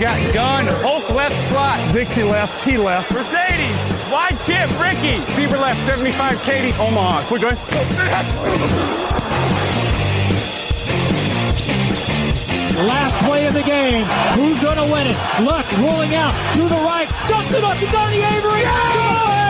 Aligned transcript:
Got 0.00 0.32
gun, 0.32 0.66
Hulk 0.80 1.10
left 1.10 1.34
slot, 1.50 1.92
Dixie 1.92 2.22
left, 2.22 2.64
T 2.64 2.78
left, 2.78 3.12
Mercedes, 3.12 3.76
wide 4.10 4.38
chip, 4.46 4.70
Ricky, 4.80 5.20
Fever 5.34 5.58
left, 5.58 5.84
75, 5.84 6.40
Katie, 6.42 6.72
Omaha. 6.78 7.26
Quick, 7.26 7.42
go 7.42 7.48
Last 12.86 13.16
play 13.26 13.46
of 13.46 13.54
the 13.54 13.62
game. 13.64 14.04
Who's 14.34 14.62
going 14.62 14.76
to 14.76 14.84
win 14.84 15.08
it? 15.08 15.16
Luck 15.42 15.66
rolling 15.78 16.14
out 16.14 16.32
to 16.54 16.62
the 16.62 16.80
right. 16.86 17.08
Dumps 17.28 17.52
it 17.52 17.64
up 17.64 17.76
to 17.76 17.86
Donnie 17.86 18.22
Avery. 18.22 18.60
Yeah! 18.60 19.47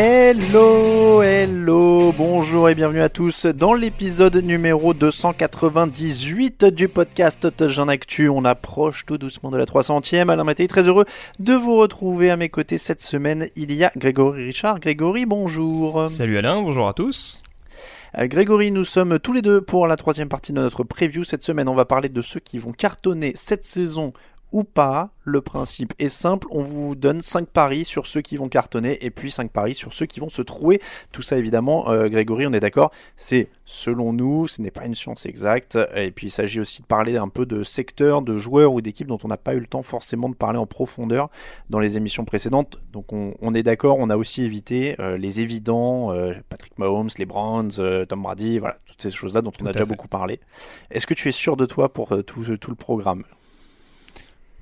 Hello, 0.00 1.22
hello, 1.22 2.12
bonjour 2.12 2.68
et 2.68 2.76
bienvenue 2.76 3.00
à 3.00 3.08
tous 3.08 3.46
dans 3.46 3.74
l'épisode 3.74 4.36
numéro 4.36 4.94
298 4.94 6.66
du 6.66 6.86
podcast 6.88 7.66
Jean 7.66 7.88
Actu. 7.88 8.28
On 8.28 8.44
approche 8.44 9.06
tout 9.06 9.18
doucement 9.18 9.50
de 9.50 9.56
la 9.56 9.64
300e. 9.64 10.28
Alain 10.28 10.44
Mattei, 10.44 10.68
très 10.68 10.86
heureux 10.86 11.04
de 11.40 11.54
vous 11.54 11.74
retrouver 11.74 12.30
à 12.30 12.36
mes 12.36 12.48
côtés 12.48 12.78
cette 12.78 13.00
semaine. 13.00 13.48
Il 13.56 13.72
y 13.72 13.82
a 13.82 13.90
Grégory 13.96 14.44
Richard. 14.44 14.78
Grégory, 14.78 15.26
bonjour. 15.26 16.08
Salut 16.08 16.38
Alain, 16.38 16.62
bonjour 16.62 16.86
à 16.86 16.92
tous. 16.92 17.42
Euh, 18.18 18.26
Grégory, 18.26 18.70
nous 18.70 18.84
sommes 18.84 19.18
tous 19.18 19.32
les 19.32 19.42
deux 19.42 19.60
pour 19.60 19.86
la 19.86 19.96
troisième 19.96 20.28
partie 20.28 20.52
de 20.52 20.60
notre 20.60 20.84
preview. 20.84 21.24
Cette 21.24 21.42
semaine, 21.42 21.68
on 21.68 21.74
va 21.74 21.86
parler 21.86 22.08
de 22.08 22.22
ceux 22.22 22.40
qui 22.40 22.58
vont 22.58 22.72
cartonner 22.72 23.32
cette 23.34 23.64
saison 23.64 24.12
ou 24.52 24.64
pas. 24.64 25.10
Le 25.24 25.42
principe 25.42 25.92
est 25.98 26.08
simple, 26.08 26.46
on 26.50 26.62
vous 26.62 26.94
donne 26.94 27.20
5 27.20 27.48
paris 27.48 27.84
sur 27.84 28.06
ceux 28.06 28.22
qui 28.22 28.38
vont 28.38 28.48
cartonner 28.48 29.04
et 29.04 29.10
puis 29.10 29.30
5 29.30 29.50
paris 29.50 29.74
sur 29.74 29.92
ceux 29.92 30.06
qui 30.06 30.20
vont 30.20 30.30
se 30.30 30.40
trouver. 30.40 30.80
Tout 31.12 31.20
ça 31.20 31.36
évidemment, 31.36 31.90
euh, 31.90 32.08
Grégory, 32.08 32.46
on 32.46 32.54
est 32.54 32.60
d'accord, 32.60 32.90
c'est 33.14 33.50
selon 33.66 34.14
nous, 34.14 34.48
ce 34.48 34.62
n'est 34.62 34.70
pas 34.70 34.86
une 34.86 34.94
science 34.94 35.26
exacte. 35.26 35.78
Et 35.94 36.10
puis 36.12 36.28
il 36.28 36.30
s'agit 36.30 36.60
aussi 36.60 36.80
de 36.80 36.86
parler 36.86 37.18
un 37.18 37.28
peu 37.28 37.44
de 37.44 37.62
secteurs, 37.62 38.22
de 38.22 38.38
joueurs 38.38 38.72
ou 38.72 38.80
d'équipes 38.80 39.08
dont 39.08 39.18
on 39.22 39.28
n'a 39.28 39.36
pas 39.36 39.52
eu 39.54 39.60
le 39.60 39.66
temps 39.66 39.82
forcément 39.82 40.30
de 40.30 40.34
parler 40.34 40.58
en 40.58 40.66
profondeur 40.66 41.28
dans 41.68 41.78
les 41.78 41.98
émissions 41.98 42.24
précédentes. 42.24 42.78
Donc 42.92 43.12
on, 43.12 43.34
on 43.42 43.54
est 43.54 43.62
d'accord, 43.62 43.98
on 43.98 44.08
a 44.08 44.16
aussi 44.16 44.42
évité 44.42 44.96
euh, 44.98 45.18
les 45.18 45.42
évidents, 45.42 46.10
euh, 46.12 46.32
Patrick 46.48 46.78
Mahomes, 46.78 47.10
les 47.18 47.26
Browns, 47.26 47.72
Tom 48.08 48.22
Brady, 48.22 48.60
voilà, 48.60 48.78
toutes 48.86 49.02
ces 49.02 49.10
choses-là 49.10 49.42
dont 49.42 49.52
on 49.60 49.66
a 49.66 49.72
déjà 49.72 49.84
fait. 49.84 49.90
beaucoup 49.90 50.08
parlé. 50.08 50.40
Est-ce 50.90 51.06
que 51.06 51.14
tu 51.14 51.28
es 51.28 51.32
sûr 51.32 51.58
de 51.58 51.66
toi 51.66 51.92
pour 51.92 52.16
tout, 52.24 52.56
tout 52.56 52.70
le 52.70 52.76
programme? 52.76 53.24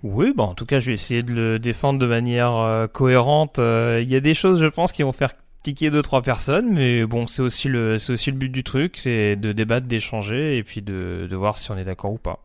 Oui, 0.08 0.32
bon, 0.36 0.44
en 0.44 0.54
tout 0.54 0.66
cas, 0.66 0.78
je 0.78 0.86
vais 0.86 0.92
essayer 0.94 1.24
de 1.24 1.32
le 1.32 1.58
défendre 1.58 1.98
de 1.98 2.06
manière 2.06 2.54
euh, 2.54 2.86
cohérente. 2.86 3.58
Euh, 3.58 3.98
Il 4.00 4.08
y 4.08 4.14
a 4.14 4.20
des 4.20 4.34
choses, 4.34 4.60
je 4.60 4.66
pense, 4.66 4.92
qui 4.92 5.02
vont 5.02 5.10
faire 5.12 5.32
tiquer 5.64 5.90
deux 5.90 6.00
trois 6.00 6.22
personnes, 6.22 6.72
mais 6.72 7.04
bon, 7.04 7.26
c'est 7.26 7.42
aussi 7.42 7.66
le, 7.66 7.98
c'est 7.98 8.12
aussi 8.12 8.30
le 8.30 8.36
but 8.36 8.50
du 8.50 8.62
truc, 8.62 8.98
c'est 8.98 9.34
de 9.34 9.50
débattre, 9.50 9.88
d'échanger 9.88 10.58
et 10.58 10.62
puis 10.62 10.80
de, 10.80 11.26
de 11.28 11.36
voir 11.36 11.58
si 11.58 11.72
on 11.72 11.76
est 11.76 11.84
d'accord 11.84 12.12
ou 12.12 12.18
pas. 12.18 12.38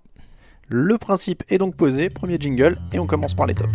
Le 0.70 0.98
principe 0.98 1.44
est 1.50 1.60
donc 1.60 1.76
posé, 1.76 2.10
premier 2.10 2.38
jingle, 2.40 2.78
et 2.94 3.00
on 3.00 3.06
commence 3.06 3.36
par 3.36 3.46
les 3.46 3.54
tops. 3.54 3.70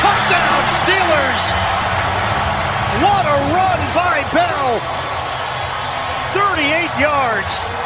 Touchdown 0.00 0.64
Steelers. 0.68 1.54
What 3.00 3.24
a 3.24 3.38
run 3.54 3.80
by 3.94 4.20
Bell. 4.34 4.78
38 6.34 7.00
yards. 7.00 7.81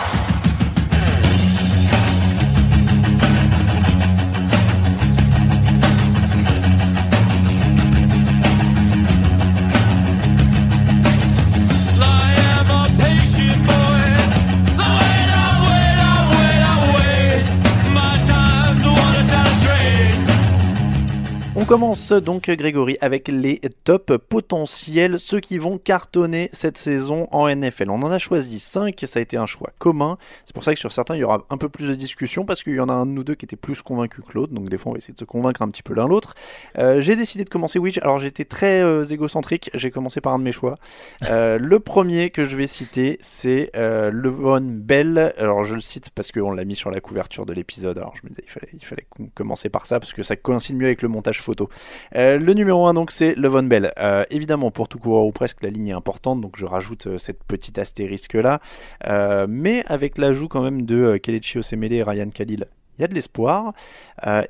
Commence 21.66 22.12
donc 22.12 22.48
Grégory 22.48 22.96
avec 23.00 23.26
les 23.26 23.58
tops 23.82 24.18
potentiels, 24.28 25.18
ceux 25.18 25.40
qui 25.40 25.58
vont 25.58 25.78
cartonner 25.78 26.48
cette 26.52 26.78
saison 26.78 27.26
en 27.32 27.52
NFL. 27.52 27.90
On 27.90 28.02
en 28.02 28.10
a 28.10 28.18
choisi 28.18 28.60
5, 28.60 29.02
ça 29.04 29.18
a 29.18 29.22
été 29.22 29.36
un 29.36 29.46
choix 29.46 29.70
commun. 29.80 30.16
C'est 30.44 30.54
pour 30.54 30.62
ça 30.62 30.74
que 30.74 30.78
sur 30.78 30.92
certains 30.92 31.16
il 31.16 31.20
y 31.20 31.24
aura 31.24 31.44
un 31.50 31.56
peu 31.56 31.68
plus 31.68 31.88
de 31.88 31.96
discussion 31.96 32.44
parce 32.44 32.62
qu'il 32.62 32.76
y 32.76 32.80
en 32.80 32.88
a 32.88 32.92
un 32.92 33.04
de 33.04 33.10
nous 33.10 33.24
deux 33.24 33.34
qui 33.34 33.46
était 33.46 33.56
plus 33.56 33.82
convaincu 33.82 34.22
que 34.22 34.32
l'autre. 34.34 34.52
Donc 34.52 34.68
des 34.68 34.78
fois 34.78 34.90
on 34.90 34.92
va 34.92 34.98
essayer 34.98 35.12
de 35.12 35.18
se 35.18 35.24
convaincre 35.24 35.60
un 35.60 35.68
petit 35.68 35.82
peu 35.82 35.92
l'un 35.92 36.06
l'autre. 36.06 36.34
Euh, 36.78 37.00
j'ai 37.00 37.16
décidé 37.16 37.42
de 37.42 37.50
commencer 37.50 37.80
Witch. 37.80 37.98
Alors 37.98 38.20
j'étais 38.20 38.44
très 38.44 38.84
euh, 38.84 39.04
égocentrique, 39.04 39.70
j'ai 39.74 39.90
commencé 39.90 40.20
par 40.20 40.34
un 40.34 40.38
de 40.38 40.44
mes 40.44 40.52
choix. 40.52 40.76
Euh, 41.24 41.58
le 41.60 41.80
premier 41.80 42.30
que 42.30 42.44
je 42.44 42.54
vais 42.54 42.68
citer 42.68 43.18
c'est 43.20 43.72
Levon 43.74 44.60
Bell. 44.62 45.34
Alors 45.36 45.64
je 45.64 45.74
le 45.74 45.80
cite 45.80 46.10
parce 46.10 46.30
qu'on 46.30 46.52
l'a 46.52 46.64
mis 46.64 46.76
sur 46.76 46.92
la 46.92 47.00
couverture 47.00 47.44
de 47.44 47.52
l'épisode. 47.52 47.98
Alors 47.98 48.14
je 48.14 48.20
me 48.22 48.28
disais 48.28 48.44
il 48.46 48.50
fallait, 48.50 48.68
il 48.72 48.84
fallait 48.84 49.06
commencer 49.34 49.68
par 49.68 49.86
ça 49.86 49.98
parce 49.98 50.12
que 50.12 50.22
ça 50.22 50.36
coïncide 50.36 50.76
mieux 50.76 50.86
avec 50.86 51.02
le 51.02 51.08
montage 51.08 51.42
photo. 51.42 51.55
Euh, 52.14 52.38
le 52.38 52.54
numéro 52.54 52.86
1 52.86 52.94
donc 52.94 53.10
c'est 53.10 53.34
Levon 53.34 53.64
Bell. 53.64 53.92
Euh, 53.98 54.24
évidemment 54.30 54.70
pour 54.70 54.88
tout 54.88 54.98
coureur 54.98 55.24
ou 55.24 55.32
presque 55.32 55.62
la 55.62 55.70
ligne 55.70 55.88
est 55.88 55.92
importante 55.92 56.40
donc 56.40 56.56
je 56.56 56.66
rajoute 56.66 57.06
euh, 57.06 57.18
cette 57.18 57.42
petite 57.44 57.78
astérisque 57.78 58.34
là. 58.34 58.60
Euh, 59.06 59.46
mais 59.48 59.84
avec 59.86 60.18
l'ajout 60.18 60.48
quand 60.48 60.62
même 60.62 60.82
de 60.82 61.16
Kelechi 61.18 61.58
Osemele 61.58 61.92
et 61.92 62.02
Ryan 62.02 62.28
Khalil 62.28 62.66
il 62.98 63.02
y 63.02 63.04
a 63.04 63.08
de 63.08 63.14
l'espoir. 63.14 63.74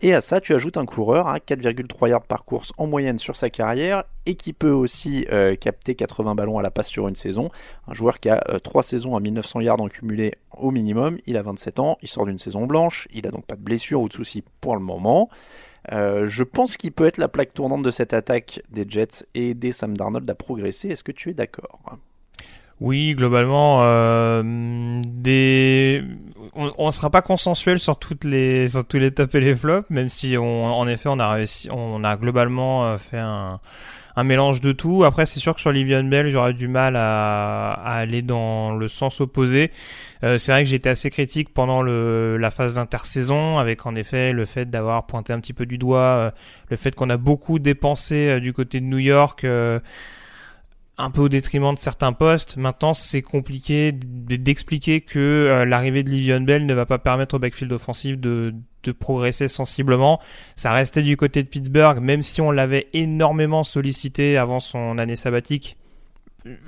Et 0.02 0.14
à 0.14 0.20
ça, 0.20 0.40
tu 0.40 0.54
ajoutes 0.54 0.76
un 0.76 0.86
coureur 0.86 1.26
à 1.26 1.38
4,3 1.38 2.08
yards 2.08 2.26
par 2.26 2.44
course 2.44 2.72
en 2.78 2.86
moyenne 2.86 3.18
sur 3.18 3.34
sa 3.34 3.50
carrière 3.50 4.04
et 4.24 4.36
qui 4.36 4.52
peut 4.52 4.70
aussi 4.70 5.26
capter 5.60 5.96
80 5.96 6.36
ballons 6.36 6.56
à 6.56 6.62
la 6.62 6.70
passe 6.70 6.86
sur 6.86 7.08
une 7.08 7.16
saison. 7.16 7.50
Un 7.88 7.94
joueur 7.94 8.20
qui 8.20 8.28
a 8.28 8.60
3 8.62 8.84
saisons 8.84 9.16
à 9.16 9.20
1900 9.20 9.62
yards 9.62 9.80
en 9.80 9.88
cumulé 9.88 10.34
au 10.56 10.70
minimum. 10.70 11.18
Il 11.26 11.36
a 11.36 11.42
27 11.42 11.80
ans, 11.80 11.98
il 12.02 12.08
sort 12.08 12.24
d'une 12.24 12.38
saison 12.38 12.66
blanche, 12.66 13.08
il 13.12 13.26
a 13.26 13.32
donc 13.32 13.46
pas 13.46 13.56
de 13.56 13.62
blessure 13.62 14.00
ou 14.00 14.08
de 14.08 14.12
soucis 14.12 14.44
pour 14.60 14.76
le 14.76 14.82
moment. 14.82 15.28
Euh, 15.92 16.26
je 16.26 16.42
pense 16.42 16.76
qu'il 16.76 16.92
peut 16.92 17.06
être 17.06 17.18
la 17.18 17.28
plaque 17.28 17.54
tournante 17.54 17.82
de 17.82 17.90
cette 17.90 18.12
attaque 18.12 18.60
des 18.70 18.84
Jets 18.88 19.26
et 19.34 19.50
aider 19.50 19.72
Sam 19.72 19.96
Darnold 19.96 20.28
à 20.28 20.34
progresser. 20.34 20.88
Est-ce 20.88 21.04
que 21.04 21.12
tu 21.12 21.30
es 21.30 21.34
d'accord? 21.34 21.98
Oui, 22.80 23.14
globalement, 23.14 23.84
euh, 23.84 24.42
on 26.54 26.86
ne 26.86 26.90
sera 26.90 27.08
pas 27.08 27.22
consensuel 27.22 27.78
sur 27.78 27.98
toutes 27.98 28.24
les 28.24 28.68
sur 28.68 28.84
tous 28.84 28.98
les 28.98 29.12
tops 29.12 29.34
et 29.34 29.40
les 29.40 29.54
flops, 29.54 29.88
même 29.88 30.10
si 30.10 30.36
en 30.36 30.86
effet 30.86 31.08
on 31.08 31.18
a 31.18 31.30
réussi, 31.30 31.70
on 31.70 32.04
a 32.04 32.16
globalement 32.18 32.84
euh, 32.84 32.98
fait 32.98 33.18
un 33.18 33.60
un 34.16 34.24
mélange 34.24 34.60
de 34.62 34.72
tout. 34.72 35.04
Après, 35.04 35.26
c'est 35.26 35.40
sûr 35.40 35.54
que 35.54 35.60
sur 35.60 35.70
Livion 35.70 36.02
Bell, 36.02 36.28
j'aurais 36.30 36.54
du 36.54 36.68
mal 36.68 36.96
à, 36.96 37.72
aller 37.72 38.22
dans 38.22 38.74
le 38.74 38.88
sens 38.88 39.20
opposé. 39.20 39.70
Euh, 40.24 40.38
c'est 40.38 40.52
vrai 40.52 40.64
que 40.64 40.70
j'étais 40.70 40.88
assez 40.88 41.10
critique 41.10 41.52
pendant 41.52 41.82
la 41.82 42.50
phase 42.50 42.74
d'intersaison, 42.74 43.58
avec 43.58 43.84
en 43.84 43.94
effet 43.94 44.32
le 44.32 44.46
fait 44.46 44.70
d'avoir 44.70 45.06
pointé 45.06 45.34
un 45.34 45.40
petit 45.40 45.52
peu 45.52 45.66
du 45.66 45.76
doigt, 45.76 46.00
euh, 46.00 46.30
le 46.70 46.76
fait 46.76 46.94
qu'on 46.94 47.10
a 47.10 47.18
beaucoup 47.18 47.58
dépensé 47.58 48.28
euh, 48.28 48.40
du 48.40 48.54
côté 48.54 48.80
de 48.80 48.86
New 48.86 48.98
York 48.98 49.46
un 50.98 51.10
peu 51.10 51.22
au 51.22 51.28
détriment 51.28 51.74
de 51.74 51.78
certains 51.78 52.12
postes. 52.12 52.56
Maintenant, 52.56 52.94
c'est 52.94 53.22
compliqué 53.22 53.92
d'expliquer 53.92 55.02
que 55.02 55.64
l'arrivée 55.66 56.02
de 56.02 56.10
Livion 56.10 56.40
Bell 56.40 56.64
ne 56.64 56.74
va 56.74 56.86
pas 56.86 56.98
permettre 56.98 57.34
au 57.34 57.38
backfield 57.38 57.72
offensif 57.72 58.18
de, 58.18 58.54
de 58.82 58.92
progresser 58.92 59.48
sensiblement. 59.48 60.20
Ça 60.54 60.72
restait 60.72 61.02
du 61.02 61.16
côté 61.16 61.42
de 61.42 61.48
Pittsburgh, 61.48 62.00
même 62.00 62.22
si 62.22 62.40
on 62.40 62.50
l'avait 62.50 62.88
énormément 62.94 63.62
sollicité 63.62 64.38
avant 64.38 64.60
son 64.60 64.98
année 64.98 65.16
sabbatique. 65.16 65.76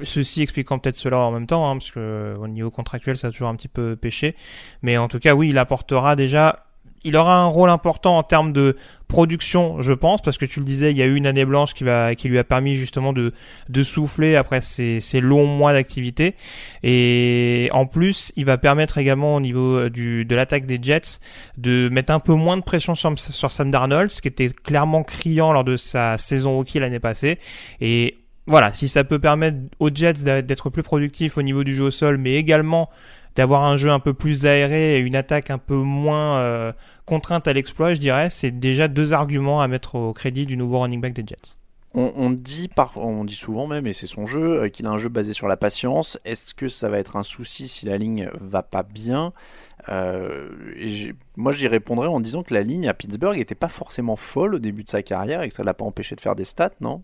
Ceci 0.02 0.42
expliquant 0.42 0.78
peut-être 0.78 0.96
cela 0.96 1.18
en 1.18 1.30
même 1.30 1.46
temps, 1.46 1.70
hein, 1.70 1.74
parce 1.74 1.92
que 1.92 2.36
au 2.38 2.48
niveau 2.48 2.70
contractuel, 2.70 3.16
ça 3.16 3.28
a 3.28 3.30
toujours 3.30 3.48
un 3.48 3.54
petit 3.54 3.68
peu 3.68 3.96
pêché. 3.96 4.34
Mais 4.82 4.98
en 4.98 5.08
tout 5.08 5.20
cas, 5.20 5.34
oui, 5.34 5.50
il 5.50 5.58
apportera 5.58 6.16
déjà 6.16 6.64
il 7.04 7.16
aura 7.16 7.40
un 7.40 7.46
rôle 7.46 7.70
important 7.70 8.18
en 8.18 8.22
termes 8.22 8.52
de 8.52 8.76
production, 9.08 9.80
je 9.80 9.92
pense, 9.92 10.20
parce 10.20 10.38
que 10.38 10.44
tu 10.44 10.60
le 10.60 10.66
disais, 10.66 10.90
il 10.90 10.98
y 10.98 11.02
a 11.02 11.06
eu 11.06 11.14
une 11.14 11.26
année 11.26 11.44
blanche 11.44 11.74
qui, 11.74 11.82
va, 11.82 12.14
qui 12.14 12.28
lui 12.28 12.38
a 12.38 12.44
permis 12.44 12.74
justement 12.74 13.12
de, 13.12 13.32
de 13.68 13.82
souffler 13.82 14.36
après 14.36 14.60
ces, 14.60 15.00
ces 15.00 15.20
longs 15.20 15.46
mois 15.46 15.72
d'activité. 15.72 16.34
Et 16.82 17.68
en 17.72 17.86
plus, 17.86 18.32
il 18.36 18.44
va 18.44 18.58
permettre 18.58 18.98
également 18.98 19.36
au 19.36 19.40
niveau 19.40 19.88
du, 19.88 20.24
de 20.24 20.36
l'attaque 20.36 20.66
des 20.66 20.78
Jets 20.80 21.18
de 21.56 21.88
mettre 21.88 22.12
un 22.12 22.20
peu 22.20 22.34
moins 22.34 22.56
de 22.56 22.62
pression 22.62 22.94
sur, 22.94 23.18
sur 23.18 23.50
Sam 23.50 23.70
Darnold, 23.70 24.10
ce 24.10 24.20
qui 24.20 24.28
était 24.28 24.48
clairement 24.48 25.02
criant 25.02 25.52
lors 25.52 25.64
de 25.64 25.76
sa 25.76 26.18
saison 26.18 26.60
hockey 26.60 26.78
l'année 26.78 27.00
passée. 27.00 27.38
Et 27.80 28.18
voilà, 28.48 28.72
si 28.72 28.88
ça 28.88 29.04
peut 29.04 29.18
permettre 29.18 29.58
aux 29.78 29.90
Jets 29.94 30.24
d'être 30.42 30.70
plus 30.70 30.82
productifs 30.82 31.36
au 31.36 31.42
niveau 31.42 31.64
du 31.64 31.76
jeu 31.76 31.84
au 31.84 31.90
sol, 31.90 32.16
mais 32.16 32.34
également 32.34 32.88
d'avoir 33.36 33.64
un 33.64 33.76
jeu 33.76 33.90
un 33.90 34.00
peu 34.00 34.14
plus 34.14 34.46
aéré 34.46 34.96
et 34.96 34.98
une 34.98 35.14
attaque 35.14 35.50
un 35.50 35.58
peu 35.58 35.76
moins 35.76 36.38
euh, 36.38 36.72
contrainte 37.04 37.46
à 37.46 37.52
l'exploit, 37.52 37.94
je 37.94 38.00
dirais, 38.00 38.30
c'est 38.30 38.50
déjà 38.50 38.88
deux 38.88 39.12
arguments 39.12 39.60
à 39.60 39.68
mettre 39.68 39.94
au 39.94 40.12
crédit 40.12 40.46
du 40.46 40.56
nouveau 40.56 40.80
running 40.80 41.00
back 41.00 41.12
des 41.12 41.24
Jets. 41.26 41.56
On, 41.94 42.30
dit 42.30 42.70
on 42.96 43.24
dit 43.24 43.34
souvent 43.34 43.66
même, 43.66 43.86
et 43.86 43.92
c'est 43.92 44.06
son 44.06 44.24
jeu, 44.24 44.62
euh, 44.62 44.68
qu'il 44.68 44.86
a 44.86 44.90
un 44.90 44.98
jeu 44.98 45.08
basé 45.08 45.32
sur 45.32 45.46
la 45.48 45.56
patience. 45.56 46.18
Est-ce 46.24 46.54
que 46.54 46.68
ça 46.68 46.88
va 46.88 46.98
être 46.98 47.16
un 47.16 47.22
souci 47.22 47.68
si 47.68 47.86
la 47.86 47.98
ligne 47.98 48.30
va 48.40 48.62
pas 48.62 48.82
bien? 48.82 49.32
Euh, 49.88 50.48
Moi, 51.36 51.52
j'y 51.52 51.66
répondrais 51.68 52.08
en 52.08 52.20
disant 52.20 52.42
que 52.42 52.54
la 52.54 52.62
ligne 52.62 52.88
à 52.88 52.94
Pittsburgh 52.94 53.36
n'était 53.36 53.54
pas 53.54 53.68
forcément 53.68 54.16
folle 54.16 54.54
au 54.54 54.58
début 54.58 54.84
de 54.84 54.88
sa 54.88 55.02
carrière 55.02 55.42
et 55.42 55.48
que 55.48 55.54
ça 55.54 55.64
l'a 55.64 55.74
pas 55.74 55.84
empêché 55.84 56.14
de 56.14 56.20
faire 56.20 56.34
des 56.34 56.44
stats, 56.44 56.70
non? 56.80 57.02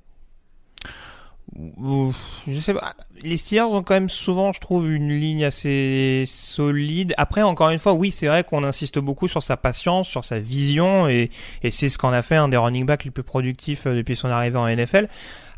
Je 1.57 2.61
sais 2.61 2.75
pas. 2.75 2.95
Les 3.23 3.37
Steelers 3.37 3.63
ont 3.63 3.83
quand 3.83 3.95
même 3.95 4.09
souvent, 4.09 4.53
je 4.53 4.61
trouve, 4.61 4.91
une 4.91 5.13
ligne 5.13 5.45
assez 5.45 6.25
solide. 6.27 7.15
Après, 7.17 7.43
encore 7.43 7.71
une 7.71 7.79
fois, 7.79 7.93
oui, 7.93 8.11
c'est 8.11 8.27
vrai 8.27 8.45
qu'on 8.45 8.65
insiste 8.65 8.99
beaucoup 8.99 9.29
sur 9.29 9.43
sa 9.43 9.57
patience, 9.57 10.09
sur 10.09 10.25
sa 10.25 10.39
vision, 10.39 11.09
et, 11.09 11.31
et 11.63 11.71
c'est 11.71 11.89
ce 11.89 11.99
qu'on 11.99 12.13
a 12.13 12.23
fait 12.23 12.37
un 12.37 12.49
des 12.49 12.57
running 12.57 12.87
backs 12.87 13.05
les 13.05 13.11
plus 13.11 13.23
productifs 13.23 13.87
euh, 13.87 13.95
depuis 13.95 14.17
son 14.17 14.29
arrivée 14.29 14.59
en 14.59 14.69
NFL. 14.69 15.09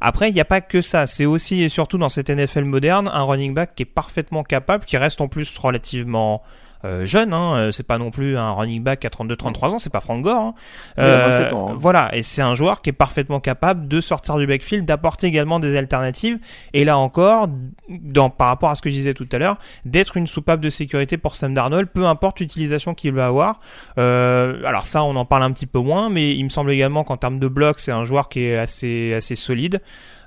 Après, 0.01 0.29
il 0.29 0.35
n'y 0.35 0.41
a 0.41 0.45
pas 0.45 0.61
que 0.61 0.83
ça. 0.83 1.07
C'est 1.07 1.25
aussi 1.25 1.63
et 1.63 1.69
surtout 1.69 1.99
dans 1.99 2.11
cette 2.11 2.29
NFL 2.29 2.65
moderne, 2.65 3.09
un 3.13 3.23
running 3.23 3.55
back 3.55 3.75
qui 3.75 3.85
est 3.85 3.87
parfaitement 3.87 4.43
capable, 4.43 4.85
qui 4.85 4.97
reste 4.97 5.21
en 5.21 5.29
plus 5.29 5.57
relativement 5.59 6.43
euh, 6.87 7.05
jeune, 7.05 7.33
hein, 7.33 7.57
euh, 7.57 7.73
c'est 7.73 7.83
pas 7.83 7.99
non 7.99 8.11
plus 8.11 8.37
un 8.37 8.53
running 8.53 8.83
back 8.83 9.05
à 9.05 9.09
32-33 9.09 9.71
ans, 9.71 9.79
c'est 9.79 9.91
pas 9.91 10.01
Frank 10.01 10.23
Gore. 10.23 10.41
Hein. 10.41 10.55
Euh, 10.99 11.51
ans, 11.51 11.71
hein. 11.71 11.77
Voilà, 11.79 12.15
et 12.15 12.23
c'est 12.23 12.43
un 12.43 12.55
joueur 12.55 12.83
qui 12.83 12.91
est 12.91 12.95
parfaitement 12.95 13.41
capable 13.41 13.89
de 13.89 14.01
sortir 14.01 14.37
du 14.37 14.47
backfield, 14.47 14.85
d'apporter 14.85 15.27
également 15.27 15.59
des 15.61 15.77
alternatives, 15.77 16.39
et 16.73 16.85
là 16.85 16.99
encore, 16.99 17.49
dans, 17.89 18.31
par 18.31 18.49
rapport 18.49 18.71
à 18.71 18.75
ce 18.75 18.83
que 18.83 18.91
je 18.91 18.95
disais 18.95 19.15
tout 19.15 19.29
à 19.33 19.39
l'heure, 19.39 19.59
d'être 19.85 20.17
une 20.17 20.27
soupape 20.27 20.61
de 20.61 20.71
sécurité 20.71 21.17
pour 21.17 21.37
Sam 21.37 21.55
Darnold, 21.55 21.89
peu 21.89 22.07
importe 22.07 22.41
l'utilisation 22.41 22.95
qu'il 22.95 23.13
va 23.13 23.27
avoir. 23.27 23.61
alors 23.97 24.87
ça, 24.87 25.03
on 25.03 25.17
en 25.17 25.25
parle 25.25 25.43
un 25.43 25.53
petit 25.53 25.67
peu 25.67 25.81
moins, 25.81 26.09
mais 26.09 26.35
il 26.35 26.45
me 26.45 26.51
semble 26.51 26.71
également 26.71 27.05
qu'en 27.05 27.17
termes 27.17 27.39
de 27.39 27.49
blocs, 27.49 27.81
c'est 27.81 27.93
un 27.93 28.05
joueur 28.05 28.29
qui 28.29 28.45
est 28.45 28.57
assez, 28.57 29.15
assez 29.15 29.37
solide. 29.37 29.81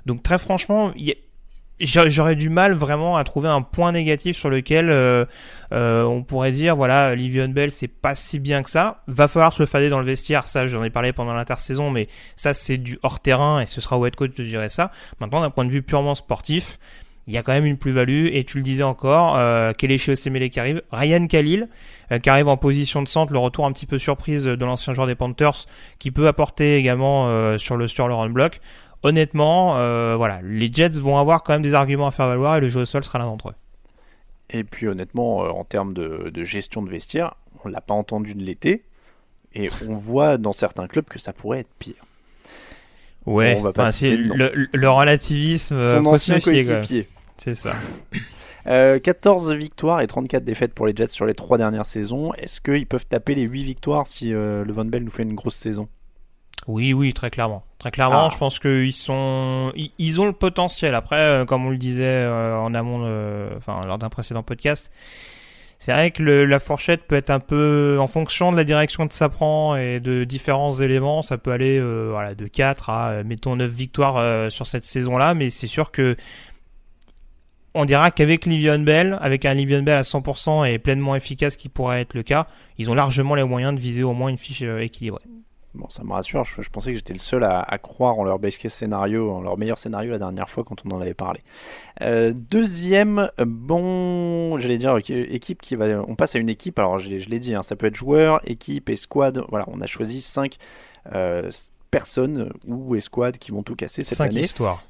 Donc 0.06 0.22
très 0.22 0.38
franchement, 0.38 0.92
il 0.96 1.04
y 1.04 1.12
a 1.12 1.14
j'aurais 1.80 2.36
du 2.36 2.50
mal 2.50 2.74
vraiment 2.74 3.16
à 3.16 3.24
trouver 3.24 3.48
un 3.48 3.62
point 3.62 3.92
négatif 3.92 4.36
sur 4.36 4.50
lequel 4.50 4.90
euh, 4.90 5.24
euh, 5.72 6.02
on 6.04 6.22
pourrait 6.22 6.52
dire 6.52 6.76
voilà 6.76 7.14
Livion 7.14 7.48
Bell 7.48 7.70
c'est 7.70 7.88
pas 7.88 8.14
si 8.14 8.38
bien 8.38 8.62
que 8.62 8.70
ça. 8.70 9.02
Va 9.06 9.28
falloir 9.28 9.52
se 9.52 9.64
fader 9.64 9.88
dans 9.88 10.00
le 10.00 10.04
vestiaire. 10.04 10.44
Ça 10.44 10.66
j'en 10.66 10.84
ai 10.84 10.90
parlé 10.90 11.12
pendant 11.12 11.32
l'intersaison 11.32 11.90
mais 11.90 12.08
ça 12.36 12.54
c'est 12.54 12.76
du 12.76 12.98
hors 13.02 13.20
terrain 13.20 13.60
et 13.60 13.66
ce 13.66 13.80
sera 13.80 13.98
au 13.98 14.06
head 14.06 14.16
coach 14.16 14.34
de 14.34 14.44
gérer 14.44 14.68
ça. 14.68 14.90
Maintenant 15.20 15.40
d'un 15.40 15.50
point 15.50 15.64
de 15.64 15.70
vue 15.70 15.82
purement 15.82 16.14
sportif 16.14 16.78
il 17.26 17.34
y 17.34 17.38
a 17.38 17.42
quand 17.42 17.52
même 17.52 17.66
une 17.66 17.76
plus-value 17.76 18.28
et 18.32 18.44
tu 18.44 18.56
le 18.56 18.62
disais 18.62 18.82
encore 18.82 19.36
euh, 19.36 19.72
chez 19.78 20.12
Osemele 20.12 20.50
qui 20.50 20.58
arrive 20.58 20.82
Ryan 20.90 21.26
Khalil 21.26 21.68
euh, 22.10 22.18
qui 22.18 22.28
arrive 22.28 22.48
en 22.48 22.56
position 22.56 23.02
de 23.02 23.08
centre 23.08 23.32
le 23.32 23.38
retour 23.38 23.66
un 23.66 23.72
petit 23.72 23.86
peu 23.86 23.98
surprise 23.98 24.44
de 24.44 24.64
l'ancien 24.64 24.92
joueur 24.92 25.06
des 25.06 25.14
Panthers 25.14 25.66
qui 25.98 26.10
peut 26.10 26.26
apporter 26.26 26.76
également 26.76 27.56
sur 27.58 27.76
le 27.76 27.86
sur 27.86 28.08
le 28.08 28.14
run 28.14 28.30
block 28.30 28.60
honnêtement, 29.02 29.76
euh, 29.76 30.16
voilà, 30.16 30.40
les 30.42 30.72
Jets 30.72 31.00
vont 31.00 31.18
avoir 31.18 31.42
quand 31.42 31.52
même 31.52 31.62
des 31.62 31.74
arguments 31.74 32.06
à 32.06 32.10
faire 32.10 32.28
valoir 32.28 32.56
et 32.56 32.60
le 32.60 32.68
jeu 32.68 32.80
au 32.80 32.84
sol 32.84 33.04
sera 33.04 33.18
l'un 33.18 33.26
d'entre 33.26 33.50
eux. 33.50 33.54
Et 34.50 34.64
puis 34.64 34.88
honnêtement, 34.88 35.44
euh, 35.44 35.48
en 35.48 35.64
termes 35.64 35.94
de, 35.94 36.32
gestion 36.44 36.82
de 36.82 36.90
vestiaire, 36.90 37.34
on 37.64 37.68
l'a 37.68 37.80
pas 37.80 37.94
entendu 37.94 38.34
de 38.34 38.42
l'été 38.42 38.84
et 39.54 39.68
on 39.88 39.94
voit 39.96 40.38
dans 40.38 40.52
certains 40.52 40.86
clubs 40.86 41.06
que 41.06 41.18
ça 41.18 41.32
pourrait 41.32 41.60
être 41.60 41.74
pire. 41.78 42.04
Ouais, 43.26 43.54
on 43.58 43.62
va 43.62 43.72
pas 43.72 43.90
le, 44.00 44.88
relativisme. 44.88 45.80
Son 45.80 46.06
euh, 46.06 46.08
ancien 46.08 46.40
coéquipier. 46.40 47.08
C'est 47.36 47.54
ça. 47.54 47.74
14 48.64 49.52
victoires 49.52 50.00
et 50.00 50.06
34 50.06 50.44
défaites 50.44 50.74
pour 50.74 50.86
les 50.86 50.94
Jets 50.94 51.08
sur 51.08 51.26
les 51.26 51.34
trois 51.34 51.58
dernières 51.58 51.86
saisons. 51.86 52.32
Est-ce 52.34 52.60
qu'ils 52.60 52.86
peuvent 52.86 53.06
taper 53.06 53.34
les 53.34 53.42
8 53.42 53.64
victoires 53.64 54.06
si 54.06 54.30
le 54.30 54.66
Von 54.68 54.84
Bell 54.84 55.02
nous 55.02 55.10
fait 55.10 55.22
une 55.22 55.34
grosse 55.34 55.56
saison? 55.56 55.88
Oui, 56.66 56.92
oui, 56.92 57.12
très 57.12 57.30
clairement. 57.30 57.64
Très 57.78 57.90
clairement, 57.90 58.26
ah. 58.26 58.30
je 58.32 58.38
pense 58.38 58.58
qu'ils 58.58 58.92
sont, 58.92 59.72
ils, 59.74 60.20
ont 60.20 60.26
le 60.26 60.32
potentiel. 60.32 60.94
Après, 60.94 61.16
euh, 61.16 61.44
comme 61.44 61.64
on 61.64 61.70
le 61.70 61.78
disait 61.78 62.04
euh, 62.04 62.56
en 62.58 62.74
amont, 62.74 63.00
enfin 63.56 63.80
lors 63.86 63.98
d'un 63.98 64.10
précédent 64.10 64.42
podcast, 64.42 64.92
c'est 65.78 65.92
vrai 65.92 66.10
que 66.10 66.22
la 66.22 66.58
fourchette 66.58 67.06
peut 67.06 67.16
être 67.16 67.30
un 67.30 67.40
peu 67.40 67.96
en 67.98 68.06
fonction 68.06 68.52
de 68.52 68.58
la 68.58 68.64
direction 68.64 69.08
que 69.08 69.14
ça 69.14 69.30
prend 69.30 69.76
et 69.76 69.98
de 69.98 70.24
différents 70.24 70.72
éléments. 70.72 71.22
Ça 71.22 71.38
peut 71.38 71.52
aller 71.52 71.78
euh, 71.78 72.10
voilà, 72.10 72.34
de 72.34 72.46
4 72.46 72.90
à, 72.90 73.22
mettons, 73.24 73.56
9 73.56 73.70
victoires 73.70 74.50
sur 74.50 74.66
cette 74.66 74.84
saison-là. 74.84 75.32
Mais 75.32 75.48
c'est 75.48 75.66
sûr 75.66 75.90
que 75.90 76.16
on 77.72 77.86
dira 77.86 78.10
qu'avec 78.10 78.44
Livion 78.44 78.80
Bell, 78.80 79.16
avec 79.22 79.46
un 79.46 79.54
Livion 79.54 79.82
Bell 79.82 79.96
à 79.96 80.02
100% 80.02 80.70
et 80.70 80.78
pleinement 80.78 81.14
efficace 81.14 81.56
qui 81.56 81.70
pourrait 81.70 82.02
être 82.02 82.14
le 82.14 82.24
cas, 82.24 82.46
ils 82.76 82.90
ont 82.90 82.94
largement 82.94 83.34
les 83.34 83.44
moyens 83.44 83.74
de 83.74 83.80
viser 83.80 84.02
au 84.02 84.12
moins 84.12 84.28
une 84.28 84.38
fiche 84.38 84.62
équilibrée. 84.62 85.22
Bon, 85.74 85.88
ça 85.88 86.02
me 86.02 86.12
rassure, 86.12 86.44
je, 86.44 86.68
pensais 86.68 86.90
que 86.90 86.96
j'étais 86.96 87.12
le 87.12 87.20
seul 87.20 87.44
à, 87.44 87.78
croire 87.78 88.18
en 88.18 88.24
leur 88.24 88.40
best 88.40 88.60
case 88.60 88.72
scénario, 88.72 89.30
en 89.30 89.40
leur 89.40 89.56
meilleur 89.56 89.78
scénario 89.78 90.10
la 90.10 90.18
dernière 90.18 90.50
fois 90.50 90.64
quand 90.64 90.84
on 90.84 90.90
en 90.90 91.00
avait 91.00 91.14
parlé. 91.14 91.40
Euh, 92.00 92.32
deuxième, 92.32 93.30
bon, 93.38 94.58
j'allais 94.58 94.78
dire, 94.78 94.96
équipe 94.96 95.62
qui 95.62 95.76
va. 95.76 95.86
On 96.08 96.16
passe 96.16 96.34
à 96.34 96.40
une 96.40 96.48
équipe, 96.48 96.78
alors 96.80 96.98
je, 96.98 97.08
l'ai 97.10 97.38
dit, 97.38 97.54
hein, 97.54 97.62
ça 97.62 97.76
peut 97.76 97.86
être 97.86 97.94
joueur, 97.94 98.40
équipe 98.44 98.88
et 98.88 98.96
squad. 98.96 99.44
Voilà, 99.48 99.64
on 99.68 99.80
a 99.80 99.86
choisi 99.86 100.22
cinq 100.22 100.56
euh, 101.14 101.50
personnes 101.92 102.52
ou 102.66 102.96
escouades 102.96 103.38
qui 103.38 103.52
vont 103.52 103.62
tout 103.62 103.76
casser 103.76 104.02
cette 104.02 104.20
année. 104.20 104.40
Cinq 104.40 104.44
histoires. 104.44 104.84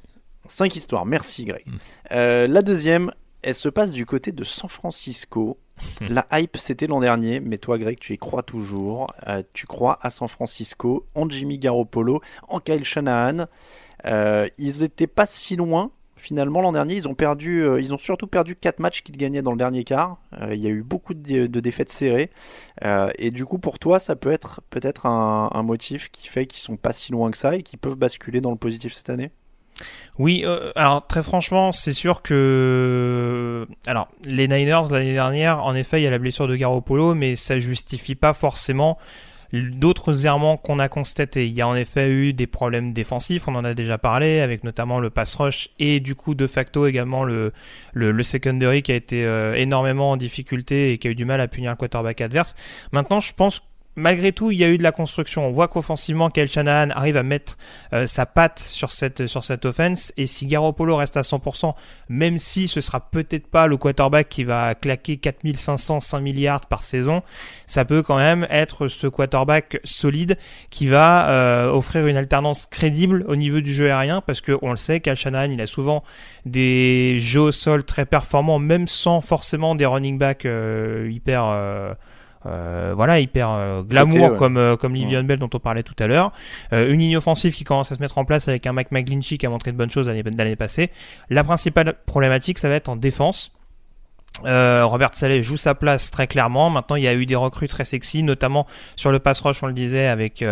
Cinq 0.47 0.75
histoires, 0.75 1.05
merci 1.05 1.45
Greg. 1.45 1.63
Mm. 1.67 1.77
Euh, 2.11 2.47
la 2.47 2.61
deuxième, 2.63 3.11
elle 3.43 3.55
se 3.55 3.69
passe 3.69 3.91
du 3.91 4.05
côté 4.05 4.31
de 4.31 4.43
San 4.43 4.69
Francisco. 4.69 5.57
La 6.09 6.25
hype, 6.31 6.57
c'était 6.57 6.87
l'an 6.87 6.99
dernier, 6.99 7.39
mais 7.39 7.57
toi, 7.57 7.77
Greg, 7.77 7.99
tu 7.99 8.13
y 8.13 8.17
crois 8.17 8.43
toujours. 8.43 9.07
Euh, 9.27 9.43
tu 9.53 9.65
crois 9.65 9.99
à 10.01 10.09
San 10.09 10.27
Francisco, 10.27 11.05
en 11.15 11.29
Jimmy 11.29 11.57
Garoppolo, 11.59 12.21
en 12.47 12.59
Kyle 12.59 12.83
Shanahan. 12.83 13.45
Euh, 14.05 14.47
ils 14.57 14.83
étaient 14.83 15.07
pas 15.07 15.25
si 15.25 15.55
loin. 15.55 15.91
Finalement, 16.15 16.61
l'an 16.61 16.71
dernier, 16.71 16.95
ils 16.95 17.07
ont 17.07 17.15
perdu, 17.15 17.63
euh, 17.63 17.81
ils 17.81 17.95
ont 17.95 17.97
surtout 17.97 18.27
perdu 18.27 18.55
4 18.55 18.79
matchs 18.79 19.01
qu'ils 19.01 19.17
gagnaient 19.17 19.41
dans 19.41 19.51
le 19.51 19.57
dernier 19.57 19.83
quart. 19.83 20.17
il 20.51 20.59
y 20.59 20.67
a 20.67 20.69
eu 20.69 20.83
beaucoup 20.83 21.15
de, 21.15 21.47
défaites 21.47 21.91
serrées. 21.91 22.29
et 23.17 23.31
du 23.31 23.45
coup, 23.45 23.57
pour 23.57 23.79
toi, 23.79 23.97
ça 23.97 24.15
peut 24.15 24.31
être 24.31 24.61
peut-être 24.69 25.07
un, 25.07 25.49
un 25.51 25.63
motif 25.63 26.11
qui 26.11 26.27
fait 26.27 26.45
qu'ils 26.45 26.61
sont 26.61 26.77
pas 26.77 26.93
si 26.93 27.11
loin 27.11 27.31
que 27.31 27.37
ça 27.37 27.55
et 27.55 27.63
qu'ils 27.63 27.79
peuvent 27.79 27.95
basculer 27.95 28.39
dans 28.39 28.51
le 28.51 28.57
positif 28.57 28.93
cette 28.93 29.09
année? 29.09 29.31
Oui, 30.19 30.43
euh, 30.45 30.71
alors 30.75 31.07
très 31.07 31.23
franchement, 31.23 31.71
c'est 31.71 31.93
sûr 31.93 32.21
que 32.21 33.65
alors 33.87 34.07
les 34.25 34.47
Niners 34.47 34.83
l'année 34.91 35.13
dernière, 35.13 35.63
en 35.63 35.73
effet, 35.73 36.01
il 36.01 36.03
y 36.03 36.07
a 36.07 36.11
la 36.11 36.19
blessure 36.19 36.47
de 36.47 36.55
Garoppolo, 36.55 37.15
mais 37.15 37.35
ça 37.35 37.59
justifie 37.59 38.15
pas 38.15 38.33
forcément 38.33 38.97
d'autres 39.53 40.25
errements 40.25 40.57
qu'on 40.57 40.79
a 40.79 40.87
constatés. 40.87 41.47
Il 41.47 41.53
y 41.53 41.61
a 41.61 41.67
en 41.67 41.75
effet 41.75 42.09
eu 42.09 42.33
des 42.33 42.47
problèmes 42.47 42.93
défensifs, 42.93 43.47
on 43.47 43.55
en 43.55 43.65
a 43.65 43.73
déjà 43.73 43.97
parlé, 43.97 44.39
avec 44.39 44.63
notamment 44.63 44.99
le 44.99 45.09
pass 45.09 45.35
rush 45.35 45.69
et 45.79 45.99
du 45.99 46.15
coup 46.15 46.35
de 46.35 46.47
facto 46.47 46.87
également 46.87 47.23
le, 47.23 47.51
le, 47.93 48.23
secondary 48.23 48.81
qui 48.81 48.91
a 48.91 48.95
été 48.95 49.25
euh, 49.25 49.55
énormément 49.55 50.11
en 50.11 50.17
difficulté 50.17 50.93
et 50.93 50.97
qui 50.97 51.07
a 51.07 51.11
eu 51.11 51.15
du 51.15 51.25
mal 51.25 51.41
à 51.41 51.47
punir 51.47 51.71
le 51.71 51.77
quarterback 51.77 52.21
adverse. 52.21 52.55
Maintenant, 52.91 53.19
je 53.19 53.33
pense 53.33 53.61
malgré 53.95 54.31
tout, 54.31 54.51
il 54.51 54.57
y 54.57 54.63
a 54.63 54.67
eu 54.67 54.77
de 54.77 54.83
la 54.83 54.91
construction. 54.91 55.45
On 55.45 55.51
voit 55.51 55.67
qu'offensivement, 55.67 56.29
Kyle 56.29 56.47
Shanahan 56.47 56.89
arrive 56.91 57.17
à 57.17 57.23
mettre 57.23 57.57
euh, 57.93 58.07
sa 58.07 58.25
patte 58.25 58.59
sur 58.59 58.91
cette, 58.91 59.27
sur 59.27 59.43
cette 59.43 59.65
offense. 59.65 60.13
Et 60.17 60.27
si 60.27 60.47
Garoppolo 60.47 60.95
reste 60.95 61.17
à 61.17 61.21
100%, 61.21 61.73
même 62.09 62.37
si 62.37 62.67
ce 62.67 62.81
sera 62.81 62.99
peut-être 62.99 63.47
pas 63.47 63.67
le 63.67 63.77
quarterback 63.77 64.29
qui 64.29 64.43
va 64.43 64.75
claquer 64.75 65.17
4500, 65.17 65.99
5 65.99 66.19
milliards 66.21 66.65
par 66.67 66.83
saison, 66.83 67.21
ça 67.65 67.85
peut 67.85 68.01
quand 68.03 68.17
même 68.17 68.47
être 68.49 68.87
ce 68.87 69.07
quarterback 69.07 69.79
solide 69.83 70.37
qui 70.69 70.87
va 70.87 71.29
euh, 71.29 71.71
offrir 71.71 72.07
une 72.07 72.17
alternance 72.17 72.67
crédible 72.67 73.25
au 73.27 73.35
niveau 73.35 73.59
du 73.61 73.73
jeu 73.73 73.87
aérien. 73.91 74.21
Parce 74.21 74.41
que 74.41 74.57
on 74.61 74.71
le 74.71 74.77
sait, 74.77 75.01
Kyle 75.01 75.15
Shanahan, 75.15 75.51
il 75.51 75.61
a 75.61 75.67
souvent 75.67 76.03
des 76.45 77.17
jeux 77.19 77.41
au 77.41 77.51
sol 77.51 77.83
très 77.83 78.05
performants, 78.05 78.59
même 78.59 78.87
sans 78.87 79.21
forcément 79.21 79.75
des 79.75 79.85
running 79.85 80.17
backs 80.17 80.45
euh, 80.45 81.09
hyper 81.11 81.43
euh, 82.45 82.93
voilà, 82.95 83.19
hyper 83.19 83.49
euh, 83.51 83.83
glamour 83.83 84.35
comme 84.35 84.57
euh, 84.57 84.75
comme 84.75 84.95
Livion 84.95 85.23
Bell 85.23 85.39
dont 85.39 85.49
on 85.53 85.59
parlait 85.59 85.83
tout 85.83 85.95
à 85.99 86.07
l'heure. 86.07 86.31
une 86.71 86.99
ligne 86.99 87.17
offensive 87.17 87.53
qui 87.53 87.63
commence 87.63 87.91
à 87.91 87.95
se 87.95 88.01
mettre 88.01 88.17
en 88.17 88.25
place 88.25 88.47
avec 88.47 88.65
un 88.65 88.73
Mike 88.73 88.91
McGlinchey 88.91 89.37
qui 89.37 89.45
a 89.45 89.49
montré 89.49 89.71
de 89.71 89.77
bonnes 89.77 89.89
choses 89.91 90.07
l'année 90.07 90.55
passée. 90.55 90.89
La 91.29 91.43
principale 91.43 91.95
problématique, 92.05 92.57
ça 92.57 92.69
va 92.69 92.75
être 92.75 92.89
en 92.89 92.95
défense. 92.95 93.55
Robert 94.43 95.13
Saleh 95.13 95.43
joue 95.43 95.57
sa 95.57 95.75
place 95.75 96.09
très 96.09 96.25
clairement. 96.25 96.69
Maintenant, 96.69 96.95
il 96.95 97.03
y 97.03 97.07
a 97.07 97.13
eu 97.13 97.25
des 97.25 97.35
recrues 97.35 97.67
très 97.67 97.85
sexy, 97.85 98.23
notamment 98.23 98.65
sur 98.95 99.11
le 99.11 99.19
pass 99.19 99.41
rush, 99.41 99.61
on 99.61 99.67
le 99.67 99.73
disait, 99.73 100.07
avec 100.07 100.43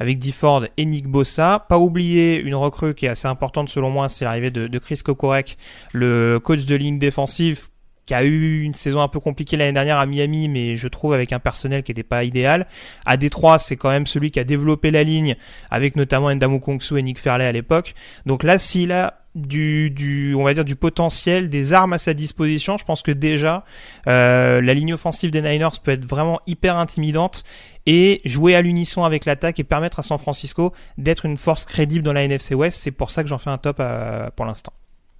avec 0.00 0.32
Ford 0.32 0.64
et 0.76 0.84
Nick 0.84 1.06
Bossa. 1.06 1.64
Pas 1.68 1.78
oublier 1.78 2.40
une 2.40 2.54
recrue 2.54 2.94
qui 2.94 3.06
est 3.06 3.10
assez 3.10 3.28
importante 3.28 3.68
selon 3.68 3.90
moi, 3.90 4.08
c'est 4.08 4.24
l'arrivée 4.24 4.50
de, 4.50 4.66
de 4.66 4.78
Chris 4.78 5.00
Kokorek, 5.04 5.58
le 5.92 6.40
coach 6.42 6.64
de 6.64 6.74
ligne 6.74 6.98
défensive 6.98 7.68
qui 8.06 8.14
a 8.14 8.22
eu 8.24 8.62
une 8.62 8.74
saison 8.74 9.00
un 9.00 9.08
peu 9.08 9.20
compliquée 9.20 9.56
l'année 9.56 9.72
dernière 9.72 9.98
à 9.98 10.06
Miami, 10.06 10.48
mais 10.48 10.76
je 10.76 10.88
trouve 10.88 11.12
avec 11.12 11.32
un 11.32 11.40
personnel 11.40 11.82
qui 11.82 11.90
n'était 11.90 12.04
pas 12.04 12.24
idéal. 12.24 12.66
À 13.04 13.16
Détroit, 13.16 13.58
c'est 13.58 13.76
quand 13.76 13.90
même 13.90 14.06
celui 14.06 14.30
qui 14.30 14.40
a 14.40 14.44
développé 14.44 14.92
la 14.92 15.02
ligne, 15.02 15.36
avec 15.70 15.96
notamment 15.96 16.32
Ndamu 16.32 16.60
Kongsu 16.60 16.98
et 16.98 17.02
Nick 17.02 17.18
Fairley 17.18 17.44
à 17.44 17.52
l'époque. 17.52 17.94
Donc 18.24 18.44
là, 18.44 18.58
s'il 18.58 18.92
a 18.92 19.20
du, 19.34 20.34
on 20.36 20.44
va 20.44 20.54
dire 20.54 20.64
du 20.64 20.76
potentiel, 20.76 21.48
des 21.48 21.72
armes 21.72 21.92
à 21.92 21.98
sa 21.98 22.14
disposition, 22.14 22.78
je 22.78 22.84
pense 22.84 23.02
que 23.02 23.10
déjà 23.12 23.64
euh, 24.06 24.62
la 24.62 24.72
ligne 24.72 24.94
offensive 24.94 25.30
des 25.30 25.42
Niners 25.42 25.68
peut 25.82 25.90
être 25.90 26.06
vraiment 26.06 26.40
hyper 26.46 26.76
intimidante 26.76 27.44
et 27.84 28.22
jouer 28.24 28.54
à 28.54 28.62
l'unisson 28.62 29.04
avec 29.04 29.26
l'attaque 29.26 29.60
et 29.60 29.64
permettre 29.64 29.98
à 29.98 30.02
San 30.02 30.18
Francisco 30.18 30.72
d'être 30.96 31.26
une 31.26 31.36
force 31.36 31.66
crédible 31.66 32.04
dans 32.04 32.14
la 32.14 32.24
NFC 32.24 32.54
West. 32.54 32.78
C'est 32.80 32.92
pour 32.92 33.10
ça 33.10 33.22
que 33.22 33.28
j'en 33.28 33.38
fais 33.38 33.50
un 33.50 33.58
top 33.58 33.76
euh, 33.80 34.30
pour 34.34 34.46
l'instant. 34.46 34.72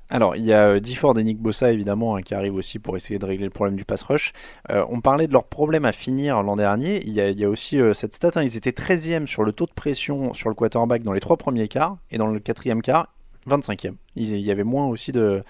Alors, 0.08 0.36
il 0.36 0.44
y 0.44 0.52
a 0.52 0.78
Difford 0.78 1.18
et 1.18 1.24
Nick 1.24 1.38
Bossa, 1.38 1.72
évidemment, 1.72 2.16
hein, 2.16 2.22
qui 2.22 2.34
arrivent 2.34 2.54
aussi 2.54 2.78
pour 2.78 2.96
essayer 2.96 3.18
de 3.18 3.26
régler 3.26 3.46
le 3.46 3.50
problème 3.50 3.76
du 3.76 3.84
pass 3.84 4.02
rush. 4.02 4.32
Euh, 4.70 4.84
on 4.88 5.00
parlait 5.00 5.26
de 5.26 5.32
leur 5.32 5.44
problème 5.44 5.84
à 5.84 5.92
finir 5.92 6.42
l'an 6.42 6.54
dernier. 6.54 7.04
Il 7.04 7.12
y, 7.12 7.44
a, 7.44 7.48
aussi 7.48 7.80
euh, 7.80 7.92
cette 7.92 8.14
stat, 8.14 8.30
hein, 8.36 8.42
ils 8.42 8.56
étaient 8.56 8.70
13e 8.70 9.26
sur 9.26 9.42
le 9.42 9.52
taux 9.52 9.66
de 9.66 9.72
pression 9.72 10.32
sur 10.32 10.48
le 10.48 10.54
quarterback 10.54 11.02
dans 11.02 11.12
les 11.12 11.20
trois 11.20 11.36
premiers 11.36 11.66
quarts, 11.66 11.98
et 12.10 12.18
dans 12.18 12.28
le 12.28 12.38
quatrième 12.38 12.82
quart, 12.82 13.12
25e. 13.48 13.94
Il 14.16 14.40
y 14.40 14.50
avait 14.50 14.64
moins 14.64 14.86
aussi 14.86 15.12
de, 15.12 15.44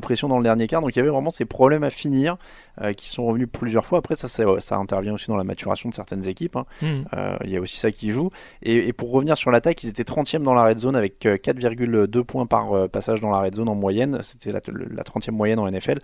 pression 0.00 0.28
dans 0.28 0.38
le 0.38 0.44
dernier 0.44 0.66
quart, 0.66 0.80
donc 0.80 0.94
il 0.94 0.98
y 0.98 1.00
avait 1.00 1.10
vraiment 1.10 1.30
ces 1.30 1.44
problèmes 1.44 1.82
à 1.82 1.90
finir 1.90 2.36
euh, 2.80 2.92
qui 2.92 3.08
sont 3.08 3.26
revenus 3.26 3.48
plusieurs 3.50 3.84
fois. 3.84 3.98
Après, 3.98 4.14
ça, 4.14 4.28
ça, 4.28 4.76
intervient 4.76 5.12
aussi 5.12 5.26
dans 5.28 5.36
la 5.36 5.44
maturation 5.44 5.90
de 5.90 5.94
certaines 5.94 6.26
équipes. 6.28 6.56
Hein. 6.56 6.64
Hmm. 6.80 7.02
Euh, 7.14 7.36
il 7.44 7.50
y 7.50 7.56
a 7.56 7.60
aussi 7.60 7.78
ça 7.78 7.90
qui 7.90 8.10
joue. 8.10 8.30
Et, 8.62 8.92
pour 8.92 9.10
revenir 9.10 9.36
sur 9.36 9.50
l'attaque, 9.50 9.82
ils 9.82 9.88
étaient 9.88 10.04
30e 10.04 10.42
dans 10.42 10.54
la 10.54 10.64
red 10.64 10.78
zone 10.78 10.96
avec 10.96 11.20
4,2 11.20 12.18
euh, 12.18 12.24
points 12.24 12.46
par 12.46 12.88
passage 12.88 13.20
dans 13.20 13.30
la 13.30 13.40
red 13.40 13.54
zone 13.54 13.68
en 13.68 13.74
moyenne. 13.74 14.20
C'était 14.22 14.52
la, 14.52 14.60
30e 14.60 15.32
moyenne 15.32 15.58
en 15.58 15.70
NFL. 15.70 15.98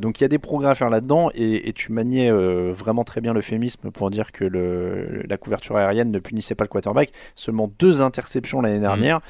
donc 0.00 0.20
il 0.20 0.24
y 0.24 0.26
a 0.26 0.28
des 0.28 0.38
progrès 0.38 0.70
à 0.70 0.74
faire 0.74 0.90
là-dedans 0.90 1.30
et, 1.34 1.72
tu 1.72 1.92
maniais 1.92 2.30
vraiment 2.30 3.04
très 3.04 3.20
bien 3.20 3.32
l'euphémisme 3.32 3.90
pour 3.90 4.10
dire 4.10 4.32
que 4.32 4.44
le, 4.44 5.22
la 5.28 5.36
couverture 5.36 5.76
aérienne 5.76 6.10
ne 6.10 6.18
punissait 6.18 6.54
pas 6.54 6.64
le 6.64 6.68
quarterback. 6.68 7.12
Seulement 7.36 7.70
deux 7.78 8.02
interceptions 8.02 8.60
l'année 8.60 8.78
hmm. 8.78 8.82
dernière. 8.82 9.20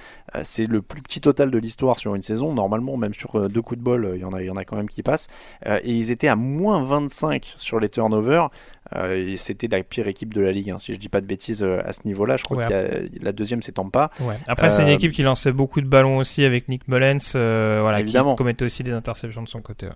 C'est 0.42 0.66
le 0.66 0.80
plus 0.80 1.02
petit 1.02 1.20
total 1.20 1.50
de 1.50 1.58
l'histoire 1.58 1.98
sur 1.98 2.14
une 2.14 2.19
saison. 2.22 2.52
Normalement, 2.52 2.96
même 2.96 3.14
sur 3.14 3.34
euh, 3.36 3.48
deux 3.48 3.62
coups 3.62 3.78
de 3.78 3.84
bol, 3.84 4.12
il 4.14 4.20
y 4.20 4.24
en 4.24 4.32
a, 4.32 4.42
il 4.42 4.46
y 4.46 4.50
en 4.50 4.56
a 4.56 4.64
quand 4.64 4.76
même 4.76 4.88
qui 4.88 5.02
passent. 5.02 5.28
Euh, 5.66 5.80
et 5.82 5.90
ils 5.90 6.10
étaient 6.10 6.28
à 6.28 6.36
moins 6.36 6.84
25 6.84 7.54
sur 7.56 7.80
les 7.80 7.88
turnovers. 7.88 8.50
Euh, 8.96 9.34
c'était 9.36 9.68
la 9.68 9.82
pire 9.82 10.08
équipe 10.08 10.34
de 10.34 10.40
la 10.40 10.52
ligue, 10.52 10.70
hein, 10.70 10.78
si 10.78 10.92
je 10.92 10.98
dis 10.98 11.08
pas 11.08 11.20
de 11.20 11.26
bêtises 11.26 11.62
à 11.62 11.92
ce 11.92 12.00
niveau-là. 12.04 12.36
Je 12.36 12.44
crois 12.44 12.66
que 12.66 13.08
la 13.20 13.32
deuxième, 13.32 13.62
c'est 13.62 13.72
Tampa. 13.72 14.10
Ouais. 14.20 14.36
Après, 14.46 14.70
c'est 14.70 14.82
une 14.82 14.88
équipe 14.88 15.12
qui 15.12 15.22
lançait 15.22 15.52
beaucoup 15.52 15.80
de 15.80 15.86
ballons 15.86 16.18
aussi 16.18 16.44
avec 16.44 16.68
Nick 16.68 16.88
Mullens, 16.88 17.32
voilà, 17.32 18.02
qui 18.02 18.16
commettait 18.36 18.64
aussi 18.64 18.82
des 18.82 18.92
interceptions 18.92 19.42
de 19.42 19.48
son 19.48 19.60
côté 19.60 19.88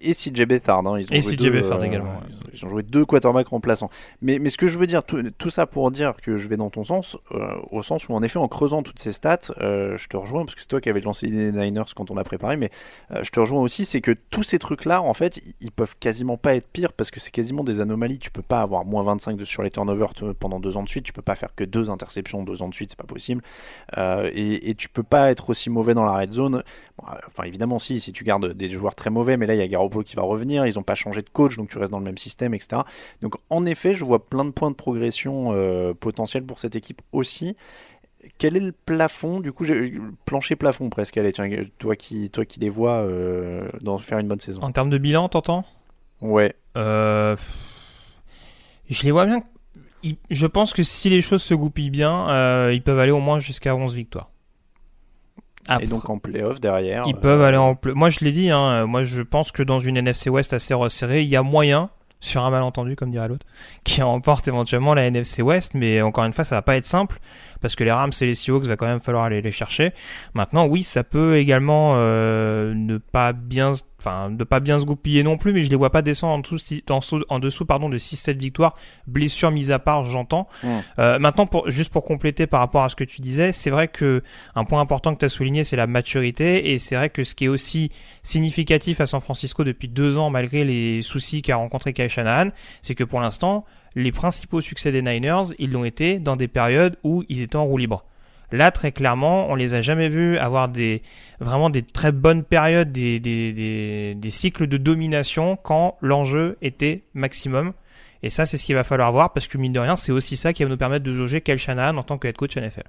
et 0.00 0.12
CJ 0.12 0.44
Bethard. 0.46 0.86
Hein. 0.86 0.98
Ils 0.98 1.06
ont 1.10 1.14
et 1.14 1.20
CJ 1.20 1.50
Bethard 1.50 1.80
euh, 1.80 1.84
également. 1.84 2.20
Ils 2.52 2.64
ont 2.64 2.68
joué 2.68 2.82
deux 2.82 3.04
quarterbacks 3.04 3.48
remplaçants. 3.48 3.90
Mais, 4.22 4.38
mais 4.38 4.50
ce 4.50 4.56
que 4.56 4.68
je 4.68 4.78
veux 4.78 4.86
dire, 4.86 5.02
tout, 5.04 5.50
ça 5.50 5.66
pour 5.66 5.90
dire 5.90 6.14
que 6.22 6.36
je 6.36 6.48
vais 6.48 6.56
dans 6.56 6.70
ton 6.70 6.84
sens, 6.84 7.16
euh, 7.32 7.54
au 7.70 7.82
sens 7.82 8.08
où 8.08 8.14
en 8.14 8.22
effet, 8.22 8.38
en 8.38 8.48
creusant 8.48 8.82
toutes 8.82 8.98
ces 8.98 9.12
stats, 9.12 9.52
euh, 9.60 9.96
je 9.96 10.08
te 10.08 10.16
rejoins, 10.16 10.44
parce 10.44 10.54
que 10.54 10.60
c'est 10.60 10.68
toi 10.68 10.80
qui 10.80 10.88
avais 10.88 11.00
lancé 11.00 11.26
les 11.26 11.52
Niners 11.52 11.84
quand 11.94 12.10
on 12.10 12.16
a 12.16 12.24
préparé, 12.24 12.56
mais 12.56 12.70
je 13.22 13.28
te 13.30 13.40
rejoins 13.40 13.60
aussi, 13.60 13.84
c'est 13.84 14.00
que 14.00 14.12
tous 14.30 14.42
ces 14.42 14.58
trucs-là, 14.58 15.02
en 15.02 15.14
fait, 15.14 15.40
ils 15.60 15.70
peuvent 15.70 15.96
quasiment 15.98 16.36
pas 16.36 16.54
être 16.54 16.68
pires, 16.68 16.92
parce 16.92 17.10
que 17.10 17.20
c'est 17.20 17.30
quasiment 17.30 17.64
des 17.64 17.80
anomalies. 17.80 18.18
Tu 18.18 18.30
peux 18.30 18.42
pas 18.42 18.60
avoir 18.60 18.84
moins 18.84 19.02
25 19.02 19.36
de, 19.36 19.44
sur 19.44 19.62
les 19.62 19.70
turnovers 19.70 20.12
pendant 20.38 20.60
deux 20.60 20.76
ans 20.76 20.82
de 20.82 20.88
suite, 20.88 21.04
tu 21.04 21.12
peux 21.12 21.22
pas 21.22 21.34
faire 21.34 21.54
que 21.54 21.64
deux 21.64 21.90
interceptions 21.90 22.42
deux 22.42 22.62
ans 22.62 22.68
de 22.68 22.74
suite, 22.74 22.90
c'est 22.90 22.98
pas 22.98 23.04
possible. 23.04 23.42
Et, 23.96 24.70
et, 24.70 24.74
tu 24.74 24.88
peux 24.88 25.02
pas 25.02 25.30
être 25.30 25.50
aussi 25.50 25.70
mauvais 25.70 25.94
dans 25.94 26.04
la 26.04 26.16
red 26.16 26.32
zone. 26.32 26.62
enfin, 26.98 27.44
évidemment, 27.44 27.78
si, 27.78 28.00
si 28.00 28.12
tu 28.12 28.24
gardes 28.24 28.52
des 28.52 28.68
joueurs 28.68 28.94
très 28.94 29.10
mauvais, 29.10 29.36
mais 29.36 29.46
là, 29.46 29.54
il 29.54 29.70
y 29.70 29.74
a 29.74 29.80
Garoppolo 29.86 30.04
qui 30.04 30.16
va 30.16 30.22
revenir, 30.22 30.66
ils 30.66 30.74
n'ont 30.74 30.82
pas 30.82 30.94
changé 30.94 31.22
de 31.22 31.28
coach, 31.28 31.56
donc 31.56 31.68
tu 31.68 31.78
restes 31.78 31.92
dans 31.92 31.98
le 31.98 32.04
même 32.04 32.18
système, 32.18 32.54
etc. 32.54 32.82
Donc 33.22 33.34
en 33.50 33.64
effet, 33.66 33.94
je 33.94 34.04
vois 34.04 34.24
plein 34.24 34.44
de 34.44 34.50
points 34.50 34.70
de 34.70 34.76
progression 34.76 35.52
euh, 35.52 35.94
potentiels 35.94 36.44
pour 36.44 36.58
cette 36.58 36.76
équipe 36.76 37.02
aussi. 37.12 37.56
Quel 38.38 38.56
est 38.56 38.60
le 38.60 38.72
plafond 38.72 39.40
Du 39.40 39.52
coup, 39.52 39.64
plancher 40.24 40.56
plafond 40.56 40.90
presque. 40.90 41.16
Allez, 41.16 41.32
tiens, 41.32 41.48
toi 41.78 41.94
qui, 41.94 42.28
toi 42.30 42.44
qui 42.44 42.58
les 42.58 42.68
vois 42.70 42.96
euh, 42.96 43.68
dans 43.82 43.98
faire 43.98 44.18
une 44.18 44.28
bonne 44.28 44.40
saison. 44.40 44.62
En 44.62 44.72
termes 44.72 44.90
de 44.90 44.98
bilan, 44.98 45.28
t'entends? 45.28 45.64
Ouais. 46.20 46.54
Euh, 46.76 47.36
je 48.90 49.04
les 49.04 49.12
vois 49.12 49.26
bien. 49.26 49.44
Je 50.30 50.46
pense 50.46 50.72
que 50.72 50.82
si 50.82 51.08
les 51.08 51.22
choses 51.22 51.42
se 51.42 51.54
goupillent 51.54 51.90
bien, 51.90 52.70
ils 52.70 52.82
peuvent 52.82 52.98
aller 52.98 53.12
au 53.12 53.20
moins 53.20 53.38
jusqu'à 53.40 53.74
11 53.74 53.94
victoires 53.94 54.30
et 55.80 55.86
donc 55.86 56.08
en 56.10 56.18
playoff 56.18 56.60
derrière. 56.60 57.04
Ils 57.06 57.14
peuvent 57.14 57.42
aller 57.42 57.56
en 57.56 57.78
Moi 57.94 58.10
je 58.10 58.20
l'ai 58.20 58.32
dit, 58.32 58.50
hein, 58.50 58.86
moi 58.86 59.04
je 59.04 59.22
pense 59.22 59.52
que 59.52 59.62
dans 59.62 59.80
une 59.80 59.96
NFC 59.96 60.30
West 60.30 60.52
assez 60.52 60.74
resserrée, 60.74 61.22
il 61.22 61.28
y 61.28 61.36
a 61.36 61.42
moyen, 61.42 61.90
sur 62.20 62.44
un 62.44 62.50
malentendu 62.50 62.96
comme 62.96 63.10
dirait 63.10 63.28
l'autre, 63.28 63.46
qui 63.84 64.02
remporte 64.02 64.48
éventuellement 64.48 64.94
la 64.94 65.06
NFC 65.06 65.42
West, 65.42 65.72
mais 65.74 66.02
encore 66.02 66.24
une 66.24 66.32
fois 66.32 66.44
ça 66.44 66.56
va 66.56 66.62
pas 66.62 66.76
être 66.76 66.86
simple 66.86 67.18
parce 67.60 67.74
que 67.74 67.84
les 67.84 67.92
Rams 67.92 68.12
et 68.20 68.26
les 68.26 68.34
Seahawks 68.34 68.64
va 68.64 68.76
quand 68.76 68.86
même 68.86 69.00
falloir 69.00 69.24
aller 69.24 69.42
les 69.42 69.52
chercher. 69.52 69.92
Maintenant 70.34 70.66
oui 70.66 70.82
ça 70.82 71.04
peut 71.04 71.36
également 71.36 71.94
euh, 71.96 72.74
ne 72.74 72.98
pas 72.98 73.32
bien 73.32 73.74
enfin 73.98 74.30
de 74.30 74.44
pas 74.44 74.60
bien 74.60 74.78
se 74.78 74.84
goupiller 74.84 75.22
non 75.22 75.36
plus, 75.36 75.52
mais 75.52 75.62
je 75.62 75.70
les 75.70 75.76
vois 75.76 75.90
pas 75.90 76.02
descendre 76.02 76.34
en 76.34 76.38
dessous, 76.38 76.58
en, 77.28 77.38
dessous 77.38 77.64
pardon 77.64 77.88
de 77.88 77.98
6-7 77.98 78.36
victoires, 78.36 78.76
blessures 79.06 79.50
mises 79.50 79.70
à 79.70 79.78
part, 79.78 80.04
j'entends. 80.04 80.48
Euh, 80.98 81.18
maintenant, 81.18 81.46
pour, 81.46 81.70
juste 81.70 81.90
pour 81.90 82.04
compléter 82.04 82.46
par 82.46 82.60
rapport 82.60 82.84
à 82.84 82.88
ce 82.88 82.96
que 82.96 83.04
tu 83.04 83.20
disais, 83.20 83.52
c'est 83.52 83.70
vrai 83.70 83.88
que 83.88 84.22
un 84.54 84.64
point 84.64 84.80
important 84.80 85.14
que 85.14 85.20
tu 85.20 85.24
as 85.24 85.30
souligné, 85.30 85.64
c'est 85.64 85.76
la 85.76 85.86
maturité, 85.86 86.72
et 86.72 86.78
c'est 86.78 86.96
vrai 86.96 87.10
que 87.10 87.24
ce 87.24 87.34
qui 87.34 87.46
est 87.46 87.48
aussi 87.48 87.90
significatif 88.22 89.00
à 89.00 89.06
San 89.06 89.20
Francisco 89.20 89.64
depuis 89.64 89.88
deux 89.88 90.18
ans, 90.18 90.30
malgré 90.30 90.64
les 90.64 91.02
soucis 91.02 91.42
qu'a 91.42 91.56
rencontré 91.56 91.92
Kai 91.92 92.08
Shanahan, 92.08 92.50
c'est 92.82 92.94
que 92.94 93.04
pour 93.04 93.20
l'instant, 93.20 93.64
les 93.94 94.12
principaux 94.12 94.60
succès 94.60 94.92
des 94.92 95.02
Niners, 95.02 95.54
ils 95.58 95.72
l'ont 95.72 95.84
été 95.84 96.18
dans 96.18 96.36
des 96.36 96.48
périodes 96.48 96.98
où 97.02 97.24
ils 97.28 97.40
étaient 97.40 97.56
en 97.56 97.64
roue 97.64 97.78
libre. 97.78 98.04
Là, 98.52 98.70
très 98.70 98.92
clairement, 98.92 99.50
on 99.50 99.54
les 99.54 99.74
a 99.74 99.82
jamais 99.82 100.08
vus 100.08 100.38
avoir 100.38 100.68
des 100.68 101.02
vraiment 101.40 101.68
des 101.68 101.82
très 101.82 102.12
bonnes 102.12 102.44
périodes, 102.44 102.92
des, 102.92 103.18
des, 103.18 104.14
des, 104.14 104.30
cycles 104.30 104.66
de 104.66 104.76
domination 104.76 105.56
quand 105.56 105.96
l'enjeu 106.00 106.56
était 106.62 107.02
maximum. 107.14 107.72
Et 108.22 108.30
ça, 108.30 108.46
c'est 108.46 108.56
ce 108.56 108.64
qu'il 108.64 108.74
va 108.74 108.84
falloir 108.84 109.12
voir 109.12 109.32
parce 109.32 109.48
que 109.48 109.58
mine 109.58 109.72
de 109.72 109.80
rien, 109.80 109.96
c'est 109.96 110.12
aussi 110.12 110.36
ça 110.36 110.52
qui 110.52 110.62
va 110.62 110.70
nous 110.70 110.76
permettre 110.76 111.04
de 111.04 111.12
jauger 111.12 111.40
Kel 111.40 111.58
Shanahan 111.58 111.96
en 111.96 112.02
tant 112.02 112.18
que 112.18 112.28
head 112.28 112.36
coach 112.36 112.56
NFL. 112.56 112.84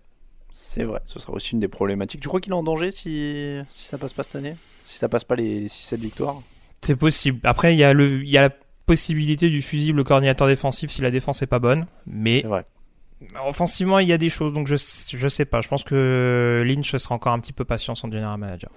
C'est 0.53 0.83
vrai, 0.83 1.01
ce 1.05 1.19
sera 1.19 1.33
aussi 1.33 1.53
une 1.53 1.59
des 1.59 1.67
problématiques. 1.67 2.21
Tu 2.21 2.27
crois 2.27 2.39
qu'il 2.39 2.51
est 2.51 2.55
en 2.55 2.63
danger 2.63 2.91
si, 2.91 3.59
si 3.69 3.87
ça 3.87 3.97
passe 3.97 4.13
pas 4.13 4.23
cette 4.23 4.35
année? 4.37 4.55
Si 4.83 4.97
ça 4.97 5.09
passe 5.09 5.23
pas 5.23 5.35
les 5.35 5.67
6-7 5.67 5.97
victoires? 5.97 6.41
C'est 6.81 6.95
possible. 6.95 7.39
Après, 7.43 7.75
il 7.75 7.77
y, 7.77 7.83
a 7.83 7.93
le, 7.93 8.23
il 8.23 8.29
y 8.29 8.37
a 8.37 8.41
la 8.41 8.49
possibilité 8.85 9.49
du 9.49 9.61
fusible 9.61 10.03
coordinateur 10.03 10.47
défensif 10.47 10.89
si 10.89 11.01
la 11.01 11.11
défense 11.11 11.41
est 11.41 11.47
pas 11.47 11.59
bonne. 11.59 11.85
Mais 12.07 12.41
vrai. 12.41 12.65
Offensivement, 13.43 13.99
il 13.99 14.07
y 14.07 14.13
a 14.13 14.17
des 14.17 14.29
choses, 14.29 14.53
donc 14.53 14.67
je, 14.67 14.75
je 14.75 15.27
sais 15.27 15.45
pas. 15.45 15.61
Je 15.61 15.67
pense 15.67 15.83
que 15.83 16.63
Lynch 16.65 16.95
sera 16.95 17.15
encore 17.15 17.33
un 17.33 17.39
petit 17.39 17.53
peu 17.53 17.65
patient, 17.65 17.95
son 17.95 18.11
general 18.11 18.37
manager. 18.37 18.69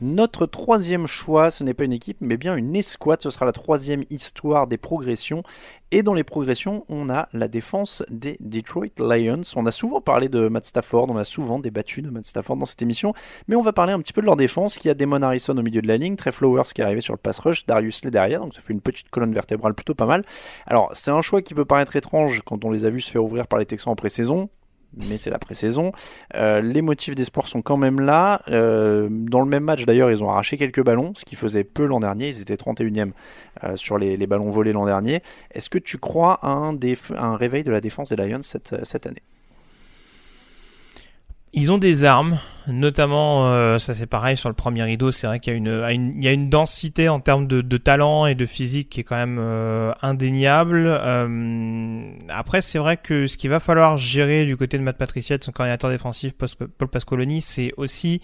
Notre 0.00 0.46
troisième 0.46 1.08
choix, 1.08 1.50
ce 1.50 1.64
n'est 1.64 1.74
pas 1.74 1.82
une 1.82 1.92
équipe, 1.92 2.18
mais 2.20 2.36
bien 2.36 2.54
une 2.54 2.76
escouade. 2.76 3.20
Ce 3.20 3.30
sera 3.30 3.44
la 3.44 3.52
troisième 3.52 4.04
histoire 4.10 4.68
des 4.68 4.78
progressions. 4.78 5.42
Et 5.90 6.04
dans 6.04 6.14
les 6.14 6.22
progressions, 6.22 6.84
on 6.88 7.10
a 7.10 7.28
la 7.32 7.48
défense 7.48 8.04
des 8.08 8.36
Detroit 8.38 8.90
Lions. 8.98 9.40
On 9.56 9.66
a 9.66 9.72
souvent 9.72 10.00
parlé 10.00 10.28
de 10.28 10.46
Matt 10.46 10.66
Stafford, 10.66 11.10
on 11.10 11.16
a 11.16 11.24
souvent 11.24 11.58
débattu 11.58 12.02
de 12.02 12.10
Matt 12.10 12.26
Stafford 12.26 12.56
dans 12.56 12.66
cette 12.66 12.82
émission, 12.82 13.12
mais 13.48 13.56
on 13.56 13.62
va 13.62 13.72
parler 13.72 13.92
un 13.92 13.98
petit 13.98 14.12
peu 14.12 14.20
de 14.20 14.26
leur 14.26 14.36
défense, 14.36 14.76
qui 14.76 14.88
a 14.88 14.94
Damon 14.94 15.22
Harrison 15.22 15.56
au 15.56 15.62
milieu 15.62 15.82
de 15.82 15.88
la 15.88 15.96
ligne, 15.96 16.14
Trey 16.14 16.30
Flowers 16.30 16.70
qui 16.72 16.80
est 16.80 16.84
arrivé 16.84 17.00
sur 17.00 17.14
le 17.14 17.18
pass 17.18 17.40
rush, 17.40 17.66
Darius 17.66 18.04
Lee 18.04 18.10
derrière, 18.10 18.40
donc 18.40 18.54
ça 18.54 18.60
fait 18.60 18.74
une 18.74 18.82
petite 18.82 19.08
colonne 19.08 19.32
vertébrale 19.32 19.74
plutôt 19.74 19.94
pas 19.94 20.06
mal. 20.06 20.24
Alors, 20.66 20.90
c'est 20.92 21.10
un 21.10 21.22
choix 21.22 21.42
qui 21.42 21.54
peut 21.54 21.64
paraître 21.64 21.96
étrange 21.96 22.42
quand 22.44 22.64
on 22.64 22.70
les 22.70 22.84
a 22.84 22.90
vus 22.90 23.00
se 23.00 23.10
faire 23.10 23.24
ouvrir 23.24 23.48
par 23.48 23.58
les 23.58 23.66
Texans 23.66 23.92
en 23.92 23.96
pré-saison 23.96 24.50
mais 24.96 25.16
c'est 25.16 25.30
la 25.30 25.38
pré-saison. 25.38 25.92
Euh, 26.34 26.60
les 26.60 26.82
motifs 26.82 27.14
d'espoir 27.14 27.46
sont 27.46 27.62
quand 27.62 27.76
même 27.76 28.00
là. 28.00 28.42
Euh, 28.48 29.08
dans 29.10 29.40
le 29.40 29.46
même 29.46 29.64
match 29.64 29.84
d'ailleurs, 29.84 30.10
ils 30.10 30.22
ont 30.22 30.30
arraché 30.30 30.56
quelques 30.56 30.82
ballons, 30.82 31.12
ce 31.14 31.24
qui 31.24 31.36
faisait 31.36 31.64
peu 31.64 31.86
l'an 31.86 32.00
dernier. 32.00 32.28
Ils 32.28 32.40
étaient 32.40 32.56
31e 32.56 33.12
euh, 33.64 33.76
sur 33.76 33.98
les, 33.98 34.26
ballons 34.26 34.50
volés 34.50 34.72
l'an 34.72 34.86
dernier. 34.86 35.22
Est-ce 35.52 35.70
que 35.70 35.78
tu 35.78 35.98
crois 35.98 36.38
à 36.42 36.50
un, 36.50 37.36
réveil 37.36 37.64
de 37.64 37.70
la 37.70 37.80
défense 37.80 38.10
des 38.10 38.16
Lions 38.16 38.42
cette 38.42 39.06
année? 39.06 39.22
Ils 41.52 41.72
ont 41.72 41.78
des 41.78 42.04
armes, 42.04 42.38
notamment, 42.66 43.52
euh, 43.52 43.78
ça 43.78 43.94
c'est 43.94 44.06
pareil 44.06 44.36
sur 44.36 44.48
le 44.48 44.54
premier 44.54 44.82
rideau, 44.82 45.10
c'est 45.10 45.26
vrai 45.26 45.40
qu'il 45.40 45.52
y, 45.52 45.56
a 45.56 45.58
une, 45.58 46.14
il 46.16 46.24
y 46.24 46.28
a 46.28 46.32
une 46.32 46.50
densité 46.50 47.08
en 47.08 47.20
termes 47.20 47.46
de, 47.46 47.62
de, 47.62 47.76
talent 47.78 48.26
et 48.26 48.34
de 48.34 48.44
physique 48.44 48.90
qui 48.90 49.00
est 49.00 49.04
quand 49.04 49.16
même 49.16 49.38
euh, 49.40 49.92
indéniable. 50.02 50.84
Euh, 50.86 52.10
après, 52.28 52.60
c'est 52.60 52.78
vrai 52.78 52.98
que 52.98 53.26
ce 53.26 53.36
qu'il 53.36 53.50
va 53.50 53.60
falloir 53.60 53.96
gérer 53.96 54.44
du 54.44 54.56
côté 54.56 54.76
de 54.76 54.82
Matt 54.82 54.98
Patricia, 54.98 55.38
de 55.38 55.44
son 55.44 55.52
coordinateur 55.52 55.90
défensif 55.90 56.34
Paul 56.34 56.88
Pascoloni, 56.88 57.40
c'est 57.40 57.72
aussi 57.78 58.20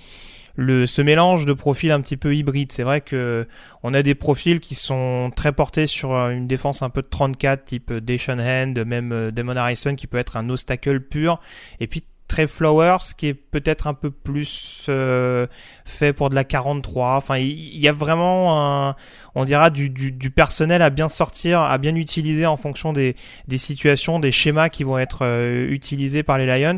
le, 0.57 0.87
ce 0.87 1.01
mélange 1.01 1.47
de 1.47 1.55
profils 1.55 1.91
un 1.91 2.03
petit 2.03 2.19
peu 2.19 2.37
hybride. 2.37 2.73
C'est 2.73 2.85
vrai 2.85 3.01
que 3.01 3.49
on 3.83 3.95
a 3.95 4.03
des 4.03 4.15
profils 4.15 4.61
qui 4.61 4.75
sont 4.75 5.33
très 5.35 5.53
portés 5.53 5.87
sur 5.87 6.13
une 6.13 6.47
défense 6.47 6.83
un 6.83 6.91
peu 6.91 7.01
de 7.01 7.09
34, 7.09 7.65
type 7.65 7.93
Deshaun 7.93 8.39
Hand, 8.39 8.79
même 8.85 9.31
Damon 9.31 9.57
Harrison 9.57 9.95
qui 9.95 10.07
peut 10.07 10.19
être 10.19 10.37
un 10.37 10.51
obstacle 10.51 11.01
pur, 11.01 11.41
et 11.81 11.87
puis 11.87 12.05
Trey 12.29 12.47
Flowers 12.47 13.15
qui 13.17 13.29
est 13.29 13.35
peut-être 13.35 13.87
un 13.87 13.95
peu 13.95 14.11
plus 14.11 14.87
euh, 14.89 15.47
fait 15.85 16.13
pour 16.13 16.31
de 16.31 16.35
la 16.35 16.45
43. 16.45 17.17
Enfin, 17.17 17.37
il 17.37 17.79
y, 17.79 17.89
a 17.89 17.93
vraiment, 17.93 18.89
un, 18.89 18.97
on 19.35 19.45
dira, 19.45 19.71
du, 19.71 19.91
du, 19.91 20.11
du, 20.11 20.31
personnel 20.31 20.83
à 20.83 20.91
bien 20.91 21.09
sortir, 21.09 21.61
à 21.61 21.77
bien 21.79 21.95
utiliser 21.95 22.47
en 22.47 22.57
fonction 22.57 22.93
des, 22.93 23.15
situations, 23.57 24.19
des 24.21 24.33
schémas 24.33 24.69
qui 24.69 24.85
vont 24.85 24.99
être 24.99 25.19
euh, 25.23 25.69
utilisés 25.69 26.23
par 26.23 26.39
les 26.39 26.47
Lions. 26.47 26.77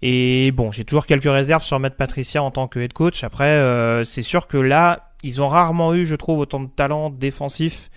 Et 0.00 0.52
bon, 0.52 0.70
j'ai 0.70 0.84
toujours 0.84 1.06
quelques 1.06 1.24
réserves 1.24 1.64
sur 1.64 1.80
Matt 1.80 1.96
Patricia 1.96 2.42
en 2.42 2.52
tant 2.52 2.68
que 2.68 2.78
head 2.78 2.92
coach. 2.92 3.24
Après, 3.24 3.46
euh, 3.46 4.04
c'est 4.04 4.22
sûr 4.22 4.46
que 4.46 4.58
là, 4.58 5.10
ils 5.24 5.42
ont 5.42 5.48
rarement 5.48 5.92
eu, 5.94 6.06
je 6.06 6.14
trouve, 6.14 6.38
autant 6.38 6.60
de 6.60 6.68
talent 6.68 7.10
défensif 7.10 7.90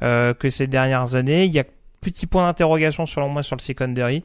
que 0.00 0.48
ces 0.48 0.68
dernières 0.68 1.16
années. 1.16 1.44
Il 1.44 1.52
y 1.52 1.58
a 1.58 1.64
petit 2.00 2.26
point 2.26 2.46
d'interrogation 2.46 3.04
selon 3.06 3.28
moi 3.28 3.42
sur 3.42 3.56
le 3.56 3.60
secondary. 3.60 4.22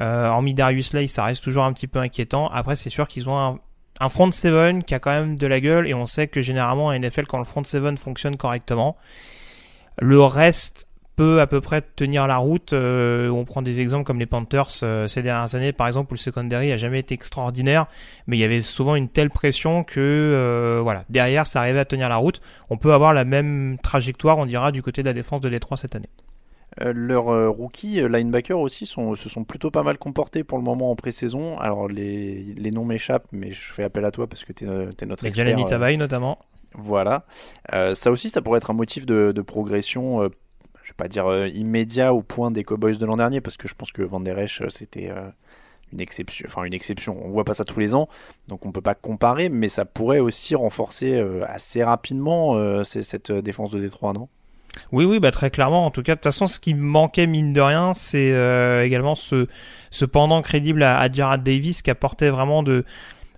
Euh, 0.00 0.28
hormis 0.28 0.54
Darius 0.54 0.92
Lay, 0.92 1.06
ça 1.06 1.24
reste 1.24 1.42
toujours 1.42 1.64
un 1.64 1.72
petit 1.72 1.86
peu 1.86 1.98
inquiétant. 1.98 2.48
Après, 2.48 2.76
c'est 2.76 2.90
sûr 2.90 3.08
qu'ils 3.08 3.28
ont 3.28 3.58
un, 4.00 4.08
front 4.08 4.30
seven 4.30 4.84
qui 4.84 4.94
a 4.94 5.00
quand 5.00 5.10
même 5.10 5.36
de 5.36 5.46
la 5.46 5.60
gueule 5.60 5.88
et 5.88 5.94
on 5.94 6.06
sait 6.06 6.28
que 6.28 6.40
généralement 6.40 6.90
à 6.90 6.98
NFL 6.98 7.26
quand 7.26 7.38
le 7.38 7.44
front 7.44 7.64
seven 7.64 7.98
fonctionne 7.98 8.36
correctement, 8.36 8.96
le 10.00 10.20
reste 10.22 10.86
peut 11.16 11.40
à 11.40 11.48
peu 11.48 11.60
près 11.60 11.82
tenir 11.82 12.28
la 12.28 12.36
route. 12.36 12.72
Euh, 12.72 13.28
on 13.28 13.44
prend 13.44 13.60
des 13.60 13.80
exemples 13.80 14.04
comme 14.04 14.20
les 14.20 14.26
Panthers 14.26 14.68
euh, 14.84 15.08
ces 15.08 15.20
dernières 15.20 15.56
années, 15.56 15.72
par 15.72 15.88
exemple, 15.88 16.12
où 16.12 16.14
le 16.14 16.20
secondary 16.20 16.70
a 16.70 16.76
jamais 16.76 17.00
été 17.00 17.12
extraordinaire, 17.12 17.86
mais 18.28 18.36
il 18.36 18.40
y 18.40 18.44
avait 18.44 18.60
souvent 18.60 18.94
une 18.94 19.08
telle 19.08 19.30
pression 19.30 19.82
que 19.82 20.78
voilà, 20.80 21.02
derrière 21.08 21.48
ça 21.48 21.58
arrivait 21.58 21.80
à 21.80 21.84
tenir 21.84 22.08
la 22.08 22.18
route. 22.18 22.40
On 22.70 22.76
peut 22.76 22.92
avoir 22.92 23.14
la 23.14 23.24
même 23.24 23.78
trajectoire, 23.82 24.38
on 24.38 24.46
dira, 24.46 24.70
du 24.70 24.80
côté 24.80 25.02
de 25.02 25.08
la 25.08 25.12
défense 25.12 25.40
de 25.40 25.48
Détroit 25.48 25.76
cette 25.76 25.96
année. 25.96 26.08
Euh, 26.80 26.92
leurs 26.94 27.28
euh, 27.28 27.48
rookies 27.48 28.00
euh, 28.00 28.08
linebackers 28.08 28.58
aussi 28.58 28.86
sont, 28.86 29.16
se 29.16 29.28
sont 29.28 29.44
plutôt 29.44 29.70
pas 29.70 29.82
mal 29.82 29.98
comportés 29.98 30.44
pour 30.44 30.58
le 30.58 30.64
moment 30.64 30.90
en 30.90 30.96
pré-saison. 30.96 31.58
Alors 31.58 31.88
les, 31.88 32.42
les 32.56 32.70
noms 32.70 32.84
m'échappent, 32.84 33.26
mais 33.32 33.52
je 33.52 33.72
fais 33.72 33.82
appel 33.82 34.04
à 34.04 34.10
toi 34.10 34.26
parce 34.26 34.44
que 34.44 34.52
tu 34.52 34.64
es, 34.64 34.68
es, 34.68 35.06
notre 35.06 35.26
expert. 35.26 35.46
Jalani 35.46 35.64
Tavaï 35.64 35.96
notamment. 35.96 36.38
Voilà. 36.74 37.24
ça 37.72 38.10
aussi, 38.10 38.28
ça 38.28 38.42
pourrait 38.42 38.58
être 38.58 38.70
un 38.70 38.74
motif 38.74 39.06
de, 39.06 39.32
de 39.32 39.42
progression, 39.42 40.22
je 40.22 40.88
vais 40.88 40.96
pas 40.96 41.08
dire 41.08 41.46
immédiat 41.46 42.12
au 42.12 42.22
point 42.22 42.50
des 42.50 42.62
Cowboys 42.62 42.98
de 42.98 43.06
l'an 43.06 43.16
dernier, 43.16 43.40
parce 43.40 43.56
que 43.56 43.66
je 43.66 43.74
pense 43.74 43.90
que 43.90 44.02
Van 44.02 44.20
Der 44.20 44.38
Esch, 44.38 44.62
c'était 44.68 45.10
une 45.92 46.00
exception. 46.00 46.46
Enfin, 46.46 46.64
une 46.64 46.74
exception. 46.74 47.18
On 47.24 47.30
voit 47.30 47.44
pas 47.44 47.54
ça 47.54 47.64
tous 47.64 47.80
les 47.80 47.94
ans, 47.94 48.08
donc 48.48 48.66
on 48.66 48.70
peut 48.70 48.82
pas 48.82 48.94
comparer, 48.94 49.48
mais 49.48 49.70
ça 49.70 49.86
pourrait 49.86 50.20
aussi 50.20 50.54
renforcer 50.54 51.18
assez 51.46 51.82
rapidement 51.82 52.84
cette 52.84 53.32
défense 53.32 53.70
de 53.70 53.80
Détroit, 53.80 54.12
non? 54.12 54.28
Oui, 54.92 55.04
oui, 55.04 55.20
bah 55.20 55.30
très 55.30 55.50
clairement. 55.50 55.86
En 55.86 55.90
tout 55.90 56.02
cas, 56.02 56.12
de 56.12 56.18
toute 56.18 56.24
façon, 56.24 56.46
ce 56.46 56.58
qui 56.58 56.74
manquait 56.74 57.26
mine 57.26 57.52
de 57.52 57.60
rien, 57.60 57.94
c'est 57.94 58.32
euh, 58.32 58.84
également 58.84 59.14
ce, 59.14 59.46
ce 59.90 60.04
pendant 60.04 60.42
crédible 60.42 60.82
à, 60.82 60.98
à 61.00 61.38
Davis 61.38 61.82
qui 61.82 61.90
apportait 61.90 62.30
vraiment 62.30 62.62
de 62.62 62.84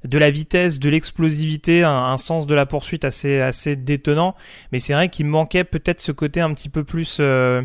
de 0.04 0.16
la 0.16 0.30
vitesse, 0.30 0.78
de 0.78 0.88
l'explosivité, 0.88 1.84
un, 1.84 2.16
sens 2.16 2.46
de 2.46 2.54
la 2.54 2.64
poursuite 2.64 3.04
assez 3.04 3.40
assez 3.40 3.76
détonnant. 3.76 4.34
Mais 4.72 4.78
c'est 4.78 4.94
vrai 4.94 5.10
qu'il 5.10 5.26
manquait 5.26 5.64
peut-être 5.64 6.00
ce 6.00 6.10
côté 6.12 6.40
un 6.40 6.54
petit 6.54 6.70
peu 6.70 6.84
plus 6.84 7.18
euh, 7.20 7.62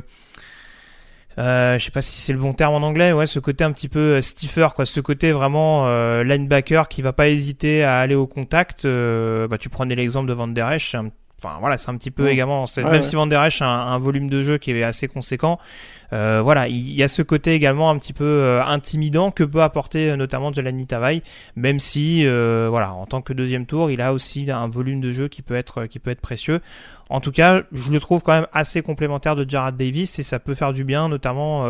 euh, 1.37 1.77
je 1.77 1.83
sais 1.83 1.91
pas 1.91 2.01
si 2.01 2.21
c'est 2.21 2.31
le 2.33 2.39
bon 2.39 2.53
terme 2.53 2.73
en 2.75 2.85
anglais, 2.87 3.11
ouais, 3.11 3.27
ce 3.27 3.39
côté 3.39 3.63
un 3.63 3.71
petit 3.73 3.89
peu 3.89 4.21
stiffer, 4.21 4.69
quoi, 4.75 4.85
ce 4.85 5.01
côté 5.01 5.31
vraiment 5.31 5.85
euh, 5.87 6.23
linebacker 6.23 6.87
qui 6.87 7.01
va 7.01 7.11
pas 7.13 7.27
hésiter 7.27 7.83
à 7.83 7.99
aller 7.99 8.15
au 8.15 8.27
contact. 8.27 8.85
Euh, 8.85 9.47
bah, 9.47 9.57
tu 9.57 9.69
prenais 9.69 9.95
l'exemple 9.95 10.27
de 10.27 10.33
Van 10.33 10.47
Der 10.47 10.71
Esch, 10.71 10.95
Enfin 11.45 11.57
voilà, 11.59 11.77
c'est 11.77 11.89
un 11.91 11.97
petit 11.97 12.11
peu 12.11 12.29
également. 12.29 12.65
même 12.77 13.03
si 13.03 13.15
Van 13.15 13.27
Der 13.27 13.43
Esch 13.43 13.61
a 13.61 13.67
un, 13.67 13.99
volume 13.99 14.29
de 14.29 14.41
jeu 14.41 14.57
qui 14.57 14.71
est 14.71 14.83
assez 14.83 15.07
conséquent, 15.07 15.59
euh, 16.11 16.41
voilà, 16.41 16.67
il 16.67 16.91
y 16.91 17.03
a 17.03 17.07
ce 17.07 17.21
côté 17.21 17.53
également 17.53 17.89
un 17.89 17.97
petit 17.97 18.13
peu 18.13 18.25
euh, 18.25 18.63
intimidant 18.63 19.31
que 19.31 19.43
peut 19.43 19.61
apporter 19.61 20.11
euh, 20.11 20.15
notamment 20.15 20.51
Jelani 20.53 20.87
Tavaï, 20.87 21.21
même 21.55 21.79
si 21.79 22.25
voilà, 22.25 22.93
en 22.93 23.05
tant 23.05 23.21
que 23.21 23.33
deuxième 23.33 23.65
tour, 23.65 23.91
il 23.91 24.01
a 24.01 24.13
aussi 24.13 24.49
un 24.49 24.67
volume 24.67 25.01
de 25.01 25.11
jeu 25.11 25.27
qui 25.27 25.41
peut 25.41 25.55
être 25.55 25.85
qui 25.85 25.99
peut 25.99 26.11
être 26.11 26.21
précieux. 26.21 26.61
En 27.09 27.21
tout 27.21 27.31
cas, 27.31 27.61
je 27.71 27.91
le 27.91 27.99
trouve 27.99 28.21
quand 28.23 28.33
même 28.33 28.47
assez 28.51 28.81
complémentaire 28.81 29.35
de 29.35 29.47
Jared 29.47 29.77
Davis 29.77 30.17
et 30.17 30.23
ça 30.23 30.39
peut 30.39 30.55
faire 30.55 30.73
du 30.73 30.83
bien, 30.83 31.09
notamment 31.09 31.65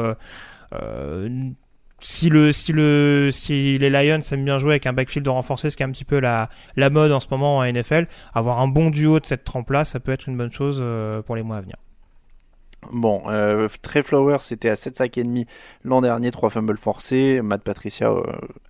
si 1.99 2.29
le 2.29 2.51
si 2.51 2.71
le 2.71 3.29
si 3.31 3.77
les 3.77 3.89
Lions 3.89 4.19
aiment 4.31 4.45
bien 4.45 4.59
jouer 4.59 4.71
avec 4.71 4.85
un 4.85 4.93
backfield 4.93 5.27
renforcé, 5.27 5.69
ce 5.69 5.77
qui 5.77 5.83
est 5.83 5.85
un 5.85 5.91
petit 5.91 6.05
peu 6.05 6.19
la 6.19 6.49
la 6.75 6.89
mode 6.89 7.11
en 7.11 7.19
ce 7.19 7.27
moment 7.31 7.57
en 7.57 7.65
NFL, 7.65 8.07
avoir 8.33 8.59
un 8.59 8.67
bon 8.67 8.89
duo 8.89 9.19
de 9.19 9.25
cette 9.25 9.43
trempe 9.43 9.69
là, 9.71 9.85
ça 9.85 9.99
peut 9.99 10.11
être 10.11 10.27
une 10.27 10.37
bonne 10.37 10.51
chose 10.51 10.79
euh, 10.81 11.21
pour 11.21 11.35
les 11.35 11.43
mois 11.43 11.57
à 11.57 11.61
venir. 11.61 11.77
Bon, 12.91 13.23
euh, 13.27 13.67
Trey 13.81 14.03
c'était 14.39 14.69
à 14.69 14.75
7 14.75 14.97
sacs 14.97 15.17
et 15.17 15.23
demi 15.23 15.45
l'an 15.83 16.01
dernier, 16.01 16.31
3 16.31 16.49
fumbles 16.49 16.77
forcés. 16.77 17.41
Matt 17.41 17.63
Patricia 17.63 18.11
euh, 18.11 18.23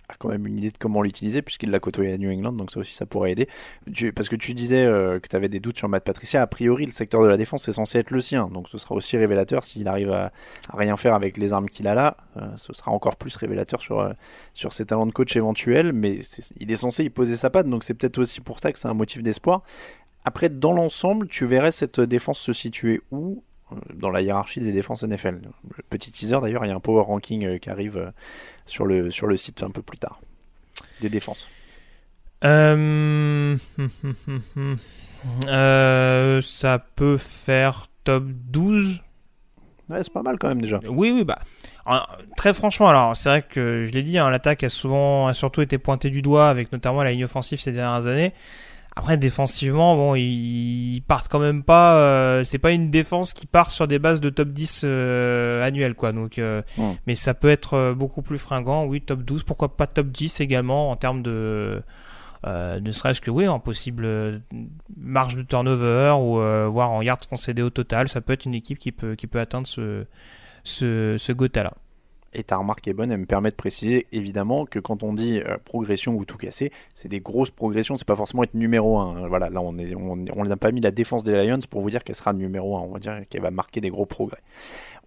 a 0.08 0.14
quand 0.18 0.28
même 0.28 0.46
une 0.46 0.58
idée 0.58 0.70
de 0.70 0.78
comment 0.78 1.02
l'utiliser 1.02 1.42
puisqu'il 1.42 1.70
l'a 1.70 1.80
côtoyé 1.80 2.12
à 2.12 2.18
New 2.18 2.30
England, 2.30 2.52
donc 2.52 2.70
ça 2.70 2.80
aussi 2.80 2.94
ça 2.94 3.06
pourrait 3.06 3.32
aider. 3.32 3.48
parce 4.14 4.28
que 4.28 4.36
tu 4.36 4.54
disais 4.54 4.84
euh, 4.84 5.18
que 5.18 5.28
tu 5.28 5.36
avais 5.36 5.48
des 5.48 5.60
doutes 5.60 5.78
sur 5.78 5.88
Matt 5.88 6.04
Patricia, 6.04 6.42
a 6.42 6.46
priori 6.46 6.86
le 6.86 6.92
secteur 6.92 7.22
de 7.22 7.28
la 7.28 7.36
défense 7.36 7.68
est 7.68 7.72
censé 7.72 7.98
être 7.98 8.10
le 8.10 8.20
sien, 8.20 8.48
donc 8.48 8.68
ce 8.68 8.78
sera 8.78 8.94
aussi 8.94 9.16
révélateur 9.16 9.64
s'il 9.64 9.88
arrive 9.88 10.12
à, 10.12 10.32
rien 10.72 10.96
faire 10.96 11.14
avec 11.14 11.36
les 11.36 11.52
armes 11.52 11.68
qu'il 11.68 11.88
a 11.88 11.94
là. 11.94 12.16
Euh, 12.36 12.46
ce 12.56 12.72
sera 12.72 12.92
encore 12.92 13.16
plus 13.16 13.34
révélateur 13.36 13.80
sur, 13.80 14.12
sur 14.54 14.72
ses 14.72 14.86
talents 14.86 15.06
de 15.06 15.12
coach 15.12 15.36
éventuels, 15.36 15.92
mais 15.92 16.16
il 16.58 16.70
est 16.70 16.76
censé 16.76 17.04
y 17.04 17.10
poser 17.10 17.36
sa 17.36 17.50
patte, 17.50 17.66
donc 17.66 17.84
c'est 17.84 17.94
peut-être 17.94 18.18
aussi 18.18 18.40
pour 18.40 18.60
ça 18.60 18.72
que 18.72 18.78
c'est 18.78 18.88
un 18.88 18.94
motif 18.94 19.22
d'espoir. 19.22 19.62
Après, 20.24 20.48
dans 20.48 20.72
l'ensemble, 20.72 21.28
tu 21.28 21.46
verrais 21.46 21.70
cette 21.70 22.00
défense 22.00 22.40
se 22.40 22.52
situer 22.52 23.00
où? 23.12 23.44
Dans 23.94 24.10
la 24.10 24.20
hiérarchie 24.22 24.60
des 24.60 24.72
défenses 24.72 25.02
NFL. 25.02 25.40
Petit 25.90 26.12
teaser 26.12 26.40
d'ailleurs, 26.40 26.64
il 26.64 26.68
y 26.68 26.70
a 26.70 26.74
un 26.74 26.80
power 26.80 27.02
ranking 27.02 27.44
euh, 27.44 27.58
qui 27.58 27.70
arrive 27.70 27.96
euh, 27.96 28.10
sur 28.64 28.86
le, 28.86 29.10
sur 29.10 29.26
le 29.26 29.36
site 29.36 29.62
un 29.62 29.70
peu 29.70 29.82
plus 29.82 29.98
tard. 29.98 30.20
Des 31.00 31.08
défenses. 31.08 31.48
Euh, 32.44 33.56
ça 36.40 36.84
peut 36.94 37.16
faire 37.16 37.88
top 38.04 38.24
12. 38.24 39.02
Ouais, 39.88 40.02
c'est 40.02 40.12
pas 40.12 40.22
mal 40.22 40.38
quand 40.38 40.48
même 40.48 40.60
déjà. 40.60 40.80
Oui, 40.88 41.12
oui, 41.12 41.24
bah. 41.24 41.38
Très 42.36 42.52
franchement, 42.52 42.88
alors 42.88 43.16
c'est 43.16 43.28
vrai 43.28 43.42
que 43.42 43.84
je 43.84 43.92
l'ai 43.92 44.02
dit, 44.02 44.18
hein, 44.18 44.28
l'attaque 44.28 44.64
a 44.64 44.68
souvent, 44.68 45.28
a 45.28 45.34
surtout 45.34 45.62
été 45.62 45.78
pointée 45.78 46.10
du 46.10 46.20
doigt 46.20 46.48
avec 46.48 46.72
notamment 46.72 47.04
la 47.04 47.12
ligne 47.12 47.24
offensive 47.24 47.60
ces 47.60 47.70
dernières 47.70 48.08
années. 48.08 48.32
Après 48.98 49.18
défensivement, 49.18 49.94
bon, 49.94 50.14
ils 50.14 51.02
partent 51.06 51.28
quand 51.28 51.38
même 51.38 51.62
pas. 51.62 51.98
Euh, 51.98 52.44
c'est 52.44 52.58
pas 52.58 52.72
une 52.72 52.90
défense 52.90 53.34
qui 53.34 53.44
part 53.44 53.70
sur 53.70 53.86
des 53.86 53.98
bases 53.98 54.20
de 54.20 54.30
top 54.30 54.48
10 54.48 54.84
euh, 54.86 55.62
annuel, 55.62 55.94
quoi. 55.94 56.12
Donc, 56.12 56.38
euh, 56.38 56.62
mais 57.06 57.14
ça 57.14 57.34
peut 57.34 57.50
être 57.50 57.92
beaucoup 57.92 58.22
plus 58.22 58.38
fringant. 58.38 58.86
Oui, 58.86 59.02
top 59.02 59.22
12, 59.22 59.42
pourquoi 59.42 59.76
pas 59.76 59.86
top 59.86 60.06
10 60.06 60.40
également 60.40 60.90
en 60.90 60.96
termes 60.96 61.22
de 61.22 61.82
ne 62.44 62.90
serait-ce 62.90 63.20
que 63.20 63.30
oui, 63.30 63.46
en 63.46 63.60
possible 63.60 64.40
marge 64.96 65.36
de 65.36 65.42
turnover 65.42 66.16
ou 66.18 66.36
voire 66.72 66.90
en 66.90 67.02
yards 67.02 67.28
concédés 67.28 67.62
au 67.62 67.70
total. 67.70 68.08
Ça 68.08 68.22
peut 68.22 68.32
être 68.32 68.46
une 68.46 68.54
équipe 68.54 68.78
qui 68.78 68.92
peut 68.92 69.14
qui 69.14 69.26
peut 69.26 69.40
atteindre 69.40 69.66
ce 69.66 70.06
ce, 70.64 71.16
ce 71.18 71.32
Gotha 71.32 71.64
là. 71.64 71.74
Et 72.38 72.44
ta 72.44 72.58
remarque 72.58 72.86
est 72.86 72.92
bonne, 72.92 73.10
elle 73.10 73.20
me 73.20 73.24
permet 73.24 73.50
de 73.50 73.56
préciser 73.56 74.06
évidemment 74.12 74.66
que 74.66 74.78
quand 74.78 75.02
on 75.02 75.14
dit 75.14 75.40
euh, 75.40 75.56
progression 75.64 76.12
ou 76.14 76.26
tout 76.26 76.36
casser, 76.36 76.70
c'est 76.92 77.08
des 77.08 77.18
grosses 77.18 77.50
progressions, 77.50 77.96
c'est 77.96 78.06
pas 78.06 78.14
forcément 78.14 78.42
être 78.42 78.52
numéro 78.52 78.98
1. 78.98 79.26
Voilà, 79.26 79.48
là 79.48 79.62
on 79.62 79.72
n'a 79.72 80.56
pas 80.58 80.70
mis 80.70 80.82
la 80.82 80.90
défense 80.90 81.24
des 81.24 81.32
Lions 81.32 81.60
pour 81.70 81.80
vous 81.80 81.88
dire 81.88 82.04
qu'elle 82.04 82.14
sera 82.14 82.34
numéro 82.34 82.76
1, 82.76 82.80
on 82.82 82.92
va 82.92 82.98
dire 82.98 83.22
qu'elle 83.30 83.40
va 83.40 83.50
marquer 83.50 83.80
des 83.80 83.88
gros 83.88 84.04
progrès. 84.04 84.42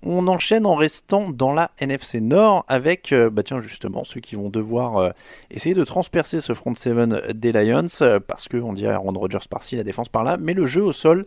On 0.02 0.28
enchaîne 0.28 0.66
en 0.66 0.76
restant 0.76 1.30
dans 1.30 1.52
la 1.52 1.72
NFC 1.80 2.22
Nord 2.22 2.64
avec, 2.70 3.12
euh, 3.12 3.30
bah 3.30 3.44
tiens 3.44 3.60
justement, 3.60 4.06
ceux 4.06 4.22
qui 4.22 4.36
vont 4.38 4.50
devoir 4.50 4.98
euh, 4.98 5.10
essayer 5.52 5.76
de 5.76 5.84
transpercer 5.84 6.40
ce 6.40 6.54
front 6.54 6.74
7 6.74 7.38
des 7.38 7.52
Lions, 7.52 7.86
euh, 8.02 8.22
parce 8.26 8.48
qu'on 8.48 8.72
dirait 8.72 8.94
Aaron 8.94 9.12
Rodgers 9.12 9.40
par-ci, 9.50 9.76
la 9.76 9.84
défense 9.84 10.08
par-là, 10.08 10.38
mais 10.40 10.54
le 10.54 10.66
jeu 10.66 10.84
au 10.84 10.94
sol 10.94 11.26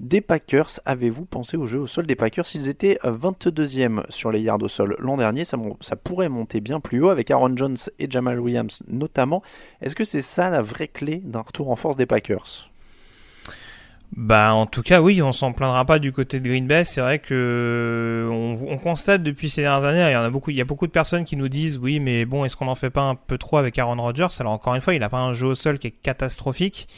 des 0.00 0.22
Packers, 0.22 0.80
avez-vous 0.86 1.26
pensé 1.26 1.58
au 1.58 1.66
jeu 1.66 1.78
au 1.78 1.86
sol 1.86 2.06
des 2.06 2.16
Packers 2.16 2.46
Ils 2.54 2.68
étaient 2.68 2.98
22e 3.04 4.02
sur 4.08 4.32
les 4.32 4.40
yards 4.40 4.62
au 4.62 4.68
sol 4.68 4.96
l'an 4.98 5.18
dernier, 5.18 5.44
ça, 5.44 5.58
ça 5.80 5.94
pourrait 5.94 6.30
monter 6.30 6.60
bien 6.60 6.80
plus 6.80 7.02
haut 7.02 7.10
avec 7.10 7.30
Aaron 7.30 7.54
Jones 7.54 7.76
et 7.98 8.10
Jamal 8.10 8.40
Williams 8.40 8.82
notamment. 8.88 9.42
Est-ce 9.82 9.94
que 9.94 10.04
c'est 10.04 10.22
ça 10.22 10.48
la 10.48 10.62
vraie 10.62 10.88
clé 10.88 11.18
d'un 11.24 11.40
retour 11.40 11.70
en 11.70 11.76
force 11.76 11.96
des 11.96 12.06
Packers? 12.06 12.70
Bah, 14.16 14.54
en 14.54 14.66
tout 14.66 14.82
cas, 14.82 15.00
oui, 15.00 15.22
on 15.22 15.32
s'en 15.32 15.52
plaindra 15.52 15.84
pas 15.84 16.00
du 16.00 16.10
côté 16.10 16.40
de 16.40 16.48
Green 16.48 16.66
Bay. 16.66 16.84
C'est 16.84 17.00
vrai 17.00 17.20
que 17.20 18.28
on, 18.28 18.58
on, 18.68 18.76
constate 18.78 19.22
depuis 19.22 19.48
ces 19.48 19.62
dernières 19.62 19.84
années, 19.84 20.10
il 20.10 20.12
y 20.12 20.16
en 20.16 20.24
a 20.24 20.30
beaucoup, 20.30 20.50
il 20.50 20.56
y 20.56 20.60
a 20.60 20.64
beaucoup 20.64 20.88
de 20.88 20.92
personnes 20.92 21.24
qui 21.24 21.36
nous 21.36 21.48
disent, 21.48 21.78
oui, 21.78 22.00
mais 22.00 22.24
bon, 22.24 22.44
est-ce 22.44 22.56
qu'on 22.56 22.66
en 22.66 22.74
fait 22.74 22.90
pas 22.90 23.02
un 23.02 23.14
peu 23.14 23.38
trop 23.38 23.58
avec 23.58 23.78
Aaron 23.78 24.02
Rodgers? 24.02 24.26
Alors 24.40 24.52
encore 24.52 24.74
une 24.74 24.80
fois, 24.80 24.94
il 24.94 25.02
a 25.04 25.08
pas 25.08 25.20
un 25.20 25.32
jeu 25.32 25.46
au 25.46 25.54
sol 25.54 25.78
qui 25.78 25.86
est 25.88 25.92
catastrophique, 25.92 26.88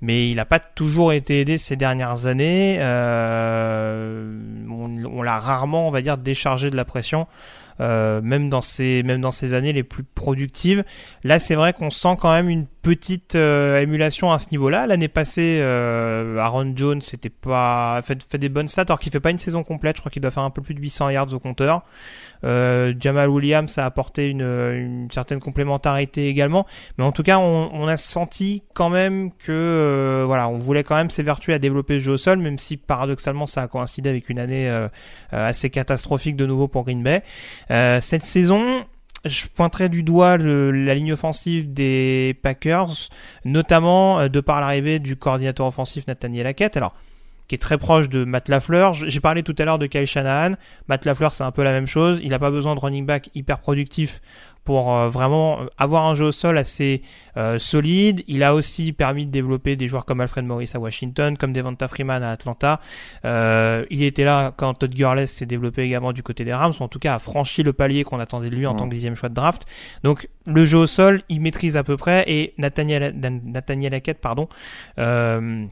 mais 0.00 0.30
il 0.30 0.36
n'a 0.36 0.44
pas 0.44 0.58
toujours 0.58 1.12
été 1.12 1.40
aidé 1.40 1.58
ces 1.58 1.76
dernières 1.76 2.26
années. 2.26 2.76
Euh, 2.80 4.38
on, 4.70 5.22
l'a 5.22 5.38
rarement, 5.38 5.88
on 5.88 5.90
va 5.90 6.02
dire, 6.02 6.18
déchargé 6.18 6.70
de 6.70 6.76
la 6.76 6.84
pression. 6.84 7.26
Euh, 7.78 8.22
même 8.22 8.48
dans 8.48 8.62
ces 8.62 9.02
même 9.02 9.20
dans 9.20 9.30
ces 9.30 9.52
années 9.52 9.74
les 9.74 9.82
plus 9.82 10.02
productives. 10.02 10.82
Là, 11.24 11.38
c'est 11.38 11.54
vrai 11.54 11.74
qu'on 11.74 11.90
sent 11.90 12.16
quand 12.18 12.32
même 12.32 12.48
une 12.48 12.66
petite 12.80 13.34
euh, 13.34 13.78
émulation 13.80 14.32
à 14.32 14.38
ce 14.38 14.48
niveau-là. 14.50 14.86
L'année 14.86 15.08
passée, 15.08 15.58
euh, 15.60 16.38
Aaron 16.38 16.72
Jones 16.74 17.02
c'était 17.02 17.28
pas 17.28 18.00
fait, 18.02 18.22
fait 18.22 18.38
des 18.38 18.48
bonnes 18.48 18.68
stats 18.68 18.82
alors 18.82 18.98
qu'il 18.98 19.12
fait 19.12 19.20
pas 19.20 19.30
une 19.30 19.36
saison 19.38 19.62
complète. 19.62 19.96
Je 19.96 20.00
crois 20.00 20.10
qu'il 20.10 20.22
doit 20.22 20.30
faire 20.30 20.44
un 20.44 20.50
peu 20.50 20.62
plus 20.62 20.72
de 20.72 20.80
800 20.80 21.10
yards 21.10 21.34
au 21.34 21.38
compteur. 21.38 21.82
Euh, 22.44 22.94
Jamal 22.98 23.28
Williams 23.28 23.78
a 23.78 23.84
apporté 23.84 24.28
une, 24.28 25.08
certaine 25.10 25.40
complémentarité 25.40 26.28
également, 26.28 26.66
mais 26.98 27.04
en 27.04 27.12
tout 27.12 27.22
cas, 27.22 27.38
on, 27.38 27.86
a 27.86 27.96
senti 27.96 28.62
quand 28.74 28.88
même 28.88 29.30
que 29.32 29.52
euh, 29.52 30.24
voilà, 30.26 30.48
on 30.48 30.58
voulait 30.58 30.84
quand 30.84 30.96
même 30.96 31.10
s'évertuer 31.10 31.54
à 31.54 31.58
développer 31.58 31.94
le 31.94 32.00
jeu 32.00 32.12
au 32.12 32.16
sol, 32.16 32.38
même 32.38 32.58
si 32.58 32.76
paradoxalement 32.76 33.46
ça 33.46 33.62
a 33.62 33.68
coïncidé 33.68 34.08
avec 34.08 34.28
une 34.28 34.38
année 34.38 34.68
euh, 34.68 34.88
assez 35.30 35.70
catastrophique 35.70 36.36
de 36.36 36.46
nouveau 36.46 36.68
pour 36.68 36.84
Green 36.84 37.02
Bay. 37.02 37.22
cette 38.00 38.24
saison, 38.24 38.84
je 39.24 39.46
pointerai 39.54 39.88
du 39.88 40.02
doigt 40.02 40.36
la 40.36 40.94
ligne 40.94 41.12
offensive 41.12 41.72
des 41.72 42.38
Packers, 42.42 43.08
notamment 43.44 44.28
de 44.28 44.40
par 44.40 44.60
l'arrivée 44.60 44.98
du 44.98 45.16
coordinateur 45.16 45.66
offensif 45.66 46.06
Nathaniel 46.06 46.46
Hackett. 46.46 46.78
Qui 47.48 47.54
est 47.54 47.58
très 47.58 47.78
proche 47.78 48.08
de 48.08 48.24
Matt 48.24 48.48
Lafleur. 48.48 48.94
J'ai 48.94 49.20
parlé 49.20 49.42
tout 49.42 49.54
à 49.58 49.64
l'heure 49.64 49.78
de 49.78 49.86
Kyle 49.86 50.06
Shanahan. 50.06 50.54
Matt 50.88 51.04
Lafleur, 51.04 51.32
c'est 51.32 51.44
un 51.44 51.52
peu 51.52 51.62
la 51.62 51.72
même 51.72 51.86
chose. 51.86 52.20
Il 52.22 52.30
n'a 52.30 52.38
pas 52.38 52.50
besoin 52.50 52.74
de 52.74 52.80
running 52.80 53.06
back 53.06 53.30
hyper 53.34 53.58
productif 53.58 54.20
pour 54.66 54.92
euh, 54.92 55.08
vraiment 55.08 55.60
avoir 55.78 56.06
un 56.06 56.14
jeu 56.14 56.26
au 56.26 56.32
sol 56.32 56.58
assez 56.58 57.00
euh, 57.36 57.58
solide. 57.58 58.24
Il 58.26 58.42
a 58.42 58.54
aussi 58.54 58.92
permis 58.92 59.24
de 59.24 59.30
développer 59.30 59.76
des 59.76 59.86
joueurs 59.86 60.04
comme 60.04 60.20
Alfred 60.20 60.44
Morris 60.44 60.70
à 60.74 60.80
Washington, 60.80 61.38
comme 61.38 61.52
Devonta 61.52 61.86
Freeman 61.88 62.22
à 62.22 62.32
Atlanta. 62.32 62.80
Euh, 63.24 63.86
il 63.90 64.02
était 64.02 64.24
là 64.24 64.52
quand 64.56 64.74
Todd 64.74 64.92
Gurley 64.92 65.26
s'est 65.26 65.46
développé 65.46 65.82
également 65.82 66.12
du 66.12 66.24
côté 66.24 66.44
des 66.44 66.52
Rams, 66.52 66.74
ou 66.78 66.82
en 66.82 66.88
tout 66.88 66.98
cas 66.98 67.14
a 67.14 67.18
franchi 67.20 67.62
le 67.62 67.72
palier 67.72 68.02
qu'on 68.02 68.18
attendait 68.18 68.50
de 68.50 68.56
lui 68.56 68.66
en 68.66 68.74
tant 68.74 68.86
que 68.88 68.94
dixième 68.94 69.14
choix 69.14 69.28
de 69.28 69.34
draft. 69.34 69.66
Donc 70.02 70.28
le 70.46 70.66
jeu 70.66 70.78
au 70.78 70.86
sol, 70.86 71.22
il 71.28 71.40
maîtrise 71.40 71.76
à 71.76 71.84
peu 71.84 71.96
près. 71.96 72.24
Et 72.26 72.52
Nathaniel, 72.58 73.14
Nathaniel 73.44 73.94
Hackett, 73.94 74.20
pardon, 74.20 74.48
euh, 74.98 75.64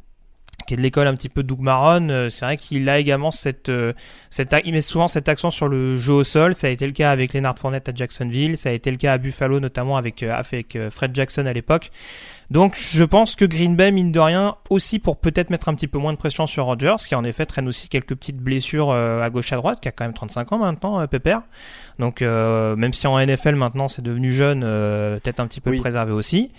qui 0.66 0.74
est 0.74 0.76
de 0.76 0.82
l'école 0.82 1.06
un 1.06 1.14
petit 1.14 1.28
peu 1.28 1.42
Doug 1.42 1.60
Maron, 1.60 2.08
euh, 2.08 2.28
c'est 2.28 2.44
vrai 2.44 2.56
qu'il 2.56 2.88
a 2.88 2.98
également 2.98 3.30
cette, 3.30 3.68
euh, 3.68 3.92
cette, 4.30 4.54
il 4.64 4.72
met 4.72 4.80
souvent 4.80 5.08
cet 5.08 5.28
accent 5.28 5.50
sur 5.50 5.68
le 5.68 5.98
jeu 5.98 6.12
au 6.12 6.24
sol. 6.24 6.54
Ça 6.54 6.68
a 6.68 6.70
été 6.70 6.86
le 6.86 6.92
cas 6.92 7.10
avec 7.10 7.34
Leonard 7.34 7.58
Fournette 7.58 7.88
à 7.88 7.92
Jacksonville, 7.94 8.56
ça 8.56 8.70
a 8.70 8.72
été 8.72 8.90
le 8.90 8.96
cas 8.96 9.12
à 9.12 9.18
Buffalo 9.18 9.60
notamment 9.60 9.96
avec, 9.96 10.22
euh, 10.22 10.34
avec 10.34 10.78
Fred 10.90 11.14
Jackson 11.14 11.46
à 11.46 11.52
l'époque. 11.52 11.90
Donc 12.50 12.76
je 12.76 13.04
pense 13.04 13.36
que 13.36 13.44
Green 13.44 13.74
Bay, 13.74 13.90
mine 13.90 14.12
de 14.12 14.20
rien, 14.20 14.56
aussi 14.70 14.98
pour 14.98 15.18
peut-être 15.18 15.50
mettre 15.50 15.68
un 15.68 15.74
petit 15.74 15.88
peu 15.88 15.98
moins 15.98 16.12
de 16.12 16.18
pression 16.18 16.46
sur 16.46 16.66
Rodgers, 16.66 16.96
qui 17.06 17.14
en 17.14 17.24
effet 17.24 17.46
traîne 17.46 17.66
aussi 17.66 17.88
quelques 17.88 18.14
petites 18.14 18.36
blessures 18.36 18.92
à 18.92 19.28
gauche 19.30 19.52
à 19.52 19.56
droite, 19.56 19.80
qui 19.80 19.88
a 19.88 19.92
quand 19.92 20.04
même 20.04 20.12
35 20.12 20.52
ans 20.52 20.58
maintenant, 20.58 21.06
Pépère. 21.06 21.40
Donc 21.98 22.20
même 22.20 22.92
si 22.92 23.06
en 23.06 23.18
NFL 23.18 23.54
maintenant 23.54 23.88
c'est 23.88 24.02
devenu 24.02 24.30
jeune, 24.34 24.60
peut-être 24.60 25.40
un 25.40 25.46
petit 25.46 25.62
peu 25.62 25.74
préservé 25.78 26.12
aussi. 26.12 26.50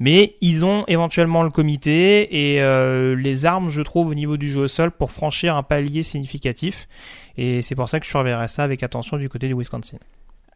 Mais 0.00 0.36
ils 0.40 0.64
ont 0.64 0.84
éventuellement 0.86 1.42
le 1.42 1.50
comité 1.50 2.52
et 2.54 2.62
euh, 2.62 3.16
les 3.16 3.46
armes, 3.46 3.70
je 3.70 3.82
trouve, 3.82 4.08
au 4.08 4.14
niveau 4.14 4.36
du 4.36 4.50
jeu 4.50 4.62
au 4.62 4.68
sol 4.68 4.90
pour 4.90 5.10
franchir 5.10 5.56
un 5.56 5.62
palier 5.62 6.02
significatif. 6.02 6.88
Et 7.36 7.62
c'est 7.62 7.74
pour 7.74 7.88
ça 7.88 7.98
que 7.98 8.06
je 8.06 8.10
surveillerai 8.10 8.48
ça 8.48 8.62
avec 8.62 8.82
attention 8.82 9.16
du 9.16 9.28
côté 9.28 9.48
du 9.48 9.54
Wisconsin. 9.54 9.98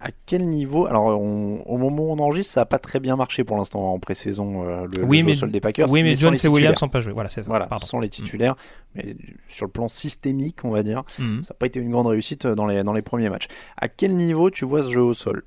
À 0.00 0.10
quel 0.26 0.48
niveau 0.48 0.86
Alors, 0.86 1.20
au 1.20 1.78
moment 1.78 2.02
où 2.02 2.10
on 2.10 2.18
enregistre, 2.18 2.54
ça 2.54 2.62
n'a 2.62 2.66
pas 2.66 2.80
très 2.80 2.98
bien 2.98 3.14
marché 3.14 3.44
pour 3.44 3.56
l'instant 3.56 3.92
en 3.92 4.00
pré-saison, 4.00 4.68
euh, 4.68 4.86
le, 4.92 5.04
oui, 5.04 5.20
jeu 5.20 5.26
mais, 5.26 5.32
au 5.32 5.34
sol 5.36 5.52
des 5.52 5.60
Packers. 5.60 5.88
Oui, 5.90 6.02
mais, 6.02 6.16
Jones 6.16 6.34
et 6.42 6.48
Williams 6.48 6.76
sont 6.76 6.88
pas 6.88 7.00
joués. 7.00 7.12
Voilà, 7.12 7.28
c'est 7.28 7.42
ça. 7.42 7.48
Voilà, 7.48 7.68
ce 7.80 7.86
sont 7.86 8.00
les 8.00 8.08
titulaires. 8.08 8.56
Mais 8.96 9.16
sur 9.48 9.66
le 9.66 9.70
plan 9.70 9.88
systémique, 9.88 10.64
on 10.64 10.70
va 10.70 10.82
dire, 10.82 11.04
mm. 11.20 11.44
ça 11.44 11.54
n'a 11.54 11.58
pas 11.58 11.66
été 11.66 11.78
une 11.78 11.90
grande 11.90 12.08
réussite 12.08 12.48
dans 12.48 12.66
les, 12.66 12.82
dans 12.82 12.92
les 12.92 13.02
premiers 13.02 13.28
matchs. 13.28 13.46
À 13.76 13.88
quel 13.88 14.16
niveau 14.16 14.50
tu 14.50 14.64
vois 14.64 14.82
ce 14.82 14.88
jeu 14.88 15.02
au 15.02 15.14
sol? 15.14 15.44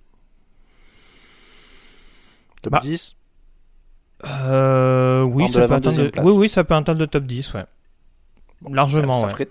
Top 2.61 2.71
bah, 2.71 2.79
10 2.81 3.14
euh, 4.23 5.23
oui, 5.23 5.47
ça 5.49 5.67
peut 5.67 5.79
de... 5.79 6.11
oui, 6.21 6.31
oui, 6.31 6.49
ça 6.49 6.63
peut 6.63 6.73
atteindre 6.73 6.99
le 6.99 7.07
top 7.07 7.25
10, 7.25 7.53
ouais. 7.53 7.65
Largement, 8.69 9.15
ça, 9.15 9.19
ça 9.21 9.25
ouais. 9.25 9.31
ferait, 9.31 9.49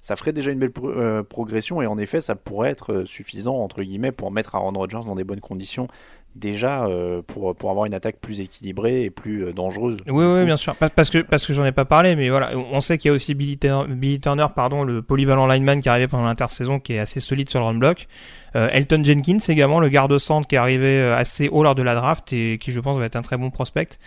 ça 0.00 0.16
ferait 0.16 0.32
déjà 0.32 0.50
une 0.50 0.58
belle 0.58 0.72
pro 0.72 0.88
euh, 0.88 1.22
progression 1.22 1.82
et 1.82 1.86
en 1.86 1.98
effet, 1.98 2.20
ça 2.20 2.34
pourrait 2.34 2.70
être 2.70 2.92
euh, 2.92 3.04
suffisant, 3.04 3.56
entre 3.56 3.82
guillemets, 3.82 4.12
pour 4.12 4.30
mettre 4.30 4.54
Aaron 4.54 4.72
Rodgers 4.72 5.02
dans 5.04 5.14
des 5.14 5.24
bonnes 5.24 5.40
conditions 5.40 5.88
déjà 6.36 6.86
euh, 6.86 7.22
pour, 7.26 7.54
pour 7.54 7.70
avoir 7.70 7.86
une 7.86 7.94
attaque 7.94 8.16
plus 8.20 8.40
équilibrée 8.40 9.04
et 9.04 9.10
plus 9.10 9.44
euh, 9.44 9.52
dangereuse. 9.52 9.96
Oui, 10.06 10.24
oui, 10.24 10.44
bien 10.44 10.56
sûr. 10.56 10.76
Parce 10.76 11.10
que, 11.10 11.22
parce 11.22 11.46
que 11.46 11.52
j'en 11.52 11.64
ai 11.64 11.72
pas 11.72 11.84
parlé, 11.84 12.16
mais 12.16 12.28
voilà, 12.28 12.56
on 12.56 12.80
sait 12.80 12.98
qu'il 12.98 13.08
y 13.08 13.12
a 13.12 13.14
aussi 13.14 13.34
Billy 13.34 13.58
Turner, 13.58 13.92
Billy 13.94 14.20
Turner, 14.20 14.46
pardon, 14.54 14.84
le 14.84 15.02
polyvalent 15.02 15.46
lineman 15.46 15.80
qui 15.80 15.88
est 15.88 15.90
arrivé 15.90 16.08
pendant 16.08 16.24
l'intersaison, 16.24 16.78
qui 16.78 16.94
est 16.94 16.98
assez 16.98 17.20
solide 17.20 17.48
sur 17.48 17.60
le 17.60 17.66
run 17.66 17.74
block. 17.74 18.06
Euh, 18.54 18.68
Elton 18.72 19.02
Jenkins 19.04 19.38
également, 19.48 19.80
le 19.80 19.88
garde-centre 19.88 20.46
qui 20.46 20.54
est 20.54 20.58
arrivé 20.58 21.00
assez 21.00 21.48
haut 21.48 21.62
lors 21.62 21.74
de 21.74 21.82
la 21.82 21.94
draft 21.94 22.32
et 22.32 22.58
qui, 22.58 22.72
je 22.72 22.80
pense, 22.80 22.98
va 22.98 23.06
être 23.06 23.16
un 23.16 23.22
très 23.22 23.36
bon 23.36 23.50
prospect. 23.50 23.98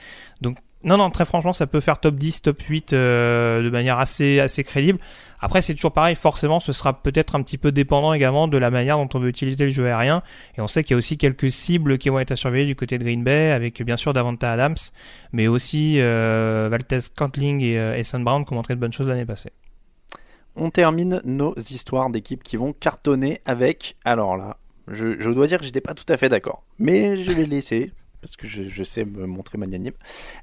Donc, 0.42 0.58
non, 0.84 0.98
non, 0.98 1.10
très 1.10 1.26
franchement, 1.26 1.52
ça 1.52 1.68
peut 1.68 1.82
faire 1.82 2.00
top 2.00 2.15
10, 2.15 2.42
top 2.42 2.62
8 2.62 2.94
euh, 2.94 3.62
de 3.62 3.70
manière 3.70 4.00
assez, 4.00 4.39
assez 4.39 4.63
crédible. 4.63 4.98
Après, 5.42 5.62
c'est 5.62 5.74
toujours 5.74 5.92
pareil, 5.92 6.15
forcément, 6.15 6.62
ce 6.62 6.72
sera 6.72 7.02
peut-être 7.02 7.36
un 7.36 7.44
petit 7.44 7.58
peu 7.58 7.74
dépendant 7.74 8.13
également 8.13 8.48
de 8.48 8.58
la 8.58 8.70
manière 8.70 8.98
dont 8.98 9.10
on 9.13 9.20
veut 9.20 9.28
utiliser 9.28 9.65
le 9.65 9.72
jeu 9.72 9.86
aérien. 9.88 10.24
Et 10.58 10.62
on 10.62 10.68
sait 10.68 10.84
qu'il 10.84 10.94
y 10.94 10.96
a 10.96 10.98
aussi 10.98 11.18
quelques 11.18 11.52
cibles 11.52 11.98
qui 11.98 12.08
vont 12.08 12.20
être 12.20 12.32
à 12.32 12.38
surveiller 12.38 12.65
du 12.65 12.78
côté 12.78 12.98
de 12.98 13.04
Green 13.04 13.24
Bay, 13.24 13.52
avec 13.52 13.82
bien 13.82 13.98
sûr 13.98 14.13
Davanta 14.13 14.54
Adams, 14.54 14.78
mais 15.34 15.48
aussi 15.48 16.00
euh, 16.00 16.70
Valtez 16.72 17.00
Cantling 17.15 17.62
et 17.62 17.78
euh, 17.78 18.02
Brown 18.20 18.46
qui 18.46 18.54
ont 18.54 18.56
montré 18.56 18.76
de 18.76 18.80
bonnes 18.80 18.94
choses 18.94 19.08
l'année 19.08 19.26
passée. 19.26 19.52
On 20.56 20.70
termine 20.70 21.22
nos 21.26 21.56
histoires 21.58 22.10
d'équipes 22.10 22.44
qui 22.44 22.56
vont 22.56 22.72
cartonner 22.72 23.39
avec, 23.46 23.98
alors 24.06 24.38
là, 24.38 24.58
je, 24.88 25.20
je 25.20 25.30
dois 25.30 25.48
dire 25.48 25.60
que 25.60 25.65
j'étais 25.65 25.82
pas 25.82 25.94
tout 25.94 26.12
à 26.12 26.15
fait 26.15 26.30
d'accord, 26.30 26.63
mais 26.80 27.18
je 27.18 27.32
vais 27.32 27.46
laisser 27.46 27.92
parce 28.22 28.36
que 28.36 28.48
je, 28.48 28.64
je, 28.64 28.84
sais 28.84 29.06
me 29.06 29.26
montrer 29.26 29.58
magnanime. 29.58 29.94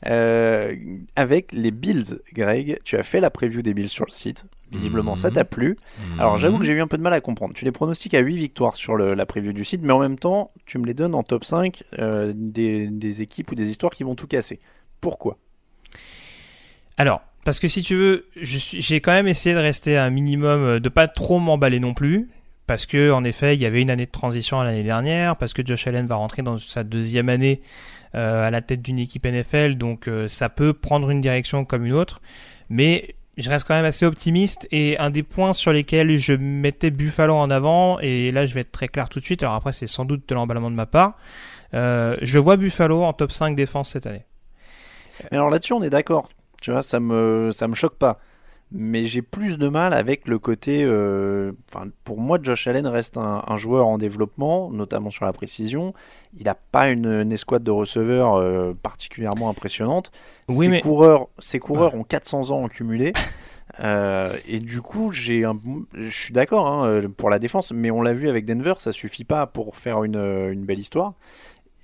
Euh, 0.06 0.74
avec 1.14 1.52
les 1.52 1.70
Bills, 1.70 2.20
Greg, 2.32 2.80
tu 2.84 2.96
as 2.96 3.02
fait 3.02 3.20
la 3.20 3.30
preview 3.30 3.62
des 3.62 3.74
Bills 3.74 3.88
sur 3.88 4.06
le 4.06 4.12
site. 4.12 4.44
Visiblement, 4.72 5.12
mmh. 5.12 5.16
ça 5.16 5.30
t'a 5.30 5.44
plu. 5.44 5.76
Mmh. 5.76 6.20
Alors, 6.20 6.38
j'avoue 6.38 6.58
que 6.58 6.64
j'ai 6.64 6.72
eu 6.72 6.80
un 6.80 6.88
peu 6.88 6.98
de 6.98 7.02
mal 7.02 7.12
à 7.12 7.20
comprendre. 7.20 7.54
Tu 7.54 7.64
les 7.64 7.72
pronostiques 7.72 8.14
à 8.14 8.18
8 8.18 8.36
victoires 8.36 8.74
sur 8.74 8.96
le, 8.96 9.14
la 9.14 9.24
preview 9.24 9.52
du 9.52 9.64
site, 9.64 9.82
mais 9.82 9.92
en 9.92 10.00
même 10.00 10.18
temps, 10.18 10.50
tu 10.64 10.78
me 10.78 10.86
les 10.86 10.94
donnes 10.94 11.14
en 11.14 11.22
top 11.22 11.44
5 11.44 11.84
euh, 11.98 12.32
des, 12.34 12.88
des, 12.88 13.22
équipes 13.22 13.52
ou 13.52 13.54
des 13.54 13.68
histoires 13.68 13.92
qui 13.92 14.02
vont 14.02 14.16
tout 14.16 14.26
casser. 14.26 14.58
Pourquoi? 15.00 15.38
Alors, 16.96 17.20
parce 17.44 17.60
que 17.60 17.68
si 17.68 17.82
tu 17.82 17.94
veux, 17.94 18.26
j'ai 18.34 19.00
quand 19.00 19.12
même 19.12 19.28
essayé 19.28 19.54
de 19.54 19.60
rester 19.60 19.96
un 19.96 20.10
minimum, 20.10 20.64
euh, 20.64 20.80
de 20.80 20.88
pas 20.88 21.06
trop 21.06 21.38
m'emballer 21.38 21.78
non 21.78 21.94
plus 21.94 22.28
parce 22.66 22.86
que 22.86 23.10
en 23.10 23.24
effet 23.24 23.54
il 23.54 23.62
y 23.62 23.66
avait 23.66 23.82
une 23.82 23.90
année 23.90 24.06
de 24.06 24.10
transition 24.10 24.62
l'année 24.62 24.82
dernière, 24.82 25.36
parce 25.36 25.52
que 25.52 25.64
Josh 25.64 25.86
Allen 25.86 26.06
va 26.06 26.16
rentrer 26.16 26.42
dans 26.42 26.58
sa 26.58 26.84
deuxième 26.84 27.28
année 27.28 27.60
euh, 28.14 28.46
à 28.46 28.50
la 28.50 28.62
tête 28.62 28.82
d'une 28.82 28.98
équipe 28.98 29.26
NFL, 29.26 29.74
donc 29.76 30.08
euh, 30.08 30.28
ça 30.28 30.48
peut 30.48 30.72
prendre 30.72 31.10
une 31.10 31.20
direction 31.20 31.64
comme 31.64 31.84
une 31.84 31.92
autre, 31.92 32.20
mais 32.68 33.14
je 33.36 33.50
reste 33.50 33.66
quand 33.66 33.74
même 33.74 33.84
assez 33.84 34.06
optimiste 34.06 34.66
et 34.72 34.98
un 34.98 35.10
des 35.10 35.22
points 35.22 35.52
sur 35.52 35.72
lesquels 35.72 36.18
je 36.18 36.32
mettais 36.32 36.90
Buffalo 36.90 37.34
en 37.34 37.50
avant, 37.50 37.98
et 38.00 38.32
là 38.32 38.46
je 38.46 38.54
vais 38.54 38.62
être 38.62 38.72
très 38.72 38.88
clair 38.88 39.08
tout 39.08 39.20
de 39.20 39.24
suite, 39.24 39.42
alors 39.42 39.54
après 39.54 39.72
c'est 39.72 39.86
sans 39.86 40.04
doute 40.04 40.28
de 40.28 40.34
l'emballement 40.34 40.70
de 40.70 40.76
ma 40.76 40.86
part, 40.86 41.16
euh, 41.74 42.16
je 42.22 42.38
vois 42.38 42.56
Buffalo 42.56 43.02
en 43.02 43.12
top 43.12 43.32
5 43.32 43.54
défense 43.54 43.90
cette 43.90 44.06
année. 44.06 44.24
Mais 45.30 45.36
alors 45.36 45.50
là-dessus 45.50 45.72
on 45.72 45.82
est 45.82 45.90
d'accord, 45.90 46.28
tu 46.62 46.70
vois, 46.70 46.82
ça 46.82 47.00
me, 47.00 47.50
ça 47.52 47.68
me 47.68 47.74
choque 47.74 47.96
pas. 47.96 48.18
Mais 48.72 49.04
j'ai 49.04 49.22
plus 49.22 49.58
de 49.58 49.68
mal 49.68 49.92
avec 49.94 50.26
le 50.26 50.38
côté. 50.38 50.82
euh, 50.84 51.52
pour 52.04 52.18
moi, 52.20 52.38
Josh 52.42 52.66
Allen 52.66 52.86
reste 52.86 53.16
un, 53.16 53.42
un 53.46 53.56
joueur 53.56 53.86
en 53.86 53.96
développement, 53.98 54.70
notamment 54.70 55.10
sur 55.10 55.24
la 55.24 55.32
précision. 55.32 55.94
Il 56.36 56.44
n'a 56.44 56.54
pas 56.56 56.88
une, 56.88 57.06
une 57.06 57.32
escouade 57.32 57.62
de 57.62 57.70
receveurs 57.70 58.34
euh, 58.34 58.74
particulièrement 58.82 59.48
impressionnante. 59.48 60.10
Oui, 60.48 60.64
ses 60.66 60.70
mais- 60.70 60.80
coureurs, 60.80 61.28
ses 61.38 61.58
coureurs 61.58 61.94
ont 61.94 62.02
400 62.04 62.50
ans 62.50 62.62
en 62.64 62.68
cumulé. 62.68 63.12
Euh, 63.80 64.36
et 64.48 64.58
du 64.58 64.80
coup, 64.80 65.12
j'ai 65.12 65.44
un, 65.44 65.58
je 65.92 66.08
suis 66.10 66.32
d'accord 66.32 66.66
hein, 66.66 66.86
euh, 66.86 67.08
pour 67.08 67.30
la 67.30 67.38
défense, 67.38 67.72
mais 67.72 67.90
on 67.90 68.00
l'a 68.00 68.14
vu 68.14 68.28
avec 68.28 68.46
Denver, 68.46 68.74
ça 68.78 68.90
suffit 68.92 69.24
pas 69.24 69.46
pour 69.46 69.76
faire 69.76 70.02
une, 70.04 70.16
une 70.16 70.64
belle 70.64 70.78
histoire. 70.78 71.14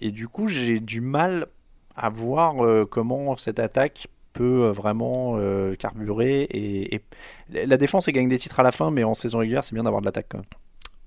Et 0.00 0.10
du 0.10 0.26
coup, 0.26 0.48
j'ai 0.48 0.80
du 0.80 1.00
mal 1.00 1.46
à 1.94 2.08
voir 2.08 2.54
comment 2.88 3.36
cette 3.36 3.58
attaque 3.58 4.08
peut 4.32 4.64
euh, 4.64 4.72
vraiment 4.72 5.34
euh, 5.36 5.74
carburer. 5.76 6.46
Et, 6.50 7.02
la 7.52 7.76
défense, 7.76 8.08
elle 8.08 8.14
gagne 8.14 8.28
des 8.28 8.38
titres 8.38 8.60
à 8.60 8.62
la 8.62 8.72
fin, 8.72 8.90
mais 8.90 9.04
en 9.04 9.14
saison 9.14 9.38
régulière, 9.38 9.62
c'est 9.62 9.74
bien 9.74 9.82
d'avoir 9.82 10.00
de 10.00 10.06
l'attaque. 10.06 10.32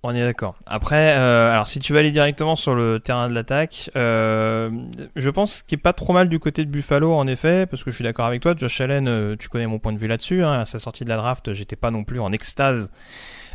On 0.03 0.13
est 0.13 0.21
d'accord. 0.21 0.55
Après, 0.67 1.15
euh, 1.17 1.51
alors 1.51 1.65
si 1.65 1.79
tu 1.79 1.91
vas 1.91 1.99
aller 1.99 2.11
directement 2.11 2.55
sur 2.55 2.75
le 2.75 2.99
terrain 2.99 3.27
de 3.27 3.33
l'attaque, 3.33 3.89
euh, 3.95 4.69
je 5.15 5.29
pense 5.31 5.63
qu'il 5.63 5.79
est 5.79 5.81
pas 5.81 5.93
trop 5.93 6.13
mal 6.13 6.29
du 6.29 6.37
côté 6.37 6.63
de 6.63 6.69
Buffalo 6.69 7.11
en 7.11 7.25
effet, 7.25 7.65
parce 7.65 7.83
que 7.83 7.89
je 7.89 7.95
suis 7.95 8.03
d'accord 8.03 8.25
avec 8.25 8.41
toi. 8.41 8.53
Josh 8.55 8.81
Allen, 8.81 9.35
tu 9.37 9.49
connais 9.49 9.65
mon 9.65 9.79
point 9.79 9.93
de 9.93 9.97
vue 9.97 10.07
là-dessus. 10.07 10.43
Hein, 10.43 10.59
à 10.59 10.65
sa 10.65 10.77
sortie 10.77 11.05
de 11.05 11.09
la 11.09 11.17
draft, 11.17 11.53
j'étais 11.53 11.75
pas 11.75 11.89
non 11.89 12.03
plus 12.03 12.19
en 12.19 12.31
extase 12.31 12.91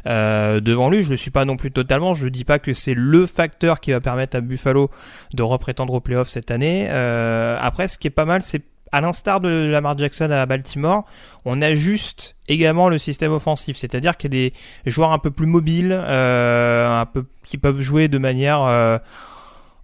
devant 0.05 0.91
lui. 0.91 1.05
Je 1.05 1.11
le 1.11 1.17
suis 1.17 1.31
pas 1.31 1.45
non 1.45 1.57
plus 1.57 1.71
totalement. 1.71 2.15
Je 2.15 2.27
dis 2.27 2.45
pas 2.45 2.59
que 2.59 2.75
c'est 2.75 2.95
le 2.95 3.27
facteur 3.27 3.79
qui 3.79 3.93
va 3.93 4.01
permettre 4.01 4.37
à 4.37 4.41
Buffalo 4.41 4.91
de 5.33 5.45
reprétendre 5.45 5.95
aux 5.95 6.01
playoffs 6.01 6.31
cette 6.31 6.51
année. 6.51 6.89
Après, 6.89 7.87
ce 7.87 7.97
qui 7.97 8.09
est 8.09 8.11
pas 8.11 8.25
mal, 8.25 8.43
c'est 8.43 8.65
à 8.93 9.01
l'instar 9.01 9.41
de 9.41 9.69
Lamar 9.71 9.97
Jackson 9.97 10.31
à 10.31 10.45
Baltimore, 10.47 11.05
on 11.45 11.63
ajuste 11.63 12.37
également 12.49 12.89
le 12.89 12.99
système 12.99 13.33
offensif, 13.33 13.77
c'est-à-dire 13.77 14.17
qu'il 14.17 14.35
y 14.35 14.47
a 14.47 14.51
des 14.85 14.91
joueurs 14.91 15.13
un 15.13 15.19
peu 15.19 15.31
plus 15.31 15.47
mobiles, 15.47 15.93
euh, 15.93 17.01
un 17.01 17.07
peu 17.07 17.25
qui 17.47 17.59
peuvent 17.59 17.81
jouer 17.81 18.09
de 18.09 18.19
manière 18.19 18.63
euh, 18.63 18.99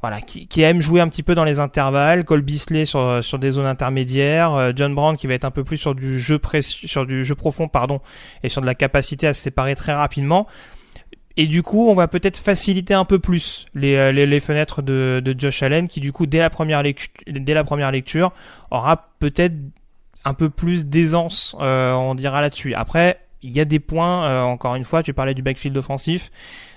voilà, 0.03 0.21
qui, 0.21 0.47
qui 0.47 0.63
aiment 0.63 0.83
jouer 0.83 1.01
un 1.01 1.09
petit 1.09 1.23
peu 1.23 1.35
dans 1.35 1.45
les 1.45 1.61
intervalles, 1.61 2.25
Cole 2.25 2.43
Beasley 2.43 2.85
sur 2.85 3.39
des 3.39 3.51
zones 3.53 3.67
intermédiaires, 3.67 4.55
euh, 4.55 4.73
John 4.75 4.95
Brown 4.95 5.17
qui 5.17 5.27
va 5.27 5.35
être 5.35 5.45
un 5.45 5.51
peu 5.51 5.65
plus 5.65 5.79
sur 5.79 5.95
du 5.95 6.21
jeu 6.21 6.41
sur 6.61 7.07
du 7.07 7.25
jeu 7.25 7.35
profond 7.35 7.69
pardon 7.69 8.01
et 8.43 8.49
sur 8.49 8.61
de 8.61 8.67
la 8.67 8.75
capacité 8.75 9.27
à 9.27 9.35
se 9.35 9.43
séparer 9.43 9.75
très 9.75 9.95
rapidement. 9.95 10.47
Et 11.37 11.47
du 11.47 11.63
coup, 11.63 11.89
on 11.89 11.95
va 11.95 12.09
peut-être 12.09 12.39
faciliter 12.39 12.95
un 12.95 13.05
peu 13.05 13.19
plus 13.19 13.67
les, 13.75 13.95
euh, 13.97 14.13
les, 14.13 14.27
les 14.27 14.41
fenêtres 14.41 14.81
de, 14.81 15.21
de 15.23 15.39
Josh 15.39 15.63
Allen, 15.63 15.87
qui 15.87 16.01
du 16.01 16.13
coup, 16.13 16.27
dès 16.27 16.39
la 16.39 16.51
première 16.51 16.83
lecture, 16.83 17.13
dès 17.27 17.53
la 17.53 17.65
première 17.65 17.93
lecture 17.93 18.33
aura 18.71 19.11
peut-être 19.19 19.55
un 20.25 20.35
peu 20.35 20.51
plus 20.51 20.87
d'aisance, 20.87 21.55
euh, 21.61 21.93
on 21.93 22.15
dira 22.15 22.41
là-dessus. 22.41 22.75
Après, 22.75 23.21
il 23.43 23.51
y 23.51 23.61
a 23.61 23.65
des 23.65 23.79
points, 23.79 24.25
euh, 24.25 24.43
encore 24.43 24.75
une 24.75 24.85
fois, 24.85 25.03
tu 25.03 25.13
parlais 25.13 25.35
du 25.35 25.43
backfield 25.43 25.77
offensif. 25.77 26.31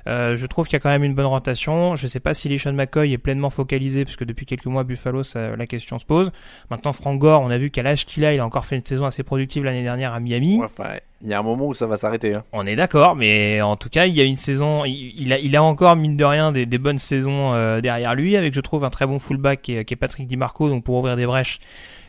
Euh, 0.08 0.38
je 0.38 0.46
trouve 0.46 0.66
qu'il 0.66 0.74
y 0.74 0.78
a 0.78 0.80
quand 0.80 0.90
même 0.90 1.04
une 1.04 1.14
bonne 1.14 1.26
rotation. 1.26 1.96
Je 1.96 2.08
sais 2.08 2.20
pas 2.20 2.34
si 2.34 2.50
LeSean 2.50 2.74
McCoy 2.74 3.14
est 3.14 3.18
pleinement 3.18 3.50
focalisé, 3.50 4.06
puisque 4.06 4.24
depuis 4.24 4.46
quelques 4.46 4.66
mois, 4.66 4.84
Buffalo, 4.84 5.24
ça, 5.24 5.56
la 5.56 5.68
question 5.68 6.00
se 6.00 6.06
pose. 6.06 6.32
Maintenant, 6.70 6.94
Frank 6.94 7.20
Gore, 7.20 7.42
on 7.42 7.50
a 7.50 7.58
vu 7.58 7.70
qu'à 7.70 7.84
l'âge 7.84 8.06
qu'il 8.06 8.26
a, 8.26 8.34
il 8.34 8.40
a 8.40 8.46
encore 8.46 8.66
fait 8.66 8.76
une 8.76 8.86
saison 8.86 9.06
assez 9.06 9.24
productive 9.24 9.64
l'année 9.64 9.84
dernière 9.84 10.14
à 10.14 10.20
Miami. 10.20 10.58
Ouais, 10.60 10.66
enfin, 10.66 10.96
il 11.22 11.30
y 11.30 11.34
a 11.34 11.40
un 11.40 11.44
moment 11.44 11.68
où 11.68 11.74
ça 11.74 11.86
va 11.86 11.98
s'arrêter. 11.98 12.36
hein. 12.36 12.44
On 12.54 12.66
est 12.66 12.76
d'accord, 12.76 13.16
mais 13.16 13.62
en 13.62 13.76
tout 13.76 13.90
cas, 13.90 14.06
il 14.06 14.14
y 14.14 14.22
a 14.22 14.24
une 14.24 14.38
saison, 14.38 14.86
il, 14.86 15.14
il 15.20 15.34
a, 15.34 15.40
il 15.40 15.56
a 15.56 15.62
encore 15.62 15.96
mine 15.96 16.18
de 16.18 16.26
rien 16.26 16.52
des, 16.52 16.66
des 16.66 16.78
bonnes 16.78 16.98
saisons 16.98 17.54
euh, 17.54 17.82
derrière 17.82 18.16
lui, 18.16 18.36
avec 18.38 18.54
je 18.54 18.62
trouve 18.62 18.84
un 18.86 18.90
très 18.90 19.06
bon 19.06 19.20
fullback 19.20 19.62
qui 19.62 19.76
est, 19.76 19.86
qui 19.86 19.94
est 19.94 19.98
Patrick 19.98 20.28
DiMarco, 20.28 20.70
donc 20.70 20.84
pour 20.84 20.96
ouvrir 20.96 21.18
des 21.18 21.26
brèches, 21.26 21.60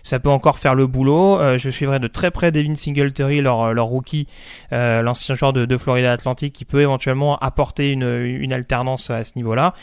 ça 0.03 0.19
peut 0.19 0.31
encore 0.31 0.59
faire 0.59 0.75
le 0.75 0.87
boulot. 0.87 1.39
Euh, 1.41 1.59
je 1.59 1.71
suivrai 1.71 1.99
de 1.99 2.07
très 2.07 2.31
près 2.31 2.53
Devin 2.53 2.75
Singletary, 2.75 3.41
leur, 3.41 3.75
leur 3.75 3.87
rookie, 3.87 4.27
euh, 4.73 5.03
l'ancien 5.03 5.35
joueur 5.35 5.53
de, 5.53 5.65
de 5.65 5.77
Florida 5.77 6.13
Atlantic, 6.13 6.53
qui 6.53 6.65
peut 6.65 6.81
éventuellement 6.81 7.39
apporter 7.39 7.93
une, 7.93 8.25
une 8.25 8.53
alternance 8.53 9.11
à 9.11 9.25
ce 9.25 9.33
niveau-là. 9.37 9.75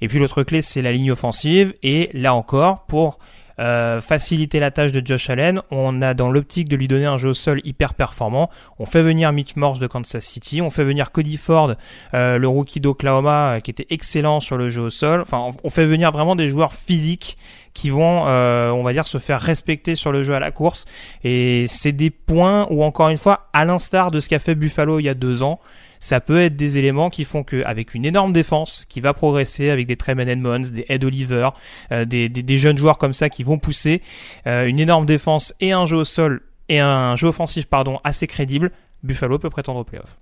Et 0.00 0.08
puis 0.08 0.18
l'autre 0.18 0.42
clé, 0.42 0.62
c'est 0.62 0.82
la 0.82 0.92
ligne 0.92 1.12
offensive, 1.12 1.74
et 1.82 2.10
là 2.12 2.34
encore, 2.34 2.84
pour 2.86 3.18
euh, 3.60 4.00
faciliter 4.00 4.58
la 4.58 4.72
tâche 4.72 4.90
de 4.90 5.00
Josh 5.04 5.30
Allen. 5.30 5.62
On 5.70 6.02
a 6.02 6.12
dans 6.14 6.28
l'optique 6.28 6.68
de 6.68 6.76
lui 6.76 6.88
donner 6.88 7.06
un 7.06 7.18
jeu 7.18 7.28
au 7.28 7.34
sol 7.34 7.60
hyper 7.62 7.94
performant. 7.94 8.50
On 8.80 8.86
fait 8.86 9.02
venir 9.02 9.32
Mitch 9.32 9.54
Morse 9.54 9.78
de 9.78 9.86
Kansas 9.86 10.24
City. 10.24 10.60
On 10.60 10.70
fait 10.70 10.82
venir 10.82 11.12
Cody 11.12 11.36
Ford, 11.36 11.74
euh, 12.14 12.38
le 12.38 12.48
rookie 12.48 12.80
d'Oklahoma, 12.80 13.54
euh, 13.54 13.60
qui 13.60 13.70
était 13.70 13.86
excellent 13.90 14.40
sur 14.40 14.56
le 14.56 14.70
jeu 14.70 14.82
au 14.82 14.90
sol. 14.90 15.20
Enfin, 15.20 15.50
on 15.62 15.70
fait 15.70 15.86
venir 15.86 16.10
vraiment 16.10 16.34
des 16.34 16.48
joueurs 16.48 16.72
physiques 16.72 17.38
qui 17.74 17.90
vont, 17.90 18.26
euh, 18.26 18.70
on 18.70 18.82
va 18.82 18.92
dire, 18.92 19.06
se 19.06 19.18
faire 19.18 19.40
respecter 19.40 19.96
sur 19.96 20.12
le 20.12 20.22
jeu 20.22 20.34
à 20.34 20.40
la 20.40 20.50
course. 20.50 20.86
Et 21.24 21.66
c'est 21.68 21.92
des 21.92 22.10
points 22.10 22.66
où, 22.70 22.82
encore 22.82 23.08
une 23.08 23.18
fois, 23.18 23.48
à 23.52 23.64
l'instar 23.64 24.10
de 24.10 24.20
ce 24.20 24.28
qu'a 24.28 24.38
fait 24.38 24.54
Buffalo 24.54 25.00
il 25.00 25.04
y 25.04 25.08
a 25.08 25.14
deux 25.14 25.42
ans, 25.42 25.60
ça 25.98 26.20
peut 26.20 26.40
être 26.40 26.54
des 26.54 26.78
éléments 26.78 27.10
qui 27.10 27.24
font 27.24 27.42
que, 27.42 27.64
avec 27.64 27.94
une 27.94 28.04
énorme 28.04 28.32
défense 28.32 28.84
qui 28.88 29.00
va 29.00 29.14
progresser, 29.14 29.70
avec 29.70 29.86
des 29.86 29.96
Tremaine 29.96 30.28
Edmonds, 30.28 30.60
des 30.60 30.84
Ed 30.88 31.02
Oliver, 31.02 31.50
euh, 31.92 32.04
des, 32.04 32.28
des, 32.28 32.42
des 32.42 32.58
jeunes 32.58 32.78
joueurs 32.78 32.98
comme 32.98 33.14
ça 33.14 33.28
qui 33.28 33.42
vont 33.42 33.58
pousser, 33.58 34.02
euh, 34.46 34.66
une 34.66 34.80
énorme 34.80 35.06
défense 35.06 35.54
et 35.60 35.72
un 35.72 35.86
jeu 35.86 35.96
au 35.96 36.04
sol 36.04 36.42
et 36.68 36.78
un 36.78 37.16
jeu 37.16 37.28
offensif 37.28 37.66
pardon 37.66 38.00
assez 38.04 38.26
crédible, 38.26 38.70
Buffalo 39.02 39.38
peut 39.38 39.50
prétendre 39.50 39.80
au 39.80 39.84
playoff. 39.84 40.18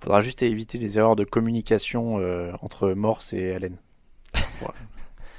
Faudra 0.00 0.20
juste 0.20 0.42
éviter 0.42 0.78
les 0.78 0.98
erreurs 0.98 1.16
de 1.16 1.24
communication 1.24 2.18
euh, 2.18 2.52
entre 2.60 2.90
Morse 2.90 3.32
et 3.32 3.54
Allen. 3.54 3.76
Voilà. 4.60 4.74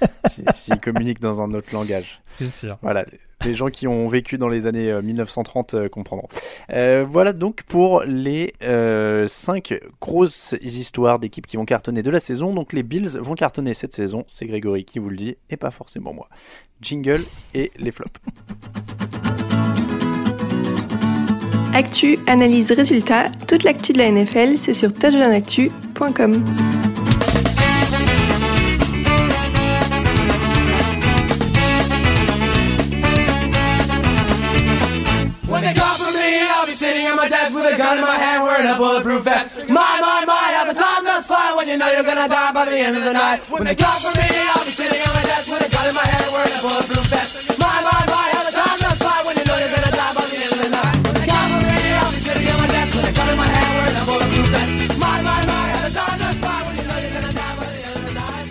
Si- 0.30 0.44
S'ils 0.54 0.80
communiquent 0.80 1.20
dans 1.22 1.42
un 1.42 1.54
autre 1.54 1.68
langage. 1.74 2.22
C'est 2.26 2.48
sûr. 2.50 2.78
Voilà, 2.82 3.06
les 3.46 3.56
gens 3.56 3.68
qui 3.68 3.88
ont 3.88 4.08
vécu 4.08 4.38
dans 4.38 4.48
les 4.48 4.68
années 4.68 4.90
euh, 4.90 5.02
1930 5.02 5.74
euh, 5.74 5.90
comprendront. 5.90 6.28
Euh, 6.72 7.06
voilà 7.08 7.34
donc 7.34 7.64
pour 7.64 8.04
les 8.04 8.54
5 8.62 9.74
grosses 10.02 10.56
histoires 10.62 11.20
d'équipes 11.20 11.46
qui 11.48 11.58
vont 11.58 11.66
cartonner 11.66 12.02
de 12.04 12.10
la 12.10 12.20
saison. 12.20 12.54
Donc 12.54 12.74
les 12.74 12.84
Bills 12.84 13.18
vont 13.20 13.36
cartonner 13.36 13.74
cette 13.74 13.94
saison, 13.94 14.24
c'est 14.28 14.46
Grégory 14.46 14.86
qui 14.86 15.00
vous 15.00 15.10
le 15.10 15.18
dit, 15.18 15.36
et 15.50 15.58
pas 15.58 15.72
forcément 15.72 16.14
moi. 16.14 16.30
Jingle 16.82 17.22
et 17.54 17.72
les 17.78 17.92
flops. 17.92 18.20
Actu, 21.74 22.20
analyse, 22.28 22.72
résultat, 22.72 23.30
toute 23.48 23.64
l'actu 23.64 23.94
de 23.94 23.98
la 23.98 24.12
NFL, 24.12 24.58
c'est 24.58 24.74
sur 24.74 24.94
touchdownactu.com. 24.94 26.44
bulletproof 38.84 39.24
vest. 39.24 39.70
My, 39.70 39.94
my, 40.08 40.20
my, 40.28 40.48
how 40.58 40.66
the 40.68 40.76
time 40.76 41.04
does 41.08 41.26
fly 41.26 41.54
when 41.56 41.68
you 41.72 41.78
know 41.78 41.90
you're 41.94 42.04
gonna 42.04 42.28
die 42.28 42.52
by 42.52 42.66
the 42.66 42.78
end 42.86 42.98
of 43.00 43.04
the 43.08 43.14
night. 43.14 43.40
When 43.54 43.64
they 43.64 43.76
call 43.76 43.98
for 44.04 44.12
me, 44.20 44.28
I'll 44.52 44.66
be 44.68 44.74
sitting 44.80 45.00
at 45.00 45.14
my 45.18 45.24
desk 45.24 45.48
with 45.52 45.68
a 45.68 45.70
gun 45.74 45.86
in 45.88 45.96
my 45.96 46.08
hand 46.14 46.28
wearing 46.34 46.56
a 46.60 46.62
bulletproof 46.66 47.06
vest. 47.14 47.32
My, 47.64 47.80
my, 47.88 48.00
my, 48.14 48.26
how 48.36 48.44
the 48.50 48.56
time 48.62 48.78
does 48.84 48.98
fly 49.04 49.20
when 49.26 49.36
you 49.40 49.46
know 49.48 49.58
you're 49.62 49.74
gonna 49.76 49.94
die 50.00 50.14
by 50.20 50.26
the 50.32 50.38
end 50.44 50.52
of 50.56 50.60
the 50.64 50.72
night. 50.78 50.96
When 51.06 51.16
they 51.16 51.28
call 51.32 51.48
for 51.54 51.62
me, 51.64 51.80
I'll 52.02 52.12
be 52.12 52.20
sitting 52.28 52.48
at 52.52 52.58
my 52.60 52.68
desk 52.76 52.92
with 52.96 53.08
a 53.08 53.14
gun 53.18 53.28
in 53.32 53.38
my 53.44 53.50
hand 53.56 53.72
wearing 53.78 53.98
a 54.04 54.06
bulletproof 54.10 54.48
vest. 54.52 54.72
My, 55.00 55.16
my, 55.28 55.40
my, 55.52 55.64
how 55.74 55.82
the 55.88 55.94
time 56.02 56.18
does 56.20 56.38
fly 56.44 56.58
when 56.68 56.76
you 56.80 56.86
know 56.90 56.98
you're 57.00 57.16
gonna 57.16 57.40
die 57.40 57.56
by 57.56 57.68
the 57.72 57.80
end 57.88 58.04
of 58.04 58.04
the 58.04 58.14
night. 58.20 58.44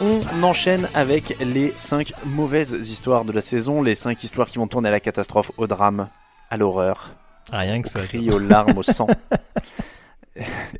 On 0.00 0.42
enchaîne 0.42 0.88
avec 0.94 1.36
les 1.40 1.72
5 1.76 2.12
mauvaises 2.24 2.72
histoires 2.88 3.24
de 3.26 3.32
la 3.32 3.42
saison, 3.42 3.82
les 3.82 3.94
5 3.94 4.24
histoires 4.24 4.48
qui 4.48 4.56
vont 4.56 4.68
tourner 4.68 4.88
à 4.88 4.92
la 4.92 5.00
catastrophe, 5.00 5.52
au 5.58 5.66
drame, 5.66 6.08
à 6.50 6.56
l'horreur, 6.56 7.12
Rien 7.52 7.80
que 7.82 7.88
ça. 7.88 8.00
cri, 8.00 8.30
aux 8.30 8.38
larmes, 8.38 8.76
au 8.76 8.82
sang. 8.82 9.06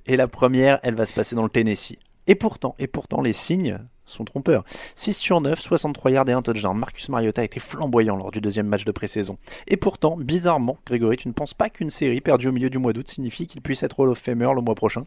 Et 0.07 0.17
la 0.17 0.29
première, 0.29 0.81
elle 0.83 0.95
va 0.95 1.07
se 1.07 1.13
passer 1.13 1.35
dans 1.35 1.43
le 1.43 1.49
Tennessee. 1.49 1.97
Et 2.27 2.35
pourtant, 2.35 2.75
et 2.79 2.87
pourtant, 2.87 3.21
les 3.21 3.33
signes 3.33 3.79
sont 4.05 4.25
trompeurs. 4.25 4.65
6 4.95 5.15
sur 5.15 5.41
9, 5.41 5.61
63 5.61 6.11
yards 6.11 6.29
et 6.29 6.33
un 6.33 6.43
touchdown. 6.43 6.77
Marcus 6.77 7.09
Mariota 7.09 7.43
a 7.43 7.45
été 7.45 7.61
flamboyant 7.61 8.17
lors 8.17 8.31
du 8.31 8.41
deuxième 8.41 8.67
match 8.67 8.85
de 8.85 8.93
pré-saison. 8.93 9.37
Et 9.69 9.77
pourtant, 9.77 10.17
bizarrement, 10.17 10.79
Grégory, 10.87 11.17
tu 11.17 11.29
ne 11.29 11.33
penses 11.33 11.55
pas 11.55 11.71
qu'une 11.71 11.91
série 11.91 12.21
perdue 12.21 12.49
au 12.49 12.53
milieu 12.53 12.71
du 12.71 12.79
mois 12.79 12.93
d'août 12.93 13.09
signifie 13.09 13.47
qu'il 13.47 13.63
puisse 13.63 13.83
être 13.83 13.99
Hall 13.99 14.09
of 14.09 14.19
Famer 14.19 14.51
le 14.55 14.63
mois 14.63 14.75
prochain? 14.75 15.07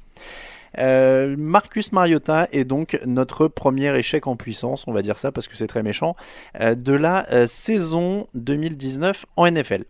Euh, 0.78 1.36
Marcus 1.38 1.92
Mariota 1.92 2.48
est 2.52 2.64
donc 2.66 3.00
notre 3.06 3.48
premier 3.48 3.98
échec 3.98 4.28
en 4.28 4.36
puissance, 4.36 4.88
on 4.88 4.92
va 4.92 5.02
dire 5.02 5.18
ça 5.18 5.32
parce 5.32 5.48
que 5.48 5.58
c'est 5.58 5.66
très 5.66 5.82
méchant, 5.82 6.16
euh, 6.60 6.76
de 6.76 6.94
la 6.94 7.28
euh, 7.32 7.48
saison 7.48 8.28
2019 8.36 9.26
en 9.36 9.50
NFL. 9.50 9.86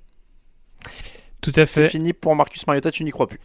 Tout 1.41 1.51
à 1.55 1.65
C'est 1.65 1.83
fait. 1.83 1.89
fini 1.89 2.13
pour 2.13 2.35
Marcus 2.35 2.65
Mariota, 2.67 2.91
tu 2.91 3.03
n'y 3.03 3.11
crois 3.11 3.27
plus. 3.27 3.39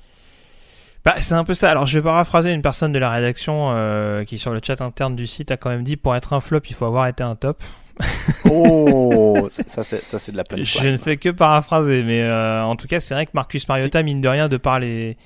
Bah, 1.05 1.15
c'est 1.19 1.35
un 1.35 1.45
peu 1.45 1.55
ça. 1.55 1.71
Alors, 1.71 1.87
je 1.87 1.99
vais 1.99 2.03
paraphraser 2.03 2.51
une 2.53 2.63
personne 2.63 2.93
de 2.93 2.99
la 2.99 3.11
rédaction 3.11 3.69
euh, 3.73 4.25
qui, 4.25 4.39
sur 4.39 4.53
le 4.53 4.61
chat 4.65 4.81
interne 4.81 5.15
du 5.15 5.27
site, 5.27 5.51
a 5.51 5.57
quand 5.57 5.69
même 5.71 5.85
dit 5.85 5.97
pour 5.97 6.17
être 6.17 6.33
un 6.33 6.41
flop, 6.41 6.61
il 6.69 6.75
faut 6.75 6.87
avoir 6.87 7.07
été 7.07 7.23
un 7.23 7.37
top. 7.37 7.63
Oh, 8.51 9.47
ça, 9.51 9.83
c'est 9.83 10.05
ça, 10.05 10.19
c'est 10.19 10.33
de 10.33 10.37
la 10.37 10.45
punchline. 10.45 10.83
Je 10.83 10.89
ne 10.89 10.97
fais 10.99 11.17
que 11.17 11.29
paraphraser, 11.31 12.03
mais 12.03 12.23
euh, 12.23 12.65
en 12.65 12.77
tout 12.77 12.87
cas, 12.89 13.01
c'est 13.01 13.15
vrai 13.15 13.25
que 13.27 13.31
Marcus 13.35 13.69
Mariota, 13.69 14.03
mine 14.03 14.21
de 14.21 14.29
rien, 14.29 14.49
de 14.49 14.57
par 14.57 14.81
les 14.81 15.17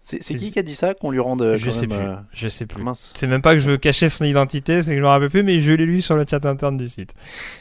C'est 0.00 0.20
qui 0.36 0.52
qui 0.52 0.58
a 0.58 0.62
dit 0.62 0.76
ça 0.76 0.94
qu'on 0.94 1.10
lui 1.10 1.18
rende 1.18 1.42
euh, 1.42 1.56
Je 1.56 1.66
quand 1.66 1.72
sais 1.72 1.86
même, 1.88 1.98
plus. 1.98 2.06
euh, 2.08 2.14
Je 2.32 2.48
sais 2.48 2.64
plus. 2.66 2.80
C'est 3.16 3.26
même 3.26 3.42
pas 3.42 3.54
que 3.54 3.58
je 3.58 3.68
veux 3.70 3.76
cacher 3.76 4.08
son 4.08 4.24
identité, 4.24 4.80
c'est 4.82 4.92
que 4.92 4.98
je 4.98 5.02
me 5.02 5.08
rappelle 5.08 5.30
plus, 5.30 5.42
mais 5.42 5.60
je 5.60 5.72
l'ai 5.72 5.84
lu 5.84 6.00
sur 6.00 6.14
le 6.16 6.24
chat 6.28 6.46
interne 6.46 6.76
du 6.76 6.86
site. 6.86 7.14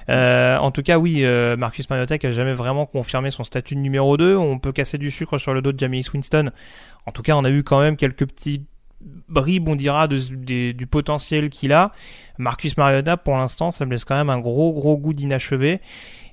Euh, 0.10 0.58
en 0.58 0.70
tout 0.70 0.84
cas, 0.84 1.00
oui, 1.00 1.22
euh, 1.24 1.58
Marcus 1.58 1.90
Mariota 1.90 2.20
qui 2.20 2.28
a 2.28 2.32
jamais 2.32 2.54
vraiment 2.54 2.86
confirmé 2.86 3.32
son 3.32 3.44
statut 3.44 3.74
de 3.74 3.80
numéro 3.80 4.16
2. 4.18 4.36
On 4.38 4.60
peut 4.60 4.72
casser 4.72 5.00
du 5.00 5.10
sucre 5.10 5.40
sur 5.40 5.54
le 5.56 5.62
dos 5.64 5.72
de 5.72 5.80
Jameis 5.80 6.04
Winston. 6.14 6.52
En 7.08 7.12
tout 7.12 7.24
cas, 7.24 7.36
on 7.36 7.44
a 7.46 7.50
eu 7.50 7.64
quand 7.64 7.80
même 7.82 7.98
quelques 7.98 8.28
petits 8.28 8.64
bribes, 9.28 9.68
on 9.68 9.76
dira, 9.76 10.08
de, 10.08 10.72
du 10.72 10.88
potentiel 10.88 11.50
qu'il 11.50 11.74
a. 11.74 11.92
Marcus 12.38 12.78
Mariota, 12.78 13.18
pour 13.18 13.38
l'instant, 13.38 13.72
ça 13.72 13.86
me 13.86 13.92
laisse 13.92 14.06
quand 14.06 14.16
même 14.16 14.30
un 14.30 14.40
gros, 14.40 14.72
gros 14.74 14.98
goût 14.98 15.14
d'inachevé. 15.14 15.80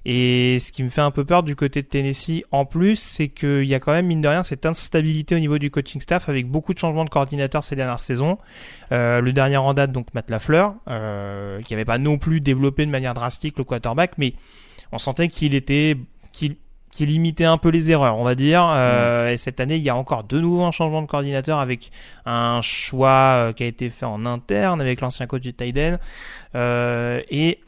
Et 0.04 0.58
ce 0.58 0.72
qui 0.72 0.82
me 0.82 0.88
fait 0.88 1.00
un 1.00 1.10
peu 1.10 1.24
peur 1.24 1.42
du 1.42 1.54
côté 1.54 1.82
de 1.82 1.86
Tennessee 1.86 2.42
en 2.50 2.64
plus, 2.64 2.96
c'est 2.96 3.28
qu'il 3.28 3.64
y 3.64 3.74
a 3.74 3.80
quand 3.80 3.92
même, 3.92 4.06
mine 4.06 4.20
de 4.20 4.28
rien, 4.28 4.42
cette 4.42 4.66
instabilité 4.66 5.34
au 5.34 5.38
niveau 5.38 5.58
du 5.58 5.70
coaching 5.70 6.00
staff 6.00 6.28
avec 6.28 6.48
beaucoup 6.48 6.74
de 6.74 6.78
changements 6.78 7.04
de 7.04 7.10
coordinateurs 7.10 7.64
ces 7.64 7.76
dernières 7.76 8.00
saisons. 8.00 8.38
Euh, 8.90 9.20
le 9.20 9.32
dernier 9.32 9.56
en 9.56 9.74
date, 9.74 9.92
donc 9.92 10.08
Matt 10.14 10.30
Lafleur, 10.30 10.74
euh, 10.88 11.60
qui 11.62 11.74
avait 11.74 11.84
pas 11.84 11.98
non 11.98 12.18
plus 12.18 12.40
développé 12.40 12.84
de 12.84 12.90
manière 12.90 13.14
drastique 13.14 13.58
le 13.58 13.64
quarterback, 13.64 14.12
mais 14.18 14.34
on 14.90 14.98
sentait 14.98 15.28
qu'il 15.28 15.54
était, 15.54 15.96
qu'il 16.32 16.56
qui 16.92 17.06
limitait 17.06 17.46
un 17.46 17.56
peu 17.56 17.70
les 17.70 17.90
erreurs, 17.90 18.18
on 18.18 18.22
va 18.22 18.34
dire. 18.36 18.70
Euh, 18.70 19.30
Et 19.30 19.38
cette 19.38 19.58
année, 19.58 19.76
il 19.76 19.82
y 19.82 19.88
a 19.88 19.96
encore 19.96 20.24
de 20.24 20.38
nouveau 20.38 20.62
un 20.62 20.70
changement 20.70 21.00
de 21.00 21.06
coordinateur 21.06 21.58
avec 21.58 21.90
un 22.26 22.60
choix 22.60 23.48
euh, 23.48 23.52
qui 23.52 23.64
a 23.64 23.66
été 23.66 23.88
fait 23.90 24.04
en 24.04 24.26
interne 24.26 24.80
avec 24.80 25.00
l'ancien 25.00 25.26
coach 25.26 25.40
du 25.40 25.54
Tiden. 25.54 25.98
Euh, 26.54 27.22
et 27.30 27.60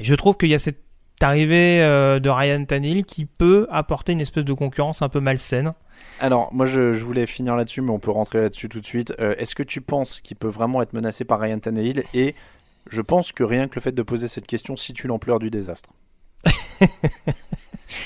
je 0.00 0.14
trouve 0.14 0.38
qu'il 0.38 0.48
y 0.48 0.54
a 0.54 0.58
cette 0.58 0.80
arrivée 1.22 1.82
euh, 1.82 2.18
de 2.20 2.28
Ryan 2.30 2.64
Tannehill 2.64 3.04
qui 3.04 3.24
peut 3.26 3.66
apporter 3.70 4.12
une 4.12 4.20
espèce 4.20 4.44
de 4.44 4.52
concurrence 4.52 5.02
un 5.02 5.08
peu 5.08 5.20
malsaine. 5.20 5.72
Alors, 6.20 6.52
moi, 6.52 6.66
je, 6.66 6.92
je 6.92 7.04
voulais 7.04 7.26
finir 7.26 7.56
là-dessus, 7.56 7.80
mais 7.80 7.90
on 7.90 7.98
peut 7.98 8.10
rentrer 8.10 8.40
là-dessus 8.40 8.68
tout 8.68 8.80
de 8.80 8.86
suite. 8.86 9.14
Euh, 9.20 9.34
Est-ce 9.38 9.54
que 9.54 9.62
tu 9.62 9.80
penses 9.80 10.20
qu'il 10.20 10.36
peut 10.36 10.48
vraiment 10.48 10.82
être 10.82 10.92
menacé 10.92 11.24
par 11.24 11.40
Ryan 11.40 11.58
Tannehill? 11.58 12.04
Et 12.14 12.34
je 12.90 13.02
pense 13.02 13.32
que 13.32 13.42
rien 13.44 13.68
que 13.68 13.74
le 13.76 13.80
fait 13.80 13.92
de 13.92 14.02
poser 14.02 14.28
cette 14.28 14.46
question 14.46 14.76
situe 14.76 15.06
l'ampleur 15.06 15.38
du 15.38 15.50
désastre. 15.50 15.90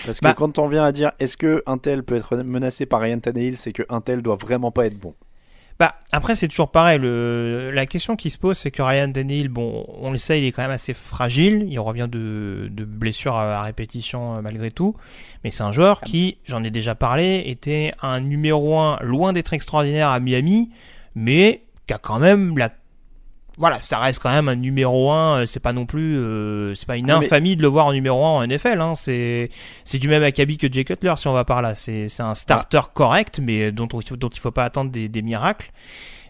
Parce 0.05 0.19
que 0.21 0.25
Bah. 0.25 0.35
quand 0.35 0.59
on 0.59 0.69
vient 0.69 0.85
à 0.85 0.93
dire 0.93 1.13
est-ce 1.19 1.37
que 1.37 1.63
un 1.67 1.79
tel 1.79 2.03
peut 2.03 2.17
être 2.17 2.37
menacé 2.39 2.87
par 2.87 3.01
Ryan 3.01 3.19
Tannehill, 3.19 3.57
c'est 3.57 3.73
que 3.73 3.83
un 3.89 4.01
tel 4.01 4.23
doit 4.23 4.37
vraiment 4.37 4.71
pas 4.71 4.87
être 4.87 4.99
bon. 4.99 5.15
Bah 5.83 5.97
après 6.13 6.37
c'est 6.37 6.47
toujours 6.47 6.71
pareil. 6.71 7.01
La 7.03 7.87
question 7.87 8.15
qui 8.15 8.31
se 8.31 8.39
pose 8.39 8.57
c'est 8.57 8.71
que 8.71 8.83
Ryan 8.83 9.11
Tannehill, 9.11 9.49
bon, 9.49 9.85
on 9.99 10.13
le 10.13 10.17
sait, 10.17 10.41
il 10.41 10.47
est 10.47 10.53
quand 10.53 10.63
même 10.63 10.71
assez 10.71 10.95
fragile. 10.95 11.67
Il 11.69 11.81
revient 11.81 12.07
de, 12.09 12.69
de 12.71 12.85
blessures 12.85 13.35
à, 13.35 13.59
à 13.59 13.63
répétition 13.63 14.37
euh, 14.37 14.43
malgré 14.43 14.71
tout. 14.71 14.95
Mais 15.43 15.51
c'est 15.51 15.65
un 15.65 15.73
joueur 15.73 16.01
qui, 16.01 16.39
j'en 16.45 16.63
ai 16.63 16.71
déjà 16.71 16.95
parlé, 16.95 17.43
était 17.47 17.95
un 18.01 18.21
numéro 18.21 18.79
1 18.79 19.01
loin 19.03 19.33
d'être 19.33 19.55
extraordinaire 19.55 20.11
à 20.11 20.21
Miami, 20.21 20.71
mais 21.17 21.65
qui 21.89 21.95
a 21.95 21.99
quand 21.99 22.21
même 22.21 22.57
la 22.57 22.71
voilà, 23.59 23.81
ça 23.81 23.99
reste 23.99 24.21
quand 24.21 24.31
même 24.31 24.49
un 24.49 24.55
numéro 24.57 25.11
1, 25.13 25.45
c'est 25.47 25.61
pas 25.61 25.73
non 25.73 25.87
plus 25.87 26.17
euh, 26.19 26.75
c'est 26.75 26.87
pas 26.87 26.97
une 26.97 27.11
Ah, 27.11 27.19
mais- 27.21 27.27
infamie 27.27 27.57
de 27.57 27.63
le 27.63 27.69
voir 27.69 27.87
en 27.87 27.93
numéro 27.93 28.25
1 28.25 28.29
en 28.29 28.43
NFL 28.47 28.81
hein, 28.81 28.95
c'est 28.95 29.51
c'est 29.85 29.99
du 29.99 30.09
même 30.09 30.23
acabit 30.23 30.57
que 30.59 30.73
Jay 30.73 30.85
Cutler 30.85 31.15
si 31.17 31.29
on 31.29 31.33
va 31.33 31.45
par 31.45 31.61
là, 31.63 31.75
c'est 31.75 32.09
c'est 32.09 32.23
un 32.23 32.35
starter 32.35 32.81
correct 32.95 33.41
mais 33.43 33.71
dont 33.73 33.89
on- 33.93 34.17
dont 34.17 34.29
il 34.29 34.41
faut 34.41 34.51
pas 34.51 34.65
attendre 34.65 34.91
des, 34.91 35.09
des 35.09 35.23
miracles. 35.23 35.71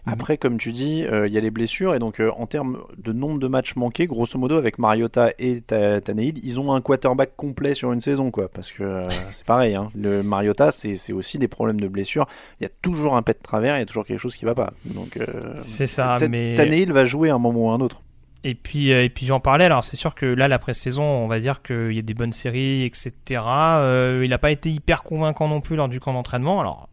Après, 0.05 0.37
comme 0.37 0.57
tu 0.57 0.73
dis, 0.73 1.05
euh, 1.05 1.27
il 1.27 1.33
y 1.33 1.37
a 1.37 1.41
les 1.41 1.49
blessures 1.51 1.95
et 1.95 1.99
donc 1.99 2.19
euh, 2.19 2.29
en 2.37 2.45
termes 2.45 2.79
de 2.97 3.13
nombre 3.13 3.39
de 3.39 3.47
matchs 3.47 3.75
manqués, 3.77 4.05
grosso 4.05 4.37
modo, 4.37 4.55
avec 4.57 4.77
Mariota 4.77 5.31
et 5.39 5.61
Ta- 5.61 6.01
Tannehill, 6.01 6.39
ils 6.43 6.59
ont 6.59 6.73
un 6.73 6.81
quarterback 6.81 7.35
complet 7.37 7.73
sur 7.73 7.93
une 7.93 8.01
saison, 8.01 8.29
quoi. 8.29 8.49
Parce 8.49 8.71
que 8.71 8.83
euh, 8.83 9.09
c'est 9.31 9.45
pareil, 9.45 9.75
hein. 9.75 9.89
le 9.95 10.21
Mariota, 10.21 10.71
c'est 10.71 11.13
aussi 11.13 11.37
des 11.39 11.47
problèmes 11.47 11.79
de 11.79 11.87
blessures. 11.87 12.25
Il 12.59 12.63
y 12.63 12.65
a 12.65 12.71
toujours 12.81 13.15
un 13.15 13.21
pet 13.21 13.37
de 13.37 13.43
travers, 13.43 13.77
il 13.77 13.79
y 13.79 13.83
a 13.83 13.85
toujours 13.85 14.05
quelque 14.05 14.19
chose 14.19 14.35
qui 14.35 14.43
va 14.43 14.55
pas. 14.55 14.73
Donc, 14.85 15.17
C'est 15.61 15.87
ça, 15.87 16.17
mais 16.29 16.55
va 16.91 17.05
jouer 17.05 17.29
à 17.29 17.35
un 17.35 17.39
moment 17.39 17.67
ou 17.67 17.69
à 17.69 17.73
un 17.73 17.79
autre. 17.79 18.01
Et 18.43 18.55
puis, 18.55 18.89
et 18.89 19.09
puis 19.09 19.25
j'en 19.25 19.39
parlais. 19.39 19.63
Alors, 19.65 19.85
c'est 19.85 19.95
sûr 19.95 20.15
que 20.15 20.25
là, 20.25 20.49
la 20.49 20.59
pré-saison, 20.59 21.03
on 21.03 21.27
va 21.27 21.39
dire 21.39 21.61
qu'il 21.61 21.93
y 21.93 21.99
a 21.99 22.01
des 22.01 22.13
bonnes 22.13 22.33
séries, 22.33 22.83
etc. 22.83 23.13
Euh, 23.47 24.21
il 24.23 24.29
n'a 24.29 24.37
pas 24.37 24.51
été 24.51 24.69
hyper 24.69 25.03
convaincant 25.03 25.47
non 25.47 25.61
plus 25.61 25.77
lors 25.77 25.87
du 25.87 26.01
camp 26.01 26.11
d'entraînement. 26.11 26.59
Alors. 26.59 26.89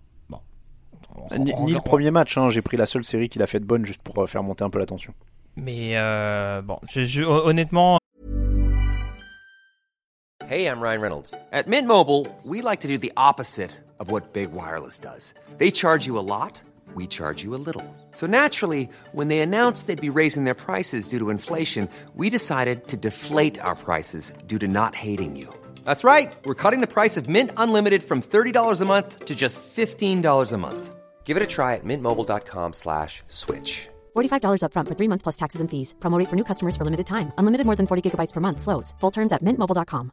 On- 1.30 1.38
Ni, 1.38 1.52
on- 1.54 1.64
ni 1.66 1.72
le 1.72 1.80
premier 1.80 2.10
match, 2.10 2.36
hein. 2.38 2.50
j'ai 2.50 2.62
pris 2.62 2.76
la 2.76 2.86
seule 2.86 3.04
série 3.04 3.28
qu'il 3.28 3.42
a 3.42 3.46
fait 3.46 3.60
de 3.60 3.64
bonne 3.64 3.84
juste 3.84 4.02
pour 4.02 4.22
euh, 4.22 4.26
faire 4.26 4.42
monter 4.42 4.64
un 4.64 4.70
peu 4.70 4.78
la 4.78 4.86
tension. 4.86 5.12
Mais 5.56 5.96
euh, 5.96 6.62
bon, 6.62 6.78
je- 6.90 7.04
je- 7.04 7.22
honnêtement, 7.22 7.98
Hey, 10.48 10.66
I'm 10.66 10.80
Ryan 10.80 11.00
Reynolds. 11.00 11.34
At 11.52 11.68
Mint 11.68 11.86
Mobile, 11.86 12.26
we 12.44 12.60
like 12.62 12.80
to 12.80 12.88
do 12.88 12.98
the 12.98 13.12
opposite 13.16 13.70
of 14.00 14.10
what 14.10 14.32
Big 14.32 14.48
Wireless 14.52 14.98
does. 14.98 15.32
They 15.58 15.70
charge 15.70 16.06
you 16.06 16.18
a 16.18 16.24
lot, 16.26 16.60
we 16.96 17.06
charge 17.06 17.44
you 17.44 17.54
a 17.54 17.60
little. 17.64 17.84
So 18.12 18.26
naturally, 18.26 18.88
when 19.12 19.28
they 19.28 19.40
announced 19.40 19.86
they'd 19.86 20.00
be 20.00 20.10
raising 20.10 20.44
their 20.44 20.54
prices 20.56 21.06
due 21.08 21.20
to 21.20 21.30
inflation, 21.30 21.88
we 22.16 22.30
decided 22.30 22.88
to 22.88 22.96
deflate 22.96 23.60
our 23.60 23.76
prices 23.76 24.32
due 24.48 24.58
to 24.58 24.66
not 24.66 24.96
hating 24.96 25.36
you. 25.36 25.48
That's 25.84 26.02
right. 26.02 26.32
We're 26.44 26.56
cutting 26.56 26.80
the 26.80 26.88
price 26.88 27.16
of 27.16 27.28
Mint 27.28 27.52
Unlimited 27.56 28.02
from 28.02 28.20
$30 28.20 28.80
a 28.80 28.84
month 28.84 29.26
to 29.26 29.36
just 29.36 29.62
$15 29.62 30.52
a 30.52 30.56
month. 30.58 30.96
Give 31.24 31.36
it 31.36 31.42
a 31.44 31.46
try 31.46 31.76
at 31.76 31.84
mintmobile.com 31.84 32.72
slash 32.72 33.22
switch. 33.28 33.88
$45 34.16 34.62
upfront 34.64 34.88
for 34.88 34.96
three 34.96 35.08
months 35.08 35.22
plus 35.22 35.36
taxes 35.36 35.60
and 35.60 35.70
fees. 35.70 35.94
Promo 36.00 36.18
rate 36.18 36.28
for 36.28 36.34
new 36.36 36.44
customers 36.44 36.76
for 36.76 36.84
limited 36.84 37.06
time. 37.06 37.30
Unlimited 37.38 37.66
more 37.66 37.76
than 37.76 37.86
40 37.86 38.02
gigabytes 38.10 38.32
per 38.32 38.40
month. 38.40 38.60
Slows. 38.60 38.94
Full 39.00 39.12
terms 39.12 39.32
at 39.32 39.44
mintmobile.com. 39.44 40.10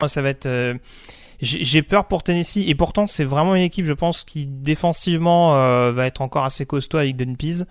moi, 0.00 0.08
ça 0.08 0.22
va 0.22 0.30
être. 0.30 0.46
euh, 0.46 0.74
j'ai 1.40 1.82
peur 1.82 2.06
pour 2.08 2.22
Tennessee 2.22 2.68
et 2.68 2.74
pourtant 2.74 3.06
c'est 3.06 3.24
vraiment 3.24 3.54
une 3.54 3.62
équipe, 3.62 3.84
je 3.84 3.92
pense, 3.92 4.24
qui 4.24 4.46
défensivement 4.46 5.56
euh, 5.56 5.92
va 5.92 6.06
être 6.06 6.20
encore 6.22 6.44
assez 6.44 6.64
costaud 6.66 6.98
avec 6.98 7.16
Don 7.16 7.34
Pease. 7.34 7.66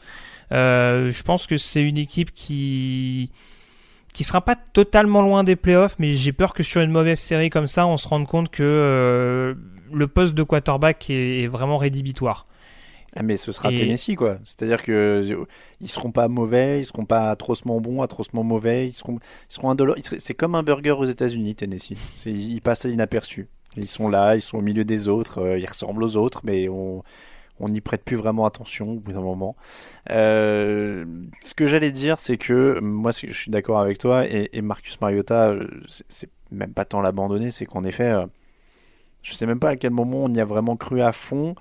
Euh, 0.52 1.12
je 1.12 1.24
pense 1.24 1.48
que 1.48 1.58
c'est 1.58 1.82
une 1.82 1.98
équipe 1.98 2.34
qui 2.34 3.32
qui 4.14 4.24
sera 4.24 4.42
pas 4.42 4.56
totalement 4.56 5.22
loin 5.22 5.44
des 5.44 5.56
playoffs, 5.56 5.96
mais 6.00 6.14
j'ai 6.14 6.32
peur 6.34 6.54
que 6.54 6.64
sur 6.64 6.82
une 6.82 6.92
mauvaise 6.92 7.20
série 7.20 7.50
comme 7.50 7.68
ça, 7.68 7.88
on 7.88 7.98
se 7.98 8.08
rende 8.08 8.28
compte 8.28 8.50
que 8.50 8.64
euh, 8.64 9.56
le 9.92 10.08
poste 10.08 10.36
de 10.36 10.44
quarterback 10.44 11.10
est, 11.10 11.42
est 11.44 11.48
vraiment 11.48 11.78
rédhibitoire. 11.78 12.48
Ah, 13.16 13.22
mais 13.22 13.38
ce 13.38 13.52
sera 13.52 13.72
Et- 13.72 13.76
Tennessee, 13.76 14.16
quoi. 14.16 14.38
C'est-à-dire 14.44 14.82
que 14.82 15.46
ils 15.82 15.88
seront 15.88 16.12
pas 16.12 16.28
mauvais, 16.28 16.80
ils 16.82 16.86
seront 16.86 17.06
pas 17.06 17.30
atrocement 17.30 17.80
bons, 17.80 18.02
atrocement 18.02 18.44
mauvais. 18.44 18.88
Ils 18.88 18.94
seront, 18.94 19.20
ils 19.50 19.54
seront 19.54 19.70
indolores. 19.70 19.98
C'est 20.18 20.34
comme 20.34 20.56
un 20.56 20.64
burger 20.64 20.92
aux 20.92 21.06
États-Unis, 21.06 21.54
Tennessee. 21.56 21.94
Ils 22.26 22.62
passent 22.62 22.86
inaperçus. 22.86 23.48
Ils 23.78 23.90
sont 23.90 24.10
là, 24.10 24.36
ils 24.36 24.42
sont 24.42 24.58
au 24.58 24.62
milieu 24.62 24.84
des 24.86 25.08
autres, 25.08 25.40
euh, 25.40 25.58
ils 25.60 25.66
ressemblent 25.68 26.04
aux 26.04 26.18
autres, 26.18 26.42
mais 26.44 26.70
on 26.70 27.04
on 27.60 27.70
n'y 27.70 27.82
prête 27.82 28.04
plus 28.04 28.16
vraiment 28.18 28.46
attention 28.46 28.92
au 28.92 29.00
bout 29.00 29.14
d'un 29.14 29.22
moment. 29.22 29.56
Euh, 30.10 31.06
ce 31.42 31.54
que 31.54 31.68
j'allais 31.68 31.92
dire, 31.92 32.20
c'est 32.20 32.38
que 32.38 32.80
moi, 32.82 33.12
je 33.12 33.32
suis 33.32 33.52
d'accord 33.52 33.80
avec 33.80 33.98
toi 34.00 34.26
et, 34.28 34.62
Marcus 34.62 35.00
Mariota, 35.02 35.50
euh, 35.50 35.68
c'est- 36.10 36.30
même 36.52 36.74
pas 36.74 36.86
tant 36.86 37.02
l'abandonner, 37.02 37.52
c'est 37.52 37.66
qu'en 37.66 37.84
effet, 37.84 38.12
euh, 38.12 38.26
je 39.24 39.34
sais 39.34 39.46
même 39.46 39.60
pas 39.60 39.70
à 39.70 39.76
quel 39.76 39.92
moment 39.92 40.24
on 40.24 40.34
y 40.34 40.40
a 40.40 40.46
vraiment 40.46 40.76
cru 40.76 41.02
à 41.02 41.12
fond. 41.12 41.56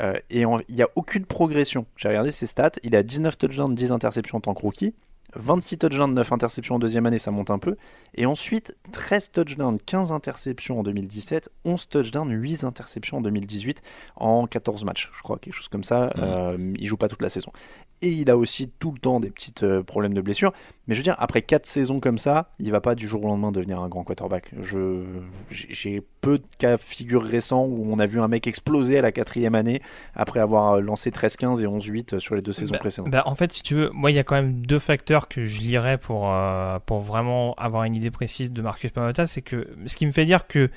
Euh, 0.00 0.14
et 0.30 0.42
il 0.42 0.74
n'y 0.74 0.82
a 0.82 0.88
aucune 0.94 1.24
progression. 1.24 1.86
J'ai 1.96 2.08
regardé 2.08 2.30
ses 2.30 2.46
stats. 2.46 2.72
Il 2.82 2.94
a 2.96 3.02
19 3.02 3.38
touchdowns, 3.38 3.74
10 3.74 3.92
interceptions 3.92 4.38
en 4.38 4.40
tant 4.40 4.54
que 4.54 4.60
rookie. 4.62 4.94
26 5.38 5.78
touchdowns, 5.78 6.14
9 6.14 6.32
interceptions 6.32 6.76
en 6.76 6.78
deuxième 6.78 7.06
année, 7.06 7.18
ça 7.18 7.30
monte 7.30 7.50
un 7.50 7.58
peu. 7.58 7.76
Et 8.14 8.26
ensuite, 8.26 8.76
13 8.92 9.30
touchdowns, 9.30 9.78
15 9.84 10.12
interceptions 10.12 10.80
en 10.80 10.82
2017, 10.82 11.50
11 11.64 11.88
touchdowns, 11.88 12.30
8 12.32 12.64
interceptions 12.64 13.18
en 13.18 13.20
2018 13.20 13.82
en 14.16 14.46
14 14.46 14.84
matchs, 14.84 15.10
je 15.14 15.22
crois, 15.22 15.38
quelque 15.38 15.54
chose 15.54 15.68
comme 15.68 15.84
ça. 15.84 16.12
Euh, 16.18 16.74
il 16.78 16.86
joue 16.86 16.96
pas 16.96 17.08
toute 17.08 17.22
la 17.22 17.28
saison. 17.28 17.52
Et 18.02 18.08
il 18.10 18.28
a 18.30 18.36
aussi 18.36 18.70
tout 18.78 18.92
le 18.92 18.98
temps 18.98 19.20
des 19.20 19.30
petits 19.30 19.54
euh, 19.62 19.82
problèmes 19.82 20.12
de 20.12 20.20
blessure. 20.20 20.52
Mais 20.86 20.94
je 20.94 20.98
veux 21.00 21.02
dire, 21.02 21.16
après 21.18 21.40
4 21.40 21.64
saisons 21.64 21.98
comme 21.98 22.18
ça, 22.18 22.50
il 22.58 22.70
va 22.70 22.82
pas 22.82 22.94
du 22.94 23.08
jour 23.08 23.24
au 23.24 23.28
lendemain 23.28 23.52
devenir 23.52 23.80
un 23.80 23.88
grand 23.88 24.04
quarterback. 24.04 24.50
Je, 24.60 25.02
j'ai 25.48 26.02
peu 26.20 26.38
de 26.38 26.44
cas 26.58 26.76
figure 26.76 27.22
récents 27.22 27.64
où 27.64 27.86
on 27.90 27.98
a 27.98 28.04
vu 28.06 28.20
un 28.20 28.28
mec 28.28 28.46
exploser 28.46 28.98
à 28.98 29.00
la 29.00 29.12
quatrième 29.12 29.54
année 29.54 29.80
après 30.14 30.40
avoir 30.40 30.80
lancé 30.80 31.10
13-15 31.10 31.62
et 31.62 31.66
11-8 31.66 32.18
sur 32.18 32.34
les 32.34 32.42
deux 32.42 32.52
saisons 32.52 32.72
Bah, 32.72 32.78
précédentes. 32.80 33.10
bah, 33.10 33.22
en 33.24 33.34
fait, 33.34 33.52
si 33.52 33.62
tu 33.62 33.74
veux, 33.74 33.90
moi, 33.94 34.10
il 34.10 34.14
y 34.14 34.18
a 34.18 34.24
quand 34.24 34.34
même 34.36 34.66
deux 34.66 34.78
facteurs 34.78 35.26
que 35.26 35.46
je 35.46 35.60
lirais 35.60 35.96
pour, 35.96 36.30
euh, 36.30 36.78
pour 36.84 37.00
vraiment 37.00 37.54
avoir 37.54 37.84
une 37.84 37.94
idée 37.96 38.10
précise 38.10 38.52
de 38.52 38.60
Marcus 38.60 38.94
Mariota. 38.94 39.24
C'est 39.24 39.42
que 39.42 39.66
ce 39.86 39.96
qui 39.96 40.04
me 40.04 40.12
fait 40.12 40.26
dire 40.26 40.46
que 40.46 40.70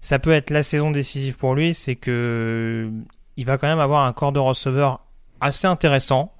ça 0.00 0.18
peut 0.18 0.32
être 0.32 0.50
la 0.50 0.62
saison 0.64 0.90
décisive 0.90 1.36
pour 1.36 1.54
lui, 1.54 1.74
c'est 1.74 1.94
que 1.96 2.90
il 3.36 3.46
va 3.46 3.56
quand 3.56 3.68
même 3.68 3.78
avoir 3.78 4.04
un 4.06 4.12
corps 4.12 4.32
de 4.32 4.38
receveur 4.40 5.04
assez 5.40 5.66
intéressant. 5.68 6.32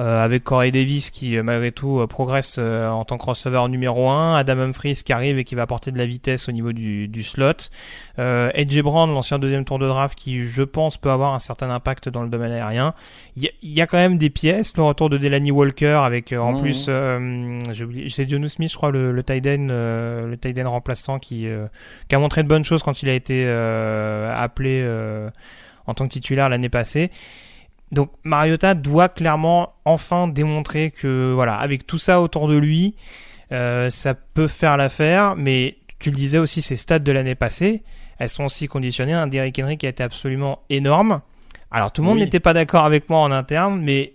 Euh, 0.00 0.24
avec 0.24 0.42
Corey 0.42 0.72
Davis 0.72 1.10
qui 1.10 1.36
euh, 1.36 1.42
malgré 1.44 1.70
tout 1.70 2.00
euh, 2.00 2.06
progresse 2.08 2.56
euh, 2.58 2.88
en 2.88 3.04
tant 3.04 3.16
que 3.16 3.26
receveur 3.26 3.68
numéro 3.68 4.08
1, 4.10 4.34
Adam 4.36 4.58
Humphries 4.58 5.02
qui 5.04 5.12
arrive 5.12 5.38
et 5.38 5.44
qui 5.44 5.54
va 5.54 5.62
apporter 5.62 5.92
de 5.92 5.98
la 5.98 6.06
vitesse 6.06 6.48
au 6.48 6.52
niveau 6.52 6.72
du, 6.72 7.06
du 7.06 7.22
slot, 7.22 7.52
euh, 8.18 8.50
Edge 8.54 8.80
Brand, 8.82 9.08
l'ancien 9.08 9.38
deuxième 9.38 9.64
tour 9.64 9.78
de 9.78 9.86
draft 9.86 10.18
qui 10.18 10.44
je 10.46 10.62
pense 10.62 10.96
peut 10.96 11.10
avoir 11.10 11.34
un 11.34 11.38
certain 11.38 11.70
impact 11.70 12.08
dans 12.08 12.22
le 12.22 12.28
domaine 12.28 12.50
aérien. 12.50 12.92
Il 13.36 13.44
y, 13.44 13.50
y 13.74 13.80
a 13.80 13.86
quand 13.86 13.98
même 13.98 14.18
des 14.18 14.30
pièces, 14.30 14.76
le 14.76 14.82
retour 14.82 15.10
de 15.10 15.18
Delaney 15.18 15.50
Walker 15.52 16.00
avec 16.02 16.32
euh, 16.32 16.38
en 16.38 16.52
Mhm. 16.54 16.60
plus, 16.60 16.86
euh, 16.88 17.60
j'ai 17.72 17.84
oublié, 17.84 18.08
c'est 18.08 18.28
Jonu 18.28 18.48
Smith 18.48 18.70
je 18.72 18.76
crois 18.76 18.90
le, 18.90 19.12
le 19.12 19.22
tight 19.22 19.46
end, 19.46 19.68
euh, 19.70 20.26
le 20.26 20.36
tight 20.36 20.58
end 20.58 20.70
remplaçant 20.70 21.18
qui, 21.20 21.46
euh, 21.46 21.66
qui 22.08 22.14
a 22.16 22.18
montré 22.18 22.42
de 22.42 22.48
bonnes 22.48 22.64
choses 22.64 22.82
quand 22.82 23.02
il 23.02 23.08
a 23.08 23.14
été 23.14 23.44
euh, 23.46 24.34
appelé 24.36 24.80
euh, 24.82 25.30
en 25.86 25.94
tant 25.94 26.06
que 26.08 26.12
titulaire 26.12 26.48
l'année 26.48 26.68
passée. 26.68 27.10
Donc 27.92 28.10
Mariota 28.24 28.74
doit 28.74 29.08
clairement 29.08 29.74
enfin 29.84 30.26
démontrer 30.28 30.90
que 30.90 31.32
voilà, 31.32 31.56
avec 31.56 31.86
tout 31.86 31.98
ça 31.98 32.20
autour 32.20 32.48
de 32.48 32.56
lui, 32.56 32.96
euh, 33.52 33.90
ça 33.90 34.14
peut 34.14 34.48
faire 34.48 34.76
l'affaire. 34.76 35.36
Mais 35.36 35.78
tu 35.98 36.10
le 36.10 36.16
disais 36.16 36.38
aussi, 36.38 36.60
ces 36.62 36.76
stats 36.76 36.98
de 36.98 37.12
l'année 37.12 37.34
passée, 37.34 37.82
elles 38.18 38.28
sont 38.28 38.44
aussi 38.44 38.66
conditionnées 38.66 39.14
à 39.14 39.22
un 39.22 39.26
Derrick 39.26 39.58
Henry 39.58 39.78
qui 39.78 39.86
a 39.86 39.90
été 39.90 40.02
absolument 40.02 40.60
énorme. 40.70 41.20
Alors 41.70 41.92
tout 41.92 42.02
le 42.02 42.06
monde 42.06 42.18
Oui. 42.18 42.24
n'était 42.24 42.40
pas 42.40 42.52
d'accord 42.52 42.84
avec 42.84 43.08
moi 43.08 43.20
en 43.20 43.30
interne, 43.32 43.80
mais 43.80 44.14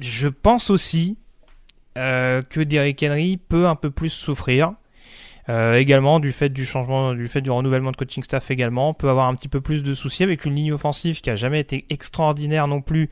je 0.00 0.28
pense 0.28 0.70
aussi 0.70 1.18
euh, 1.98 2.42
que 2.42 2.60
Derrick 2.60 3.02
Henry 3.02 3.36
peut 3.36 3.66
un 3.66 3.74
peu 3.74 3.90
plus 3.90 4.10
souffrir. 4.10 4.72
Euh, 5.48 5.74
également 5.74 6.20
du 6.20 6.30
fait 6.30 6.50
du 6.50 6.64
changement, 6.64 7.14
du 7.14 7.26
fait 7.26 7.40
du 7.40 7.50
renouvellement 7.50 7.90
de 7.90 7.96
coaching 7.96 8.22
staff 8.22 8.50
également, 8.52 8.94
peut 8.94 9.08
avoir 9.08 9.26
un 9.26 9.34
petit 9.34 9.48
peu 9.48 9.60
plus 9.60 9.82
de 9.82 9.92
soucis 9.92 10.22
avec 10.22 10.44
une 10.44 10.54
ligne 10.54 10.72
offensive 10.72 11.20
qui 11.20 11.30
a 11.30 11.36
jamais 11.36 11.58
été 11.58 11.84
extraordinaire 11.90 12.68
non 12.68 12.80
plus. 12.80 13.10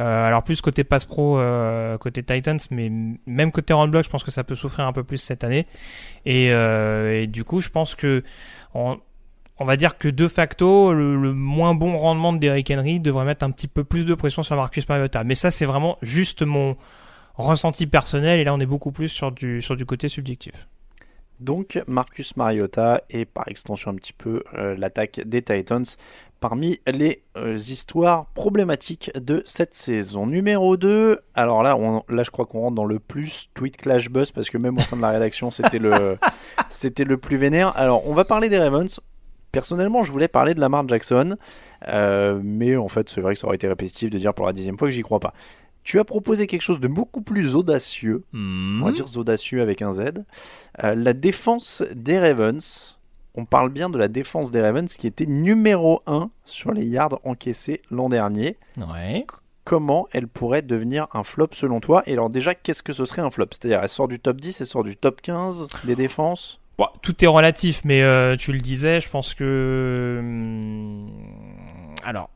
Euh, 0.00 0.26
alors 0.26 0.42
plus 0.42 0.60
côté 0.62 0.84
pass 0.84 1.04
pro, 1.04 1.38
euh, 1.38 1.98
côté 1.98 2.22
Titans, 2.22 2.58
mais 2.70 2.90
même 3.26 3.52
côté 3.52 3.74
run 3.74 3.88
block, 3.88 4.04
je 4.04 4.10
pense 4.10 4.24
que 4.24 4.30
ça 4.30 4.42
peut 4.42 4.54
souffrir 4.54 4.86
un 4.86 4.92
peu 4.92 5.04
plus 5.04 5.18
cette 5.18 5.44
année. 5.44 5.66
Et, 6.24 6.50
euh, 6.50 7.22
et 7.22 7.26
du 7.26 7.44
coup, 7.44 7.60
je 7.60 7.68
pense 7.68 7.94
que 7.94 8.24
on, 8.74 8.98
on 9.58 9.64
va 9.66 9.76
dire 9.76 9.98
que 9.98 10.08
de 10.08 10.28
facto, 10.28 10.94
le, 10.94 11.16
le 11.16 11.32
moins 11.34 11.74
bon 11.74 11.96
rendement 11.98 12.32
de 12.32 12.38
Derrick 12.38 12.70
Henry 12.70 13.00
devrait 13.00 13.24
mettre 13.26 13.44
un 13.44 13.50
petit 13.50 13.68
peu 13.68 13.84
plus 13.84 14.06
de 14.06 14.14
pression 14.14 14.42
sur 14.42 14.56
Marcus 14.56 14.88
Mariota. 14.88 15.24
Mais 15.24 15.34
ça, 15.34 15.50
c'est 15.50 15.66
vraiment 15.66 15.98
juste 16.00 16.42
mon 16.42 16.76
ressenti 17.34 17.86
personnel. 17.86 18.40
Et 18.40 18.44
là, 18.44 18.54
on 18.54 18.60
est 18.60 18.66
beaucoup 18.66 18.92
plus 18.92 19.08
sur 19.08 19.32
du 19.32 19.60
sur 19.60 19.76
du 19.76 19.84
côté 19.84 20.08
subjectif. 20.08 20.52
Donc 21.40 21.80
Marcus 21.86 22.36
Mariota 22.36 23.02
et 23.10 23.24
par 23.24 23.48
extension 23.48 23.90
un 23.90 23.94
petit 23.94 24.12
peu 24.12 24.42
euh, 24.54 24.74
l'attaque 24.76 25.20
des 25.24 25.42
Titans 25.42 25.84
parmi 26.40 26.78
les 26.86 27.22
euh, 27.36 27.56
histoires 27.56 28.26
problématiques 28.34 29.10
de 29.14 29.42
cette 29.46 29.74
saison. 29.74 30.26
Numéro 30.26 30.76
2, 30.76 31.20
alors 31.34 31.62
là, 31.62 31.76
on, 31.76 32.02
là 32.08 32.22
je 32.22 32.30
crois 32.30 32.46
qu'on 32.46 32.60
rentre 32.60 32.74
dans 32.74 32.84
le 32.84 32.98
plus 32.98 33.50
tweet 33.54 33.76
clash 33.76 34.10
buzz 34.10 34.32
parce 34.32 34.50
que 34.50 34.58
même 34.58 34.76
au 34.76 34.80
sein 34.80 34.96
de 34.96 35.02
la 35.02 35.10
rédaction 35.10 35.50
c'était 35.50 35.78
le, 35.78 36.18
c'était 36.68 37.04
le 37.04 37.16
plus 37.16 37.36
vénère. 37.36 37.76
Alors 37.76 38.06
on 38.08 38.14
va 38.14 38.24
parler 38.24 38.48
des 38.48 38.58
Ravens. 38.58 39.00
Personnellement, 39.52 40.02
je 40.02 40.12
voulais 40.12 40.28
parler 40.28 40.52
de 40.52 40.60
Lamar 40.60 40.86
Jackson, 40.86 41.36
euh, 41.88 42.38
mais 42.44 42.76
en 42.76 42.88
fait, 42.88 43.08
c'est 43.08 43.22
vrai 43.22 43.32
que 43.32 43.38
ça 43.38 43.46
aurait 43.46 43.56
été 43.56 43.66
répétitif 43.66 44.10
de 44.10 44.18
dire 44.18 44.34
pour 44.34 44.44
la 44.44 44.52
dixième 44.52 44.76
fois 44.76 44.88
que 44.88 44.92
j'y 44.92 45.00
crois 45.00 45.20
pas. 45.20 45.32
Tu 45.86 46.00
as 46.00 46.04
proposé 46.04 46.48
quelque 46.48 46.62
chose 46.62 46.80
de 46.80 46.88
beaucoup 46.88 47.20
plus 47.20 47.54
audacieux, 47.54 48.24
on 48.34 48.80
va 48.84 48.90
dire 48.90 49.06
audacieux 49.16 49.62
avec 49.62 49.82
un 49.82 49.92
Z. 49.92 50.24
Euh, 50.82 50.96
la 50.96 51.12
défense 51.12 51.84
des 51.94 52.18
Ravens. 52.18 52.98
On 53.36 53.44
parle 53.44 53.70
bien 53.70 53.88
de 53.88 53.96
la 53.96 54.08
défense 54.08 54.50
des 54.50 54.60
Ravens 54.60 54.92
qui 54.96 55.06
était 55.06 55.26
numéro 55.26 56.02
1 56.08 56.30
sur 56.44 56.72
les 56.72 56.84
yards 56.84 57.20
encaissés 57.22 57.82
l'an 57.92 58.08
dernier. 58.08 58.56
Ouais. 58.78 59.24
Comment 59.62 60.08
elle 60.10 60.26
pourrait 60.26 60.62
devenir 60.62 61.06
un 61.12 61.22
flop 61.22 61.50
selon 61.52 61.78
toi? 61.78 62.02
Et 62.06 62.14
alors 62.14 62.30
déjà, 62.30 62.56
qu'est-ce 62.56 62.82
que 62.82 62.92
ce 62.92 63.04
serait 63.04 63.22
un 63.22 63.30
flop? 63.30 63.46
C'est-à-dire, 63.52 63.78
elle 63.80 63.88
sort 63.88 64.08
du 64.08 64.18
top 64.18 64.40
10, 64.40 64.60
elle 64.60 64.66
sort 64.66 64.82
du 64.82 64.96
top 64.96 65.20
15 65.22 65.68
des 65.84 65.94
défenses? 65.94 66.58
Bon, 66.78 66.88
tout 67.00 67.24
est 67.24 67.28
relatif, 67.28 67.82
mais 67.84 68.02
euh, 68.02 68.34
tu 68.34 68.52
le 68.52 68.58
disais, 68.58 69.00
je 69.00 69.08
pense 69.08 69.34
que. 69.34 70.16
hum, 70.18 71.10
Alors. 72.04 72.28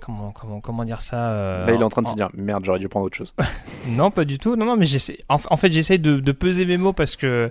Comment, 0.00 0.30
comment, 0.32 0.60
comment 0.60 0.84
dire 0.84 1.00
ça 1.00 1.30
euh, 1.32 1.66
Là, 1.66 1.72
il 1.74 1.80
est 1.80 1.84
en 1.84 1.88
train 1.90 2.02
de 2.02 2.06
en- 2.08 2.10
se 2.10 2.16
dire, 2.16 2.30
merde, 2.34 2.64
j'aurais 2.64 2.78
dû 2.78 2.88
prendre 2.88 3.06
autre 3.06 3.16
chose. 3.16 3.34
Non, 3.88 4.10
pas 4.10 4.24
du 4.24 4.38
tout. 4.38 4.56
Non, 4.56 4.64
non, 4.66 4.76
mais 4.76 4.86
j'essaie. 4.86 5.18
En, 5.28 5.38
en 5.50 5.56
fait, 5.56 5.70
j'essaie 5.70 5.98
de, 5.98 6.20
de 6.20 6.32
peser 6.32 6.66
mes 6.66 6.76
mots 6.76 6.92
parce 6.92 7.16
que 7.16 7.50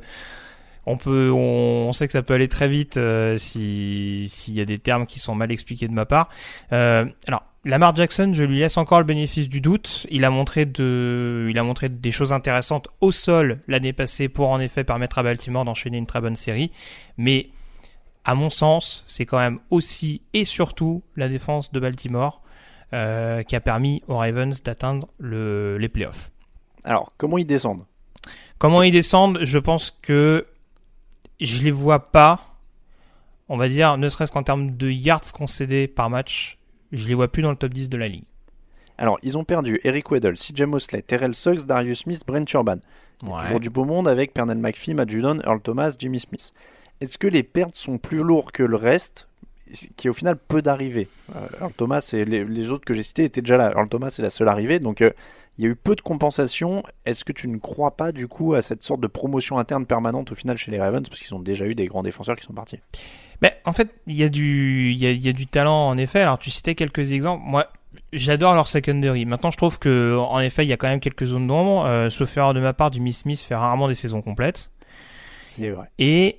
on 0.85 0.95
peut, 0.97 1.31
on, 1.33 1.87
on 1.89 1.93
sait 1.93 2.07
que 2.07 2.13
ça 2.13 2.21
peut 2.23 2.33
aller 2.33 2.47
très 2.47 2.69
vite 2.69 2.97
euh, 2.97 3.37
si 3.37 4.27
s'il 4.29 4.53
y 4.53 4.61
a 4.61 4.65
des 4.65 4.77
termes 4.79 5.05
qui 5.05 5.19
sont 5.19 5.35
mal 5.35 5.51
expliqués 5.51 5.87
de 5.87 5.93
ma 5.93 6.05
part. 6.05 6.29
Euh, 6.71 7.05
alors, 7.27 7.43
Lamar 7.65 7.93
Jackson, 7.95 8.31
je 8.33 8.43
lui 8.43 8.59
laisse 8.59 8.77
encore 8.77 8.99
le 8.99 9.05
bénéfice 9.05 9.49
du 9.49 9.59
doute. 9.59 10.07
Il 10.09 10.23
a 10.23 10.29
montré 10.29 10.65
de, 10.65 11.47
il 11.49 11.59
a 11.59 11.63
montré 11.63 11.89
des 11.89 12.11
choses 12.11 12.31
intéressantes 12.31 12.87
au 13.01 13.11
sol 13.11 13.59
l'année 13.67 13.91
passée 13.93 14.29
pour 14.29 14.49
en 14.49 14.59
effet 14.61 14.83
permettre 14.85 15.17
à 15.17 15.23
Baltimore 15.23 15.65
d'enchaîner 15.65 15.97
une 15.97 16.05
très 16.05 16.21
bonne 16.21 16.37
série. 16.37 16.71
Mais 17.17 17.49
à 18.27 18.35
mon 18.35 18.49
sens, 18.49 19.05
c'est 19.07 19.25
quand 19.25 19.39
même 19.39 19.59
aussi 19.69 20.21
et 20.33 20.43
surtout 20.43 21.01
la 21.15 21.29
défense 21.29 21.71
de 21.71 21.79
Baltimore 21.79 22.41
euh, 22.93 23.41
qui 23.43 23.55
a 23.55 23.61
permis 23.61 24.03
aux 24.09 24.17
Ravens 24.17 24.61
d'atteindre 24.61 25.07
le, 25.17 25.77
les 25.77 25.87
playoffs. 25.87 26.29
Alors, 26.83 27.13
comment 27.17 27.37
ils 27.37 27.45
descendent? 27.45 27.85
Comment 28.57 28.83
ils 28.83 28.91
descendent? 28.91 29.39
Je 29.43 29.57
pense 29.57 29.97
que 30.01 30.45
je 31.39 31.63
les 31.63 31.71
vois 31.71 32.11
pas. 32.11 32.41
On 33.47 33.55
va 33.55 33.69
dire, 33.69 33.97
ne 33.97 34.09
serait-ce 34.09 34.33
qu'en 34.33 34.43
termes 34.43 34.75
de 34.75 34.89
yards 34.89 35.31
concédés 35.31 35.87
par 35.87 36.09
match, 36.09 36.57
je 36.91 37.07
les 37.07 37.13
vois 37.13 37.29
plus 37.29 37.43
dans 37.43 37.51
le 37.51 37.55
top 37.55 37.73
10 37.73 37.87
de 37.87 37.95
la 37.95 38.09
ligue. 38.09 38.25
Alors, 38.97 39.19
ils 39.23 39.37
ont 39.37 39.45
perdu 39.45 39.79
Eric 39.85 40.11
Weddle, 40.11 40.33
CJ 40.33 40.63
Mosley, 40.63 41.01
Terrell 41.01 41.33
Suggs, 41.33 41.65
Darius 41.65 41.99
Smith, 41.99 42.23
Brent 42.27 42.51
Urban. 42.53 42.79
A 43.31 43.43
Toujours 43.43 43.61
du 43.61 43.69
beau 43.69 43.85
monde 43.85 44.07
avec 44.09 44.33
Pernell 44.33 44.57
McPhee, 44.57 44.93
Matt 44.95 45.09
Judon, 45.09 45.39
Earl 45.45 45.61
Thomas, 45.61 45.95
Jimmy 45.97 46.19
Smith. 46.19 46.51
Est-ce 47.01 47.17
que 47.17 47.27
les 47.27 47.43
pertes 47.43 47.75
sont 47.75 47.97
plus 47.97 48.23
lourdes 48.23 48.51
que 48.51 48.63
le 48.63 48.75
reste 48.75 49.27
qui 49.97 50.09
au 50.09 50.13
final 50.13 50.37
peu 50.37 50.61
d'arrivées? 50.61 51.09
Euh, 51.35 51.47
Earl 51.61 51.73
Thomas 51.73 52.09
et 52.13 52.25
les, 52.25 52.45
les 52.45 52.71
autres 52.71 52.85
que 52.85 52.93
j'ai 52.93 53.03
cités 53.03 53.25
étaient 53.25 53.41
déjà 53.41 53.57
là. 53.57 53.71
Earl 53.75 53.89
Thomas 53.89 54.15
est 54.17 54.21
la 54.21 54.29
seule 54.29 54.47
arrivée, 54.47 54.79
donc 54.79 55.01
euh, 55.01 55.11
il 55.57 55.65
y 55.65 55.67
a 55.67 55.71
eu 55.71 55.75
peu 55.75 55.95
de 55.95 56.01
compensation. 56.01 56.83
Est-ce 57.05 57.25
que 57.25 57.31
tu 57.33 57.47
ne 57.47 57.57
crois 57.57 57.91
pas 57.91 58.11
du 58.11 58.27
coup 58.27 58.53
à 58.53 58.61
cette 58.61 58.83
sorte 58.83 59.01
de 59.01 59.07
promotion 59.07 59.57
interne 59.57 59.85
permanente 59.85 60.31
au 60.31 60.35
final 60.35 60.57
chez 60.57 60.71
les 60.71 60.79
Ravens? 60.79 61.07
Parce 61.09 61.19
qu'ils 61.19 61.33
ont 61.33 61.39
déjà 61.39 61.65
eu 61.65 61.75
des 61.75 61.87
grands 61.87 62.03
défenseurs 62.03 62.35
qui 62.35 62.43
sont 62.43 62.53
partis 62.53 62.79
Mais 63.41 63.59
en 63.65 63.73
fait, 63.73 63.89
il 64.05 64.15
y, 64.15 64.23
a 64.23 64.29
du, 64.29 64.91
il 64.91 64.97
y, 64.97 65.07
a, 65.07 65.11
il 65.11 65.23
y 65.23 65.29
a 65.29 65.33
du 65.33 65.47
talent 65.47 65.89
en 65.89 65.97
effet. 65.97 66.21
Alors 66.21 66.37
tu 66.37 66.51
citais 66.51 66.75
quelques 66.75 67.11
exemples. 67.11 67.43
Moi, 67.45 67.67
j'adore 68.13 68.53
leur 68.53 68.67
secondary. 68.67 69.25
Maintenant, 69.25 69.51
je 69.51 69.57
trouve 69.57 69.79
que 69.79 70.15
en 70.17 70.39
effet, 70.39 70.63
il 70.63 70.69
y 70.69 70.73
a 70.73 70.77
quand 70.77 70.87
même 70.87 70.99
quelques 70.99 71.25
zones 71.25 71.47
d'ombre. 71.47 71.85
Euh, 71.85 72.09
sauf 72.09 72.35
erreur 72.37 72.53
de 72.53 72.59
ma 72.59 72.73
part, 72.73 72.93
Jimmy 72.93 73.13
Smith 73.13 73.39
fait 73.41 73.55
rarement 73.55 73.87
des 73.87 73.95
saisons 73.95 74.21
complètes. 74.21 74.69
C'est 75.27 75.71
vrai. 75.71 75.87
Et 75.97 76.37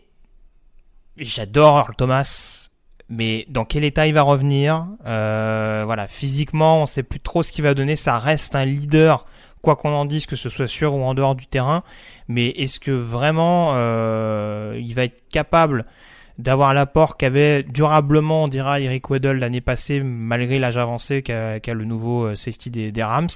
j'adore 1.18 1.78
Earl 1.78 1.94
Thomas, 1.96 2.68
mais 3.08 3.46
dans 3.48 3.64
quel 3.64 3.84
état 3.84 4.06
il 4.06 4.14
va 4.14 4.22
revenir 4.22 4.86
Euh, 5.06 5.82
Voilà, 5.86 6.06
physiquement, 6.08 6.82
on 6.82 6.86
sait 6.86 7.02
plus 7.02 7.20
trop 7.20 7.42
ce 7.42 7.52
qu'il 7.52 7.64
va 7.64 7.74
donner. 7.74 7.96
Ça 7.96 8.18
reste 8.18 8.54
un 8.54 8.64
leader, 8.64 9.26
quoi 9.62 9.76
qu'on 9.76 9.92
en 9.92 10.04
dise, 10.04 10.26
que 10.26 10.36
ce 10.36 10.48
soit 10.48 10.68
sur 10.68 10.94
ou 10.94 11.02
en 11.02 11.14
dehors 11.14 11.34
du 11.34 11.46
terrain. 11.46 11.82
Mais 12.28 12.48
est-ce 12.48 12.78
que 12.80 12.90
vraiment 12.90 13.72
euh, 13.74 14.78
il 14.80 14.94
va 14.94 15.04
être 15.04 15.28
capable 15.30 15.86
d'avoir 16.38 16.72
l'apport 16.72 17.16
qu'avait 17.16 17.64
durablement, 17.64 18.44
on 18.44 18.48
dira, 18.48 18.78
Eric 18.78 19.10
Weddle 19.10 19.38
l'année 19.38 19.60
passée, 19.60 20.00
malgré 20.00 20.60
l'âge 20.60 20.76
avancé 20.76 21.22
qu'a 21.22 21.58
le 21.66 21.84
nouveau 21.84 22.26
euh, 22.26 22.36
safety 22.36 22.70
des, 22.70 22.92
des 22.92 23.02
Rams? 23.02 23.26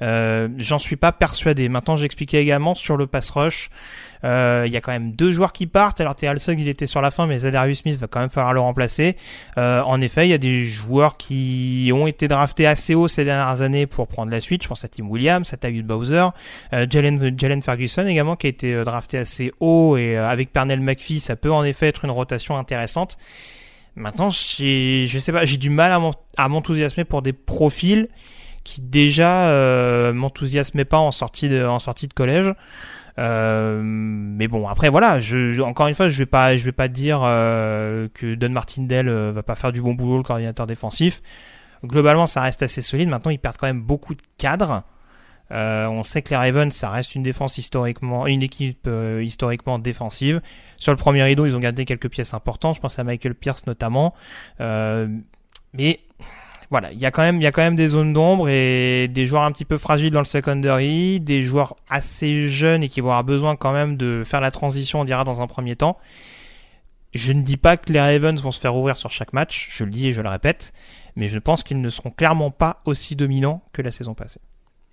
Euh, 0.00 0.48
J'en 0.56 0.78
suis 0.78 0.96
pas 0.96 1.12
persuadé. 1.12 1.68
Maintenant, 1.68 1.96
j'expliquais 1.96 2.40
également 2.40 2.74
sur 2.74 2.96
le 2.96 3.06
pass 3.06 3.28
rush. 3.28 3.68
Euh, 4.24 4.64
Il 4.66 4.72
y 4.72 4.76
a 4.76 4.80
quand 4.80 4.92
même 4.92 5.12
deux 5.12 5.32
joueurs 5.32 5.52
qui 5.52 5.66
partent. 5.66 6.00
Alors 6.00 6.14
Terrell 6.14 6.38
il 6.48 6.68
était 6.68 6.86
sur 6.86 7.00
la 7.00 7.10
fin, 7.10 7.26
mais 7.26 7.38
Zadarius 7.38 7.80
Smith 7.80 7.98
va 7.98 8.06
quand 8.06 8.20
même 8.20 8.30
falloir 8.30 8.52
le 8.52 8.60
remplacer. 8.60 9.16
Euh, 9.58 9.82
en 9.82 10.00
effet, 10.00 10.26
il 10.26 10.30
y 10.30 10.34
a 10.34 10.38
des 10.38 10.64
joueurs 10.64 11.16
qui 11.16 11.90
ont 11.94 12.06
été 12.06 12.28
draftés 12.28 12.66
assez 12.66 12.94
haut 12.94 13.08
ces 13.08 13.24
dernières 13.24 13.62
années 13.62 13.86
pour 13.86 14.08
prendre 14.08 14.30
la 14.30 14.40
suite. 14.40 14.62
Je 14.62 14.68
pense 14.68 14.84
à 14.84 14.88
Tim 14.88 15.06
Williams, 15.06 15.52
à 15.52 15.56
Tyus 15.56 15.84
Bowser, 15.84 16.26
euh, 16.72 16.86
Jalen, 16.88 17.34
Jalen 17.38 17.62
Ferguson 17.62 18.06
également 18.06 18.36
qui 18.36 18.46
a 18.46 18.50
été 18.50 18.74
euh, 18.74 18.84
drafté 18.84 19.18
assez 19.18 19.52
haut 19.60 19.96
et 19.96 20.16
euh, 20.16 20.28
avec 20.28 20.52
Pernell 20.52 20.80
McPhee, 20.80 21.20
ça 21.20 21.36
peut 21.36 21.52
en 21.52 21.64
effet 21.64 21.88
être 21.88 22.04
une 22.04 22.10
rotation 22.10 22.56
intéressante. 22.58 23.18
Maintenant, 23.96 24.30
je 24.30 25.18
sais 25.18 25.32
pas, 25.32 25.44
j'ai 25.44 25.56
du 25.56 25.70
mal 25.70 25.92
à 26.36 26.48
m'enthousiasmer 26.48 27.04
pour 27.04 27.22
des 27.22 27.32
profils 27.32 28.08
qui 28.64 28.80
déjà 28.80 29.48
euh, 29.48 30.12
m'enthousiasmaient 30.12 30.84
pas 30.84 30.98
en 30.98 31.10
sortie 31.10 31.48
de, 31.48 31.64
en 31.64 31.78
sortie 31.78 32.06
de 32.06 32.14
collège. 32.14 32.54
Euh, 33.18 33.80
mais 33.82 34.48
bon, 34.48 34.68
après 34.68 34.88
voilà, 34.88 35.20
je, 35.20 35.52
je- 35.52 35.60
encore 35.62 35.88
une 35.88 35.94
fois, 35.94 36.08
je 36.08 36.16
vais 36.18 36.26
pas, 36.26 36.56
je 36.56 36.64
vais 36.64 36.72
pas 36.72 36.88
dire 36.88 37.20
euh, 37.22 38.08
que 38.14 38.34
Don 38.34 38.50
Martindale 38.50 39.08
euh, 39.08 39.32
va 39.32 39.42
pas 39.42 39.54
faire 39.54 39.72
du 39.72 39.82
bon 39.82 39.94
boulot 39.94 40.18
le 40.18 40.22
coordinateur 40.22 40.66
défensif. 40.66 41.20
Globalement, 41.84 42.26
ça 42.26 42.40
reste 42.42 42.62
assez 42.62 42.82
solide. 42.82 43.08
Maintenant, 43.08 43.30
ils 43.30 43.38
perdent 43.38 43.56
quand 43.56 43.66
même 43.66 43.82
beaucoup 43.82 44.14
de 44.14 44.22
cadres. 44.38 44.82
Euh, 45.52 45.86
on 45.86 46.04
sait 46.04 46.22
que 46.22 46.30
les 46.30 46.36
Ravens, 46.36 46.72
ça 46.72 46.90
reste 46.90 47.14
une 47.16 47.22
défense 47.24 47.58
historiquement, 47.58 48.26
une 48.28 48.42
équipe 48.42 48.86
euh, 48.86 49.22
historiquement 49.22 49.78
défensive. 49.78 50.40
Sur 50.76 50.92
le 50.92 50.96
premier 50.98 51.22
rideau, 51.24 51.46
ils 51.46 51.56
ont 51.56 51.60
gardé 51.60 51.84
quelques 51.84 52.08
pièces 52.08 52.34
importantes. 52.34 52.76
Je 52.76 52.80
pense 52.80 52.98
à 52.98 53.04
Michael 53.04 53.34
Pierce 53.34 53.66
notamment. 53.66 54.14
Mais 54.60 56.00
voilà, 56.70 56.92
il 56.92 56.98
y 57.00 57.06
a 57.06 57.10
quand 57.10 57.22
même, 57.22 57.36
il 57.36 57.42
y 57.42 57.46
a 57.46 57.52
quand 57.52 57.62
même 57.62 57.76
des 57.76 57.88
zones 57.88 58.12
d'ombre 58.12 58.48
et 58.48 59.08
des 59.08 59.26
joueurs 59.26 59.42
un 59.42 59.50
petit 59.52 59.64
peu 59.64 59.76
fragiles 59.76 60.12
dans 60.12 60.20
le 60.20 60.24
secondary, 60.24 61.18
des 61.20 61.42
joueurs 61.42 61.76
assez 61.88 62.48
jeunes 62.48 62.82
et 62.84 62.88
qui 62.88 63.00
vont 63.00 63.08
avoir 63.08 63.24
besoin 63.24 63.56
quand 63.56 63.72
même 63.72 63.96
de 63.96 64.22
faire 64.24 64.40
la 64.40 64.50
transition, 64.52 65.00
on 65.00 65.04
dira, 65.04 65.24
dans 65.24 65.40
un 65.40 65.46
premier 65.46 65.74
temps. 65.74 65.98
Je 67.12 67.32
ne 67.32 67.42
dis 67.42 67.56
pas 67.56 67.76
que 67.76 67.92
les 67.92 68.00
Ravens 68.00 68.40
vont 68.40 68.52
se 68.52 68.60
faire 68.60 68.76
ouvrir 68.76 68.96
sur 68.96 69.10
chaque 69.10 69.32
match, 69.32 69.68
je 69.72 69.82
le 69.82 69.90
dis 69.90 70.06
et 70.06 70.12
je 70.12 70.20
le 70.20 70.28
répète, 70.28 70.72
mais 71.16 71.26
je 71.26 71.40
pense 71.40 71.64
qu'ils 71.64 71.80
ne 71.80 71.88
seront 71.88 72.10
clairement 72.10 72.52
pas 72.52 72.82
aussi 72.84 73.16
dominants 73.16 73.62
que 73.72 73.82
la 73.82 73.90
saison 73.90 74.14
passée. 74.14 74.40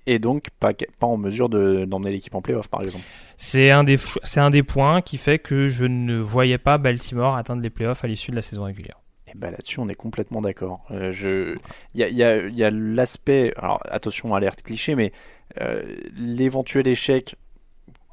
Et 0.08 0.18
donc, 0.20 0.48
pas, 0.60 0.72
pas 0.74 1.06
en 1.06 1.18
mesure 1.18 1.48
de- 1.50 1.86
d'emmener 1.86 2.12
l'équipe 2.12 2.34
en 2.34 2.42
playoff, 2.42 2.70
par 2.70 2.82
exemple. 2.82 3.04
C'est 3.36 3.70
un 3.70 3.84
des, 3.84 4.00
un 4.38 4.50
des 4.50 4.64
points 4.64 5.02
qui 5.02 5.18
fait 5.18 5.38
que 5.38 5.68
je 5.68 5.84
ne 5.84 6.18
voyais 6.18 6.58
pas 6.58 6.78
Baltimore 6.80 7.36
atteindre 7.36 7.62
les 7.62 7.70
playoffs 7.70 8.04
à 8.04 8.08
l'issue 8.08 8.32
de 8.32 8.38
la 8.38 8.42
saison 8.42 8.64
régulière. 8.64 9.00
Et 9.28 9.38
bah 9.38 9.52
là-dessus, 9.52 9.80
on 9.80 9.90
est 9.90 9.96
complètement 9.96 10.42
d'accord. 10.42 10.86
Euh, 10.92 11.12
je, 11.12 11.58
il 11.94 12.00
y 12.00 12.24
a, 12.24 12.48
y 12.48 12.70
l'aspect, 12.72 13.54
alors 13.58 13.80
attention, 13.90 14.34
alerte 14.34 14.64
cliché, 14.64 14.96
mais 14.96 15.12
euh, 15.60 15.98
l'éventuel 16.16 16.88
échec 16.88 17.36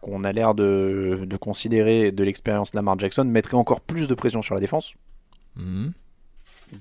qu'on 0.00 0.24
a 0.24 0.32
l'air 0.32 0.54
de, 0.54 1.24
de 1.24 1.36
considérer 1.36 2.12
de 2.12 2.24
l'expérience 2.24 2.72
de 2.72 2.76
Lamar 2.76 2.98
Jackson 2.98 3.24
mettrait 3.24 3.56
encore 3.56 3.80
plus 3.80 4.06
de 4.08 4.14
pression 4.14 4.42
sur 4.42 4.54
la 4.54 4.60
défense. 4.60 4.94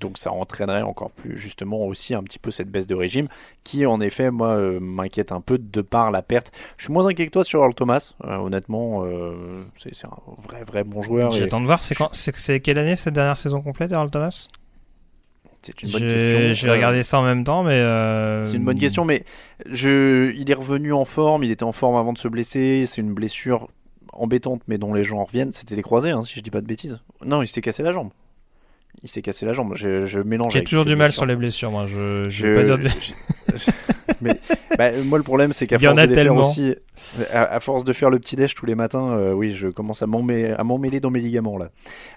Donc 0.00 0.18
ça 0.18 0.32
entraînerait 0.32 0.82
encore 0.82 1.10
plus 1.10 1.36
justement 1.36 1.84
aussi 1.86 2.14
un 2.14 2.22
petit 2.22 2.38
peu 2.38 2.50
cette 2.50 2.70
baisse 2.70 2.86
de 2.86 2.94
régime 2.94 3.28
qui 3.62 3.86
en 3.86 4.00
effet 4.00 4.30
moi 4.30 4.48
euh, 4.56 4.80
m'inquiète 4.80 5.32
un 5.32 5.40
peu 5.40 5.58
de 5.58 5.80
par 5.82 6.10
la 6.10 6.22
perte. 6.22 6.52
Je 6.76 6.84
suis 6.84 6.92
moins 6.92 7.06
inquiet 7.06 7.26
que 7.26 7.30
toi 7.32 7.44
sur 7.44 7.60
Earl 7.60 7.74
Thomas. 7.74 8.12
Euh, 8.24 8.36
honnêtement, 8.36 9.04
euh, 9.04 9.64
c'est 9.78 10.06
un 10.06 10.10
vrai 10.42 10.64
vrai 10.64 10.84
bon 10.84 11.02
joueur. 11.02 11.30
J'attends 11.30 11.60
de 11.60 11.66
voir, 11.66 11.80
c'est, 11.82 12.60
quelle 12.60 12.78
année 12.78 12.96
cette 12.96 13.14
dernière 13.14 13.38
saison 13.38 13.60
complète, 13.62 13.92
Earl 13.92 14.10
Thomas? 14.10 14.48
C'est 15.62 15.82
une 15.82 15.90
bonne 15.90 16.02
J'ai- 16.08 16.08
question. 16.44 16.68
Euh, 16.68 16.72
regarder 16.72 17.02
ça 17.02 17.18
en 17.18 17.22
même 17.22 17.42
temps, 17.42 17.62
mais. 17.62 17.72
euh, 17.72 18.42
C'est 18.42 18.56
une 18.56 18.64
bonne 18.64 18.78
question, 18.78 19.04
mais 19.06 19.24
je, 19.70 20.30
il 20.36 20.50
est 20.50 20.54
revenu 20.54 20.92
en 20.92 21.06
forme. 21.06 21.42
Il 21.42 21.50
était 21.50 21.62
en 21.64 21.72
forme 21.72 21.96
avant 21.96 22.12
de 22.12 22.18
se 22.18 22.28
blesser. 22.28 22.84
C'est 22.86 23.00
une 23.00 23.14
blessure 23.14 23.68
embêtante, 24.12 24.60
mais 24.68 24.76
dont 24.76 24.92
les 24.92 25.04
gens 25.04 25.18
en 25.20 25.24
reviennent. 25.24 25.52
C'était 25.52 25.74
les 25.74 25.82
croisés, 25.82 26.10
hein, 26.10 26.22
si 26.22 26.34
je 26.34 26.40
dis 26.40 26.50
pas 26.50 26.60
de 26.60 26.66
bêtises. 26.66 27.00
Non, 27.24 27.40
il 27.40 27.46
s'est 27.46 27.62
cassé 27.62 27.82
la 27.82 27.92
jambe. 27.92 28.10
Il 29.04 29.08
s'est 29.10 29.20
cassé 29.22 29.44
la 29.46 29.52
jambe. 29.52 29.74
Je, 29.76 30.06
je 30.06 30.18
mélange. 30.20 30.52
J'ai 30.54 30.64
toujours 30.64 30.84
du 30.86 30.96
mal 30.96 31.08
blessures. 31.08 31.14
sur 31.20 31.26
les 31.26 31.36
blessures, 31.36 31.70
moi. 31.70 31.86
Je, 31.86 32.26
je, 32.30 32.54
pas 32.54 32.62
dire 32.64 32.78
de- 32.78 32.88
je- 33.54 33.70
mais 34.22 34.32
bah, 34.78 34.90
moi, 35.04 35.18
le 35.18 35.24
problème, 35.24 35.52
c'est 35.52 35.66
qu'à 35.66 35.78
force 35.78 35.98
a 35.98 36.06
de 36.06 36.14
faire 36.14 36.34
aussi, 36.34 36.74
à, 37.32 37.42
à 37.54 37.60
force 37.60 37.84
de 37.84 37.92
faire 37.92 38.08
le 38.08 38.18
petit 38.18 38.34
déj 38.34 38.54
tous 38.54 38.64
les 38.64 38.74
matins, 38.74 39.12
euh, 39.12 39.32
oui, 39.34 39.52
je 39.54 39.68
commence 39.68 40.02
à 40.02 40.06
m'emmêler, 40.06 40.52
à 40.52 40.64
m'emmêler 40.64 41.00
dans 41.00 41.10
mes 41.10 41.20
ligaments 41.20 41.58
là. 41.58 41.68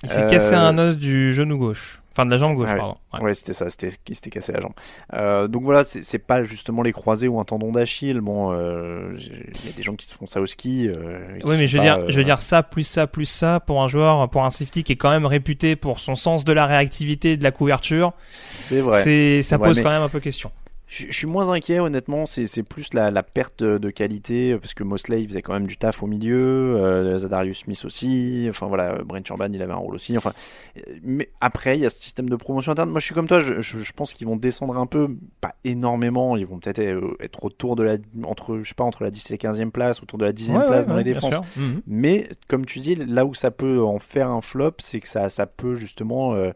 Il 0.04 0.10
s'est 0.10 0.22
Euh, 0.24 0.30
cassé 0.30 0.54
un 0.56 0.78
os 0.78 0.96
du 0.96 1.34
genou 1.34 1.58
gauche. 1.58 2.00
Enfin, 2.18 2.26
de 2.26 2.32
la 2.32 2.38
jambe 2.38 2.56
gauche, 2.56 2.70
Ah 2.72 2.76
pardon. 2.78 2.98
Ouais. 3.14 3.22
Ouais, 3.22 3.34
c'était 3.36 3.54
ça, 3.54 3.70
c'était 3.70 3.92
il 4.08 4.16
s'était 4.16 4.32
cassé 4.32 4.52
la 4.52 4.60
jambe. 4.60 4.74
Euh, 5.14 5.48
donc 5.48 5.62
voilà, 5.64 5.84
c'est 5.86 6.18
pas 6.18 6.44
justement 6.44 6.82
les 6.82 6.92
croisés 6.92 7.28
ou 7.28 7.40
un 7.40 7.44
tendon 7.44 7.72
d'Achille. 7.72 8.22
Bon, 8.22 8.52
euh, 8.54 9.16
il 9.20 9.66
y 9.68 9.70
a 9.70 9.72
des 9.76 9.84
gens 9.84 9.96
qui 9.96 10.08
se 10.08 10.16
font 10.16 10.26
ça 10.26 10.42
au 10.42 10.48
ski. 10.48 10.88
euh, 10.90 11.38
qui 11.40 11.46
Oui, 11.46 11.56
mais 11.60 11.68
je 11.68 11.78
veux, 11.78 11.84
pas, 11.84 11.98
dire, 11.98 12.10
je 12.10 12.18
veux 12.18 12.24
dire 12.24 12.42
ça, 12.42 12.64
plus 12.64 12.84
ça, 12.88 13.06
plus 13.06 13.26
ça, 13.26 13.60
pour 13.60 13.84
un 13.84 13.88
joueur, 13.88 14.28
pour 14.30 14.44
un 14.46 14.50
safety 14.50 14.84
qui 14.84 14.94
est 14.94 14.98
quand 14.98 15.12
même 15.12 15.28
réputé 15.28 15.76
pour 15.76 16.00
son 16.00 16.16
sens 16.16 16.44
de 16.44 16.54
la 16.54 16.66
réactivité 16.66 17.34
et 17.34 17.38
de 17.38 17.44
la 17.44 17.52
couverture, 17.52 18.14
C'est 18.60 18.82
vrai. 18.82 19.04
c'est, 19.04 19.44
ça 19.44 19.58
vrai, 19.58 19.68
pose 19.70 19.78
mais- 19.78 19.84
quand 19.84 19.92
même 19.92 20.02
un 20.02 20.10
peu 20.10 20.20
question. 20.20 20.52
Je, 20.88 21.12
suis 21.12 21.28
moins 21.28 21.50
inquiet, 21.50 21.80
honnêtement. 21.80 22.26
C'est 22.26 22.64
plus 22.64 22.94
la, 22.94 23.12
la 23.12 23.22
perte 23.22 23.62
de, 23.62 23.90
qualité, 23.90 24.58
parce 24.58 24.74
que 24.74 24.84
Mosley 24.84 25.22
il 25.24 25.28
faisait 25.28 25.42
quand 25.42 25.52
même 25.54 25.68
du 25.68 25.76
taf 25.76 26.02
au 26.02 26.08
milieu, 26.08 26.78
euh, 26.78 27.18
Zadarius 27.18 27.60
Smith 27.60 27.84
aussi. 27.84 28.48
Enfin 28.50 28.68
voilà, 28.68 28.98
Brent 29.04 29.22
Urban 29.30 29.50
il 29.52 29.62
avait 29.62 29.74
un 29.74 29.78
rôle 29.78 29.96
aussi. 29.96 30.18
Enfin, 30.18 30.32
euh, 30.78 30.82
mais 31.04 31.30
après 31.42 31.78
il 31.78 31.82
y 31.82 31.86
a 31.86 31.90
ce 31.90 31.98
système 32.02 32.30
de 32.30 32.36
promotion 32.38 32.72
interne. 32.72 32.90
Moi 32.90 33.02
je 33.02 33.06
suis 33.06 33.14
comme 33.14 33.28
toi, 33.28 33.40
je, 33.40 33.60
je- 33.60 33.80
je 33.80 33.92
pense 33.92 34.14
qu'ils 34.14 34.28
vont 34.28 34.38
descendre 34.38 34.78
un 34.78 34.86
peu, 34.86 35.10
pas 35.42 35.56
énormément. 35.66 36.38
Ils 36.38 36.46
vont 36.46 36.60
peut-être 36.60 36.80
euh, 36.80 37.16
être 37.20 37.44
autour 37.44 37.76
de 37.76 37.84
la, 37.84 37.98
entre, 38.24 38.60
je 38.64 38.70
sais 38.70 38.76
pas, 38.76 38.86
entre 38.86 39.04
la 39.04 39.12
10 39.12 39.32
et 39.32 39.34
la 39.42 39.52
15e 39.52 39.72
place, 39.72 40.02
autour 40.02 40.18
de 40.18 40.24
la 40.26 40.32
10e 40.32 40.56
Ouais, 40.58 40.68
place 40.68 40.82
ouais, 40.86 40.88
dans 40.88 40.92
ouais, 40.98 41.04
les 41.04 41.14
défenses. 41.14 41.36
Mhm. 41.58 41.82
Mais 41.86 42.30
comme 42.48 42.66
tu 42.66 42.80
dis, 42.80 42.96
là 42.96 43.26
où 43.26 43.34
ça 43.34 43.52
peut 43.52 43.82
en 43.84 44.00
faire 44.00 44.30
un 44.30 44.42
flop, 44.42 44.76
c'est 44.80 45.02
que 45.02 45.10
ça, 45.10 45.28
ça 45.28 45.48
peut 45.48 45.76
justement 45.76 46.34
euh, 46.34 46.52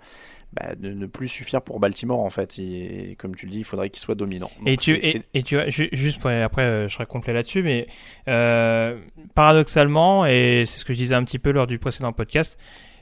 bah, 0.53 0.73
ne, 0.79 0.91
ne 0.91 1.05
plus 1.05 1.27
suffire 1.27 1.61
pour 1.61 1.79
Baltimore 1.79 2.19
en 2.19 2.29
fait. 2.29 2.59
Et, 2.59 3.15
comme 3.17 3.35
tu 3.35 3.45
le 3.45 3.51
dis, 3.51 3.59
il 3.59 3.63
faudrait 3.63 3.89
qu'il 3.89 4.01
soit 4.01 4.15
dominant. 4.15 4.51
Et 4.65 4.77
tu, 4.77 4.99
et, 5.33 5.43
tu 5.43 5.55
vois, 5.55 5.69
ju- 5.69 5.89
juste 5.91 6.19
pour, 6.19 6.29
après, 6.29 6.63
euh, 6.63 6.87
je 6.87 6.93
serai 6.93 7.05
complet 7.05 7.33
là-dessus, 7.33 7.63
mais 7.63 7.87
euh, 8.27 8.97
paradoxalement, 9.35 10.25
et 10.25 10.63
c'est 10.65 10.79
ce 10.79 10.85
que 10.85 10.93
je 10.93 10.97
disais 10.97 11.15
un 11.15 11.23
petit 11.23 11.39
peu 11.39 11.51
lors 11.51 11.67
du 11.67 11.79
précédent 11.79 12.11
podcast, 12.13 12.57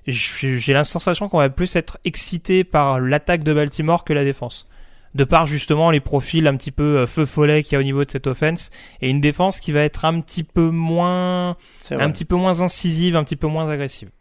j'ai 0.07 0.73
la 0.73 0.83
sensation 0.83 1.29
qu'on 1.29 1.37
va 1.39 1.49
plus 1.49 1.75
être 1.75 1.99
excité 2.05 2.63
par 2.63 2.99
l'attaque 2.99 3.43
de 3.43 3.53
Baltimore 3.53 4.03
que 4.03 4.13
la 4.13 4.23
défense. 4.23 4.67
De 5.15 5.23
par 5.23 5.47
justement 5.47 5.89
les 5.89 6.01
profils 6.01 6.45
un 6.45 6.55
petit 6.55 6.69
peu 6.71 6.99
euh, 6.99 7.07
feu 7.07 7.25
follet 7.25 7.63
qu'il 7.63 7.73
y 7.73 7.75
a 7.77 7.79
au 7.79 7.83
niveau 7.83 8.05
de 8.05 8.11
cette 8.11 8.27
offense 8.27 8.69
et 9.01 9.09
une 9.09 9.21
défense 9.21 9.59
qui 9.59 9.71
va 9.71 9.81
être 9.81 10.05
un 10.05 10.21
petit 10.21 10.43
peu 10.43 10.69
moins, 10.69 11.57
un 11.89 12.11
petit 12.11 12.25
peu 12.25 12.35
moins 12.35 12.61
incisive, 12.61 13.15
un 13.15 13.23
petit 13.23 13.35
peu 13.35 13.47
moins 13.47 13.67
agressive. 13.67 14.11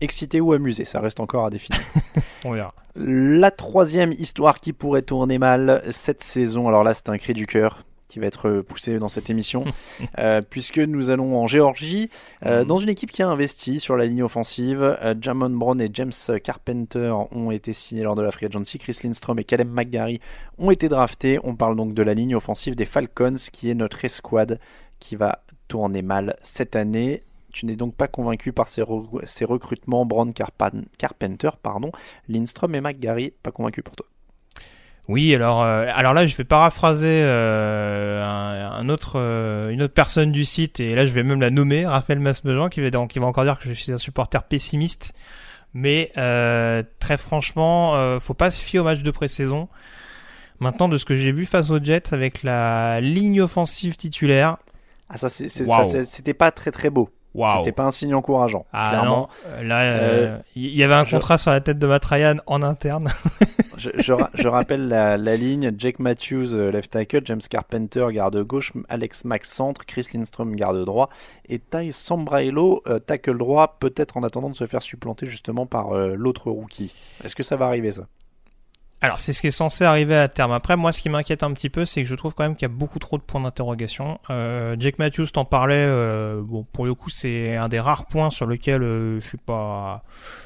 Excité 0.00 0.40
ou 0.40 0.52
amusé, 0.52 0.84
ça 0.84 1.00
reste 1.00 1.20
encore 1.20 1.46
à 1.46 1.50
définir. 1.50 1.80
On 2.44 2.52
verra. 2.52 2.74
La 2.94 3.50
troisième 3.50 4.12
histoire 4.12 4.60
qui 4.60 4.72
pourrait 4.72 5.02
tourner 5.02 5.38
mal 5.38 5.82
cette 5.90 6.22
saison, 6.22 6.68
alors 6.68 6.84
là 6.84 6.94
c'est 6.94 7.08
un 7.08 7.18
cri 7.18 7.34
du 7.34 7.46
cœur 7.46 7.84
qui 8.08 8.20
va 8.20 8.26
être 8.26 8.60
poussé 8.60 8.98
dans 8.98 9.08
cette 9.08 9.30
émission, 9.30 9.64
euh, 10.18 10.40
puisque 10.48 10.78
nous 10.78 11.10
allons 11.10 11.36
en 11.36 11.46
Géorgie, 11.46 12.08
euh, 12.44 12.64
dans 12.64 12.78
une 12.78 12.88
équipe 12.88 13.10
qui 13.10 13.22
a 13.22 13.28
investi 13.28 13.80
sur 13.80 13.96
la 13.96 14.06
ligne 14.06 14.22
offensive. 14.22 14.80
Euh, 15.02 15.14
Jamon 15.20 15.50
Brown 15.50 15.80
et 15.80 15.90
James 15.92 16.12
Carpenter 16.42 17.14
ont 17.32 17.50
été 17.50 17.72
signés 17.72 18.02
lors 18.02 18.14
de 18.14 18.22
la 18.22 18.30
Free 18.30 18.46
Agency. 18.46 18.78
Chris 18.78 18.98
Lindstrom 19.02 19.38
et 19.38 19.44
Caleb 19.44 19.68
McGarry 19.70 20.20
ont 20.58 20.70
été 20.70 20.88
draftés. 20.88 21.38
On 21.42 21.56
parle 21.56 21.76
donc 21.76 21.94
de 21.94 22.02
la 22.02 22.14
ligne 22.14 22.34
offensive 22.34 22.76
des 22.76 22.86
Falcons, 22.86 23.36
qui 23.52 23.70
est 23.70 23.74
notre 23.74 24.04
escouade 24.04 24.60
qui 24.98 25.16
va 25.16 25.42
tourner 25.68 26.02
mal 26.02 26.36
cette 26.42 26.76
année. 26.76 27.22
Tu 27.56 27.64
n'es 27.64 27.74
donc 27.74 27.94
pas 27.94 28.06
convaincu 28.06 28.52
par 28.52 28.68
ces, 28.68 28.82
re- 28.82 29.24
ces 29.24 29.46
recrutements 29.46 30.06
Carpan- 30.34 30.84
Carpenter, 30.98 31.48
pardon, 31.62 31.90
Lindstrom 32.28 32.74
et 32.74 32.82
McGarry, 32.82 33.32
pas 33.42 33.50
convaincu 33.50 33.82
pour 33.82 33.96
toi. 33.96 34.04
Oui, 35.08 35.34
alors, 35.34 35.62
euh, 35.62 35.86
alors 35.94 36.12
là, 36.12 36.26
je 36.26 36.36
vais 36.36 36.44
paraphraser 36.44 37.08
euh, 37.08 38.22
un, 38.22 38.72
un 38.72 38.88
autre, 38.90 39.12
euh, 39.16 39.70
une 39.70 39.80
autre 39.80 39.94
personne 39.94 40.32
du 40.32 40.44
site, 40.44 40.80
et 40.80 40.94
là, 40.94 41.06
je 41.06 41.12
vais 41.12 41.22
même 41.22 41.40
la 41.40 41.48
nommer, 41.48 41.86
Raphaël 41.86 42.20
Masmejean, 42.20 42.68
qui 42.68 42.82
va, 42.82 42.90
donc, 42.90 43.08
qui 43.08 43.20
va 43.20 43.26
encore 43.26 43.44
dire 43.44 43.58
que 43.58 43.68
je 43.68 43.72
suis 43.72 43.90
un 43.90 43.96
supporter 43.96 44.42
pessimiste. 44.42 45.14
Mais 45.72 46.12
très 46.98 47.16
franchement, 47.16 48.18
faut 48.20 48.34
pas 48.34 48.50
se 48.50 48.62
fier 48.62 48.80
au 48.80 48.84
match 48.84 49.02
de 49.02 49.10
pré-saison. 49.10 49.68
Maintenant, 50.60 50.88
de 50.90 50.98
ce 50.98 51.06
que 51.06 51.16
j'ai 51.16 51.32
vu 51.32 51.46
face 51.46 51.70
aux 51.70 51.82
Jets 51.82 52.12
avec 52.12 52.42
la 52.42 53.00
ligne 53.00 53.40
offensive 53.40 53.96
titulaire, 53.96 54.58
Ah 55.08 55.16
ça, 55.18 55.28
c'était 56.04 56.34
pas 56.34 56.50
très 56.50 56.70
très 56.72 56.90
beau. 56.90 57.10
Waouh. 57.36 57.58
C'était 57.58 57.72
pas 57.72 57.84
un 57.84 57.90
signe 57.90 58.14
encourageant. 58.14 58.66
Ah 58.72 58.88
clairement. 58.90 59.28
non, 59.60 59.62
là, 59.68 59.82
euh, 59.82 60.38
il 60.54 60.74
y 60.74 60.82
avait 60.82 60.94
un 60.94 61.04
je- 61.04 61.10
contrat 61.12 61.38
sur 61.38 61.50
la 61.50 61.60
tête 61.60 61.78
de 61.78 61.86
Matt 61.86 62.04
Ryan 62.04 62.36
en 62.46 62.62
interne. 62.62 63.08
Je, 63.78 63.90
je 63.98 64.12
ra- 64.14 64.30
je 64.32 64.48
rappelle 64.48 64.88
la, 64.88 65.18
la 65.18 65.36
ligne 65.36 65.70
Jake 65.76 65.98
Matthews, 65.98 66.54
euh, 66.54 66.70
left 66.70 66.90
tackle, 66.92 67.20
James 67.24 67.40
Carpenter, 67.50 68.06
garde 68.10 68.42
gauche, 68.42 68.72
Alex 68.88 69.24
Max 69.26 69.50
centre, 69.52 69.84
Chris 69.84 70.06
Lindstrom, 70.14 70.56
garde 70.56 70.82
droit, 70.86 71.10
et 71.48 71.58
Ty 71.58 71.92
Sambrailo, 71.92 72.82
euh, 72.86 72.98
tackle 72.98 73.36
droit, 73.36 73.76
peut-être 73.78 74.16
en 74.16 74.22
attendant 74.22 74.48
de 74.48 74.56
se 74.56 74.64
faire 74.64 74.80
supplanter 74.82 75.26
justement 75.26 75.66
par 75.66 75.92
euh, 75.92 76.14
l'autre 76.16 76.50
rookie. 76.50 76.94
Est-ce 77.22 77.36
que 77.36 77.42
ça 77.42 77.56
va 77.56 77.66
arriver 77.66 77.92
ça? 77.92 78.04
Alors, 79.02 79.18
c'est 79.18 79.34
ce 79.34 79.42
qui 79.42 79.48
est 79.48 79.50
censé 79.50 79.84
arriver 79.84 80.16
à 80.16 80.26
terme. 80.26 80.52
Après, 80.52 80.74
moi, 80.76 80.92
ce 80.92 81.02
qui 81.02 81.10
m'inquiète 81.10 81.42
un 81.42 81.52
petit 81.52 81.68
peu, 81.68 81.84
c'est 81.84 82.02
que 82.02 82.08
je 82.08 82.14
trouve 82.14 82.32
quand 82.32 82.44
même 82.44 82.56
qu'il 82.56 82.62
y 82.66 82.70
a 82.70 82.74
beaucoup 82.74 82.98
trop 82.98 83.18
de 83.18 83.22
points 83.22 83.42
d'interrogation. 83.42 84.18
Euh, 84.30 84.74
Jake 84.78 84.98
Matthews 84.98 85.26
t'en 85.26 85.44
parlait. 85.44 85.74
euh, 85.76 86.40
bon, 86.42 86.64
pour 86.72 86.86
le 86.86 86.94
coup, 86.94 87.10
c'est 87.10 87.56
un 87.56 87.68
des 87.68 87.78
rares 87.78 88.06
points 88.06 88.30
sur 88.30 88.46
lequel 88.46 88.82
euh, 88.82 89.20
je 89.20 89.26
suis 89.28 89.36
pas, 89.38 90.02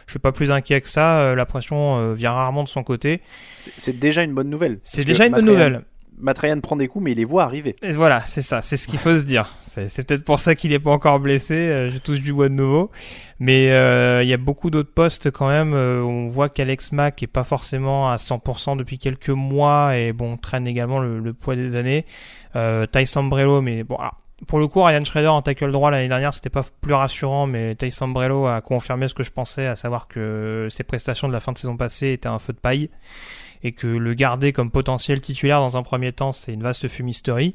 je 0.07 0.13
suis 0.13 0.19
pas 0.19 0.33
plus 0.33 0.51
inquiet 0.51 0.81
que 0.81 0.89
ça. 0.89 1.21
Euh, 1.21 1.35
la 1.37 1.47
pression 1.47 1.99
euh, 1.99 2.15
vient 2.15 2.33
rarement 2.33 2.65
de 2.65 2.69
son 2.69 2.83
côté. 2.83 3.23
C'est 3.59 3.99
déjà 3.99 4.25
une 4.25 4.35
bonne 4.35 4.51
nouvelle. 4.51 4.81
C'est 4.83 5.05
déjà 5.05 5.27
une 5.27 5.33
bonne 5.33 5.47
nouvelle. 5.47 5.85
Matt 6.19 6.39
Ryan 6.39 6.61
prend 6.61 6.77
des 6.77 6.89
coups, 6.89 7.05
mais 7.05 7.13
il 7.13 7.17
les 7.17 7.25
voit 7.25 7.45
arriver. 7.45 7.77
Et 7.83 7.93
voilà, 7.93 8.21
c'est 8.27 8.43
ça, 8.43 8.61
c'est 8.63 8.77
ce 8.77 8.87
qu'il 8.89 8.99
faut 8.99 9.19
se 9.19 9.25
dire. 9.25 9.57
C'est 9.63 10.07
peut-être 10.07 10.25
pour 10.25 10.41
ça 10.41 10.55
qu'il 10.55 10.73
est 10.73 10.79
pas 10.79 10.91
encore 10.91 11.21
blessé. 11.21 11.55
euh, 11.55 11.91
je 11.91 11.99
touche 11.99 12.21
du 12.21 12.33
bois 12.33 12.49
de 12.49 12.55
nouveau, 12.55 12.91
mais 13.39 13.71
euh, 13.71 14.23
il 14.23 14.29
y 14.29 14.33
a 14.35 14.37
beaucoup 14.37 14.71
d'autres 14.71 14.93
postes 14.93 15.31
quand 15.31 15.49
même. 15.49 15.73
euh, 15.75 16.03
on 16.03 16.29
voit 16.29 16.49
qu'Alex 16.49 16.93
Mack 16.93 17.23
est 17.23 17.27
pas 17.27 17.45
forcément 17.45 18.11
à 18.11 18.17
100% 18.17 18.77
depuis 18.77 18.99
quelques 18.99 19.31
mois 19.31 19.97
et 19.97 20.13
bon 20.13 20.37
traîne 20.37 20.67
également 20.67 20.99
le, 21.01 21.19
le 21.21 21.33
poids 21.33 21.57
des 21.57 21.77
années. 21.77 22.05
Euh, 22.57 22.87
Tyson 22.87 23.25
Brello, 23.25 23.63
mais 23.63 23.85
bon. 23.85 23.97
alors, 23.97 24.17
pour 24.47 24.59
le 24.59 24.67
coup, 24.69 24.83
Ryan 24.83 25.05
Schrader 25.05 25.29
en 25.29 25.43
tackle 25.43 25.71
droit 25.71 25.91
l'année 25.91 26.09
dernière, 26.09 26.33
c'était 26.35 26.49
pas 26.51 26.65
plus 26.81 26.95
rassurant, 26.95 27.47
mais 27.47 27.75
Tyson 27.77 28.09
Brello 28.09 28.47
a 28.47 28.61
confirmé 28.63 29.07
ce 29.07 29.13
que 29.15 29.23
je 29.23 29.31
pensais, 29.31 29.67
à 29.67 29.77
savoir 29.77 30.09
que 30.09 30.67
ses 30.71 30.83
prestations 30.83 31.29
de 31.29 31.33
la 31.35 31.41
fin 31.41 31.53
de 31.53 31.59
saison 31.59 31.77
passée 31.77 32.13
étaient 32.13 32.27
un 32.29 32.39
feu 32.39 32.55
de 32.55 32.59
paille 32.59 32.89
et 33.63 33.73
que 33.73 33.87
le 33.87 34.15
garder 34.15 34.53
comme 34.53 34.71
potentiel 34.71 35.21
titulaire 35.21 35.61
dans 35.61 35.77
un 35.77 35.83
premier 35.83 36.13
temps, 36.13 36.33
c'est 36.33 36.53
une 36.53 36.63
vaste 36.63 36.89
fumisterie. 36.89 37.55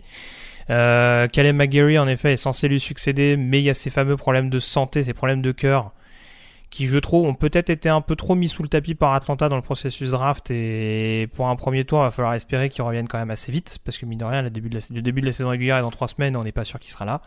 Euh, 0.70 1.28
Caleb 1.28 1.56
McGarry, 1.56 1.98
en 2.00 2.08
effet, 2.08 2.34
est 2.34 2.38
censé 2.38 2.68
lui 2.68 2.80
succéder, 2.80 3.38
mais 3.38 3.60
il 3.60 3.64
y 3.64 3.70
a 3.70 3.74
ces 3.74 3.90
fameux 3.90 4.18
problèmes 4.18 4.50
de 4.50 4.60
santé, 4.60 5.04
ces 5.04 5.14
problèmes 5.14 5.42
de 5.42 5.52
cœur 5.52 5.94
qui 6.70 6.88
je 6.88 6.98
trouve 6.98 7.26
ont 7.26 7.34
peut-être 7.36 7.70
été 7.70 7.88
un 7.88 8.02
peu 8.02 8.18
trop 8.18 8.36
mis 8.36 8.50
sous 8.50 8.62
le 8.62 8.68
tapis 8.68 8.96
par 8.96 9.14
Atlanta 9.14 9.48
dans 9.48 9.56
le 9.56 9.62
processus 9.62 10.12
draft 10.12 10.52
et 10.52 11.30
pour 11.34 11.48
un 11.48 11.56
premier 11.56 11.86
tour 11.86 12.00
il 12.00 12.04
va 12.04 12.12
falloir 12.12 12.34
espérer 12.34 12.70
qu'ils 12.70 12.84
reviennent 12.84 13.08
quand 13.08 13.18
même 13.18 13.32
assez 13.32 13.50
vite 13.50 13.80
parce 13.86 13.98
que 13.98 14.06
mine 14.06 14.20
de 14.20 14.26
rien 14.26 14.42
le 14.42 14.50
début 14.50 14.70
de 14.70 14.76
la, 14.76 14.82
le 14.94 15.02
début 15.02 15.22
de 15.22 15.26
la 15.26 15.32
saison 15.32 15.50
régulière 15.50 15.78
est 15.78 15.82
dans 15.82 15.92
trois 15.92 16.10
semaines 16.10 16.36
on 16.36 16.44
n'est 16.44 16.52
pas 16.52 16.66
sûr 16.66 16.80
qu'il 16.80 16.92
sera 16.92 17.06
là. 17.06 17.22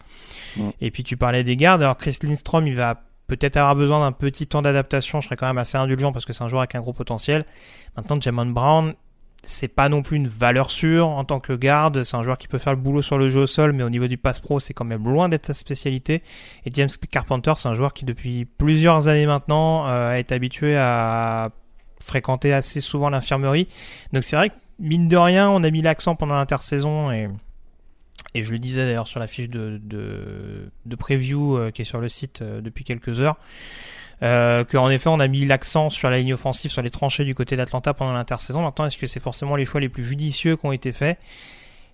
Et 0.81 0.91
puis 0.91 1.03
tu 1.03 1.17
parlais 1.17 1.45
des 1.45 1.57
gardes. 1.57 1.83
Alors 1.83 1.97
Chris 1.97 2.19
Lindstrom 2.23 2.67
il 2.67 2.75
va 2.75 3.01
peut-être 3.29 3.57
avoir 3.57 3.77
besoin 3.77 4.01
d'un 4.01 4.13
petit 4.13 4.47
temps 4.47 4.63
d'adaptation 4.63 5.21
je 5.21 5.27
serais 5.27 5.37
quand 5.37 5.47
même 5.47 5.59
assez 5.59 5.79
indulgent 5.79 6.13
parce 6.13 6.25
que 6.25 6.33
c'est 6.33 6.43
un 6.43 6.49
joueur 6.49 6.63
avec 6.63 6.75
un 6.75 6.81
gros 6.81 6.93
potentiel 6.93 7.45
maintenant 7.97 8.21
Jamon 8.21 8.47
Brown 8.47 8.95
c'est 9.45 9.69
pas 9.69 9.89
non 9.89 10.03
plus 10.03 10.17
une 10.17 10.29
valeur 10.29 10.71
sûre 10.71 11.07
en 11.07 11.25
tant 11.25 11.41
que 11.41 11.53
garde. 11.53 12.03
C'est 12.03 12.17
un 12.17 12.23
joueur 12.23 12.39
qui 12.39 12.49
peut 12.49 12.59
faire 12.59 12.73
le 12.73 12.81
boulot 12.81 13.03
sur 13.03 13.19
le 13.19 13.31
jeu 13.31 13.41
au 13.41 13.47
sol, 13.47 13.73
mais 13.73 13.83
au 13.83 13.91
niveau 13.91 14.07
du 14.07 14.19
pass 14.19 14.41
pro, 14.41 14.61
c'est 14.61 14.75
quand 14.75 14.85
même 14.85 15.05
loin 15.05 15.29
d'être 15.29 15.47
sa 15.47 15.55
spécialité. 15.55 16.23
Et 16.67 16.71
James 16.73 16.91
Carpenter, 17.11 17.53
c'est 17.57 17.69
un 17.69 17.75
joueur 17.75 17.95
qui 17.95 18.05
depuis 18.05 18.45
plusieurs 18.45 19.09
années 19.09 19.27
maintenant 19.27 19.89
euh, 19.89 20.13
est 20.13 20.33
habitué 20.33 20.77
à 20.77 21.51
fréquenter 22.03 22.53
assez 22.53 22.81
souvent 22.81 23.11
l'infirmerie. 23.11 23.69
Donc 24.13 24.25
c'est 24.25 24.37
vrai 24.37 24.51
que 24.51 24.55
mine 24.79 25.09
de 25.09 25.17
rien, 25.17 25.51
on 25.51 25.63
a 25.63 25.71
mis 25.71 25.83
l'accent 25.83 26.15
pendant 26.15 26.35
l'intersaison 26.35 27.11
et 27.11 27.29
et 28.35 28.43
je 28.43 28.53
le 28.53 28.59
disais 28.59 28.85
d'ailleurs 28.85 29.09
sur 29.09 29.21
la 29.21 29.27
fiche 29.27 29.49
de, 29.49 29.81
de, 29.83 30.71
de 30.87 30.97
preview 30.97 31.57
euh, 31.57 31.71
qui 31.71 31.83
est 31.83 31.85
sur 31.85 32.01
le 32.01 32.09
site 32.09 32.43
euh, 32.43 32.61
depuis 32.61 32.85
quelques 32.85 33.21
heures, 33.21 33.37
euh, 34.23 34.65
qu'en 34.65 34.91
effet 34.91 35.09
on 35.09 35.21
a 35.21 35.29
mis 35.29 35.47
l'accent 35.47 35.91
sur 35.91 36.11
la 36.11 36.19
ligne 36.19 36.35
offensive, 36.35 36.71
sur 36.71 36.83
les 36.83 36.91
tranchées 36.91 37.25
du 37.25 37.35
côté 37.35 37.57
d'Atlanta 37.57 37.95
pendant 37.95 38.13
l'intersaison. 38.13 38.63
Maintenant, 38.63 38.87
est-ce 38.87 38.99
que 38.99 39.07
c'est 39.07 39.21
forcément 39.21 39.57
les 39.57 39.65
choix 39.65 39.81
les 39.81 39.89
plus 39.89 40.05
judicieux 40.05 40.57
qui 40.57 40.67
ont 40.67 40.73
été 40.73 40.93
faits? 40.93 41.19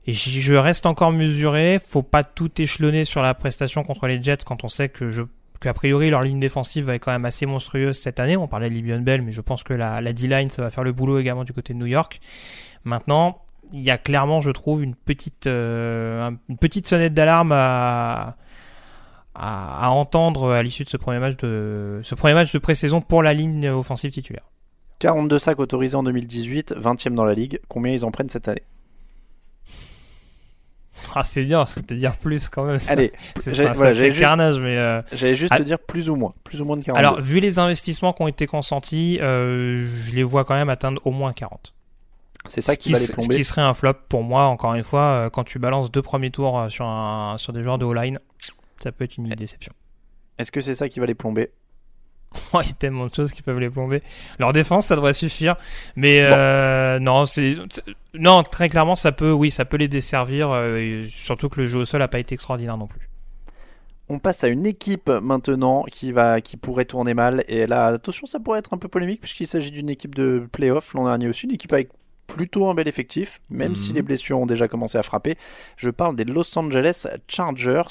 Et 0.07 0.13
je 0.13 0.55
reste 0.55 0.85
encore 0.85 1.13
mesuré. 1.13 1.79
Faut 1.83 2.03
pas 2.03 2.25
tout 2.25 2.51
échelonner 2.61 3.07
sur 3.07 3.23
la 3.23 3.33
prestation 3.33 3.83
contre 3.85 4.07
les 4.07 4.23
Jets 4.23 4.45
quand 4.45 4.63
on 4.63 4.69
sait 4.69 4.91
que 4.91 5.11
je 5.11 5.23
qu'a 5.61 5.73
priori 5.73 6.11
leur 6.11 6.21
ligne 6.21 6.41
défensive 6.41 6.85
va 6.85 6.97
être 6.97 7.03
quand 7.03 7.13
même 7.13 7.25
assez 7.25 7.47
monstrueuse 7.47 7.99
cette 7.99 8.21
année. 8.21 8.37
On 8.37 8.47
parlait 8.47 8.69
de 8.69 8.75
Livion 8.75 9.01
Bell, 9.01 9.23
mais 9.23 9.33
je 9.33 9.41
pense 9.41 9.63
que 9.63 9.73
la 9.73 10.13
D-line 10.13 10.51
ça 10.51 10.61
va 10.61 10.71
faire 10.71 10.85
le 10.85 10.93
boulot 10.93 11.19
également 11.19 11.45
du 11.45 11.55
côté 11.55 11.73
de 11.73 11.79
New 11.79 11.87
York. 11.87 12.21
Maintenant, 12.85 13.44
il 13.73 13.81
y 13.81 13.91
a 13.91 13.99
clairement, 13.99 14.41
je 14.41 14.51
trouve, 14.51 14.83
une 14.83 14.95
petite, 14.95 15.47
euh, 15.47 16.29
un- 16.31 16.37
une 16.49 16.59
petite 16.59 16.87
sonnette 16.87 17.15
d'alarme 17.15 17.53
à, 17.53 18.37
à, 19.35 19.87
à 19.87 19.89
entendre 19.91 20.51
à 20.53 20.63
l'issue 20.63 20.85
de 20.85 20.89
ce 20.89 20.97
premier 20.97 21.19
match 21.19 21.37
de 21.39 22.01
ce 22.05 22.15
premier 22.15 22.35
match 22.35 22.53
de 22.53 22.59
pré-saison 22.59 23.01
pour 23.01 23.23
la 23.23 23.35
ligne 23.35 23.69
offensive 23.71 24.11
titulaire. 24.11 24.45
42 25.01 25.39
sacs 25.39 25.59
autorisés 25.59 25.97
en 25.97 26.03
2018, 26.05 26.75
20e 26.79 27.15
dans 27.15 27.25
la 27.25 27.35
ligue. 27.35 27.61
Combien 27.69 27.93
ils 27.93 28.05
en 28.05 28.11
prennent 28.11 28.31
cette 28.31 28.49
année? 28.49 28.63
Ah, 31.17 31.23
c'est 31.23 31.45
dur, 31.45 31.69
c'est 31.69 31.87
te 31.87 31.95
dire 31.95 32.17
plus 32.17 32.49
quand 32.49 32.65
même. 32.65 32.79
Allez, 32.89 33.13
c'est 33.41 33.51
voilà, 33.75 33.93
juste- 33.93 34.19
carnage, 34.19 34.59
mais 34.59 34.77
euh, 34.77 35.03
J'allais 35.13 35.35
juste 35.35 35.55
te 35.57 35.63
dire 35.63 35.79
plus 35.79 36.09
ou 36.09 36.17
moins. 36.17 36.33
Plus 36.45 36.61
ou 36.61 36.65
moins 36.65 36.77
de 36.77 36.83
42. 36.83 36.99
alors 37.07 37.21
vu 37.21 37.41
les 37.41 37.59
investissements 37.59 38.13
qui 38.13 38.23
ont 38.23 38.29
été 38.29 38.47
consentis, 38.47 39.19
euh, 39.21 39.89
je 40.07 40.15
les 40.15 40.23
vois 40.23 40.45
quand 40.45 40.55
même 40.55 40.71
atteindre 40.71 41.01
au 41.05 41.11
moins 41.11 41.33
40. 41.33 41.75
C'est 42.49 42.61
ça 42.61 42.73
ce 42.75 42.79
qui 42.79 42.93
va 42.93 42.99
les 42.99 43.07
ce 43.07 43.13
plomber. 43.13 43.37
qui 43.37 43.45
serait 43.45 43.63
un 43.63 43.75
flop 43.75 43.95
pour 44.09 44.23
moi, 44.23 44.45
encore 44.47 44.75
une 44.75 44.83
fois, 44.85 45.01
euh, 45.27 45.31
quand 45.31 45.45
tu 45.45 45.59
balances 45.59 45.91
deux 45.91 46.03
premiers 46.03 46.31
tours 46.31 46.59
euh, 46.59 46.69
sur, 46.69 46.85
un, 46.87 47.37
sur 47.39 47.53
des 47.53 47.63
joueurs 47.63 47.79
de 47.79 47.85
O-line, 47.85 48.19
ça 48.83 48.93
peut 48.93 49.05
être 49.05 49.17
une 49.17 49.29
déception. 49.31 49.73
Est-ce 50.39 50.53
que 50.53 50.61
c'est 50.61 50.75
ça 50.75 50.89
qui 50.89 51.01
va 51.01 51.07
les 51.07 51.15
plomber? 51.15 51.51
Il 52.55 52.67
y 52.67 52.71
a 52.71 52.73
tellement 52.75 53.07
de 53.07 53.15
choses 53.15 53.33
qui 53.33 53.43
peuvent 53.43 53.61
les 53.61 53.71
plomber. 53.71 54.03
Leur 54.39 54.53
défense, 54.53 54.87
ça 54.87 54.97
devrait 54.97 55.15
suffire. 55.15 55.57
Mais 55.97 56.21
euh, 56.23 56.99
non, 56.99 57.27
c'est 57.27 57.57
non 58.15 58.43
très 58.43 58.69
clairement, 58.69 58.97
ça 58.97 59.13
peut, 59.13 59.33
oui, 59.33 59.51
ça 59.51 59.65
peut 59.65 59.77
les 59.77 59.89
desservir. 59.89 60.51
euh, 60.51 61.05
surtout 61.09 61.49
que 61.49 61.61
le 61.61 61.69
jeu 61.69 61.79
au 61.81 61.85
sol 61.85 62.03
a 62.03 62.09
pas 62.09 62.19
été 62.19 62.35
extraordinaire 62.35 62.77
non 62.77 62.87
plus. 62.89 63.09
On 64.11 64.19
passe 64.19 64.45
à 64.45 64.49
une 64.49 64.67
équipe 64.67 65.09
maintenant 65.09 65.85
qui 65.85 66.13
va, 66.13 66.43
qui 66.43 66.59
pourrait 66.59 66.85
tourner 66.85 67.15
mal. 67.15 67.43
Et 67.49 67.67
là, 67.67 67.87
attention, 67.87 68.27
ça 68.27 68.39
pourrait 68.39 68.59
être 68.59 68.75
un 68.75 68.79
peu 68.79 68.89
polémique 68.89 69.21
puisqu'il 69.21 69.47
s'agit 69.47 69.71
d'une 69.71 69.89
équipe 69.89 70.15
de 70.15 70.47
playoff 70.53 70.93
l'an 70.93 71.05
dernier 71.07 71.29
aussi, 71.29 71.47
une 71.47 71.53
équipe 71.55 71.73
avec 71.73 71.89
plutôt 72.27 72.69
un 72.69 72.75
bel 72.75 72.89
effectif, 72.89 73.41
même 73.51 73.71
Mhm. 73.71 73.77
si 73.77 73.93
les 73.93 74.03
blessures 74.03 74.39
ont 74.39 74.47
déjà 74.47 74.67
commencé 74.69 74.97
à 74.99 75.03
frapper. 75.03 75.37
Je 75.77 75.91
parle 75.91 76.17
des 76.17 76.25
Los 76.25 76.59
Angeles 76.59 77.07
Chargers 77.29 77.83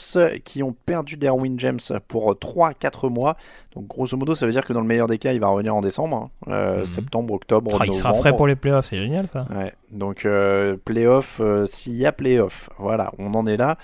qui 0.43 0.63
ont 0.63 0.75
perdu 0.85 1.17
Derwin 1.17 1.59
James 1.59 1.79
pour 2.07 2.37
3-4 2.37 3.09
mois. 3.09 3.37
Donc 3.75 3.87
grosso 3.87 4.17
modo, 4.17 4.35
ça 4.35 4.45
veut 4.45 4.51
dire 4.51 4.65
que 4.65 4.73
dans 4.73 4.81
le 4.81 4.87
meilleur 4.87 5.07
des 5.07 5.17
cas, 5.17 5.33
il 5.33 5.39
va 5.39 5.47
revenir 5.47 5.75
en 5.75 5.81
décembre, 5.81 6.29
hein. 6.47 6.51
Euh, 6.51 6.79
Mhm. 6.79 6.85
septembre, 6.85 7.33
octobre, 7.33 7.71
Oh, 7.73 7.83
il 7.85 7.93
sera 7.93 8.13
frais 8.13 8.35
pour 8.35 8.47
les 8.47 8.55
playoffs, 8.55 8.87
c'est 8.87 8.97
génial 8.97 9.27
ça. 9.27 9.47
Ouais, 9.49 9.73
donc 9.91 10.25
euh, 10.25 10.77
playoff, 10.83 11.39
euh, 11.39 11.65
s'il 11.65 11.93
y 11.95 12.05
a 12.05 12.11
playoff, 12.11 12.69
voilà, 12.79 13.11
on 13.19 13.33
en 13.35 13.45
est 13.47 13.57
là. 13.57 13.77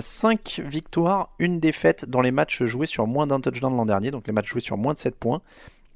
5 0.00 0.60
victoires, 0.64 1.30
une 1.38 1.60
défaite 1.60 2.08
dans 2.08 2.20
les 2.20 2.30
matchs 2.32 2.62
joués 2.64 2.86
sur 2.86 3.06
moins 3.06 3.26
d'un 3.26 3.40
touchdown 3.40 3.76
l'an 3.76 3.86
dernier, 3.86 4.10
donc 4.10 4.26
les 4.26 4.32
matchs 4.32 4.48
joués 4.48 4.60
sur 4.60 4.76
moins 4.76 4.92
de 4.94 4.98
7 4.98 5.16
points. 5.16 5.40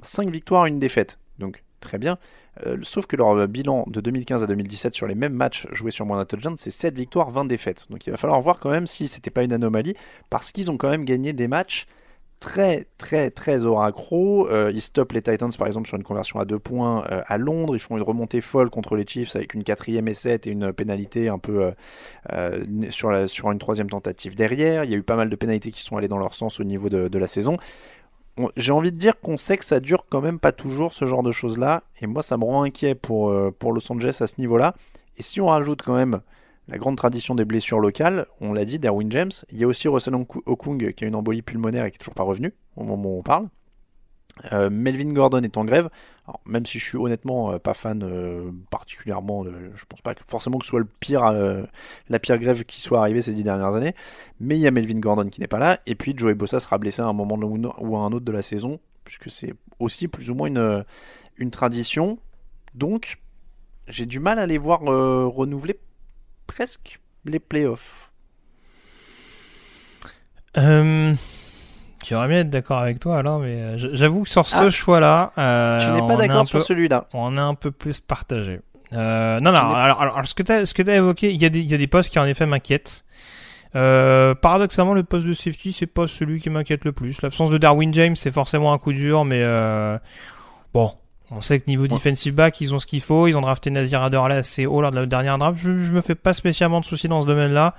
5 0.03 0.29
victoires, 0.31 0.67
une 0.67 0.79
défaite, 0.79 1.19
donc 1.39 1.63
très 1.81 1.99
bien. 1.99 2.19
Euh, 2.67 2.77
sauf 2.83 3.07
que 3.07 3.17
leur 3.17 3.49
bilan 3.49 3.85
de 3.87 4.01
2015 4.01 4.43
à 4.43 4.47
2017 4.47 4.95
sur 4.95 5.07
les 5.07 5.15
mêmes 5.15 5.35
matchs 5.35 5.67
joués 5.73 5.91
sur 5.91 6.07
moins 6.07 6.25
d'un 6.25 6.57
c'est 6.57 6.71
7 6.71 6.95
victoires, 6.95 7.31
20 7.31 7.45
défaites. 7.45 7.87
Donc 7.91 8.07
il 8.07 8.11
va 8.11 8.17
falloir 8.17 8.41
voir 8.41 8.59
quand 8.59 8.71
même 8.71 8.87
si 8.87 9.09
c'était 9.09 9.31
pas 9.31 9.43
une 9.43 9.53
anomalie, 9.53 9.95
parce 10.31 10.53
qu'ils 10.53 10.71
ont 10.71 10.77
quand 10.77 10.91
même 10.91 11.05
gagné 11.05 11.33
des 11.33 11.49
matchs 11.49 11.87
très 12.41 12.87
très 12.99 13.31
très 13.31 13.65
au 13.65 13.75
raccro. 13.75 14.49
Euh, 14.49 14.71
ils 14.73 14.81
stoppent 14.81 15.13
les 15.13 15.23
Titans 15.23 15.51
par 15.57 15.67
exemple 15.67 15.89
sur 15.89 15.97
une 15.97 16.05
conversion 16.05 16.39
à 16.39 16.45
deux 16.45 16.59
points 16.59 17.05
euh, 17.11 17.23
à 17.27 17.39
Londres. 17.39 17.75
Ils 17.77 17.81
font 17.81 17.97
une 17.97 18.03
remontée 18.03 18.41
folle 18.41 18.71
contre 18.71 18.97
les 18.97 19.07
Chiefs 19.07 19.35
avec 19.37 19.55
une 19.55 19.65
quatrième 19.65 20.13
7 20.13 20.47
et 20.47 20.51
une 20.51 20.73
pénalité 20.73 21.29
un 21.29 21.39
peu 21.39 21.65
euh, 21.65 21.71
euh, 22.33 22.65
sur, 22.91 23.29
sur 23.29 23.51
une 23.51 23.59
troisième 23.59 23.91
tentative 23.91 24.35
derrière. 24.35 24.85
Il 24.85 24.91
y 24.91 24.95
a 24.95 24.97
eu 24.97 25.03
pas 25.03 25.17
mal 25.17 25.31
de 25.31 25.37
pénalités 25.37 25.71
qui 25.71 25.83
sont 25.83 25.97
allées 25.97 26.09
dans 26.09 26.19
leur 26.19 26.35
sens 26.35 26.61
au 26.61 26.65
niveau 26.65 26.89
de, 26.89 27.09
de 27.09 27.19
la 27.19 27.27
saison. 27.27 27.57
J'ai 28.57 28.73
envie 28.73 28.93
de 28.93 28.97
dire 28.97 29.19
qu'on 29.21 29.37
sait 29.37 29.57
que 29.59 29.65
ça 29.65 29.81
dure 29.81 30.07
quand 30.09 30.21
même 30.21 30.39
pas 30.39 30.53
toujours 30.53 30.95
ce 30.95 31.07
genre 31.07 31.23
de 31.23 31.33
choses 31.33 31.59
là. 31.59 31.83
Et 32.01 32.07
moi 32.07 32.23
ça 32.23 32.37
me 32.37 32.45
rend 32.45 32.63
inquiet 32.63 32.95
pour, 32.95 33.31
euh, 33.31 33.51
Los 33.63 33.91
Angeles 33.93 34.19
à 34.21 34.27
ce 34.27 34.35
niveau 34.39 34.57
là. 34.57 34.75
Et 35.17 35.23
si 35.23 35.41
on 35.41 35.47
rajoute 35.47 35.83
quand 35.83 35.95
même 35.97 36.21
la 36.69 36.79
grande 36.79 36.97
tradition 36.97 37.35
des 37.35 37.45
blessures 37.45 37.81
locales, 37.81 38.27
on 38.41 38.53
l'a 38.53 38.65
dit, 38.65 38.79
Derwin 38.79 39.11
James. 39.11 39.31
Il 39.51 39.59
y 39.59 39.65
a 39.65 39.67
aussi 39.67 39.89
Russell 39.89 40.15
Oku- 40.15 40.43
Okung 40.47 40.93
qui 40.93 41.05
a 41.05 41.07
une 41.09 41.15
embolie 41.15 41.43
pulmonaire 41.43 41.87
et 41.87 41.91
qui 41.91 41.97
est 41.97 41.99
toujours 41.99 42.15
pas 42.15 42.23
revenu 42.23 42.53
au 42.77 42.85
moment 42.85 43.09
où 43.09 43.19
on 43.19 43.23
parle. 43.23 43.49
Euh, 44.53 44.71
Melvin 44.71 45.13
Gordon 45.13 45.43
est 45.43 45.57
en 45.57 45.65
grève. 45.65 45.89
Même 46.47 46.67
si 46.67 46.79
je 46.79 46.85
suis 46.85 46.99
honnêtement 46.99 47.53
euh, 47.53 47.59
pas 47.59 47.75
fan 47.75 48.03
euh, 48.03 48.51
particulièrement, 48.71 49.45
je 49.45 49.85
pense 49.87 50.01
pas 50.01 50.15
forcément 50.27 50.59
que 50.59 50.67
ce 50.67 50.71
soit 50.71 50.83
euh, 51.33 51.67
la 52.09 52.19
pire 52.19 52.39
grève 52.39 52.65
qui 52.65 52.81
soit 52.81 53.01
arrivée 53.01 53.23
ces 53.23 53.33
dix 53.33 53.45
dernières 53.45 53.75
années. 53.75 53.95
Mais 54.41 54.57
il 54.57 54.61
y 54.61 54.67
a 54.67 54.71
Melvin 54.71 54.99
Gordon 54.99 55.29
qui 55.29 55.41
n'est 55.41 55.47
pas 55.47 55.59
là. 55.59 55.81
Et 55.87 55.95
puis 55.95 56.15
Joey 56.17 56.35
Bossa 56.35 56.61
sera 56.61 56.79
blessé 56.79 57.03
à 57.03 57.07
un 57.07 57.13
moment 57.13 57.37
ou 57.37 57.97
à 57.97 58.01
un 58.01 58.13
autre 58.13 58.25
de 58.25 58.33
la 58.33 58.43
saison, 58.43 58.79
puisque 59.05 59.31
c'est 59.31 59.55
aussi 59.79 60.09
plus 60.09 60.31
ou 60.31 60.35
moins 60.35 60.49
une, 60.49 60.85
une 61.37 61.51
tradition. 61.51 62.19
Donc, 62.75 63.19
j'ai 63.87 64.07
du 64.07 64.21
mal 64.21 64.39
à 64.39 64.47
les 64.47 64.59
voir 64.59 64.81
renouveler 64.81 65.79
presque 66.47 67.01
les 67.25 67.39
playoffs. 67.39 68.09
Euh, 70.57 71.15
J'aimerais 72.07 72.29
bien 72.29 72.39
être 72.39 72.51
d'accord 72.51 72.79
avec 72.79 73.01
toi, 73.01 73.19
Alain, 73.19 73.39
mais 73.39 73.55
euh, 73.61 73.89
j'avoue 73.95 74.23
que 74.23 74.29
sur 74.29 74.47
ce 74.49 74.65
Ah. 74.65 74.71
choix-là, 74.71 75.33
euh, 75.39 75.79
Je 75.81 75.91
n'ai 75.91 76.01
on 76.01 76.07
pas 76.09 76.17
d'accord 76.17 76.47
sur 76.47 76.59
peu- 76.61 76.65
celui-là. 76.65 77.07
on 77.13 77.37
est 77.37 77.41
un 77.41 77.55
peu 77.55 77.71
plus 77.71 78.01
partagé. 78.01 78.61
Euh, 78.95 79.41
non, 79.41 79.53
non, 79.53 79.59
n'ai- 79.69 79.75
alors, 79.75 80.01
alors, 80.01 80.17
alors, 80.17 80.27
ce 80.27 80.35
que 80.35 80.43
tu 80.83 80.91
as, 80.91 80.97
évoqué, 80.97 81.31
il 81.31 81.41
y, 81.41 81.45
a 81.45 81.49
des, 81.51 81.61
il 81.61 81.67
y 81.67 81.75
a 81.75 81.79
des 81.79 81.87
postes 81.87 82.11
qui 82.11 82.19
en 82.19 82.25
effet 82.27 82.47
m'inquiètent. 82.47 83.05
Euh, 83.77 84.35
paradoxalement, 84.35 84.95
le 84.95 85.03
poste 85.03 85.27
de 85.27 85.35
safety, 85.35 85.73
c'est 85.73 85.87
pas 85.87 86.07
celui 86.07 86.41
qui 86.41 86.49
m'inquiète 86.49 86.85
le 86.87 86.93
plus. 86.93 87.21
L'absence 87.21 87.51
de 87.51 87.59
Darwin 87.59 87.93
James, 87.93 88.17
c'est 88.17 88.31
forcément 88.33 88.73
un 88.73 88.79
coup 88.79 88.95
dur, 88.95 89.27
mais 89.27 89.43
euh, 89.43 89.99
bon, 90.73 90.93
on 91.31 91.43
sait 91.43 91.61
que 91.61 91.67
niveau 91.69 91.87
defensive 91.87 92.35
back, 92.35 92.61
ils 92.63 92.75
ont 92.75 92.79
ce 92.79 92.87
qu'il 92.87 93.03
faut. 93.03 93.27
Ils 93.27 93.37
ont 93.37 93.43
drafté 93.43 93.71
Nazir 93.71 94.03
Adderley 94.03 94.37
assez 94.37 94.65
haut 94.65 94.81
lors 94.81 94.91
de 94.91 95.01
la 95.01 95.05
dernière 95.07 95.37
draft. 95.37 95.59
Je, 95.63 95.81
je 95.81 95.93
me 95.93 96.01
fais 96.01 96.15
pas 96.15 96.33
spécialement 96.33 96.81
de 96.81 96.87
soucis 96.87 97.09
dans 97.09 97.21
ce 97.21 97.27
domaine-là. 97.27 97.75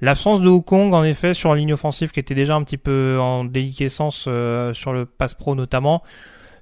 L'absence 0.00 0.40
de 0.40 0.48
Hukong, 0.48 0.94
en 0.94 1.04
effet, 1.04 1.34
sur 1.34 1.50
la 1.50 1.56
ligne 1.56 1.74
offensive, 1.74 2.10
qui 2.10 2.20
était 2.20 2.34
déjà 2.34 2.54
un 2.54 2.62
petit 2.62 2.78
peu 2.78 3.18
en 3.20 3.44
déliquescence 3.44 4.24
euh, 4.28 4.72
sur 4.72 4.92
le 4.92 5.06
pass 5.06 5.34
pro 5.34 5.54
notamment, 5.54 6.02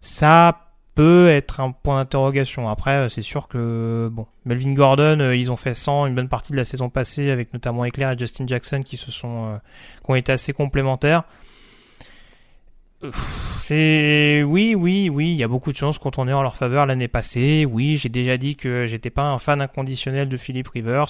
ça 0.00 0.68
peut 0.98 1.28
être 1.28 1.60
un 1.60 1.70
point 1.70 1.94
d'interrogation. 2.00 2.68
Après, 2.68 2.96
euh, 2.96 3.08
c'est 3.08 3.22
sûr 3.22 3.46
que 3.46 4.08
bon, 4.10 4.26
Melvin 4.44 4.74
Gordon, 4.74 5.20
euh, 5.20 5.36
ils 5.36 5.52
ont 5.52 5.56
fait 5.56 5.72
100 5.72 6.06
une 6.06 6.16
bonne 6.16 6.28
partie 6.28 6.50
de 6.50 6.56
la 6.56 6.64
saison 6.64 6.88
passée 6.88 7.30
avec 7.30 7.52
notamment 7.52 7.86
Eclair 7.86 8.10
et 8.10 8.18
Justin 8.18 8.48
Jackson 8.48 8.80
qui 8.84 8.96
se 8.96 9.12
sont, 9.12 9.46
euh, 9.46 9.58
qui 10.04 10.10
ont 10.10 10.16
été 10.16 10.32
assez 10.32 10.52
complémentaires. 10.52 11.22
C'est 13.60 14.42
oui, 14.46 14.74
oui, 14.74 15.10
oui, 15.12 15.30
il 15.30 15.36
y 15.36 15.44
a 15.44 15.48
beaucoup 15.48 15.72
de 15.72 15.76
chances 15.76 15.98
qu'on 15.98 16.10
tournait 16.10 16.32
en 16.32 16.42
leur 16.42 16.56
faveur 16.56 16.86
l'année 16.86 17.06
passée. 17.08 17.66
Oui, 17.70 17.96
j'ai 17.96 18.08
déjà 18.08 18.36
dit 18.36 18.56
que 18.56 18.86
j'étais 18.86 19.10
pas 19.10 19.30
un 19.30 19.38
fan 19.38 19.60
inconditionnel 19.60 20.28
de 20.28 20.36
Philip 20.36 20.66
Rivers. 20.68 21.06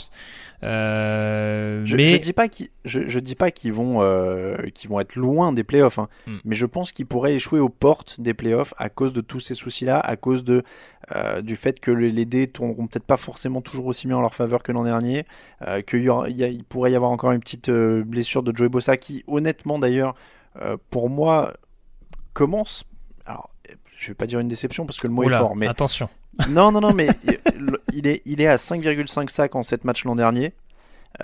Euh, 0.64 1.82
Je, 1.84 1.96
mais 1.96 2.08
je 2.08 2.16
dis 2.16 2.32
pas 2.32 2.48
qu'ils, 2.48 2.68
je, 2.84 3.06
je 3.06 3.18
dis 3.20 3.36
pas 3.36 3.50
qu'ils 3.50 3.72
vont, 3.72 4.02
euh, 4.02 4.56
qu'ils 4.74 4.90
vont 4.90 4.98
être 5.00 5.14
loin 5.16 5.52
des 5.52 5.64
playoffs, 5.64 5.98
hein, 5.98 6.08
Hmm. 6.26 6.36
mais 6.44 6.56
je 6.56 6.66
pense 6.66 6.90
qu'ils 6.92 7.06
pourraient 7.06 7.34
échouer 7.34 7.60
aux 7.60 7.68
portes 7.68 8.20
des 8.20 8.34
playoffs 8.34 8.74
à 8.76 8.88
cause 8.88 9.12
de 9.12 9.20
tous 9.20 9.40
ces 9.40 9.54
soucis-là, 9.54 9.98
à 10.00 10.16
cause 10.16 10.44
de 10.44 10.62
euh, 11.14 11.40
du 11.40 11.56
fait 11.56 11.80
que 11.80 11.90
les, 11.90 12.10
les 12.12 12.24
dés 12.26 12.48
tourneront 12.48 12.86
peut-être 12.86 13.06
pas 13.06 13.16
forcément 13.16 13.62
toujours 13.62 13.86
aussi 13.86 14.06
bien 14.08 14.16
en 14.18 14.20
leur 14.20 14.34
faveur 14.34 14.62
que 14.62 14.72
l'an 14.72 14.84
dernier, 14.84 15.24
euh, 15.66 15.80
qu'il 15.80 16.02
y 16.02 16.08
aura- 16.10 16.28
il 16.28 16.36
y 16.36 16.44
a- 16.44 16.48
il 16.48 16.64
pourrait 16.64 16.92
y 16.92 16.96
avoir 16.96 17.10
encore 17.12 17.32
une 17.32 17.40
petite 17.40 17.70
euh, 17.70 18.02
blessure 18.04 18.42
de 18.42 18.54
Joey 18.54 18.68
Bossa 18.68 18.96
qui, 18.98 19.24
honnêtement 19.26 19.78
d'ailleurs, 19.78 20.14
euh, 20.60 20.76
pour 20.90 21.08
moi, 21.08 21.54
commence 22.38 22.84
je 23.96 24.08
vais 24.08 24.14
pas 24.14 24.26
dire 24.28 24.38
une 24.38 24.46
déception 24.46 24.86
parce 24.86 24.96
que 24.98 25.08
le 25.08 25.12
mot 25.12 25.24
Oula, 25.24 25.36
est 25.36 25.40
fort, 25.40 25.56
mais 25.56 25.66
attention. 25.66 26.08
non, 26.48 26.70
non, 26.70 26.80
non, 26.80 26.94
mais 26.94 27.08
il 27.92 28.06
est, 28.06 28.22
il 28.26 28.40
est 28.40 28.46
à 28.46 28.54
5,5 28.54 29.28
sacs 29.28 29.56
en 29.56 29.64
7 29.64 29.84
matchs 29.84 30.04
l'an 30.04 30.14
dernier. 30.14 30.52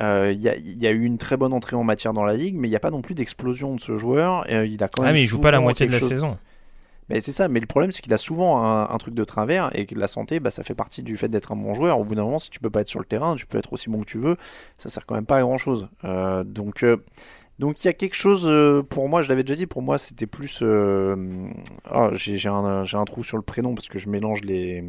Euh, 0.00 0.32
Il 0.34 0.40
y, 0.40 0.48
a, 0.48 0.56
il 0.56 0.82
y 0.82 0.86
a 0.88 0.90
eu 0.90 1.04
une 1.04 1.16
très 1.18 1.36
bonne 1.36 1.52
entrée 1.52 1.76
en 1.76 1.84
matière 1.84 2.12
dans 2.12 2.24
la 2.24 2.34
ligue, 2.34 2.56
mais 2.56 2.66
il 2.66 2.70
n'y 2.72 2.76
a 2.76 2.80
pas 2.80 2.90
non 2.90 3.00
plus 3.00 3.14
d'explosion 3.14 3.76
de 3.76 3.80
ce 3.80 3.96
joueur. 3.96 4.44
Euh, 4.50 4.66
il 4.66 4.82
a 4.82 4.88
quand 4.88 5.02
même 5.02 5.10
Ah, 5.10 5.12
mais 5.12 5.22
il 5.22 5.26
joue 5.28 5.38
pas 5.38 5.52
la 5.52 5.60
moitié 5.60 5.86
de 5.86 5.92
la 5.92 6.00
chose- 6.00 6.08
saison. 6.08 6.36
Mais 7.10 7.20
c'est 7.20 7.32
ça, 7.32 7.46
mais 7.48 7.60
le 7.60 7.66
problème 7.66 7.92
c'est 7.92 8.02
qu'il 8.02 8.12
a 8.14 8.18
souvent 8.18 8.64
un, 8.64 8.88
un 8.90 8.98
truc 8.98 9.14
de 9.14 9.24
travers 9.24 9.70
et 9.78 9.86
que 9.86 9.94
la 9.94 10.08
santé, 10.08 10.40
bah, 10.40 10.50
ça 10.50 10.64
fait 10.64 10.74
partie 10.74 11.02
du 11.04 11.16
fait 11.16 11.28
d'être 11.28 11.52
un 11.52 11.56
bon 11.56 11.74
joueur. 11.74 12.00
Au 12.00 12.04
bout 12.04 12.14
d'un 12.16 12.24
moment, 12.24 12.38
si 12.40 12.50
tu 12.50 12.58
peux 12.58 12.70
pas 12.70 12.80
être 12.80 12.88
sur 12.88 12.98
le 12.98 13.04
terrain, 13.04 13.36
tu 13.36 13.46
peux 13.46 13.58
être 13.58 13.72
aussi 13.72 13.88
bon 13.90 14.00
que 14.00 14.06
tu 14.06 14.18
veux, 14.18 14.36
ça 14.78 14.88
sert 14.88 15.06
quand 15.06 15.14
même 15.14 15.26
pas 15.26 15.36
à 15.36 15.42
grand 15.42 15.58
chose. 15.58 15.88
euh, 16.04 16.42
donc 16.44 16.82
il 17.61 17.84
y 17.84 17.88
a 17.88 17.92
quelque 17.92 18.14
chose 18.14 18.44
euh, 18.46 18.82
pour 18.82 19.09
moi, 19.09 19.22
je 19.22 19.28
l'avais 19.28 19.44
déjà 19.44 19.57
dit, 19.57 19.66
pour 19.66 19.82
moi 19.82 19.98
c'était 19.98 20.26
plus. 20.26 20.61
euh, 20.62 21.16
ah, 21.84 22.11
j'ai 22.14 22.48
un, 22.48 23.05
trou 23.05 23.22
sur 23.22 23.36
le 23.36 23.42
prénom 23.42 23.74
parce 23.74 23.88
que 23.88 23.98
je 23.98 24.09
mélange 24.09 24.42
les. 24.42 24.84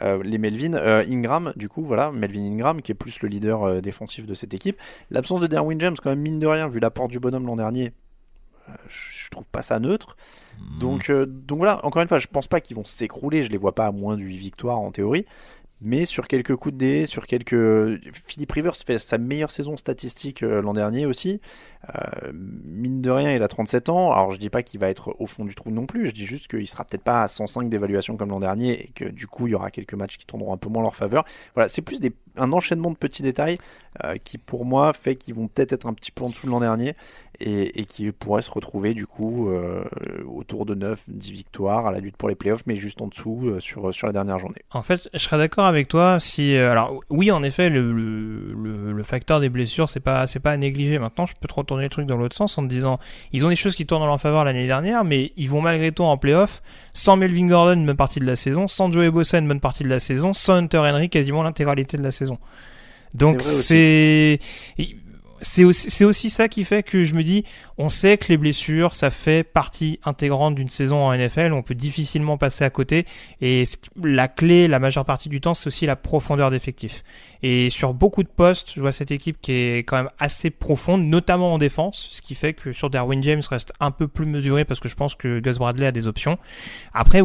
euh, 0.00 0.22
les 0.22 0.38
Melvin, 0.38 0.74
Ingram, 0.74 1.52
du 1.56 1.68
coup, 1.68 1.84
voilà, 1.84 2.10
Melvin 2.12 2.44
Ingram, 2.44 2.80
qui 2.82 2.92
est 2.92 2.94
plus 2.94 3.20
le 3.20 3.28
leader 3.28 3.82
défensif 3.82 4.26
de 4.26 4.34
cette 4.34 4.54
équipe. 4.54 4.78
L'absence 5.10 5.40
de 5.40 5.46
Derwin 5.46 5.78
James, 5.80 5.96
quand 6.02 6.10
même, 6.10 6.20
mine 6.20 6.38
de 6.38 6.46
rien, 6.46 6.68
vu 6.68 6.80
l'apport 6.80 7.08
du 7.08 7.20
bonhomme 7.20 7.46
l'an 7.46 7.56
dernier, 7.56 7.92
je 8.88 9.22
je 9.32 9.34
trouve 9.34 9.48
pas 9.48 9.62
ça 9.62 9.80
neutre. 9.80 10.16
Donc, 10.78 11.08
euh, 11.08 11.24
donc 11.24 11.56
voilà, 11.58 11.84
encore 11.86 12.02
une 12.02 12.08
fois, 12.08 12.18
je 12.18 12.26
pense 12.26 12.48
pas 12.48 12.60
qu'ils 12.60 12.76
vont 12.76 12.84
s'écrouler, 12.84 13.42
je 13.42 13.50
les 13.50 13.56
vois 13.56 13.74
pas 13.74 13.86
à 13.86 13.92
moins 13.92 14.16
de 14.18 14.22
8 14.22 14.36
victoires 14.36 14.78
en 14.78 14.90
théorie. 14.90 15.24
Mais 15.80 16.04
sur 16.04 16.28
quelques 16.28 16.54
coups 16.54 16.74
de 16.74 16.78
dé, 16.78 17.06
sur 17.06 17.26
quelques. 17.26 17.98
Philippe 18.26 18.52
Rivers 18.52 18.76
fait 18.76 18.98
sa 18.98 19.16
meilleure 19.16 19.50
saison 19.50 19.76
statistique 19.78 20.42
l'an 20.42 20.74
dernier 20.74 21.06
aussi. 21.06 21.40
Euh, 21.90 22.32
mine 22.32 23.00
de 23.00 23.10
rien, 23.10 23.34
il 23.34 23.42
a 23.42 23.48
37 23.48 23.88
ans. 23.88 24.12
Alors 24.12 24.30
je 24.30 24.38
dis 24.38 24.50
pas 24.50 24.62
qu'il 24.62 24.80
va 24.80 24.88
être 24.88 25.16
au 25.18 25.26
fond 25.26 25.44
du 25.44 25.54
trou 25.54 25.70
non 25.70 25.86
plus, 25.86 26.06
je 26.06 26.12
dis 26.12 26.26
juste 26.26 26.48
qu'il 26.48 26.66
sera 26.68 26.84
peut-être 26.84 27.02
pas 27.02 27.22
à 27.22 27.28
105 27.28 27.68
d'évaluation 27.68 28.16
comme 28.16 28.30
l'an 28.30 28.40
dernier 28.40 28.84
et 28.84 28.88
que 28.94 29.04
du 29.04 29.26
coup 29.26 29.46
il 29.46 29.50
y 29.50 29.54
aura 29.54 29.70
quelques 29.70 29.94
matchs 29.94 30.18
qui 30.18 30.26
tourneront 30.26 30.52
un 30.52 30.56
peu 30.56 30.68
moins 30.68 30.80
en 30.80 30.84
leur 30.84 30.96
faveur. 30.96 31.24
Voilà, 31.54 31.68
c'est 31.68 31.82
plus 31.82 32.00
des, 32.00 32.12
un 32.36 32.52
enchaînement 32.52 32.90
de 32.90 32.96
petits 32.96 33.22
détails 33.22 33.58
euh, 34.04 34.16
qui 34.22 34.38
pour 34.38 34.64
moi 34.64 34.92
fait 34.92 35.16
qu'ils 35.16 35.34
vont 35.34 35.48
peut-être 35.48 35.72
être 35.72 35.86
un 35.86 35.92
petit 35.92 36.12
peu 36.12 36.24
en 36.24 36.28
dessous 36.28 36.46
de 36.46 36.52
l'an 36.52 36.60
dernier 36.60 36.94
et, 37.40 37.86
qui 37.86 38.12
pourraient 38.12 38.42
se 38.42 38.50
retrouver 38.52 38.94
du 38.94 39.04
coup 39.04 39.48
euh, 39.48 39.82
autour 40.26 40.64
de 40.64 40.76
9, 40.76 41.06
10 41.08 41.32
victoires 41.32 41.86
à 41.86 41.90
la 41.90 41.98
lutte 41.98 42.16
pour 42.16 42.28
les 42.28 42.36
playoffs, 42.36 42.62
mais 42.66 42.76
juste 42.76 43.02
en 43.02 43.08
dessous 43.08 43.58
sur, 43.58 43.92
sur 43.92 44.06
la 44.06 44.12
dernière 44.12 44.38
journée. 44.38 44.62
En 44.70 44.82
fait, 44.82 45.08
je 45.12 45.18
serais 45.18 45.38
d'accord 45.38 45.64
avec 45.64 45.88
toi 45.88 46.20
si. 46.20 46.54
alors, 46.54 47.00
oui, 47.10 47.32
en 47.32 47.42
effet, 47.42 47.68
le, 47.68 49.02
facteur 49.02 49.40
des 49.40 49.48
blessures, 49.48 49.90
c'est 49.90 49.98
pas, 49.98 50.28
c'est 50.28 50.38
pas 50.38 50.52
à 50.52 50.56
négliger. 50.56 51.00
Maintenant, 51.00 51.26
je 51.26 51.34
peux 51.34 51.48
te 51.48 51.54
retourner 51.72 51.84
le 51.84 51.90
truc 51.90 52.06
dans 52.06 52.16
l'autre 52.16 52.36
sens 52.36 52.56
en 52.58 52.62
te 52.62 52.68
disant, 52.68 52.98
ils 53.32 53.44
ont 53.46 53.48
des 53.48 53.56
choses 53.56 53.74
qui 53.74 53.86
tournent 53.86 54.02
en 54.02 54.06
leur 54.06 54.20
faveur 54.20 54.44
l'année 54.44 54.66
dernière, 54.66 55.04
mais 55.04 55.32
ils 55.36 55.48
vont 55.48 55.60
malgré 55.60 55.92
tout 55.92 56.04
en 56.04 56.16
playoff, 56.16 56.62
sans 56.92 57.16
Melvin 57.16 57.46
Gordon 57.46 57.74
une 57.74 57.86
bonne 57.86 57.96
partie 57.96 58.20
de 58.20 58.26
la 58.26 58.36
saison, 58.36 58.68
sans 58.68 58.92
Joey 58.92 59.10
Bosa 59.10 59.38
une 59.38 59.48
bonne 59.48 59.60
partie 59.60 59.84
de 59.84 59.88
la 59.88 60.00
saison, 60.00 60.34
sans 60.34 60.54
Hunter 60.54 60.78
Henry 60.78 61.08
quasiment 61.08 61.42
l'intégralité 61.42 61.96
de 61.96 62.02
la 62.02 62.10
saison. 62.10 62.38
Donc 63.14 63.42
C'est. 63.42 64.38
C'est 65.42 65.64
aussi, 65.64 66.04
aussi 66.04 66.30
ça 66.30 66.48
qui 66.48 66.64
fait 66.64 66.82
que 66.82 67.04
je 67.04 67.14
me 67.14 67.22
dis, 67.22 67.44
on 67.76 67.88
sait 67.88 68.16
que 68.16 68.28
les 68.28 68.36
blessures, 68.36 68.94
ça 68.94 69.10
fait 69.10 69.42
partie 69.42 70.00
intégrante 70.04 70.54
d'une 70.54 70.68
saison 70.68 71.04
en 71.04 71.14
NFL, 71.14 71.52
on 71.52 71.62
peut 71.62 71.74
difficilement 71.74 72.38
passer 72.38 72.64
à 72.64 72.70
côté, 72.70 73.06
et 73.40 73.64
la 74.02 74.28
clé, 74.28 74.68
la 74.68 74.78
majeure 74.78 75.04
partie 75.04 75.28
du 75.28 75.40
temps, 75.40 75.54
c'est 75.54 75.66
aussi 75.66 75.84
la 75.84 75.96
profondeur 75.96 76.50
d'effectifs. 76.50 77.02
Et 77.42 77.70
sur 77.70 77.92
beaucoup 77.92 78.22
de 78.22 78.28
postes, 78.28 78.72
je 78.74 78.80
vois 78.80 78.92
cette 78.92 79.10
équipe 79.10 79.40
qui 79.40 79.52
est 79.52 79.78
quand 79.78 79.96
même 79.96 80.10
assez 80.18 80.50
profonde, 80.50 81.04
notamment 81.04 81.52
en 81.54 81.58
défense, 81.58 82.08
ce 82.12 82.22
qui 82.22 82.34
fait 82.34 82.54
que 82.54 82.72
sur 82.72 82.88
Darwin 82.88 83.22
James 83.22 83.42
reste 83.50 83.72
un 83.80 83.90
peu 83.90 84.06
plus 84.08 84.26
mesuré 84.26 84.64
parce 84.64 84.80
que 84.80 84.88
je 84.88 84.94
pense 84.94 85.14
que 85.16 85.40
Gus 85.40 85.58
Bradley 85.58 85.86
a 85.86 85.92
des 85.92 86.06
options. 86.06 86.38
Après, 86.94 87.22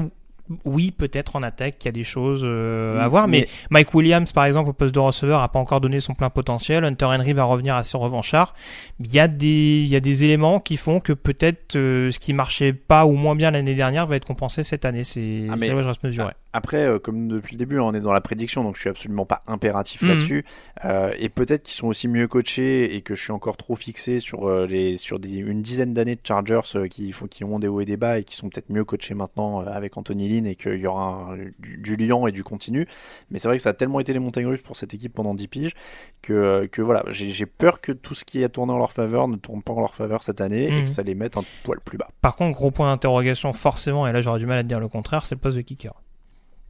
oui, 0.66 0.92
peut-être 0.92 1.36
en 1.36 1.44
attaque, 1.44 1.76
il 1.84 1.86
y 1.86 1.90
a 1.90 1.92
des 1.92 2.04
choses 2.04 2.42
euh, 2.46 3.00
à 3.00 3.08
voir, 3.08 3.28
mais, 3.28 3.42
Mais- 3.42 3.48
Mike 3.70 3.94
Williams, 3.94 4.32
par 4.32 4.46
exemple, 4.46 4.70
au 4.70 4.74
poste 4.74 4.94
de 4.96 5.00
receveur, 5.00 5.42
a 5.42 5.50
pas 5.52 5.60
encore 5.60 5.82
donné 5.82 6.00
son 6.00 6.14
plein 6.14 6.30
potentiel. 6.30 6.84
Hunter 6.84 7.06
Henry 7.06 7.34
va 7.34 7.44
revenir 7.44 7.76
assez 7.76 7.98
revanchard. 7.98 8.54
Il 9.00 9.14
y 9.14 9.20
a 9.20 9.28
des, 9.28 9.82
il 9.84 9.88
y 9.88 9.96
a 9.96 10.00
des 10.00 10.24
éléments 10.24 10.60
qui 10.60 10.78
font 10.78 11.00
que 11.00 11.14
peut-être 11.14 11.76
euh, 11.76 12.12
ce 12.12 12.20
qui 12.20 12.34
marchait 12.34 12.74
pas 12.74 13.06
ou 13.06 13.14
moins 13.14 13.36
bien 13.36 13.52
l'année 13.52 13.76
dernière 13.76 14.08
va 14.08 14.16
être 14.16 14.26
compensé 14.26 14.64
cette 14.64 14.86
année. 14.86 15.04
C'est 15.04 15.44
Ah, 15.50 15.56
là 15.56 15.76
où 15.76 15.82
je 15.82 15.88
reste 15.88 16.04
mesuré. 16.04 16.34
Après, 16.58 16.88
euh, 16.88 16.98
comme 16.98 17.28
depuis 17.28 17.54
le 17.54 17.60
début, 17.60 17.78
hein, 17.78 17.84
on 17.84 17.94
est 17.94 18.00
dans 18.02 18.12
la 18.14 18.20
prédiction, 18.22 18.64
donc 18.64 18.76
je 18.76 18.82
suis 18.82 18.90
absolument 18.90 19.26
pas 19.28 19.44
impératif 19.46 20.02
Mhm. 20.02 20.08
là-dessus. 20.10 20.44
Euh, 20.86 21.12
et 21.20 21.30
peut-être 21.30 21.62
qu'ils 21.64 21.76
sont 21.76 21.86
aussi 21.88 22.08
mieux 22.08 22.28
coachés 22.28 22.96
et 22.96 23.02
que 23.02 23.14
je 23.14 23.22
suis 23.22 23.32
encore 23.32 23.58
trop 23.58 23.76
fixé 23.76 24.20
sur 24.20 24.48
euh, 24.50 24.66
les 24.66 24.98
sur 24.98 25.20
des, 25.20 25.30
une 25.36 25.62
dizaine 25.62 25.94
d'années 25.94 26.16
de 26.16 26.22
Chargers 26.24 26.62
qui 26.90 27.12
font 27.12 27.28
qui 27.28 27.44
ont 27.44 27.60
des 27.60 27.68
hauts 27.68 27.82
et 27.82 27.86
des 27.86 27.96
bas 27.98 28.18
et 28.18 28.24
qui 28.24 28.36
sont 28.36 28.50
peut-être 28.50 28.72
mieux 28.72 28.84
coachés 28.84 29.14
maintenant 29.14 29.60
avec 29.60 29.98
Anthony 29.98 30.28
Lynn 30.30 30.48
et 30.48 30.56
qu'il 30.56 30.78
y 30.80 30.88
aura 30.88 31.34
un- 31.34 31.38
du, 31.60 31.78
du 31.78 31.96
liant 31.96 32.26
et 32.26 32.32
du 32.32 32.44
continu. 32.44 32.88
Mais 33.30 33.38
c'est 33.38 33.48
vrai 33.48 33.58
que 33.58 33.64
ça 33.64 33.70
a 33.70 33.74
tellement 33.74 34.00
été 34.00 34.12
les 34.14 34.20
montagnes 34.20 34.48
russes 34.48 34.62
pour 34.64 34.76
cette 34.78 34.94
équipe 34.96 35.14
pendant 35.14 35.36
10 35.36 35.48
piges 35.48 35.74
que 36.22 36.68
que 36.72 36.82
voilà, 36.82 37.04
j'ai 37.10 37.46
peur 37.46 37.82
que 37.82 37.92
tout 37.92 38.16
ce 38.16 38.26
qui 38.26 38.44
a 38.44 38.50
tourné 38.50 38.74
en 38.74 38.78
leur 38.78 38.92
faveur 38.92 39.28
ne 39.28 39.36
tourne 39.36 39.62
pas 39.62 39.74
en 39.74 39.80
leur 39.82 39.94
faveur 39.96 40.24
cette 40.24 40.42
année 40.42 40.68
et 40.68 40.72
Mhm. 40.72 40.84
que 40.86 40.90
ça 40.90 41.04
les 41.04 41.14
mette 41.16 41.38
un 41.38 41.44
poil 41.64 41.80
plus 41.82 41.98
bas. 41.98 42.10
Par 42.22 42.36
contre, 42.36 42.56
gros 42.58 42.72
point 42.72 42.92
d'interrogation, 42.92 43.54
forcément, 43.54 44.08
et 44.08 44.12
là 44.12 44.22
j'aurais 44.22 44.40
du 44.40 44.46
mal 44.48 44.58
à 44.60 44.64
te 44.64 44.68
dire 44.68 44.80
le 44.80 44.88
contraire, 44.88 45.26
c'est 45.26 45.36
le 45.36 45.42
poste 45.42 45.58
de 45.58 45.62
kicker. 45.62 45.94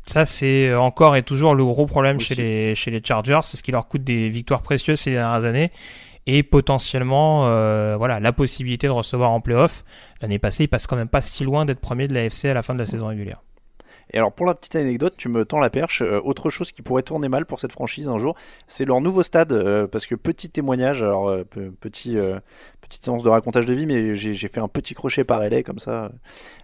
Ça, 0.08 0.26
c'est 0.26 0.74
encore 0.74 1.16
et 1.18 1.24
toujours 1.24 1.53
le 1.53 1.66
gros 1.66 1.86
problème 1.86 2.16
Aussi. 2.18 2.28
chez 2.28 2.36
les, 2.36 2.76
chez 2.76 2.91
les 2.91 3.01
Chargers, 3.03 3.41
c'est 3.43 3.58
ce 3.58 3.64
qui 3.64 3.72
leur 3.72 3.88
coûte 3.88 4.03
des 4.03 4.30
victoires 4.30 4.62
précieuses 4.62 4.99
ces 5.01 5.12
dernières 5.12 5.43
années 5.45 5.72
et 6.26 6.43
potentiellement 6.43 7.47
euh, 7.47 7.95
voilà 7.97 8.20
la 8.20 8.34
possibilité 8.34 8.88
de 8.88 8.91
recevoir 8.93 9.32
en 9.32 9.41
playoff. 9.41 9.84
L'année 10.22 10.39
passée, 10.39 10.64
ils 10.64 10.68
passent 10.70 10.88
quand 10.88 10.95
même 10.95 11.10
pas 11.10 11.22
si 11.22 11.43
loin 11.43 11.66
d'être 11.66 11.80
premier 11.82 12.08
de 12.08 12.14
la 12.14 12.26
FC 12.26 12.49
à 12.49 12.53
la 12.53 12.64
fin 12.64 12.74
de 12.74 12.80
la 12.80 12.86
saison 12.86 13.08
régulière. 13.08 13.41
Et 14.14 14.18
alors 14.18 14.32
pour 14.32 14.45
la 14.45 14.55
petite 14.55 14.78
anecdote, 14.78 15.16
tu 15.18 15.28
me 15.28 15.43
tends 15.43 15.60
la 15.60 15.70
perche. 15.70 16.01
euh, 16.01 16.22
autre 16.24 16.49
chose 16.49 16.72
qui 16.72 16.82
pourrait 16.82 17.03
tourner 17.03 17.28
mal 17.28 17.45
pour 17.45 17.60
cette 17.60 17.74
franchise 17.74 18.08
un 18.08 18.18
jour, 18.18 18.36
c'est 18.68 18.86
leur 18.86 19.01
nouveau 19.01 19.22
stade. 19.24 19.51
euh, 19.51 19.86
parce 19.88 20.05
que 20.05 20.16
petit 20.16 20.49
témoignage, 20.49 21.03
alors 21.03 21.28
euh, 21.30 21.43
pe- 21.43 21.72
petit 21.82 22.18
petite 22.88 23.04
séance 23.04 23.24
de 23.24 23.30
racontage 23.30 23.66
de 23.66 23.74
vie, 23.74 23.86
mais 23.86 24.16
j'ai 24.16 24.48
fait 24.48 24.60
un 24.60 24.68
petit 24.68 24.94
crochet 24.94 25.24
par 25.24 25.42
LA 25.42 25.64
comme 25.64 25.80
ça 25.80 26.12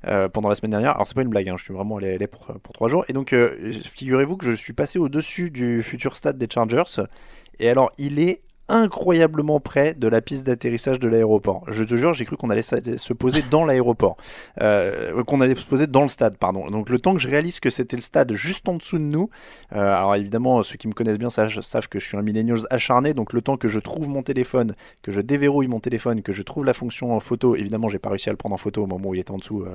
euh, 0.07 0.29
pendant 0.29 0.49
la 0.49 0.55
semaine 0.55 0.71
dernière. 0.71 0.91
Alors 0.91 1.07
c'est 1.07 1.15
pas 1.15 1.21
une 1.21 1.29
blague, 1.29 1.49
hein, 1.49 1.55
je 1.57 1.63
suis 1.63 1.73
vraiment 1.73 1.97
allé 1.97 2.13
à 2.13 2.17
LA 2.17 2.27
pour 2.27 2.47
trois 2.73 2.87
jours. 2.87 3.05
Et 3.07 3.13
donc 3.13 3.33
euh, 3.33 3.73
figurez-vous 3.83 4.37
que 4.37 4.45
je 4.45 4.55
suis 4.55 4.73
passé 4.73 4.99
au 4.99 5.09
dessus 5.09 5.51
du 5.51 5.83
futur 5.83 6.15
stade 6.15 6.37
des 6.37 6.47
Chargers. 6.49 7.03
Et 7.59 7.69
alors 7.69 7.91
il 7.97 8.19
est 8.19 8.41
incroyablement 8.69 9.59
près 9.59 9.93
de 9.93 10.07
la 10.07 10.21
piste 10.21 10.45
d'atterrissage 10.45 10.99
de 10.99 11.07
l'aéroport. 11.07 11.63
Je 11.67 11.83
te 11.83 11.95
jure, 11.95 12.13
j'ai 12.13 12.25
cru 12.25 12.37
qu'on 12.37 12.49
allait 12.49 12.61
se 12.61 13.13
poser 13.13 13.43
dans 13.51 13.65
l'aéroport, 13.65 14.17
euh, 14.61 15.23
qu'on 15.23 15.41
allait 15.41 15.55
se 15.55 15.65
poser 15.65 15.87
dans 15.87 16.03
le 16.03 16.07
stade, 16.07 16.37
pardon. 16.37 16.69
Donc 16.69 16.89
le 16.89 16.99
temps 16.99 17.13
que 17.13 17.19
je 17.19 17.27
réalise 17.27 17.59
que 17.59 17.69
c'était 17.69 17.97
le 17.97 18.01
stade 18.01 18.31
juste 18.33 18.67
en 18.69 18.75
dessous 18.75 18.97
de 18.97 19.03
nous, 19.03 19.29
euh, 19.73 19.93
alors 19.93 20.15
évidemment 20.15 20.63
ceux 20.63 20.77
qui 20.77 20.87
me 20.87 20.93
connaissent 20.93 21.19
bien 21.19 21.29
savent, 21.29 21.87
que 21.89 21.99
je 21.99 22.05
suis 22.05 22.17
un 22.17 22.21
millennials 22.21 22.65
acharné, 22.69 23.13
donc 23.13 23.33
le 23.33 23.41
temps 23.41 23.57
que 23.57 23.67
je 23.67 23.79
trouve 23.79 24.07
mon 24.07 24.23
téléphone, 24.23 24.75
que 25.01 25.11
je 25.11 25.19
déverrouille 25.19 25.67
mon 25.67 25.79
téléphone, 25.79 26.21
que 26.21 26.31
je 26.31 26.41
trouve 26.41 26.63
la 26.63 26.73
fonction 26.73 27.15
en 27.15 27.19
photo, 27.19 27.55
évidemment 27.55 27.89
j'ai 27.89 27.99
pas 27.99 28.09
réussi 28.09 28.29
à 28.29 28.31
le 28.31 28.37
prendre 28.37 28.55
en 28.55 28.57
photo 28.57 28.83
au 28.83 28.87
moment 28.87 29.09
où 29.09 29.15
il 29.15 29.19
était 29.19 29.31
en 29.31 29.37
dessous 29.37 29.65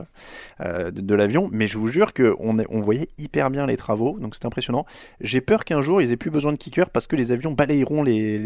euh, 0.60 0.90
de, 0.90 1.14
l'avion, 1.14 1.48
mais 1.52 1.66
je 1.66 1.78
vous 1.78 1.88
jure 1.88 2.12
que 2.12 2.34
on, 2.38 2.80
voyait 2.80 3.08
hyper 3.18 3.50
bien 3.50 3.66
les 3.66 3.76
travaux, 3.76 4.18
donc 4.18 4.34
c'était 4.34 4.46
impressionnant. 4.46 4.86
J'ai 5.20 5.40
peur 5.40 5.64
qu'un 5.64 5.82
jour 5.82 6.00
ils 6.00 6.12
aient 6.12 6.16
plus 6.16 6.30
besoin 6.30 6.52
de 6.52 6.56
kicker 6.56 6.90
parce 6.90 7.06
que 7.06 7.16
les 7.16 7.32
avions 7.32 7.52
balayeront 7.52 8.02
les- 8.02 8.38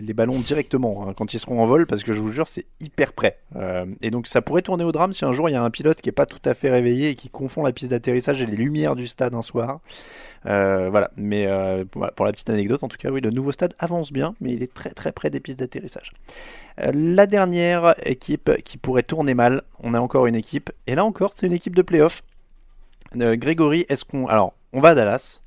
les 0.00 0.14
ballons 0.14 0.38
directement 0.38 1.06
hein, 1.08 1.14
quand 1.16 1.34
ils 1.34 1.40
seront 1.40 1.62
en 1.62 1.66
vol 1.66 1.86
parce 1.86 2.02
que 2.02 2.12
je 2.12 2.20
vous 2.20 2.32
jure 2.32 2.48
c'est 2.48 2.66
hyper 2.80 3.12
près. 3.12 3.38
Euh, 3.56 3.86
et 4.02 4.10
donc 4.10 4.26
ça 4.26 4.42
pourrait 4.42 4.62
tourner 4.62 4.84
au 4.84 4.92
drame 4.92 5.12
si 5.12 5.24
un 5.24 5.32
jour 5.32 5.48
il 5.48 5.52
y 5.52 5.56
a 5.56 5.62
un 5.62 5.70
pilote 5.70 6.00
qui 6.00 6.08
est 6.08 6.12
pas 6.12 6.26
tout 6.26 6.40
à 6.44 6.54
fait 6.54 6.70
réveillé 6.70 7.10
et 7.10 7.14
qui 7.14 7.30
confond 7.30 7.62
la 7.62 7.72
piste 7.72 7.90
d'atterrissage 7.90 8.42
et 8.42 8.46
les 8.46 8.56
lumières 8.56 8.96
du 8.96 9.06
stade 9.06 9.34
un 9.34 9.42
soir. 9.42 9.80
Euh, 10.46 10.88
voilà, 10.90 11.10
mais 11.16 11.46
euh, 11.46 11.84
pour 11.84 12.24
la 12.24 12.32
petite 12.32 12.48
anecdote, 12.48 12.84
en 12.84 12.88
tout 12.88 12.96
cas, 12.96 13.10
oui, 13.10 13.20
le 13.20 13.30
nouveau 13.30 13.50
stade 13.50 13.74
avance 13.78 14.12
bien, 14.12 14.34
mais 14.40 14.52
il 14.52 14.62
est 14.62 14.72
très 14.72 14.90
très 14.90 15.10
près 15.10 15.30
des 15.30 15.40
pistes 15.40 15.58
d'atterrissage. 15.58 16.12
La 16.76 17.26
dernière 17.26 17.96
équipe 18.04 18.62
qui 18.64 18.78
pourrait 18.78 19.02
tourner 19.02 19.34
mal, 19.34 19.62
on 19.82 19.94
a 19.94 20.00
encore 20.00 20.26
une 20.26 20.36
équipe, 20.36 20.70
et 20.86 20.94
là 20.94 21.04
encore, 21.04 21.32
c'est 21.34 21.46
une 21.46 21.52
équipe 21.52 21.74
de 21.74 21.82
playoff. 21.82 22.22
Grégory, 23.16 23.84
est-ce 23.88 24.04
qu'on. 24.04 24.28
Alors, 24.28 24.54
on 24.72 24.80
va 24.80 24.90
à 24.90 24.94
Dallas. 24.94 25.40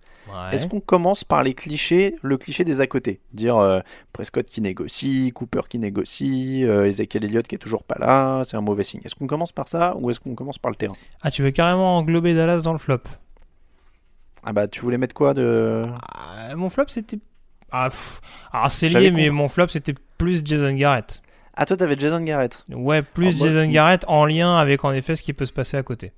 Est-ce 0.51 0.67
qu'on 0.67 0.79
commence 0.79 1.23
par 1.23 1.43
les 1.43 1.53
clichés, 1.53 2.15
le 2.21 2.37
cliché 2.37 2.63
des 2.63 2.79
à 2.81 2.87
côté? 2.87 3.19
Dire 3.33 3.57
euh, 3.57 3.79
Prescott 4.13 4.45
qui 4.45 4.61
négocie, 4.61 5.31
Cooper 5.33 5.61
qui 5.69 5.79
négocie, 5.79 6.63
euh, 6.65 6.85
Ezekiel 6.87 7.25
Elliott 7.25 7.47
qui 7.47 7.55
est 7.55 7.59
toujours 7.59 7.83
pas 7.83 7.97
là, 7.99 8.43
c'est 8.45 8.55
un 8.57 8.61
mauvais 8.61 8.83
signe. 8.83 9.01
Est-ce 9.03 9.15
qu'on 9.15 9.27
commence 9.27 9.51
par 9.51 9.67
ça 9.67 9.95
ou 9.97 10.09
est-ce 10.09 10.19
qu'on 10.19 10.35
commence 10.35 10.57
par 10.57 10.69
le 10.71 10.75
terrain? 10.77 10.95
Ah, 11.21 11.31
tu 11.31 11.41
veux 11.43 11.51
carrément 11.51 11.97
englober 11.97 12.33
Dallas 12.33 12.61
dans 12.61 12.73
le 12.73 12.79
flop? 12.79 12.99
Ah 14.43 14.53
bah, 14.53 14.67
tu 14.67 14.81
voulais 14.81 14.97
mettre 14.97 15.13
quoi 15.15 15.33
de? 15.33 15.85
Ah, 16.13 16.55
Mon 16.55 16.69
flop, 16.69 16.85
c'était. 16.87 17.19
Ah, 17.71 17.89
pff. 17.89 18.21
Alors, 18.51 18.71
c'est 18.71 18.89
lié, 18.89 19.11
mais 19.11 19.27
compris. 19.27 19.29
mon 19.29 19.47
flop, 19.47 19.67
c'était 19.69 19.93
plus 20.17 20.41
Jason 20.43 20.73
Garrett. 20.73 21.21
Ah, 21.53 21.65
toi, 21.65 21.77
t'avais 21.77 21.97
Jason 21.97 22.21
Garrett. 22.21 22.63
Ouais, 22.69 23.01
plus 23.01 23.27
Ah, 23.41 23.45
Jason 23.45 23.69
Garrett 23.69 24.03
en 24.07 24.25
lien 24.25 24.55
avec 24.57 24.83
en 24.83 24.93
effet 24.93 25.15
ce 25.15 25.23
qui 25.23 25.33
peut 25.33 25.45
se 25.45 25.53
passer 25.53 25.77
à 25.77 25.83
côté. 25.83 26.11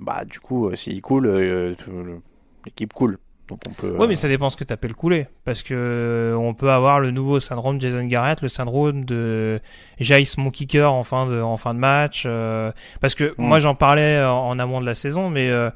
Bah, 0.00 0.24
du 0.24 0.40
coup, 0.40 0.68
euh, 0.68 0.74
s'il 0.74 1.00
coule, 1.02 1.26
euh, 1.26 1.74
euh, 1.88 2.18
l'équipe 2.64 2.92
coule. 2.92 3.18
Donc 3.48 3.60
on 3.68 3.72
peut. 3.72 3.96
Ouais, 3.96 4.08
mais 4.08 4.16
ça 4.16 4.28
dépend 4.28 4.50
ce 4.50 4.56
que 4.56 4.64
tu 4.64 4.72
appelles 4.72 4.94
couler. 4.94 5.28
Parce 5.44 5.62
que 5.62 5.72
euh, 5.74 6.36
on 6.36 6.52
peut 6.54 6.70
avoir 6.70 6.98
le 7.00 7.10
nouveau 7.12 7.38
syndrome 7.40 7.80
Jason 7.80 8.04
Garrett, 8.06 8.42
le 8.42 8.48
syndrome 8.48 9.04
de 9.04 9.60
Jace 10.00 10.36
mon 10.36 10.50
kicker 10.50 10.92
en 10.92 11.04
fin 11.04 11.26
de, 11.26 11.40
en 11.40 11.56
fin 11.56 11.72
de 11.74 11.78
match. 11.78 12.24
euh, 12.26 12.72
parce 13.00 13.14
que 13.14 13.34
Mm. 13.38 13.44
moi 13.46 13.60
j'en 13.60 13.74
parlais 13.76 14.20
en, 14.24 14.48
en 14.48 14.58
amont 14.58 14.80
de 14.80 14.86
la 14.86 14.94
saison, 14.96 15.30
mais 15.30 15.48
euh, 15.50 15.70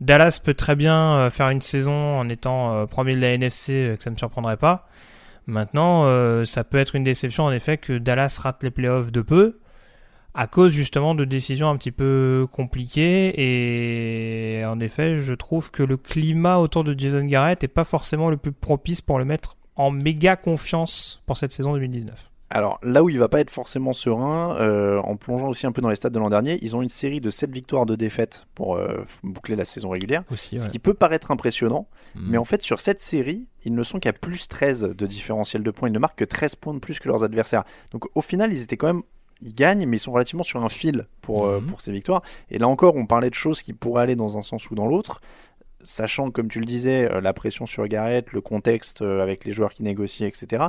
Dallas 0.00 0.40
peut 0.42 0.54
très 0.54 0.74
bien 0.74 1.12
euh, 1.16 1.30
faire 1.30 1.50
une 1.50 1.60
saison 1.60 1.92
en 2.18 2.28
étant 2.28 2.74
euh, 2.74 2.86
premier 2.86 3.14
de 3.14 3.20
la 3.20 3.34
NFC, 3.34 3.72
euh, 3.72 3.96
que 3.96 4.02
ça 4.02 4.10
me 4.10 4.16
surprendrait 4.16 4.56
pas. 4.56 4.88
Maintenant, 5.46 6.04
euh, 6.06 6.44
ça 6.44 6.64
peut 6.64 6.78
être 6.78 6.94
une 6.94 7.04
déception 7.04 7.44
en 7.44 7.52
effet 7.52 7.76
que 7.76 7.98
Dallas 7.98 8.38
rate 8.42 8.62
les 8.62 8.70
playoffs 8.70 9.10
de 9.12 9.20
peu 9.22 9.58
à 10.34 10.46
cause 10.46 10.72
justement 10.72 11.14
de 11.14 11.24
décisions 11.24 11.68
un 11.68 11.76
petit 11.76 11.92
peu 11.92 12.46
compliquées 12.50 13.34
et 13.36 14.64
en 14.64 14.80
effet 14.80 15.20
je 15.20 15.34
trouve 15.34 15.70
que 15.70 15.82
le 15.82 15.96
climat 15.96 16.58
autour 16.58 16.84
de 16.84 16.98
Jason 16.98 17.24
Garrett 17.24 17.62
est 17.64 17.68
pas 17.68 17.84
forcément 17.84 18.30
le 18.30 18.36
plus 18.36 18.52
propice 18.52 19.00
pour 19.00 19.18
le 19.18 19.24
mettre 19.24 19.56
en 19.76 19.90
méga 19.90 20.36
confiance 20.36 21.22
pour 21.26 21.36
cette 21.36 21.52
saison 21.52 21.72
2019. 21.74 22.28
Alors 22.50 22.78
là 22.82 23.02
où 23.02 23.08
il 23.08 23.18
va 23.18 23.28
pas 23.30 23.40
être 23.40 23.50
forcément 23.50 23.94
serein, 23.94 24.54
euh, 24.60 25.00
en 25.00 25.16
plongeant 25.16 25.48
aussi 25.48 25.66
un 25.66 25.72
peu 25.72 25.80
dans 25.80 25.88
les 25.88 25.96
stats 25.96 26.10
de 26.10 26.18
l'an 26.18 26.28
dernier, 26.28 26.58
ils 26.60 26.76
ont 26.76 26.82
une 26.82 26.90
série 26.90 27.22
de 27.22 27.30
7 27.30 27.50
victoires 27.50 27.86
de 27.86 27.96
défaites 27.96 28.44
pour 28.54 28.76
euh, 28.76 29.06
boucler 29.22 29.56
la 29.56 29.64
saison 29.64 29.88
régulière. 29.88 30.22
Aussi, 30.30 30.58
Ce 30.58 30.64
ouais. 30.64 30.68
qui 30.70 30.78
peut 30.78 30.92
paraître 30.92 31.30
impressionnant, 31.30 31.88
Mm. 32.14 32.20
mais 32.30 32.36
en 32.36 32.44
fait 32.44 32.60
sur 32.60 32.80
cette 32.80 33.00
série, 33.00 33.46
ils 33.64 33.74
ne 33.74 33.82
sont 33.82 33.98
qu'à 34.00 34.12
plus 34.12 34.48
13 34.48 34.92
de 34.94 35.06
différentiel 35.06 35.62
de 35.62 35.70
points. 35.70 35.88
Ils 35.88 35.92
ne 35.92 35.98
marquent 35.98 36.18
que 36.18 36.24
13 36.26 36.56
points 36.56 36.74
de 36.74 36.78
plus 36.78 37.00
que 37.00 37.08
leurs 37.08 37.24
adversaires. 37.24 37.64
Donc 37.92 38.04
au 38.14 38.20
final, 38.20 38.52
ils 38.52 38.62
étaient 38.62 38.76
quand 38.76 38.88
même... 38.88 39.02
Ils 39.42 39.54
gagnent, 39.54 39.86
mais 39.86 39.96
ils 39.96 40.00
sont 40.00 40.12
relativement 40.12 40.44
sur 40.44 40.62
un 40.64 40.68
fil 40.68 41.06
pour, 41.20 41.46
euh, 41.46 41.60
Mhm. 41.60 41.66
pour 41.66 41.80
ces 41.80 41.92
victoires. 41.92 42.22
Et 42.50 42.58
là 42.58 42.68
encore, 42.68 42.96
on 42.96 43.06
parlait 43.06 43.30
de 43.30 43.34
choses 43.34 43.60
qui 43.62 43.72
pourraient 43.72 44.02
aller 44.02 44.16
dans 44.16 44.38
un 44.38 44.42
sens 44.42 44.70
ou 44.70 44.74
dans 44.74 44.86
l'autre. 44.86 45.20
Sachant, 45.84 46.30
comme 46.30 46.46
tu 46.46 46.60
le 46.60 46.64
disais, 46.64 47.10
euh, 47.10 47.20
la 47.20 47.32
pression 47.32 47.66
sur 47.66 47.84
Garrett, 47.88 48.30
le 48.32 48.40
contexte 48.40 49.02
euh, 49.02 49.20
avec 49.20 49.44
les 49.44 49.50
joueurs 49.50 49.74
qui 49.74 49.82
négocient, 49.82 50.28
etc. 50.28 50.66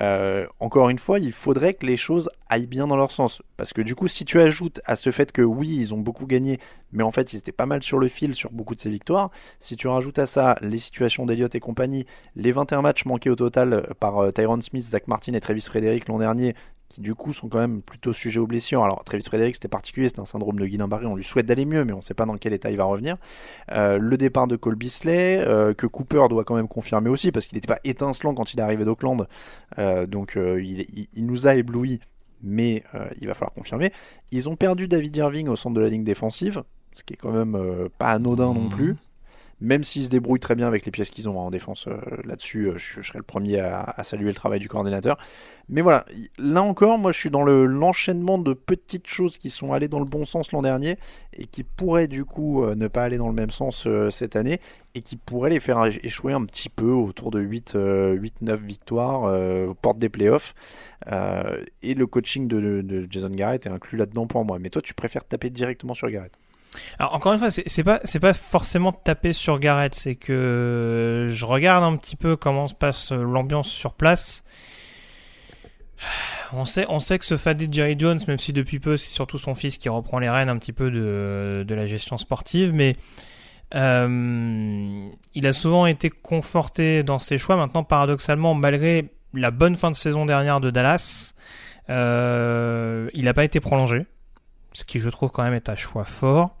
Euh, 0.00 0.46
encore 0.58 0.88
une 0.88 0.98
fois, 0.98 1.18
il 1.18 1.32
faudrait 1.32 1.74
que 1.74 1.84
les 1.84 1.98
choses 1.98 2.30
aillent 2.48 2.66
bien 2.66 2.86
dans 2.86 2.96
leur 2.96 3.10
sens. 3.10 3.42
Parce 3.58 3.74
que 3.74 3.82
du 3.82 3.94
coup, 3.94 4.08
si 4.08 4.24
tu 4.24 4.40
ajoutes 4.40 4.80
à 4.86 4.96
ce 4.96 5.10
fait 5.10 5.32
que 5.32 5.42
oui, 5.42 5.68
ils 5.78 5.92
ont 5.92 5.98
beaucoup 5.98 6.24
gagné, 6.26 6.60
mais 6.92 7.02
en 7.02 7.12
fait, 7.12 7.34
ils 7.34 7.36
étaient 7.36 7.52
pas 7.52 7.66
mal 7.66 7.82
sur 7.82 7.98
le 7.98 8.08
fil 8.08 8.34
sur 8.34 8.50
beaucoup 8.52 8.74
de 8.74 8.80
ces 8.80 8.88
victoires, 8.88 9.30
si 9.58 9.76
tu 9.76 9.86
rajoutes 9.86 10.18
à 10.18 10.24
ça 10.24 10.56
les 10.62 10.78
situations 10.78 11.26
d'Eliott 11.26 11.54
et 11.54 11.60
compagnie, 11.60 12.06
les 12.34 12.50
21 12.50 12.80
matchs 12.80 13.04
manqués 13.04 13.28
au 13.28 13.36
total 13.36 13.86
par 14.00 14.32
Tyron 14.32 14.62
Smith, 14.62 14.82
Zach 14.84 15.08
Martin 15.08 15.34
et 15.34 15.40
Travis 15.40 15.60
Frederick 15.60 16.08
l'an 16.08 16.18
dernier, 16.18 16.54
qui 16.94 17.00
du 17.00 17.14
coup 17.14 17.32
sont 17.32 17.48
quand 17.48 17.58
même 17.58 17.82
plutôt 17.82 18.12
sujets 18.12 18.38
aux 18.40 18.46
blessures. 18.46 18.84
Alors 18.84 19.02
Travis 19.04 19.24
Frederick 19.24 19.54
c'était 19.56 19.68
particulier, 19.68 20.08
c'est 20.08 20.20
un 20.20 20.24
syndrome 20.24 20.58
de 20.58 20.66
Guillain-Barré, 20.66 21.06
on 21.06 21.16
lui 21.16 21.24
souhaite 21.24 21.46
d'aller 21.46 21.64
mieux, 21.66 21.84
mais 21.84 21.92
on 21.92 21.98
ne 21.98 22.02
sait 22.02 22.14
pas 22.14 22.24
dans 22.26 22.36
quel 22.36 22.52
état 22.52 22.70
il 22.70 22.76
va 22.76 22.84
revenir. 22.84 23.16
Euh, 23.72 23.98
le 23.98 24.16
départ 24.16 24.46
de 24.46 24.56
Cole 24.56 24.76
Beasley, 24.76 25.38
euh, 25.38 25.74
que 25.74 25.86
Cooper 25.86 26.26
doit 26.30 26.44
quand 26.44 26.54
même 26.54 26.68
confirmer 26.68 27.10
aussi, 27.10 27.32
parce 27.32 27.46
qu'il 27.46 27.56
n'était 27.56 27.66
pas 27.66 27.80
étincelant 27.84 28.34
quand 28.34 28.54
il 28.54 28.60
est 28.60 28.62
arrivé 28.62 28.84
d'Auckland, 28.84 29.26
Euh, 29.78 30.06
donc 30.06 30.36
il, 30.36 30.80
il- 30.80 31.08
il 31.14 31.26
nous 31.26 31.46
a 31.48 31.54
éblouis, 31.56 31.98
mais 32.42 32.84
il 33.20 33.26
va 33.26 33.34
falloir 33.34 33.52
confirmer. 33.52 33.92
Ils 34.30 34.48
ont 34.48 34.54
perdu 34.56 34.86
David 34.86 35.16
Irving 35.16 35.48
au 35.48 35.56
centre 35.56 35.74
de 35.74 35.80
la 35.80 35.88
ligne 35.88 36.04
défensive, 36.04 36.62
ce 36.92 37.02
qui 37.02 37.14
est 37.14 37.16
quand 37.16 37.32
même 37.32 37.58
pas 37.98 38.10
anodin 38.12 38.52
non 38.54 38.68
plus. 38.68 38.96
Même 39.64 39.82
s'ils 39.82 40.04
se 40.04 40.10
débrouillent 40.10 40.40
très 40.40 40.54
bien 40.54 40.66
avec 40.68 40.84
les 40.86 40.92
pièces 40.92 41.10
qu'ils 41.10 41.28
ont 41.28 41.38
en 41.38 41.50
défense 41.50 41.88
euh, 41.88 41.96
là-dessus, 42.24 42.66
euh, 42.68 42.76
je, 42.76 43.00
je 43.00 43.08
serais 43.08 43.18
le 43.18 43.24
premier 43.24 43.60
à, 43.60 44.02
saluer 44.04 44.28
le 44.28 44.34
travail 44.34 44.60
du 44.60 44.68
coordinateur. 44.68 45.18
Mais 45.68 45.80
voilà, 45.80 46.04
là 46.38 46.62
encore, 46.62 46.98
moi 46.98 47.10
je 47.12 47.18
suis 47.18 47.30
dans 47.30 47.42
le- 47.42 47.64
l'enchaînement 47.66 48.38
de 48.38 48.52
petites 48.52 49.06
choses 49.06 49.38
qui 49.38 49.50
sont 49.50 49.72
allées 49.72 49.88
dans 49.88 49.98
le 49.98 50.04
bon 50.04 50.26
sens 50.26 50.52
l'an 50.52 50.60
dernier 50.62 50.98
et 51.32 51.46
qui 51.46 51.62
pourraient 51.64 52.08
du 52.08 52.24
coup 52.24 52.62
euh, 52.62 52.74
ne 52.74 52.86
pas 52.88 53.04
aller 53.04 53.16
dans 53.16 53.28
le 53.28 53.34
même 53.34 53.50
sens 53.50 53.88
cette 54.10 54.36
année 54.36 54.60
et 54.94 55.00
qui 55.02 55.16
pourraient 55.16 55.50
les 55.50 55.60
faire 55.60 55.78
éch- 55.84 55.98
échouer 56.02 56.32
un 56.34 56.44
petit 56.44 56.68
peu 56.68 56.90
autour 56.90 57.30
de 57.30 57.40
8-9 57.40 58.56
victoires 58.56 59.22
aux 59.68 59.74
portes 59.74 59.98
des 59.98 60.08
playoffs. 60.08 60.54
Et 61.82 61.94
le 61.94 62.06
coaching 62.06 62.46
de 62.48 63.06
Jason 63.10 63.30
Garrett 63.30 63.66
est 63.66 63.70
inclus 63.70 63.98
là-dedans 63.98 64.26
pour 64.26 64.44
moi. 64.44 64.58
Mais 64.58 64.70
toi, 64.70 64.82
tu 64.82 64.94
préfères 64.94 65.24
taper 65.24 65.50
directement 65.50 65.94
sur 65.94 66.08
Garrett? 66.10 66.32
Alors 66.98 67.14
encore 67.14 67.32
une 67.32 67.38
fois, 67.38 67.50
c'est 67.50 67.84
pas 67.84 68.00
c'est 68.04 68.20
pas 68.20 68.34
forcément 68.34 68.92
taper 68.92 69.32
sur 69.32 69.58
Garrett, 69.58 69.94
c'est 69.94 70.14
que 70.14 71.28
je 71.30 71.44
regarde 71.44 71.84
un 71.84 71.96
petit 71.96 72.16
peu 72.16 72.36
comment 72.36 72.66
se 72.66 72.74
passe 72.74 73.12
l'ambiance 73.12 73.68
sur 73.68 73.94
place. 73.94 74.44
On 76.52 76.66
sait, 76.66 76.84
on 76.88 77.00
sait 77.00 77.18
que 77.18 77.24
ce 77.24 77.36
fadé 77.36 77.66
Jerry 77.68 77.96
Jones, 77.98 78.20
même 78.28 78.38
si 78.38 78.52
depuis 78.52 78.78
peu 78.78 78.96
c'est 78.96 79.10
surtout 79.10 79.38
son 79.38 79.56
fils 79.56 79.76
qui 79.76 79.88
reprend 79.88 80.20
les 80.20 80.30
rênes 80.30 80.48
un 80.48 80.56
petit 80.56 80.72
peu 80.72 80.88
de, 80.92 81.64
de 81.66 81.74
la 81.74 81.86
gestion 81.86 82.16
sportive, 82.16 82.72
mais 82.72 82.96
euh, 83.74 85.08
il 85.34 85.46
a 85.46 85.52
souvent 85.52 85.86
été 85.86 86.10
conforté 86.10 87.02
dans 87.02 87.18
ses 87.18 87.38
choix. 87.38 87.56
Maintenant, 87.56 87.82
paradoxalement, 87.82 88.54
malgré 88.54 89.10
la 89.32 89.50
bonne 89.50 89.74
fin 89.74 89.90
de 89.90 89.96
saison 89.96 90.26
dernière 90.26 90.60
de 90.60 90.70
Dallas, 90.70 91.34
euh, 91.90 93.08
il 93.14 93.24
n'a 93.24 93.34
pas 93.34 93.44
été 93.44 93.60
prolongé, 93.60 94.06
ce 94.72 94.84
qui 94.84 95.00
je 95.00 95.10
trouve 95.10 95.30
quand 95.30 95.42
même 95.42 95.54
est 95.54 95.68
un 95.68 95.76
choix 95.76 96.04
fort. 96.04 96.56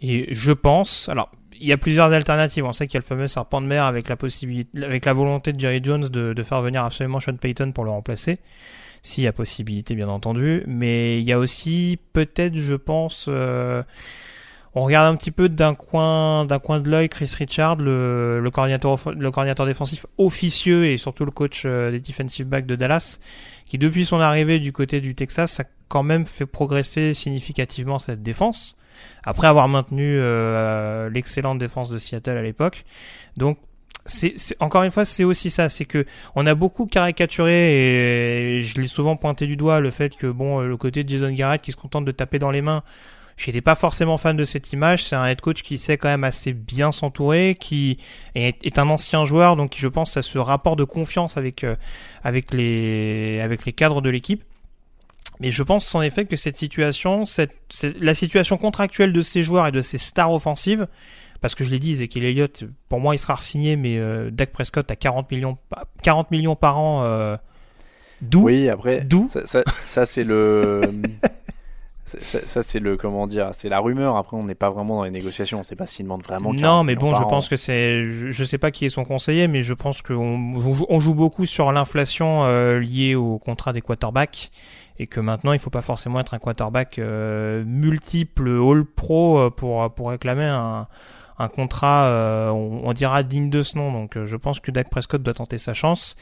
Et 0.00 0.32
je 0.34 0.52
pense, 0.52 1.08
alors 1.08 1.30
il 1.60 1.66
y 1.66 1.72
a 1.72 1.78
plusieurs 1.78 2.12
alternatives. 2.12 2.64
On 2.64 2.72
sait 2.72 2.86
qu'il 2.86 2.94
y 2.94 2.96
a 2.96 3.00
le 3.00 3.04
fameux 3.04 3.28
serpent 3.28 3.60
de 3.60 3.66
mer 3.66 3.84
avec 3.84 4.08
la 4.08 4.16
possibilité, 4.16 4.84
avec 4.84 5.04
la 5.04 5.12
volonté 5.12 5.52
de 5.52 5.60
Jerry 5.60 5.80
Jones 5.82 6.08
de, 6.08 6.32
de 6.32 6.42
faire 6.42 6.62
venir 6.62 6.84
absolument 6.84 7.20
Sean 7.20 7.36
Payton 7.36 7.72
pour 7.72 7.84
le 7.84 7.90
remplacer, 7.90 8.38
s'il 9.02 9.24
y 9.24 9.26
a 9.26 9.32
possibilité 9.32 9.94
bien 9.94 10.08
entendu. 10.08 10.64
Mais 10.66 11.20
il 11.20 11.24
y 11.24 11.32
a 11.32 11.38
aussi 11.38 11.98
peut-être, 12.12 12.56
je 12.56 12.74
pense, 12.74 13.26
euh, 13.28 13.82
on 14.74 14.84
regarde 14.84 15.12
un 15.12 15.16
petit 15.16 15.32
peu 15.32 15.48
d'un 15.48 15.74
coin, 15.74 16.46
d'un 16.46 16.58
coin 16.58 16.80
de 16.80 16.88
l'œil 16.88 17.08
Chris 17.10 17.30
Richard, 17.36 17.76
le, 17.76 18.40
le 18.40 18.50
coordinateur, 18.50 18.98
le 19.12 19.30
coordinateur 19.30 19.66
défensif 19.66 20.06
officieux 20.16 20.86
et 20.86 20.96
surtout 20.96 21.26
le 21.26 21.30
coach 21.30 21.64
euh, 21.66 21.90
des 21.90 22.00
defensive 22.00 22.46
backs 22.46 22.66
de 22.66 22.76
Dallas, 22.76 23.18
qui 23.66 23.76
depuis 23.76 24.06
son 24.06 24.20
arrivée 24.20 24.60
du 24.60 24.72
côté 24.72 25.00
du 25.00 25.14
Texas 25.14 25.60
a 25.60 25.64
quand 25.88 26.04
même 26.04 26.26
fait 26.26 26.46
progresser 26.46 27.12
significativement 27.12 27.98
cette 27.98 28.22
défense 28.22 28.79
après 29.24 29.46
avoir 29.46 29.68
maintenu 29.68 30.16
euh, 30.18 31.08
l'excellente 31.10 31.58
défense 31.58 31.90
de 31.90 31.98
Seattle 31.98 32.36
à 32.36 32.42
l'époque. 32.42 32.84
Donc 33.36 33.58
c'est 34.06 34.34
encore 34.60 34.82
une 34.82 34.90
fois 34.90 35.04
c'est 35.04 35.24
aussi 35.24 35.50
ça, 35.50 35.68
c'est 35.68 35.84
que 35.84 36.06
on 36.34 36.46
a 36.46 36.54
beaucoup 36.54 36.86
caricaturé 36.86 38.56
et 38.56 38.60
je 38.60 38.80
l'ai 38.80 38.88
souvent 38.88 39.16
pointé 39.16 39.46
du 39.46 39.56
doigt 39.56 39.80
le 39.80 39.90
fait 39.90 40.16
que 40.16 40.26
bon 40.26 40.60
euh, 40.60 40.66
le 40.66 40.76
côté 40.76 41.04
de 41.04 41.08
Jason 41.08 41.30
Garrett 41.30 41.60
qui 41.60 41.72
se 41.72 41.76
contente 41.76 42.04
de 42.04 42.12
taper 42.12 42.38
dans 42.38 42.50
les 42.50 42.62
mains, 42.62 42.82
j'étais 43.36 43.60
pas 43.60 43.74
forcément 43.74 44.16
fan 44.16 44.36
de 44.36 44.44
cette 44.44 44.72
image. 44.72 45.04
C'est 45.04 45.16
un 45.16 45.26
head 45.26 45.40
coach 45.40 45.62
qui 45.62 45.78
sait 45.78 45.98
quand 45.98 46.08
même 46.08 46.24
assez 46.24 46.52
bien 46.52 46.92
s'entourer, 46.92 47.56
qui 47.60 47.98
est, 48.34 48.64
est 48.64 48.78
un 48.78 48.88
ancien 48.88 49.24
joueur 49.24 49.56
donc 49.56 49.74
je 49.76 49.88
pense 49.88 50.16
à 50.16 50.22
ce 50.22 50.38
rapport 50.38 50.76
de 50.76 50.84
confiance 50.84 51.36
avec 51.36 51.62
euh, 51.64 51.76
avec 52.24 52.52
les 52.52 53.40
avec 53.42 53.64
les 53.66 53.72
cadres 53.72 54.00
de 54.00 54.10
l'équipe. 54.10 54.42
Mais 55.40 55.50
je 55.50 55.62
pense 55.62 55.94
en 55.94 56.02
effet 56.02 56.26
que 56.26 56.36
cette 56.36 56.56
situation, 56.56 57.24
cette, 57.26 57.52
la 57.98 58.14
situation 58.14 58.56
contractuelle 58.58 59.12
de 59.12 59.22
ces 59.22 59.42
joueurs 59.42 59.66
et 59.66 59.72
de 59.72 59.80
ces 59.80 59.98
stars 59.98 60.30
offensives, 60.32 60.86
parce 61.40 61.54
que 61.54 61.64
je 61.64 61.70
l'ai 61.70 61.78
dit, 61.78 61.92
Ezekiel 61.92 62.24
Elliott, 62.24 62.64
pour 62.90 63.00
moi 63.00 63.14
il 63.14 63.18
sera 63.18 63.36
signé, 63.40 63.76
mais 63.76 63.96
euh, 63.98 64.30
Dak 64.30 64.50
Prescott 64.52 64.90
à 64.90 64.96
40 64.96 65.30
millions, 65.30 65.56
pa- 65.70 65.86
40 66.02 66.30
millions 66.30 66.56
par 66.56 66.78
an, 66.78 67.02
euh, 67.04 67.36
d'où? 68.20 68.42
Oui, 68.42 68.68
après, 68.68 69.00
D'où? 69.00 69.26
ça, 69.28 69.46
ça, 69.46 69.62
ça, 69.66 70.04
c'est 70.06 70.24
le. 70.24 70.82
Ça, 72.24 72.44
ça, 72.44 72.60
c'est 72.62 72.80
le 72.80 72.96
comment 72.96 73.28
dire, 73.28 73.50
c'est 73.52 73.68
la 73.68 73.78
rumeur. 73.78 74.16
Après, 74.16 74.36
on 74.36 74.42
n'est 74.42 74.56
pas 74.56 74.68
vraiment 74.68 74.96
dans 74.96 75.04
les 75.04 75.12
négociations. 75.12 75.60
On 75.60 75.62
sait 75.62 75.76
pas 75.76 75.86
s'il 75.86 76.06
demande 76.06 76.24
vraiment. 76.24 76.52
Non, 76.52 76.58
40 76.60 76.86
mais 76.86 76.96
bon, 76.96 77.14
je 77.14 77.22
an. 77.22 77.26
pense 77.28 77.48
que 77.48 77.54
c'est, 77.56 78.02
je, 78.02 78.32
je 78.32 78.42
sais 78.42 78.58
pas 78.58 78.72
qui 78.72 78.84
est 78.84 78.88
son 78.88 79.04
conseiller, 79.04 79.46
mais 79.46 79.62
je 79.62 79.72
pense 79.74 80.02
qu'on 80.02 80.16
on 80.56 80.60
joue, 80.60 80.86
on 80.88 80.98
joue 80.98 81.14
beaucoup 81.14 81.46
sur 81.46 81.70
l'inflation 81.70 82.42
euh, 82.46 82.80
liée 82.80 83.14
au 83.14 83.38
contrat 83.38 83.72
des 83.72 83.80
quarterbacks 83.80 84.50
et 85.00 85.06
que 85.06 85.18
maintenant 85.20 85.52
il 85.52 85.58
faut 85.58 85.70
pas 85.70 85.80
forcément 85.82 86.20
être 86.20 86.34
un 86.34 86.38
quarterback 86.38 86.98
euh, 86.98 87.64
multiple 87.64 88.48
All 88.48 88.84
Pro 88.84 89.38
euh, 89.38 89.50
pour 89.50 89.92
pour 89.94 90.10
réclamer 90.10 90.44
un 90.44 90.86
un 91.42 91.48
contrat, 91.48 92.08
euh, 92.08 92.50
on, 92.50 92.82
on 92.84 92.92
dira 92.92 93.22
digne 93.22 93.48
de 93.48 93.62
ce 93.62 93.78
nom. 93.78 93.90
Donc, 93.92 94.22
je 94.22 94.36
pense 94.36 94.60
que 94.60 94.70
Dak 94.70 94.90
Prescott 94.90 95.22
doit 95.22 95.32
tenter 95.32 95.56
sa 95.56 95.72
chance. 95.72 96.14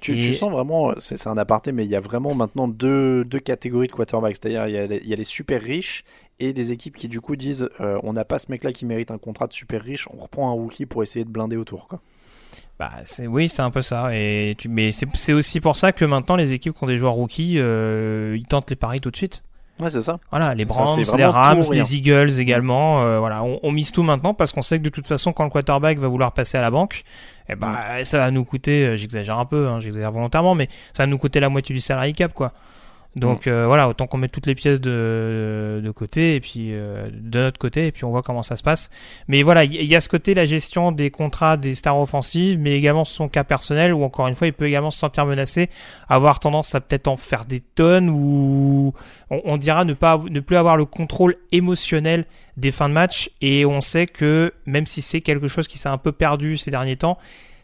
Tu, 0.00 0.16
Et- 0.16 0.20
tu 0.20 0.32
sens 0.32 0.48
vraiment, 0.52 0.94
c'est 0.98 1.26
un 1.26 1.36
aparté, 1.36 1.72
mais 1.72 1.84
il 1.84 1.90
y 1.90 1.96
a 1.96 2.00
vraiment 2.00 2.34
maintenant 2.36 2.68
deux, 2.68 3.24
deux 3.24 3.40
catégories 3.40 3.88
de 3.88 3.92
quarterbacks. 3.92 4.36
C'est-à-dire, 4.36 4.68
il 4.68 4.74
y, 4.74 4.78
a 4.78 4.86
les, 4.86 4.98
il 4.98 5.08
y 5.08 5.12
a 5.12 5.16
les 5.16 5.24
super 5.24 5.60
riches 5.60 6.04
et 6.38 6.52
des 6.52 6.70
équipes 6.70 6.94
qui, 6.94 7.08
du 7.08 7.20
coup, 7.20 7.34
disent 7.34 7.68
euh, 7.80 7.98
on 8.04 8.12
n'a 8.12 8.24
pas 8.24 8.38
ce 8.38 8.46
mec-là 8.52 8.72
qui 8.72 8.86
mérite 8.86 9.10
un 9.10 9.18
contrat 9.18 9.48
de 9.48 9.52
super 9.52 9.82
riche, 9.82 10.06
on 10.14 10.22
reprend 10.22 10.48
un 10.48 10.52
rookie 10.54 10.86
pour 10.86 11.02
essayer 11.02 11.24
de 11.24 11.30
blinder 11.30 11.56
autour. 11.56 11.88
Quoi. 11.88 12.00
Bah, 12.80 12.90
c'est 13.04 13.26
oui, 13.26 13.50
c'est 13.50 13.60
un 13.60 13.70
peu 13.70 13.82
ça. 13.82 14.08
Et 14.16 14.54
tu, 14.58 14.68
mais 14.70 14.90
c'est 14.90 15.06
c'est 15.14 15.34
aussi 15.34 15.60
pour 15.60 15.76
ça 15.76 15.92
que 15.92 16.04
maintenant 16.06 16.34
les 16.34 16.54
équipes 16.54 16.74
qui 16.74 16.82
ont 16.82 16.86
des 16.86 16.96
joueurs 16.96 17.12
rookies, 17.12 17.56
euh, 17.58 18.34
ils 18.38 18.46
tentent 18.46 18.70
les 18.70 18.76
paris 18.76 19.00
tout 19.00 19.10
de 19.10 19.16
suite. 19.16 19.42
Ouais, 19.78 19.90
c'est 19.90 20.00
ça. 20.02 20.18
Voilà, 20.30 20.54
les 20.54 20.64
Browns, 20.64 20.96
les 21.18 21.24
Rams, 21.32 21.56
les 21.72 21.96
Eagles 21.96 22.40
également. 22.40 23.02
euh, 23.02 23.18
voilà, 23.18 23.42
on, 23.42 23.60
on 23.62 23.70
mise 23.70 23.92
tout 23.92 24.02
maintenant 24.02 24.32
parce 24.34 24.52
qu'on 24.52 24.62
sait 24.62 24.78
que 24.78 24.84
de 24.84 24.88
toute 24.88 25.06
façon, 25.06 25.32
quand 25.34 25.44
le 25.44 25.50
quarterback 25.50 25.98
va 25.98 26.08
vouloir 26.08 26.32
passer 26.32 26.56
à 26.58 26.62
la 26.62 26.70
banque, 26.70 27.02
eh 27.50 27.54
ben, 27.54 27.68
ça 28.04 28.16
va 28.18 28.30
nous 28.30 28.44
coûter. 28.44 28.86
euh, 28.86 28.96
J'exagère 28.96 29.38
un 29.38 29.44
peu, 29.46 29.68
hein, 29.68 29.78
j'exagère 29.80 30.10
volontairement, 30.12 30.54
mais 30.54 30.68
ça 30.94 31.02
va 31.02 31.06
nous 31.06 31.18
coûter 31.18 31.38
la 31.40 31.50
moitié 31.50 31.74
du 31.74 31.80
salary 31.80 32.14
cap, 32.14 32.32
quoi. 32.32 32.52
Donc 33.16 33.48
euh, 33.48 33.66
voilà, 33.66 33.88
autant 33.88 34.06
qu'on 34.06 34.18
mette 34.18 34.30
toutes 34.30 34.46
les 34.46 34.54
pièces 34.54 34.80
de, 34.80 35.80
de 35.82 35.90
côté 35.90 36.36
et 36.36 36.40
puis 36.40 36.68
euh, 36.70 37.08
de 37.12 37.40
notre 37.40 37.58
côté 37.58 37.86
et 37.86 37.92
puis 37.92 38.04
on 38.04 38.10
voit 38.10 38.22
comment 38.22 38.44
ça 38.44 38.56
se 38.56 38.62
passe. 38.62 38.88
Mais 39.26 39.42
voilà, 39.42 39.64
il 39.64 39.84
y, 39.84 39.96
a 39.96 40.00
ce 40.00 40.08
côté 40.08 40.32
la 40.32 40.44
gestion 40.44 40.92
des 40.92 41.10
contrats 41.10 41.56
des 41.56 41.74
stars 41.74 41.98
offensives, 41.98 42.60
mais 42.60 42.76
également 42.76 43.04
son 43.04 43.28
cas 43.28 43.42
personnel 43.42 43.92
où 43.92 44.04
encore 44.04 44.28
une 44.28 44.36
fois 44.36 44.46
il 44.46 44.52
peut 44.52 44.66
également 44.66 44.92
se 44.92 44.98
sentir 44.98 45.26
menacé, 45.26 45.70
avoir 46.08 46.38
tendance 46.38 46.72
à 46.76 46.80
peut-être 46.80 47.08
en 47.08 47.16
faire 47.16 47.46
des 47.46 47.58
tonnes 47.58 48.08
ou 48.10 48.94
on, 49.30 49.40
on 49.44 49.56
dira 49.56 49.84
ne 49.84 49.94
pas 49.94 50.22
ne 50.30 50.38
plus 50.38 50.56
avoir 50.56 50.76
le 50.76 50.84
contrôle 50.84 51.34
émotionnel 51.50 52.26
des 52.56 52.70
fins 52.70 52.88
de 52.88 52.94
match 52.94 53.30
et 53.40 53.66
on 53.66 53.80
sait 53.80 54.06
que 54.06 54.52
même 54.66 54.86
si 54.86 55.02
c'est 55.02 55.20
quelque 55.20 55.48
chose 55.48 55.66
qui 55.66 55.78
s'est 55.78 55.88
un 55.88 55.98
peu 55.98 56.12
perdu 56.12 56.58
ces 56.58 56.70
derniers 56.70 56.96
temps, 56.96 57.18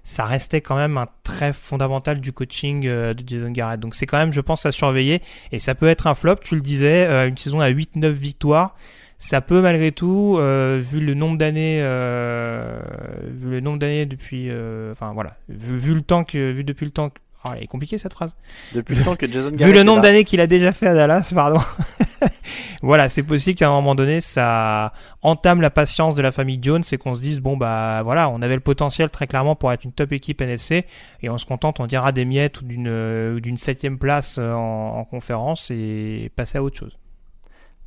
ça 0.06 0.24
restait 0.24 0.60
quand 0.60 0.76
même 0.76 0.98
un 0.98 1.08
trait 1.24 1.52
fondamental 1.52 2.20
du 2.20 2.32
coaching 2.32 2.86
euh, 2.86 3.12
de 3.12 3.24
Jason 3.26 3.50
Garrett. 3.50 3.80
Donc 3.80 3.96
c'est 3.96 4.06
quand 4.06 4.18
même, 4.18 4.32
je 4.32 4.40
pense, 4.40 4.64
à 4.64 4.70
surveiller. 4.70 5.20
Et 5.50 5.58
ça 5.58 5.74
peut 5.74 5.88
être 5.88 6.06
un 6.06 6.14
flop, 6.14 6.36
tu 6.36 6.54
le 6.54 6.60
disais, 6.60 7.06
euh, 7.06 7.28
une 7.28 7.36
saison 7.36 7.58
à 7.58 7.68
8-9 7.68 8.12
victoires. 8.12 8.76
Ça 9.18 9.40
peut 9.40 9.60
malgré 9.60 9.90
tout, 9.90 10.36
euh, 10.38 10.80
vu 10.80 11.00
le 11.00 11.14
nombre 11.14 11.36
d'années, 11.38 11.78
vu 11.78 13.50
le 13.50 13.60
nombre 13.60 13.80
d'années 13.80 14.06
depuis, 14.06 14.48
enfin 14.92 15.12
voilà, 15.12 15.36
vu, 15.48 15.76
vu 15.76 15.94
le 15.94 16.02
temps 16.02 16.22
que, 16.22 16.52
vu 16.52 16.62
depuis 16.62 16.84
le 16.84 16.92
temps, 16.92 17.10
que, 17.10 17.18
oh, 17.46 17.54
elle 17.56 17.64
est 17.64 17.66
compliquée 17.66 17.98
cette 17.98 18.12
phrase. 18.12 18.36
Depuis 18.74 18.94
le 18.96 19.04
temps 19.04 19.16
que 19.16 19.30
Jason 19.30 19.50
Vu 19.50 19.72
le 19.72 19.82
nombre 19.82 20.02
d'années 20.02 20.24
qu'il 20.24 20.40
a 20.40 20.46
déjà 20.46 20.72
fait 20.72 20.86
à 20.86 20.94
Dallas, 20.94 21.32
pardon. 21.34 21.58
voilà, 22.82 23.08
c'est 23.08 23.22
possible 23.22 23.58
qu'à 23.58 23.68
un 23.68 23.72
moment 23.72 23.94
donné, 23.94 24.20
ça 24.20 24.92
entame 25.22 25.60
la 25.60 25.70
patience 25.70 26.14
de 26.14 26.22
la 26.22 26.32
famille 26.32 26.58
Jones 26.60 26.82
et 26.90 26.98
qu'on 26.98 27.14
se 27.14 27.20
dise, 27.20 27.40
bon, 27.40 27.56
bah 27.56 28.02
voilà, 28.02 28.28
on 28.30 28.42
avait 28.42 28.54
le 28.54 28.60
potentiel 28.60 29.10
très 29.10 29.26
clairement 29.26 29.56
pour 29.56 29.72
être 29.72 29.84
une 29.84 29.92
top 29.92 30.12
équipe 30.12 30.40
NFC 30.40 30.84
et 31.22 31.30
on 31.30 31.38
se 31.38 31.46
contente, 31.46 31.80
on 31.80 31.86
dira 31.86 32.12
des 32.12 32.24
miettes 32.24 32.60
ou 32.60 32.64
d'une 32.64 32.88
euh, 32.88 33.56
septième 33.56 33.98
place 33.98 34.36
euh, 34.38 34.52
en, 34.52 34.98
en 34.98 35.04
conférence 35.04 35.70
et 35.70 36.30
passer 36.36 36.58
à 36.58 36.62
autre 36.62 36.78
chose. 36.78 36.98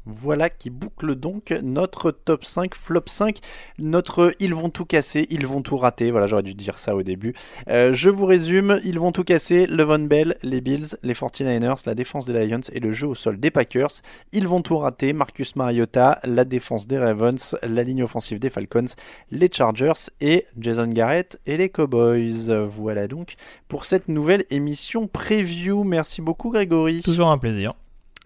Voilà 0.05 0.49
qui 0.49 0.69
boucle 0.69 1.15
donc 1.15 1.51
notre 1.61 2.11
top 2.11 2.45
5, 2.45 2.73
flop 2.73 3.03
5, 3.05 3.39
notre 3.77 4.33
ils 4.39 4.55
vont 4.55 4.69
tout 4.69 4.85
casser, 4.85 5.27
ils 5.29 5.45
vont 5.45 5.61
tout 5.61 5.77
rater. 5.77 6.11
Voilà, 6.11 6.25
j'aurais 6.25 6.43
dû 6.43 6.55
dire 6.55 6.77
ça 6.77 6.95
au 6.95 7.03
début. 7.03 7.33
Euh, 7.67 7.93
je 7.93 8.09
vous 8.09 8.25
résume, 8.25 8.79
ils 8.83 8.99
vont 8.99 9.11
tout 9.11 9.23
casser, 9.23 9.67
Levon 9.67 9.99
Bell, 9.99 10.37
les 10.41 10.61
Bills, 10.61 10.97
les 11.03 11.13
49ers, 11.13 11.83
la 11.85 11.95
défense 11.95 12.25
des 12.25 12.33
Lions 12.33 12.61
et 12.71 12.79
le 12.79 12.91
jeu 12.91 13.07
au 13.07 13.15
sol 13.15 13.39
des 13.39 13.51
Packers. 13.51 13.91
Ils 14.31 14.47
vont 14.47 14.61
tout 14.61 14.77
rater, 14.77 15.13
Marcus 15.13 15.55
Mariota, 15.55 16.19
la 16.23 16.45
défense 16.45 16.87
des 16.87 16.97
Ravens, 16.97 17.55
la 17.61 17.83
ligne 17.83 18.03
offensive 18.03 18.39
des 18.39 18.49
Falcons, 18.49 18.85
les 19.31 19.49
Chargers 19.51 20.09
et 20.21 20.45
Jason 20.57 20.87
Garrett 20.87 21.39
et 21.45 21.57
les 21.57 21.69
Cowboys. 21.69 22.65
Voilà 22.67 23.07
donc 23.07 23.35
pour 23.67 23.85
cette 23.85 24.07
nouvelle 24.07 24.45
émission 24.49 25.07
preview. 25.07 25.83
Merci 25.83 26.21
beaucoup 26.21 26.49
Grégory. 26.49 27.01
Toujours 27.01 27.29
un 27.29 27.37
plaisir. 27.37 27.73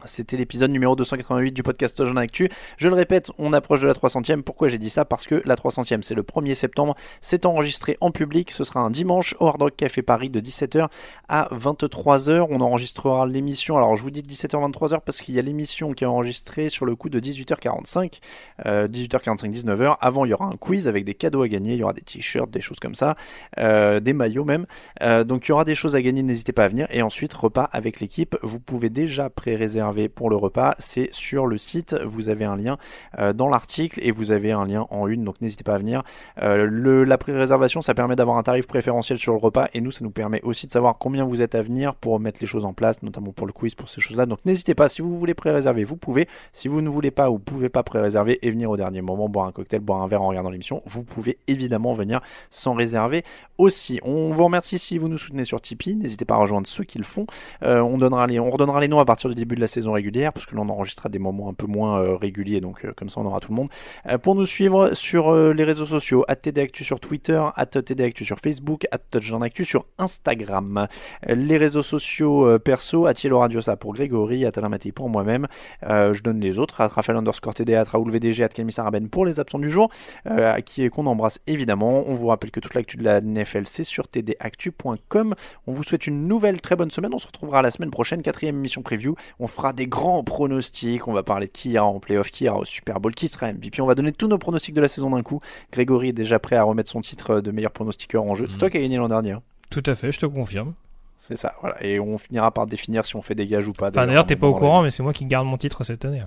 C'était 0.06 0.36
l'épisode 0.36 0.72
numéro 0.72 0.96
288 0.96 1.52
du 1.52 1.64
podcast 1.64 2.04
Jean 2.04 2.18
Actu. 2.18 2.50
Je 2.78 2.90
le 2.90 2.96
répète, 2.96 3.32
on 3.38 3.54
approche 3.54 3.80
de 3.80 3.88
la 3.88 3.94
300e. 3.94 4.42
Pourquoi 4.42 4.68
j'ai 4.68 4.80
dit 4.80 4.90
ça? 4.90 5.06
Parce 5.06 5.26
que 5.26 5.42
la 5.46 5.56
300e, 5.56 6.02
c'est 6.02 6.16
le 6.16 6.24
1er 6.24 6.56
septembre. 6.56 6.96
C'est 7.22 7.46
enregistré 7.46 7.98
en 8.02 8.12
public. 8.12 8.52
Ce 8.52 8.66
sera 8.66 8.82
un 8.82 8.90
dimanche 8.90 9.34
au 9.40 9.48
Hard 9.48 9.62
Rock 9.62 9.76
Café 9.78 10.02
Paris 10.02 10.30
de 10.30 10.42
17h 10.42 10.90
à 11.30 11.48
23h. 11.54 12.48
On 12.50 12.60
enregistrera 12.60 13.28
l'émission. 13.28 13.78
Alors, 13.78 13.96
je 13.96 14.02
vous 14.02 14.12
dis 14.12 14.24
17h, 14.24 14.72
23h 14.72 15.02
parce 15.06 15.22
qu'il 15.22 15.36
y 15.36 15.40
a 15.40 15.42
l'émission 15.42 15.94
qui 15.94 16.04
est 16.04 16.08
enregistrée 16.08 16.68
sur 16.68 16.86
le 16.86 16.96
coup 16.96 17.10
de 17.10 17.20
18h45. 17.20 18.20
Euh, 18.66 18.88
18h45, 18.90 19.54
19h. 19.54 19.96
Avant, 20.02 20.26
il 20.26 20.32
y 20.32 20.34
aura 20.34 20.48
un 20.48 20.58
quiz 20.58 20.88
avec 20.88 21.06
des 21.06 21.14
cadeaux 21.14 21.44
à 21.44 21.48
gagner. 21.48 21.74
Il 21.76 21.80
y 21.80 21.84
aura 21.84 21.94
des 21.94 22.02
t-shirts, 22.02 22.50
des 22.50 22.62
choses 22.62 22.80
comme 22.80 22.96
ça. 22.96 23.16
Euh, 23.60 24.02
des 24.02 24.14
maillots 24.14 24.44
même. 24.44 24.66
Euh, 25.02 25.24
donc, 25.24 25.48
il 25.48 25.50
y 25.50 25.52
aura 25.54 25.66
des 25.66 25.76
choses 25.76 25.96
à 25.96 26.02
gagner. 26.02 26.24
N'hésitez 26.24 26.52
pas 26.52 26.66
à 26.66 26.68
venir. 26.68 26.88
Et 26.90 27.04
ensuite, 27.04 27.34
repas 27.34 27.70
avec 27.72 28.00
l'équipe. 28.00 28.36
Vous 28.42 28.60
pouvez 28.60 28.90
déjà 28.90 29.30
pré-réserver 29.30 29.83
pour 30.16 30.30
le 30.30 30.36
repas, 30.36 30.76
c'est 30.80 31.10
sur 31.12 31.46
le 31.46 31.58
site. 31.58 31.96
Vous 32.06 32.30
avez 32.30 32.46
un 32.46 32.56
lien 32.56 32.78
euh, 33.20 33.34
dans 33.34 33.50
l'article 33.50 34.00
et 34.02 34.12
vous 34.12 34.32
avez 34.32 34.52
un 34.52 34.66
lien 34.66 34.88
en 34.90 35.08
une, 35.08 35.24
donc 35.24 35.42
n'hésitez 35.42 35.64
pas 35.64 35.76
à 35.76 35.78
venir. 35.78 36.04
Euh, 36.42 37.06
la 37.06 37.18
pré-réservation, 37.18 37.82
ça 37.82 37.94
permet 37.94 38.16
d'avoir 38.16 38.38
un 38.38 38.44
tarif 38.44 38.68
préférentiel 38.68 39.18
sur 39.18 39.34
le 39.34 39.40
repas 39.40 39.68
et 39.74 39.82
nous, 39.82 39.92
ça 39.92 40.04
nous 40.04 40.12
permet 40.12 40.42
aussi 40.44 40.68
de 40.68 40.72
savoir 40.72 40.98
combien 40.98 41.26
vous 41.26 41.42
êtes 41.42 41.56
à 41.56 41.62
venir 41.62 41.96
pour 41.96 42.20
mettre 42.20 42.40
les 42.42 42.48
choses 42.48 42.66
en 42.66 42.74
place, 42.74 43.02
notamment 43.04 43.32
pour 43.32 43.48
le 43.48 43.54
quiz, 43.54 43.76
pour 43.76 43.90
ces 43.90 44.02
choses-là. 44.02 44.26
Donc 44.26 44.40
n'hésitez 44.46 44.76
pas, 44.76 44.90
si 44.90 45.02
vous 45.02 45.18
voulez 45.18 45.34
pré-réserver, 45.34 45.84
vous 45.84 45.98
pouvez. 45.98 46.28
Si 46.52 46.68
vous 46.68 46.82
ne 46.82 46.90
voulez 46.90 47.12
pas 47.12 47.30
ou 47.30 47.40
pouvez 47.40 47.70
pas 47.70 47.84
pré-réserver 47.84 48.40
et 48.46 48.52
venir 48.52 48.70
au 48.70 48.78
dernier 48.78 49.02
moment, 49.02 49.30
boire 49.30 49.48
un 49.48 49.52
cocktail, 49.52 49.82
boire 49.82 50.02
un 50.02 50.08
verre 50.08 50.22
en 50.22 50.28
regardant 50.28 50.50
l'émission, 50.50 50.82
vous 50.86 51.04
pouvez 51.04 51.38
évidemment 51.48 51.94
venir 51.94 52.22
sans 52.50 52.74
réserver 52.74 53.24
aussi. 53.58 54.00
On 54.04 54.34
vous 54.34 54.44
remercie 54.44 54.80
si 54.80 54.98
vous 54.98 55.08
nous 55.08 55.18
soutenez 55.18 55.46
sur 55.46 55.62
Tipeee. 55.62 55.96
N'hésitez 55.96 56.26
pas 56.26 56.36
à 56.36 56.38
rejoindre 56.38 56.68
ceux 56.68 56.84
qui 56.84 56.98
le 56.98 57.04
font. 57.04 57.26
Euh, 57.64 57.82
on, 57.82 57.98
donnera 57.98 58.28
les, 58.28 58.40
on 58.40 58.50
redonnera 58.50 58.80
les 58.80 58.88
noms 58.88 59.00
à 59.00 59.06
partir 59.06 59.30
du 59.30 59.36
début 59.36 59.56
de 59.56 59.62
la 59.62 59.68
saison 59.74 59.94
régulière, 59.94 60.34
parce 60.34 60.46
que 60.46 60.56
là 60.56 60.62
on 60.62 60.70
enregistrera 60.70 61.10
des 61.10 61.20
moments 61.20 61.50
un 61.50 61.54
peu 61.54 61.68
moins 61.68 62.02
euh, 62.02 62.16
réguliers, 62.16 62.62
donc 62.62 62.86
euh, 62.86 62.94
comme 62.96 63.10
ça 63.10 63.20
on 63.22 63.26
aura 63.26 63.40
tout 63.40 63.52
le 63.52 63.56
monde. 63.56 63.70
Euh, 64.08 64.18
pour 64.18 64.36
nous 64.36 64.46
suivre 64.46 64.94
sur 64.94 65.34
les 65.34 65.64
réseaux 65.64 65.86
sociaux, 65.86 66.26
@tdactu 66.30 66.84
sur 66.84 67.00
Twitter, 67.00 67.42
@tdactu 67.72 68.26
sur 68.26 68.40
Facebook, 68.40 68.86
@touchdownactu 69.12 69.66
sur 69.66 69.86
Instagram. 69.98 70.88
Les 71.28 71.58
réseaux 71.58 71.82
sociaux 71.82 72.60
perso, 72.60 73.06
Atielo 73.06 73.40
Radiosa 73.40 73.76
pour 73.76 73.94
Grégory, 73.94 74.46
Atalin 74.46 74.70
Maté 74.70 74.92
pour 74.92 75.10
moi-même. 75.10 75.48
Je 75.82 76.22
donne 76.22 76.40
les 76.40 76.60
autres, 76.60 76.82
à 76.82 76.88
Raphaël 76.88 77.18
underscore 77.18 77.54
TD, 77.54 77.76
à 77.76 77.84
Raoul 77.84 78.12
VDG, 78.12 78.44
à 78.44 78.50
Saraben 78.72 79.10
pour 79.10 79.26
les 79.26 79.40
absents 79.40 79.60
du 79.60 79.70
jour, 79.70 79.90
euh, 80.28 80.60
qui 80.62 80.90
qu'on 80.90 81.06
embrasse 81.06 81.40
évidemment. 81.48 82.04
On 82.08 82.16
vous 82.16 82.28
rappelle 82.28 82.52
que 82.52 82.60
toute 82.60 82.74
l'actu 82.74 82.98
de 82.98 83.04
la 83.04 83.22
NFL 83.22 83.64
c'est 83.66 83.84
sur 83.84 84.08
tdactu.com. 84.08 85.36
On 85.68 85.74
vous 85.74 85.84
souhaite 85.84 86.08
une 86.08 86.28
nouvelle 86.28 86.62
très 86.62 86.76
bonne 86.76 86.92
semaine. 86.92 87.14
On 87.14 87.20
se 87.20 87.28
retrouvera 87.28 87.62
la 87.62 87.72
semaine 87.72 87.92
prochaine, 87.92 88.22
quatrième 88.22 88.58
émission 88.58 88.82
preview. 88.82 89.16
On 89.40 89.48
fera 89.48 89.63
des 89.72 89.88
grands 89.88 90.24
pronostics. 90.26 91.08
On 91.08 91.14
va 91.14 91.24
parler 91.24 91.48
de 91.48 91.52
qui 91.54 91.70
ira 91.70 91.86
en 91.86 92.00
playoff, 92.02 92.30
qui 92.32 92.44
ira 92.44 92.58
au 92.58 92.66
Super 92.66 93.00
Bowl, 93.00 93.14
qui 93.16 93.30
sera 93.30 93.54
MVP. 93.54 93.82
On 93.82 93.86
va 93.86 93.96
donner 93.96 94.12
tous 94.12 94.28
nos 94.28 94.38
pronostics 94.38 94.74
de 94.76 94.82
la 94.82 94.90
saison 94.90 95.12
d'un 95.12 95.22
coup. 95.24 95.40
Grégory 95.72 96.10
est 96.10 96.14
déjà 96.14 96.40
prêt 96.40 96.58
à 96.58 96.64
remettre 96.64 96.90
son 96.90 97.00
titre 97.00 97.40
de 97.40 97.52
meilleur 97.52 97.72
pronostiqueur 97.72 98.24
en 98.24 98.36
jeu. 98.36 98.48
C'est 98.50 98.58
toi 98.58 98.70
qui 98.70 98.76
as 98.78 98.82
gagné 98.82 98.98
l'an 98.98 99.08
dernier. 99.08 99.32
hein. 99.32 99.42
Tout 99.70 99.84
à 99.86 99.96
fait, 99.96 100.12
je 100.12 100.20
te 100.20 100.26
confirme. 100.26 100.74
C'est 101.16 101.38
ça, 101.38 101.54
voilà. 101.62 101.82
Et 101.82 102.02
on 102.02 102.18
finira 102.18 102.52
par 102.52 102.66
définir 102.68 103.06
si 103.06 103.16
on 103.16 103.22
fait 103.22 103.36
des 103.36 103.48
gages 103.48 103.68
ou 103.68 103.72
pas. 103.72 103.90
Enfin, 103.92 104.06
d'ailleurs, 104.08 104.26
t'es 104.26 104.36
pas 104.36 104.48
au 104.48 104.54
courant, 104.54 104.82
mais 104.82 104.90
c'est 104.92 105.04
moi 105.04 105.14
qui 105.14 105.24
garde 105.24 105.48
mon 105.48 105.58
titre 105.58 105.84
cette 105.86 106.04
année. 106.04 106.24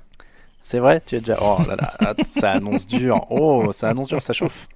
C'est 0.61 0.79
vrai, 0.79 1.03
tu 1.05 1.17
es 1.17 1.21
déjà. 1.21 1.37
Oh 1.43 1.59
là 1.69 1.77
là, 1.77 1.93
ah, 2.01 2.15
ça 2.27 2.53
annonce 2.53 2.87
dur. 2.87 3.27
Oh, 3.31 3.71
ça 3.73 3.91
annonce 3.91 4.09
dur, 4.09 4.23
ça 4.23 4.33
chauffe. 4.33 4.69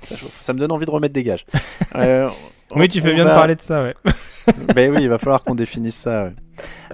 Ça 0.00 0.16
chauffe. 0.16 0.36
Ça 0.40 0.52
me 0.52 0.58
donne 0.58 0.70
envie 0.70 0.86
de 0.86 0.90
remettre 0.90 1.12
des 1.14 1.22
gages. 1.24 1.44
Euh, 1.96 2.28
Oui, 2.74 2.88
tu 2.88 3.00
fais 3.00 3.14
bien 3.14 3.24
va- 3.24 3.30
de 3.30 3.36
parler 3.36 3.54
de 3.56 3.60
ça, 3.62 3.82
ouais. 3.82 3.94
ben 4.74 4.90
oui, 4.90 4.98
il 5.02 5.08
va 5.08 5.18
falloir 5.18 5.42
qu'on 5.42 5.54
définisse 5.54 5.96
ça. 5.96 6.24
ouais. 6.24 6.32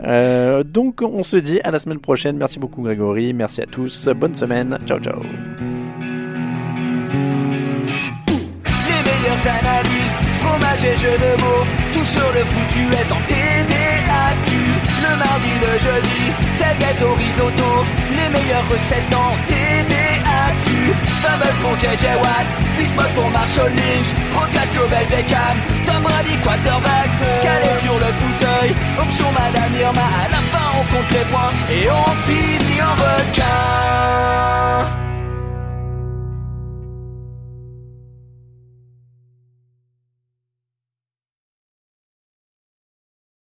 Euh, 0.04 0.62
donc, 0.64 1.00
on 1.02 1.22
se 1.22 1.36
dit 1.36 1.60
à 1.62 1.70
la 1.70 1.78
semaine 1.78 2.00
prochaine. 2.00 2.36
Merci 2.36 2.58
beaucoup, 2.58 2.82
Grégory. 2.82 3.32
Merci 3.32 3.60
à 3.62 3.66
tous. 3.66 4.08
Bonne 4.08 4.34
semaine. 4.34 4.76
Ciao, 4.86 4.98
ciao. 4.98 5.20
Les 5.20 5.28
meilleures 9.06 9.46
analyses, 9.46 10.12
fromage 10.40 10.84
et 10.84 10.96
jeux 10.96 11.16
de 11.18 11.36
mots, 11.42 11.64
tout 11.92 12.04
sur 12.04 12.32
le 12.32 12.40
foutu 12.44 12.80
est 12.92 13.12
en 13.12 13.20
TDAQ. 13.26 14.56
Le 15.02 15.16
mardi, 15.18 15.52
le 15.60 15.78
jeudi, 15.78 16.32
tel 16.58 16.76
gâteau 16.78 17.12
risotto, 17.14 17.84
les 18.10 18.28
meilleures 18.30 18.68
recettes 18.70 19.14
en 19.14 19.36
TDAQ. 19.46 20.69
Fumble 21.22 21.54
pour 21.62 21.74
JJ 21.78 22.04
Watt, 22.22 22.46
Bismuth 22.76 23.12
pour 23.14 23.30
Marshall 23.30 23.70
Lynch, 23.70 24.14
Proclash 24.32 24.70
Global 24.72 25.06
Beckham, 25.10 25.56
Tom 25.86 26.02
Brady 26.02 26.36
quarterback, 26.42 27.10
calé 27.42 27.78
sur 27.78 27.94
le 27.94 28.10
fauteuil, 28.20 28.74
option 28.98 29.26
Madame 29.32 29.74
Irma, 29.78 30.06
à 30.24 30.28
la 30.28 30.40
fin 30.50 30.66
on 30.78 30.84
compte 30.94 31.10
les 31.10 31.26
points 31.30 31.52
et 31.70 31.88
on 31.90 32.10
finit 32.26 32.82
en 32.82 32.94
requin. 32.94 33.50